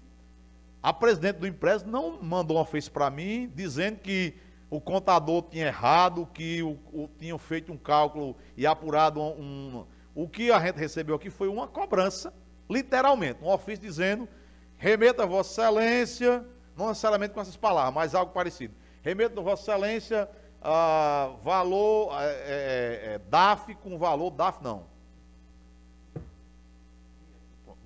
a 0.83 0.93
presidente 0.93 1.37
do 1.37 1.47
empréstimo 1.47 1.93
não 1.93 2.23
mandou 2.23 2.57
um 2.57 2.61
ofício 2.61 2.91
para 2.91 3.11
mim 3.11 3.51
dizendo 3.55 3.99
que 3.99 4.35
o 4.71 4.81
contador 4.81 5.43
tinha 5.43 5.67
errado, 5.67 6.29
que 6.33 6.63
o, 6.63 6.79
o, 6.93 7.11
tinham 7.19 7.39
feito 7.39 7.73
um 7.73 7.77
cálculo 7.77 8.37
e 8.57 8.67
apurado 8.67 9.21
um, 9.21 9.85
O 10.15 10.29
que 10.29 10.51
a 10.53 10.61
gente 10.61 10.77
recebeu 10.77 11.17
aqui 11.17 11.29
foi 11.29 11.49
uma 11.49 11.67
cobrança, 11.67 12.33
literalmente, 12.69 13.43
um 13.43 13.49
ofício 13.49 13.85
dizendo, 13.85 14.29
remeta 14.77 15.27
Vossa 15.27 15.63
Excelência, 15.63 16.47
não 16.77 16.89
necessariamente 16.89 17.35
com 17.35 17.41
essas 17.41 17.57
palavras, 17.57 17.95
mas 17.95 18.15
algo 18.15 18.33
parecido. 18.33 18.75
Remeta 19.03 19.41
Vossa 19.41 19.73
Excelência 19.73 20.29
ah, 20.63 21.33
valor 21.43 22.13
é, 22.21 22.27
é, 22.27 23.15
é, 23.15 23.21
DAF 23.31 23.75
com 23.77 23.99
valor 23.99 24.31
DAF 24.31 24.63
não. 24.63 24.85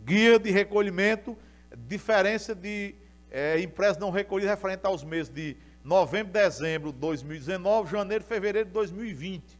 Guia 0.04 0.38
de 0.38 0.50
recolhimento, 0.50 1.36
diferença 1.76 2.54
de 2.54 2.94
é, 3.30 3.56
não 3.98 4.10
recolhido 4.10 4.48
referente 4.48 4.86
aos 4.86 5.02
meses 5.02 5.32
de 5.32 5.56
novembro, 5.82 6.32
dezembro 6.32 6.92
de 6.92 6.98
2019, 6.98 7.90
janeiro, 7.90 8.24
fevereiro 8.24 8.68
de 8.68 8.72
2020. 8.72 9.58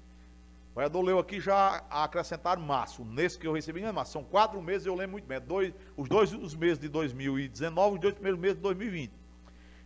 O 0.73 0.75
vereador 0.75 1.03
leu 1.03 1.19
aqui 1.19 1.39
já 1.39 1.85
acrescentar 1.91 2.59
março. 2.59 3.05
Nesse 3.05 3.39
que 3.39 3.47
eu 3.47 3.53
recebi, 3.53 3.81
não 3.81 3.89
é 3.89 3.93
março. 3.93 4.13
São 4.13 4.25
quatro 4.25 4.61
meses, 4.61 4.87
eu 4.87 4.95
lembro 4.95 5.13
muito 5.13 5.27
bem. 5.27 5.41
Dois, 5.41 5.73
os 5.97 6.09
dois 6.09 6.33
os 6.33 6.55
meses 6.55 6.79
de 6.79 6.89
2019, 6.89 7.95
os 7.95 8.01
dois 8.01 8.15
primeiros 8.15 8.41
meses 8.41 8.57
de 8.57 8.63
2020. 8.63 9.13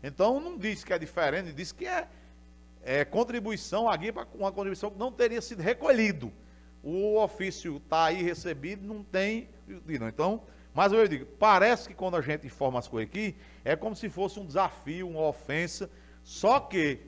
Então, 0.03 0.41
não 0.41 0.57
diz 0.57 0.85
que 0.85 0.93
é 0.93 0.99
diferente, 0.99 1.53
diz 1.53 1.73
que 1.73 1.85
é, 1.85 2.09
é 2.83 3.05
contribuição, 3.05 3.89
a 3.89 3.97
guia 3.97 4.13
para 4.13 4.27
uma 4.35 4.53
contribuição 4.53 4.91
que 4.91 4.99
não 4.99 5.13
teria 5.13 5.43
sido 5.43 5.61
recolhido. 5.61 6.33
O 6.83 7.19
ofício 7.19 7.79
está 7.79 8.05
aí 8.05 8.23
recebido, 8.23 8.87
não 8.87 9.03
tem. 9.03 9.49
Então, 9.89 10.43
mas 10.75 10.93
eu 10.93 11.07
digo, 11.09 11.27
parece 11.39 11.89
que 11.89 11.95
quando 11.95 12.17
a 12.17 12.21
gente 12.21 12.47
informa 12.47 12.79
as 12.79 12.87
coisas 12.87 13.11
aqui, 13.11 13.37
é 13.65 13.75
como 13.75 13.97
se 13.97 14.09
fosse 14.09 14.39
um 14.39 14.47
desafio, 14.47 15.09
uma 15.09 15.23
ofensa 15.23 15.91
só 16.29 16.61
que 16.61 17.01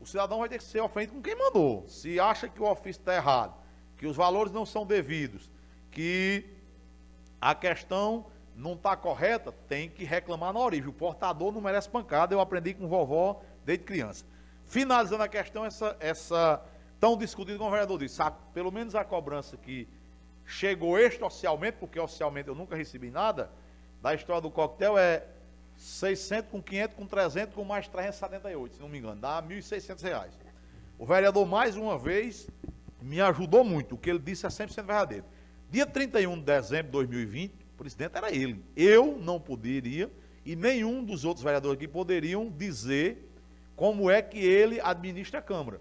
o 0.00 0.04
cidadão 0.04 0.40
vai 0.40 0.48
ter 0.48 0.58
que 0.58 0.64
ser 0.64 0.80
ofendido 0.80 1.12
com 1.12 1.22
quem 1.22 1.36
mandou. 1.36 1.84
Se 1.86 2.18
acha 2.18 2.48
que 2.48 2.60
o 2.60 2.68
ofício 2.68 2.98
está 2.98 3.14
errado, 3.14 3.54
que 3.96 4.08
os 4.08 4.16
valores 4.16 4.52
não 4.52 4.66
são 4.66 4.84
devidos, 4.84 5.48
que 5.92 6.44
a 7.40 7.54
questão 7.54 8.26
não 8.56 8.72
está 8.72 8.96
correta, 8.96 9.52
tem 9.68 9.88
que 9.88 10.04
reclamar 10.04 10.52
na 10.52 10.58
origem. 10.58 10.88
O 10.88 10.92
portador 10.92 11.52
não 11.52 11.60
merece 11.60 11.88
pancada, 11.88 12.34
eu 12.34 12.40
aprendi 12.40 12.74
com 12.74 12.88
vovó 12.88 13.40
desde 13.64 13.84
criança. 13.84 14.24
Finalizando 14.64 15.22
a 15.22 15.28
questão, 15.28 15.64
essa, 15.64 15.96
essa 16.00 16.60
tão 16.98 17.16
discutida 17.16 17.56
como 17.56 17.68
o 17.68 17.72
vereador 17.72 18.00
disse, 18.00 18.20
pelo 18.52 18.72
menos 18.72 18.96
a 18.96 19.04
cobrança 19.04 19.56
que 19.56 19.86
chegou 20.48 20.98
extraoficialmente, 20.98 21.76
porque 21.78 22.00
oficialmente 22.00 22.48
eu 22.48 22.54
nunca 22.54 22.74
recebi 22.74 23.10
nada, 23.10 23.50
da 24.00 24.14
história 24.14 24.40
do 24.40 24.50
coquetel 24.50 24.96
é 24.96 25.26
600 25.76 26.50
com 26.50 26.62
500 26.62 26.96
com 26.96 27.06
300 27.06 27.54
com 27.54 27.64
mais 27.64 27.86
378, 27.86 28.76
se 28.76 28.80
não 28.80 28.88
me 28.88 28.98
engano, 28.98 29.20
dá 29.20 29.42
1.600 29.42 30.02
reais. 30.02 30.32
O 30.98 31.04
vereador, 31.04 31.46
mais 31.46 31.76
uma 31.76 31.98
vez, 31.98 32.48
me 33.02 33.20
ajudou 33.20 33.62
muito, 33.62 33.94
o 33.94 33.98
que 33.98 34.08
ele 34.08 34.18
disse 34.18 34.46
é 34.46 34.48
100% 34.48 34.74
verdadeiro. 34.76 35.24
Dia 35.70 35.84
31 35.84 36.36
de 36.38 36.44
dezembro 36.44 36.86
de 36.86 36.92
2020, 36.92 37.52
o 37.52 37.76
presidente 37.76 38.16
era 38.16 38.34
ele. 38.34 38.64
Eu 38.74 39.18
não 39.20 39.38
poderia, 39.38 40.10
e 40.46 40.56
nenhum 40.56 41.04
dos 41.04 41.26
outros 41.26 41.44
vereadores 41.44 41.76
aqui 41.76 41.86
poderiam 41.86 42.48
dizer 42.48 43.30
como 43.76 44.10
é 44.10 44.22
que 44.22 44.38
ele 44.38 44.80
administra 44.80 45.40
a 45.40 45.42
Câmara. 45.42 45.78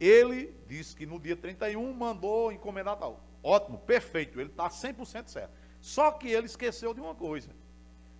Ele 0.00 0.52
disse 0.66 0.96
que 0.96 1.06
no 1.06 1.20
dia 1.20 1.36
31 1.36 1.92
mandou 1.94 2.52
encomendar 2.52 2.96
tal. 2.96 3.22
Ótimo, 3.44 3.76
perfeito, 3.78 4.40
ele 4.40 4.48
está 4.48 4.70
100% 4.70 5.28
certo. 5.28 5.52
Só 5.78 6.10
que 6.10 6.28
ele 6.28 6.46
esqueceu 6.46 6.94
de 6.94 7.00
uma 7.00 7.14
coisa 7.14 7.50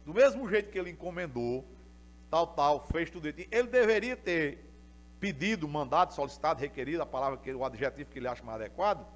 do 0.05 0.13
mesmo 0.13 0.47
jeito 0.47 0.71
que 0.71 0.79
ele 0.79 0.91
encomendou, 0.91 1.65
tal, 2.31 2.49
tal, 2.49 2.87
fez 2.87 3.11
tudo 3.11 3.27
ele 3.27 3.69
deveria 3.69 4.15
ter 4.15 4.71
pedido, 5.19 5.67
mandado, 5.67 6.13
solicitado, 6.13 6.61
requerido, 6.61 7.03
a 7.03 7.07
palavra, 7.07 7.39
que, 7.39 7.51
o 7.55 7.65
adjetivo 7.65 8.11
que 8.11 8.19
ele 8.19 8.29
acha 8.29 8.45
mais 8.45 8.61
adequado, 8.61 9.07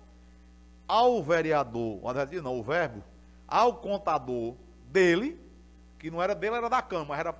ao 0.86 1.22
vereador, 1.22 2.02
o 2.02 2.08
adjetivo 2.08 2.42
não, 2.42 2.58
o 2.58 2.62
verbo, 2.62 3.04
ao 3.46 3.76
contador 3.76 4.56
dele, 4.86 5.38
que 5.98 6.10
não 6.10 6.22
era 6.22 6.34
dele, 6.34 6.56
era 6.56 6.70
da 6.70 6.80
Câmara, 6.80 7.20
era 7.20 7.34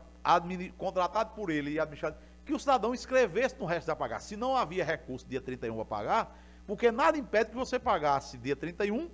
contratado 0.77 1.35
por 1.35 1.49
ele 1.49 1.71
e 1.71 1.81
administrado, 1.81 2.19
que 2.45 2.53
o 2.53 2.59
cidadão 2.59 2.93
escrevesse 2.93 3.57
no 3.59 3.65
resto 3.65 3.87
da 3.87 3.97
pagar. 3.97 4.21
Se 4.21 4.37
não 4.37 4.55
havia 4.55 4.85
recurso 4.85 5.27
dia 5.27 5.41
31 5.41 5.75
para 5.77 5.85
pagar, 5.87 6.39
porque 6.69 6.93
nada 6.93 7.17
impede 7.17 7.49
que 7.49 7.57
você 7.57 7.79
pagasse 7.79 8.37
dia 8.37 8.55
31 8.55 9.09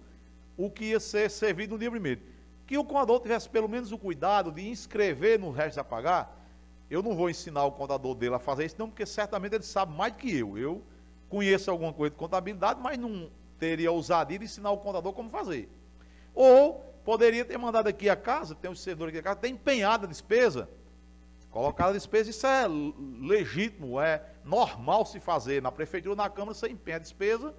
o 0.56 0.68
que 0.68 0.86
ia 0.86 0.98
ser 0.98 1.30
servido 1.30 1.74
no 1.74 1.78
dia 1.78 1.88
1 1.88 2.20
que 2.66 2.76
o 2.76 2.84
contador 2.84 3.20
tivesse 3.20 3.48
pelo 3.48 3.68
menos 3.68 3.92
o 3.92 3.98
cuidado 3.98 4.50
de 4.50 4.68
inscrever 4.68 5.38
no 5.38 5.52
resto 5.52 5.78
a 5.78 5.84
pagar. 5.84 6.44
Eu 6.90 7.00
não 7.00 7.14
vou 7.14 7.30
ensinar 7.30 7.64
o 7.64 7.70
contador 7.70 8.14
dele 8.16 8.34
a 8.34 8.40
fazer 8.40 8.64
isso, 8.64 8.76
não, 8.76 8.88
porque 8.88 9.06
certamente 9.06 9.54
ele 9.54 9.62
sabe 9.62 9.94
mais 9.94 10.12
do 10.12 10.18
que 10.18 10.36
eu. 10.36 10.58
Eu 10.58 10.82
conheço 11.28 11.70
alguma 11.70 11.92
coisa 11.92 12.10
de 12.10 12.16
contabilidade, 12.16 12.80
mas 12.82 12.98
não 12.98 13.30
teria 13.56 13.92
ousadia 13.92 14.38
de 14.38 14.46
ensinar 14.46 14.72
o 14.72 14.78
contador 14.78 15.12
como 15.12 15.30
fazer. 15.30 15.68
Ou 16.34 16.74
poderia 17.04 17.44
ter 17.44 17.56
mandado 17.56 17.86
aqui 17.86 18.08
a 18.08 18.16
casa, 18.16 18.54
tem 18.54 18.68
um 18.68 18.74
servidor 18.74 19.10
aqui 19.10 19.18
a 19.18 19.22
casa, 19.22 19.36
tem 19.36 19.52
empenhada 19.52 20.06
a 20.06 20.08
despesa, 20.08 20.68
colocada 21.54 21.90
a 21.90 21.92
despesa, 21.92 22.30
isso 22.30 22.44
é 22.48 22.66
legítimo, 23.20 24.00
é 24.00 24.20
normal 24.44 25.06
se 25.06 25.20
fazer. 25.20 25.62
Na 25.62 25.70
prefeitura, 25.70 26.16
na 26.16 26.28
Câmara, 26.28 26.52
você 26.52 26.68
empenha 26.68 26.96
a 26.96 27.00
despesa 27.00 27.54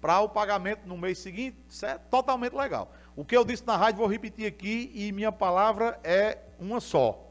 para 0.00 0.20
o 0.22 0.28
pagamento 0.28 0.88
no 0.88 0.96
mês 0.96 1.18
seguinte, 1.18 1.58
isso 1.68 1.84
é 1.84 1.98
totalmente 1.98 2.54
legal. 2.54 2.90
O 3.14 3.26
que 3.26 3.36
eu 3.36 3.44
disse 3.44 3.66
na 3.66 3.76
rádio, 3.76 3.98
vou 3.98 4.06
repetir 4.06 4.46
aqui, 4.46 4.90
e 4.94 5.12
minha 5.12 5.30
palavra 5.30 6.00
é 6.02 6.38
uma 6.58 6.80
só. 6.80 7.22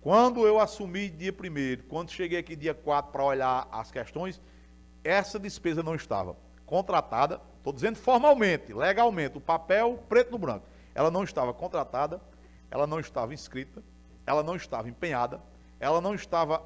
Quando 0.00 0.44
eu 0.44 0.58
assumi 0.58 1.08
dia 1.08 1.32
1 1.32 1.86
quando 1.88 2.10
cheguei 2.10 2.40
aqui 2.40 2.56
dia 2.56 2.74
4 2.74 3.12
para 3.12 3.22
olhar 3.22 3.68
as 3.70 3.92
questões, 3.92 4.40
essa 5.04 5.38
despesa 5.38 5.84
não 5.84 5.94
estava 5.94 6.36
contratada, 6.64 7.40
estou 7.58 7.72
dizendo 7.72 7.96
formalmente, 7.96 8.72
legalmente, 8.72 9.38
o 9.38 9.40
papel 9.40 10.02
preto 10.08 10.32
no 10.32 10.38
branco. 10.38 10.66
Ela 10.96 11.12
não 11.12 11.22
estava 11.22 11.54
contratada, 11.54 12.20
ela 12.72 12.88
não 12.88 12.98
estava 12.98 13.32
inscrita, 13.32 13.82
ela 14.26 14.42
não 14.42 14.56
estava 14.56 14.88
empenhada, 14.88 15.40
ela 15.78 16.00
não 16.00 16.14
estava 16.14 16.62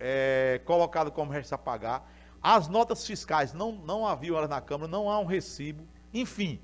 é, 0.00 0.60
colocada 0.64 1.10
como 1.10 1.30
resto 1.30 1.52
a 1.52 1.58
pagar. 1.58 2.10
As 2.42 2.68
notas 2.68 3.06
fiscais 3.06 3.52
não, 3.52 3.72
não 3.72 4.06
haviam 4.06 4.36
elas 4.36 4.48
na 4.48 4.60
Câmara, 4.60 4.90
não 4.90 5.10
há 5.10 5.18
um 5.18 5.26
recibo. 5.26 5.86
Enfim, 6.14 6.60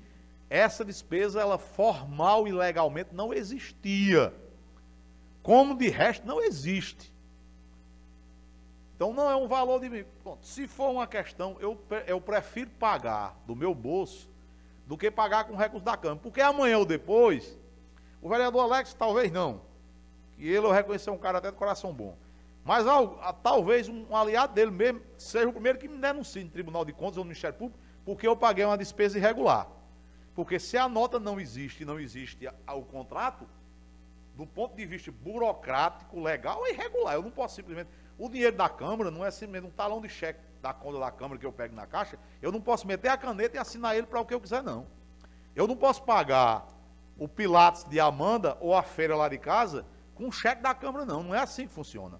essa 0.49 0.83
despesa, 0.83 1.41
ela 1.41 1.57
formal 1.57 2.47
e 2.47 2.51
legalmente 2.51 3.13
não 3.13 3.33
existia. 3.33 4.33
Como 5.43 5.77
de 5.77 5.89
resto 5.89 6.25
não 6.25 6.41
existe. 6.41 7.13
Então 8.95 9.13
não 9.13 9.29
é 9.29 9.35
um 9.35 9.47
valor 9.47 9.79
de. 9.79 10.05
Se 10.41 10.67
for 10.67 10.89
uma 10.89 11.05
questão, 11.05 11.57
eu, 11.59 11.79
eu 12.07 12.19
prefiro 12.21 12.71
pagar 12.79 13.37
do 13.45 13.55
meu 13.55 13.75
bolso 13.75 14.29
do 14.87 14.97
que 14.97 15.11
pagar 15.11 15.43
com 15.45 15.55
recurso 15.55 15.85
da 15.85 15.97
Câmara. 15.97 16.19
Porque 16.21 16.39
amanhã 16.39 16.77
ou 16.77 16.85
depois, 16.85 17.57
o 18.21 18.29
vereador 18.29 18.61
Alex 18.61 18.93
talvez 18.93 19.31
não. 19.31 19.61
E 20.37 20.47
ele 20.47 20.65
eu 20.65 20.71
reconhecer 20.71 21.09
um 21.09 21.17
cara 21.17 21.37
até 21.37 21.51
de 21.51 21.57
coração 21.57 21.93
bom. 21.93 22.17
Mas 22.63 22.85
talvez 23.43 23.87
um 23.87 24.15
aliado 24.15 24.53
dele 24.53 24.71
mesmo 24.71 25.01
seja 25.17 25.47
o 25.47 25.53
primeiro 25.53 25.77
que 25.77 25.87
me 25.87 25.97
denuncie 25.97 26.43
no 26.43 26.49
Tribunal 26.49 26.83
de 26.83 26.93
Contas 26.93 27.17
ou 27.17 27.23
no 27.23 27.29
Ministério 27.29 27.57
Público 27.57 27.79
porque 28.05 28.27
eu 28.27 28.35
paguei 28.35 28.63
uma 28.63 28.77
despesa 28.77 29.17
irregular. 29.17 29.67
Porque 30.35 30.59
se 30.59 30.77
a 30.77 30.87
nota 30.87 31.19
não 31.19 31.39
existe 31.39 31.83
não 31.83 31.99
existe 31.99 32.47
o 32.67 32.81
contrato, 32.83 33.47
do 34.35 34.45
ponto 34.45 34.75
de 34.75 34.85
vista 34.85 35.11
burocrático, 35.11 36.21
legal, 36.21 36.65
é 36.65 36.71
irregular. 36.71 37.15
Eu 37.15 37.23
não 37.23 37.31
posso 37.31 37.55
simplesmente. 37.55 37.89
O 38.17 38.29
dinheiro 38.29 38.55
da 38.55 38.69
Câmara 38.69 39.09
não 39.09 39.25
é 39.25 39.31
simplesmente 39.31 39.71
um 39.71 39.75
talão 39.75 40.01
de 40.01 40.09
cheque 40.09 40.39
da 40.61 40.73
conta 40.73 40.99
da 40.99 41.11
Câmara 41.11 41.39
que 41.39 41.45
eu 41.45 41.53
pego 41.53 41.73
na 41.75 41.87
caixa. 41.87 42.19
Eu 42.41 42.51
não 42.51 42.61
posso 42.61 42.85
meter 42.85 43.09
a 43.09 43.17
caneta 43.17 43.55
e 43.55 43.59
assinar 43.59 43.95
ele 43.95 44.07
para 44.07 44.19
o 44.19 44.25
que 44.25 44.33
eu 44.33 44.41
quiser, 44.41 44.61
não. 44.61 44.87
Eu 45.55 45.67
não 45.67 45.75
posso 45.75 46.03
pagar 46.03 46.67
o 47.17 47.27
Pilates 47.27 47.85
de 47.85 47.99
Amanda 47.99 48.57
ou 48.59 48.75
a 48.75 48.83
feira 48.83 49.15
lá 49.15 49.29
de 49.29 49.37
casa 49.37 49.85
com 50.15 50.25
um 50.25 50.31
cheque 50.31 50.61
da 50.61 50.73
Câmara, 50.73 51.05
não. 51.05 51.21
Não 51.21 51.35
é 51.35 51.39
assim 51.39 51.67
que 51.67 51.73
funciona. 51.73 52.19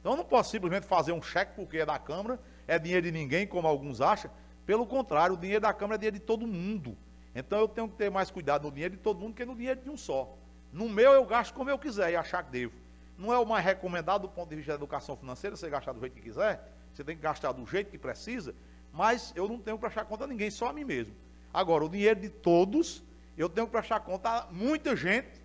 Então 0.00 0.12
eu 0.12 0.16
não 0.16 0.24
posso 0.24 0.50
simplesmente 0.50 0.86
fazer 0.86 1.12
um 1.12 1.20
cheque 1.20 1.54
porque 1.54 1.78
é 1.78 1.86
da 1.86 1.98
Câmara, 1.98 2.40
é 2.66 2.78
dinheiro 2.78 3.06
de 3.06 3.12
ninguém, 3.12 3.46
como 3.46 3.68
alguns 3.68 4.00
acham, 4.00 4.30
pelo 4.64 4.86
contrário, 4.86 5.34
o 5.34 5.38
dinheiro 5.38 5.60
da 5.60 5.72
Câmara 5.72 5.96
é 5.96 5.98
dinheiro 5.98 6.18
de 6.18 6.22
todo 6.22 6.46
mundo. 6.46 6.96
Então 7.34 7.58
eu 7.58 7.68
tenho 7.68 7.88
que 7.88 7.96
ter 7.96 8.10
mais 8.10 8.30
cuidado 8.30 8.64
no 8.64 8.70
dinheiro 8.70 8.96
de 8.96 9.00
todo 9.00 9.20
mundo 9.20 9.34
que 9.34 9.44
no 9.44 9.54
dinheiro 9.54 9.80
de 9.80 9.90
um 9.90 9.96
só. 9.96 10.36
No 10.72 10.88
meu 10.88 11.12
eu 11.12 11.24
gasto 11.24 11.52
como 11.52 11.68
eu 11.68 11.78
quiser 11.78 12.12
e 12.12 12.16
achar 12.16 12.42
que 12.42 12.50
devo. 12.50 12.74
Não 13.18 13.32
é 13.32 13.38
o 13.38 13.46
mais 13.46 13.64
recomendado 13.64 14.22
do 14.22 14.28
ponto 14.28 14.48
de 14.48 14.56
vista 14.56 14.72
da 14.72 14.76
educação 14.76 15.16
financeira, 15.16 15.56
você 15.56 15.68
gastar 15.68 15.92
do 15.92 16.00
jeito 16.00 16.14
que 16.14 16.22
quiser, 16.22 16.72
você 16.92 17.04
tem 17.04 17.16
que 17.16 17.22
gastar 17.22 17.52
do 17.52 17.64
jeito 17.66 17.90
que 17.90 17.98
precisa, 17.98 18.54
mas 18.92 19.32
eu 19.36 19.48
não 19.48 19.58
tenho 19.58 19.76
que 19.76 19.82
prestar 19.82 20.04
conta 20.04 20.24
a 20.24 20.26
ninguém, 20.26 20.50
só 20.50 20.68
a 20.68 20.72
mim 20.72 20.84
mesmo. 20.84 21.14
Agora, 21.52 21.84
o 21.84 21.88
dinheiro 21.88 22.20
de 22.20 22.30
todos, 22.30 23.02
eu 23.36 23.48
tenho 23.48 23.66
que 23.66 23.72
prestar 23.72 24.00
conta 24.00 24.30
a 24.30 24.46
muita 24.50 24.96
gente 24.96 25.41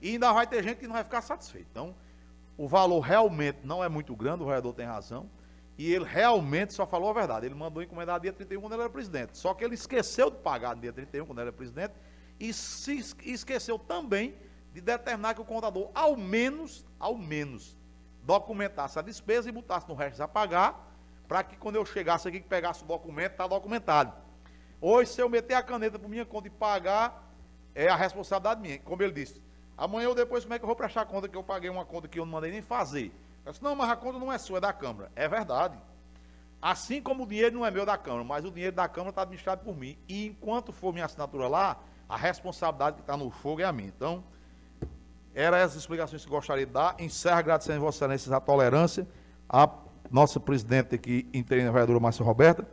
e 0.00 0.12
ainda 0.12 0.32
vai 0.32 0.46
ter 0.46 0.62
gente 0.62 0.78
que 0.78 0.86
não 0.86 0.94
vai 0.94 1.04
ficar 1.04 1.22
satisfeito. 1.22 1.68
Então, 1.70 1.94
o 2.56 2.68
valor 2.68 3.00
realmente 3.00 3.58
não 3.64 3.82
é 3.82 3.88
muito 3.88 4.14
grande, 4.14 4.42
o 4.42 4.46
vereador 4.46 4.74
tem 4.74 4.86
razão 4.86 5.28
e 5.78 5.92
ele 5.94 6.04
realmente 6.04 6.74
só 6.74 6.86
falou 6.86 7.08
a 7.08 7.12
verdade. 7.14 7.46
Ele 7.46 7.54
mandou 7.54 7.82
encomendar 7.82 8.20
dia 8.20 8.32
31 8.32 8.60
quando 8.60 8.74
ele 8.74 8.82
era 8.82 8.90
presidente. 8.90 9.38
Só 9.38 9.54
que 9.54 9.64
ele 9.64 9.74
esqueceu 9.74 10.30
de 10.30 10.36
pagar 10.36 10.76
no 10.76 10.82
dia 10.82 10.92
31 10.92 11.24
quando 11.24 11.38
ele 11.38 11.48
era 11.48 11.56
presidente 11.56 11.94
e 12.38 12.52
se 12.52 13.02
esqueceu 13.24 13.78
também 13.78 14.34
de 14.74 14.80
determinar 14.82 15.34
que 15.34 15.40
o 15.40 15.44
contador, 15.44 15.90
ao 15.94 16.16
menos, 16.16 16.84
ao 16.98 17.16
menos, 17.16 17.78
documentasse 18.22 18.98
a 18.98 19.02
despesa 19.02 19.48
e 19.48 19.52
botasse 19.52 19.88
no 19.88 19.94
resto 19.94 20.22
a 20.22 20.28
pagar 20.28 20.86
para 21.26 21.42
que 21.42 21.56
quando 21.56 21.76
eu 21.76 21.86
chegasse 21.86 22.28
aqui, 22.28 22.40
que 22.40 22.48
pegasse 22.48 22.82
o 22.82 22.86
documento, 22.86 23.32
está 23.32 23.46
documentado. 23.46 24.12
Hoje, 24.80 25.12
se 25.12 25.22
eu 25.22 25.28
meter 25.28 25.54
a 25.54 25.62
caneta 25.62 25.98
por 25.98 26.10
minha 26.10 26.26
conta 26.26 26.48
e 26.48 26.50
pagar, 26.50 27.32
é 27.74 27.88
a 27.88 27.96
responsabilidade 27.96 28.60
minha. 28.60 28.78
Como 28.80 29.02
ele 29.02 29.12
disse, 29.12 29.40
amanhã 29.80 30.10
ou 30.10 30.14
depois, 30.14 30.44
como 30.44 30.54
é 30.54 30.58
que 30.58 30.64
eu 30.64 30.66
vou 30.66 30.76
prestar 30.76 31.06
conta 31.06 31.26
que 31.26 31.36
eu 31.36 31.42
paguei 31.42 31.70
uma 31.70 31.86
conta 31.86 32.06
que 32.06 32.20
eu 32.20 32.26
não 32.26 32.32
mandei 32.32 32.52
nem 32.52 32.60
fazer? 32.60 33.10
Eu 33.44 33.52
disse, 33.52 33.64
não, 33.64 33.74
mas 33.74 33.88
a 33.88 33.96
conta 33.96 34.18
não 34.18 34.30
é 34.30 34.36
sua, 34.36 34.58
é 34.58 34.60
da 34.60 34.72
Câmara. 34.72 35.10
É 35.16 35.26
verdade. 35.26 35.78
Assim 36.60 37.00
como 37.00 37.24
o 37.24 37.26
dinheiro 37.26 37.56
não 37.56 37.64
é 37.64 37.70
meu 37.70 37.86
da 37.86 37.96
Câmara, 37.96 38.22
mas 38.22 38.44
o 38.44 38.50
dinheiro 38.50 38.76
da 38.76 38.86
Câmara 38.86 39.10
está 39.10 39.22
administrado 39.22 39.64
por 39.64 39.74
mim. 39.74 39.96
E 40.06 40.26
enquanto 40.26 40.70
for 40.70 40.92
minha 40.92 41.06
assinatura 41.06 41.48
lá, 41.48 41.78
a 42.06 42.16
responsabilidade 42.16 42.96
que 42.96 43.02
está 43.02 43.16
no 43.16 43.30
fogo 43.30 43.62
é 43.62 43.64
a 43.64 43.72
minha. 43.72 43.88
Então, 43.88 44.22
eram 45.34 45.56
essas 45.56 45.78
explicações 45.78 46.22
que 46.22 46.30
gostaria 46.30 46.66
de 46.66 46.72
dar. 46.72 46.94
Encerro 46.98 47.38
agradecendo 47.38 47.78
a 47.78 47.80
Vossa 47.80 48.04
Excelência 48.04 48.36
a 48.36 48.40
tolerância, 48.40 49.08
a 49.48 49.70
nossa 50.10 50.38
presidente 50.38 50.94
aqui, 50.94 51.26
interina, 51.32 51.72
vereadora 51.72 51.98
Márcia 51.98 52.24
Roberta. 52.24 52.68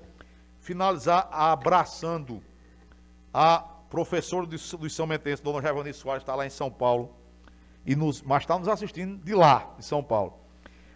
Finalizar 0.59 1.29
abraçando 1.31 2.43
a 3.33 3.76
professora 3.89 4.45
dos, 4.45 4.73
dos 4.73 4.93
São 4.93 5.07
Metenses, 5.07 5.39
dona 5.39 5.61
Giovanni 5.61 5.93
Soares, 5.93 6.23
está 6.23 6.35
lá 6.35 6.45
em 6.45 6.49
São 6.49 6.69
Paulo, 6.69 7.15
e 7.85 7.95
nos, 7.95 8.21
mas 8.21 8.43
está 8.43 8.57
nos 8.57 8.67
assistindo 8.67 9.17
de 9.23 9.33
lá, 9.33 9.73
de 9.77 9.85
São 9.85 10.03
Paulo. 10.03 10.33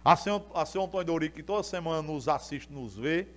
A 0.04 0.16
senhora, 0.16 0.44
a 0.54 0.66
senhora 0.66 0.88
Antônio 0.88 1.06
Dorico, 1.06 1.36
que 1.36 1.42
toda 1.42 1.62
semana 1.62 2.02
nos 2.02 2.28
assiste, 2.28 2.72
nos 2.72 2.96
vê, 2.96 3.28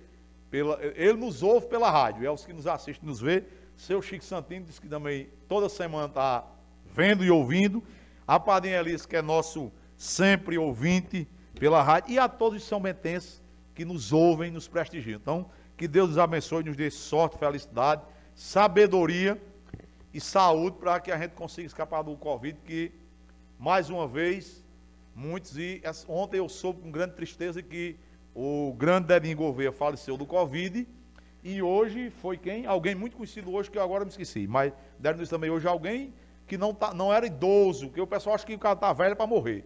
pela, 0.50 0.78
ele 0.94 1.14
nos 1.14 1.42
ouve 1.42 1.66
pela 1.66 1.90
rádio, 1.90 2.26
é 2.26 2.30
os 2.30 2.44
que 2.44 2.52
nos 2.52 2.66
assistem, 2.66 3.08
nos 3.08 3.20
vê. 3.20 3.44
Seu 3.76 4.00
Chico 4.00 4.24
Santino 4.24 4.66
disse 4.66 4.80
que 4.80 4.88
também 4.88 5.28
toda 5.48 5.68
semana 5.68 6.06
está 6.06 6.44
vendo 6.86 7.24
e 7.24 7.30
ouvindo. 7.30 7.82
A 8.26 8.40
Padrinha 8.40 8.78
Elis, 8.80 9.06
que 9.06 9.16
é 9.16 9.22
nosso 9.22 9.70
sempre 9.96 10.58
ouvinte 10.58 11.28
pela 11.58 11.82
rádio, 11.82 12.14
e 12.14 12.18
a 12.18 12.28
todos 12.28 12.62
os 12.62 12.68
são 12.68 12.80
metenses 12.80 13.42
que 13.74 13.84
nos 13.84 14.12
ouvem, 14.12 14.50
nos 14.50 14.66
prestigiam. 14.66 15.18
Então, 15.18 15.50
que 15.76 15.86
Deus 15.86 16.08
nos 16.08 16.18
abençoe, 16.18 16.64
nos 16.64 16.76
dê 16.76 16.90
sorte, 16.90 17.38
felicidade, 17.38 18.02
sabedoria 18.36 19.40
e 20.12 20.20
saúde 20.20 20.76
para 20.76 21.00
que 21.00 21.10
a 21.10 21.18
gente 21.18 21.32
consiga 21.32 21.66
escapar 21.66 22.02
do 22.02 22.14
Covid, 22.16 22.60
que, 22.64 22.92
mais 23.58 23.88
uma 23.88 24.06
vez, 24.06 24.62
muitos, 25.14 25.56
e 25.56 25.82
ontem 26.06 26.36
eu 26.36 26.48
soube 26.48 26.82
com 26.82 26.90
grande 26.90 27.14
tristeza 27.14 27.62
que 27.62 27.96
o 28.34 28.74
grande 28.74 29.08
Dedinho 29.08 29.38
Gouveia 29.38 29.72
faleceu 29.72 30.18
do 30.18 30.26
Covid, 30.26 30.86
e 31.42 31.62
hoje 31.62 32.10
foi 32.10 32.36
quem? 32.36 32.66
Alguém 32.66 32.94
muito 32.94 33.16
conhecido 33.16 33.50
hoje, 33.50 33.70
que 33.70 33.78
eu 33.78 33.82
agora 33.82 34.04
me 34.04 34.10
esqueci, 34.10 34.46
mas 34.46 34.70
deram 34.98 35.22
isso 35.22 35.30
também 35.30 35.48
hoje 35.48 35.66
alguém 35.66 36.12
que 36.46 36.58
não, 36.58 36.74
tá, 36.74 36.92
não 36.92 37.12
era 37.12 37.26
idoso, 37.26 37.88
que 37.88 38.00
o 38.00 38.06
pessoal 38.06 38.34
acha 38.34 38.44
que 38.44 38.54
o 38.54 38.58
cara 38.58 38.74
está 38.74 38.92
velho 38.92 39.16
para 39.16 39.26
morrer. 39.26 39.64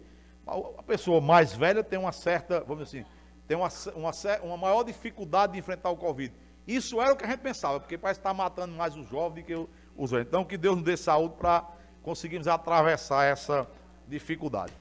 A 0.77 0.83
pessoa 0.83 1.19
mais 1.19 1.53
velha 1.53 1.83
tem 1.83 1.99
uma 1.99 2.11
certa, 2.13 2.61
vamos 2.61 2.85
dizer 2.85 3.01
assim, 3.01 3.09
tem 3.47 3.57
uma, 3.57 3.69
uma, 3.95 4.11
uma 4.43 4.57
maior 4.57 4.83
dificuldade 4.83 5.53
de 5.53 5.59
enfrentar 5.59 5.89
o 5.89 5.97
Covid. 5.97 6.33
Isso 6.71 7.01
era 7.01 7.11
o 7.11 7.17
que 7.17 7.25
a 7.25 7.27
gente 7.27 7.41
pensava, 7.41 7.81
porque 7.81 7.97
parece 7.97 8.21
estar 8.21 8.29
tá 8.29 8.33
matando 8.33 8.73
mais 8.73 8.95
os 8.95 9.05
jovens 9.09 9.43
do 9.43 9.45
que 9.45 9.67
os 9.97 10.11
velhos. 10.11 10.25
Então, 10.25 10.45
que 10.45 10.57
Deus 10.57 10.77
nos 10.77 10.85
dê 10.85 10.95
saúde 10.95 11.35
para 11.37 11.67
conseguirmos 12.01 12.47
atravessar 12.47 13.25
essa 13.25 13.67
dificuldade. 14.07 14.71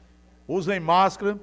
Usem 0.47 0.79
máscara, 0.79 1.37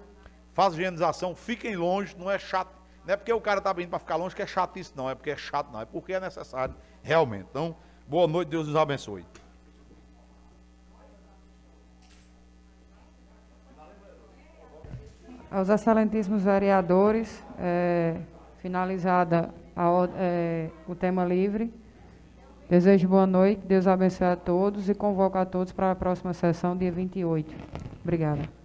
façam 0.53 0.79
higienização, 0.79 1.35
fiquem 1.35 1.75
longe, 1.75 2.15
não 2.17 2.31
é 2.31 2.39
chato. 2.39 2.71
Não 3.05 3.13
é 3.13 3.17
porque 3.17 3.33
o 3.33 3.41
cara 3.41 3.57
está 3.57 3.73
vindo 3.73 3.89
para 3.89 3.99
ficar 3.99 4.15
longe 4.15 4.33
que 4.33 4.41
é 4.41 4.47
chatice, 4.47 4.93
não. 4.95 5.09
É 5.09 5.15
porque 5.15 5.31
é 5.31 5.35
chato, 5.35 5.69
não. 5.69 5.81
É 5.81 5.85
porque 5.85 6.13
é 6.13 6.19
necessário, 6.19 6.73
realmente. 7.03 7.47
Então, 7.49 7.75
boa 8.07 8.25
noite, 8.25 8.47
Deus 8.47 8.67
nos 8.67 8.75
abençoe. 8.77 9.25
Aos 15.51 15.67
excelentíssimos 15.67 16.41
vereadores, 16.41 17.43
é, 17.59 18.17
finalizada 18.59 19.53
a, 19.77 20.09
é, 20.17 20.69
o 20.87 20.95
tema 20.95 21.23
livre. 21.23 21.71
Desejo 22.69 23.07
boa 23.07 23.27
noite, 23.27 23.61
Deus 23.65 23.87
abençoe 23.87 24.27
a 24.27 24.35
todos 24.35 24.89
e 24.89 24.95
convoco 24.95 25.37
a 25.37 25.45
todos 25.45 25.71
para 25.71 25.91
a 25.91 25.95
próxima 25.95 26.33
sessão, 26.33 26.75
dia 26.75 26.91
28. 26.91 27.55
Obrigada. 28.03 28.56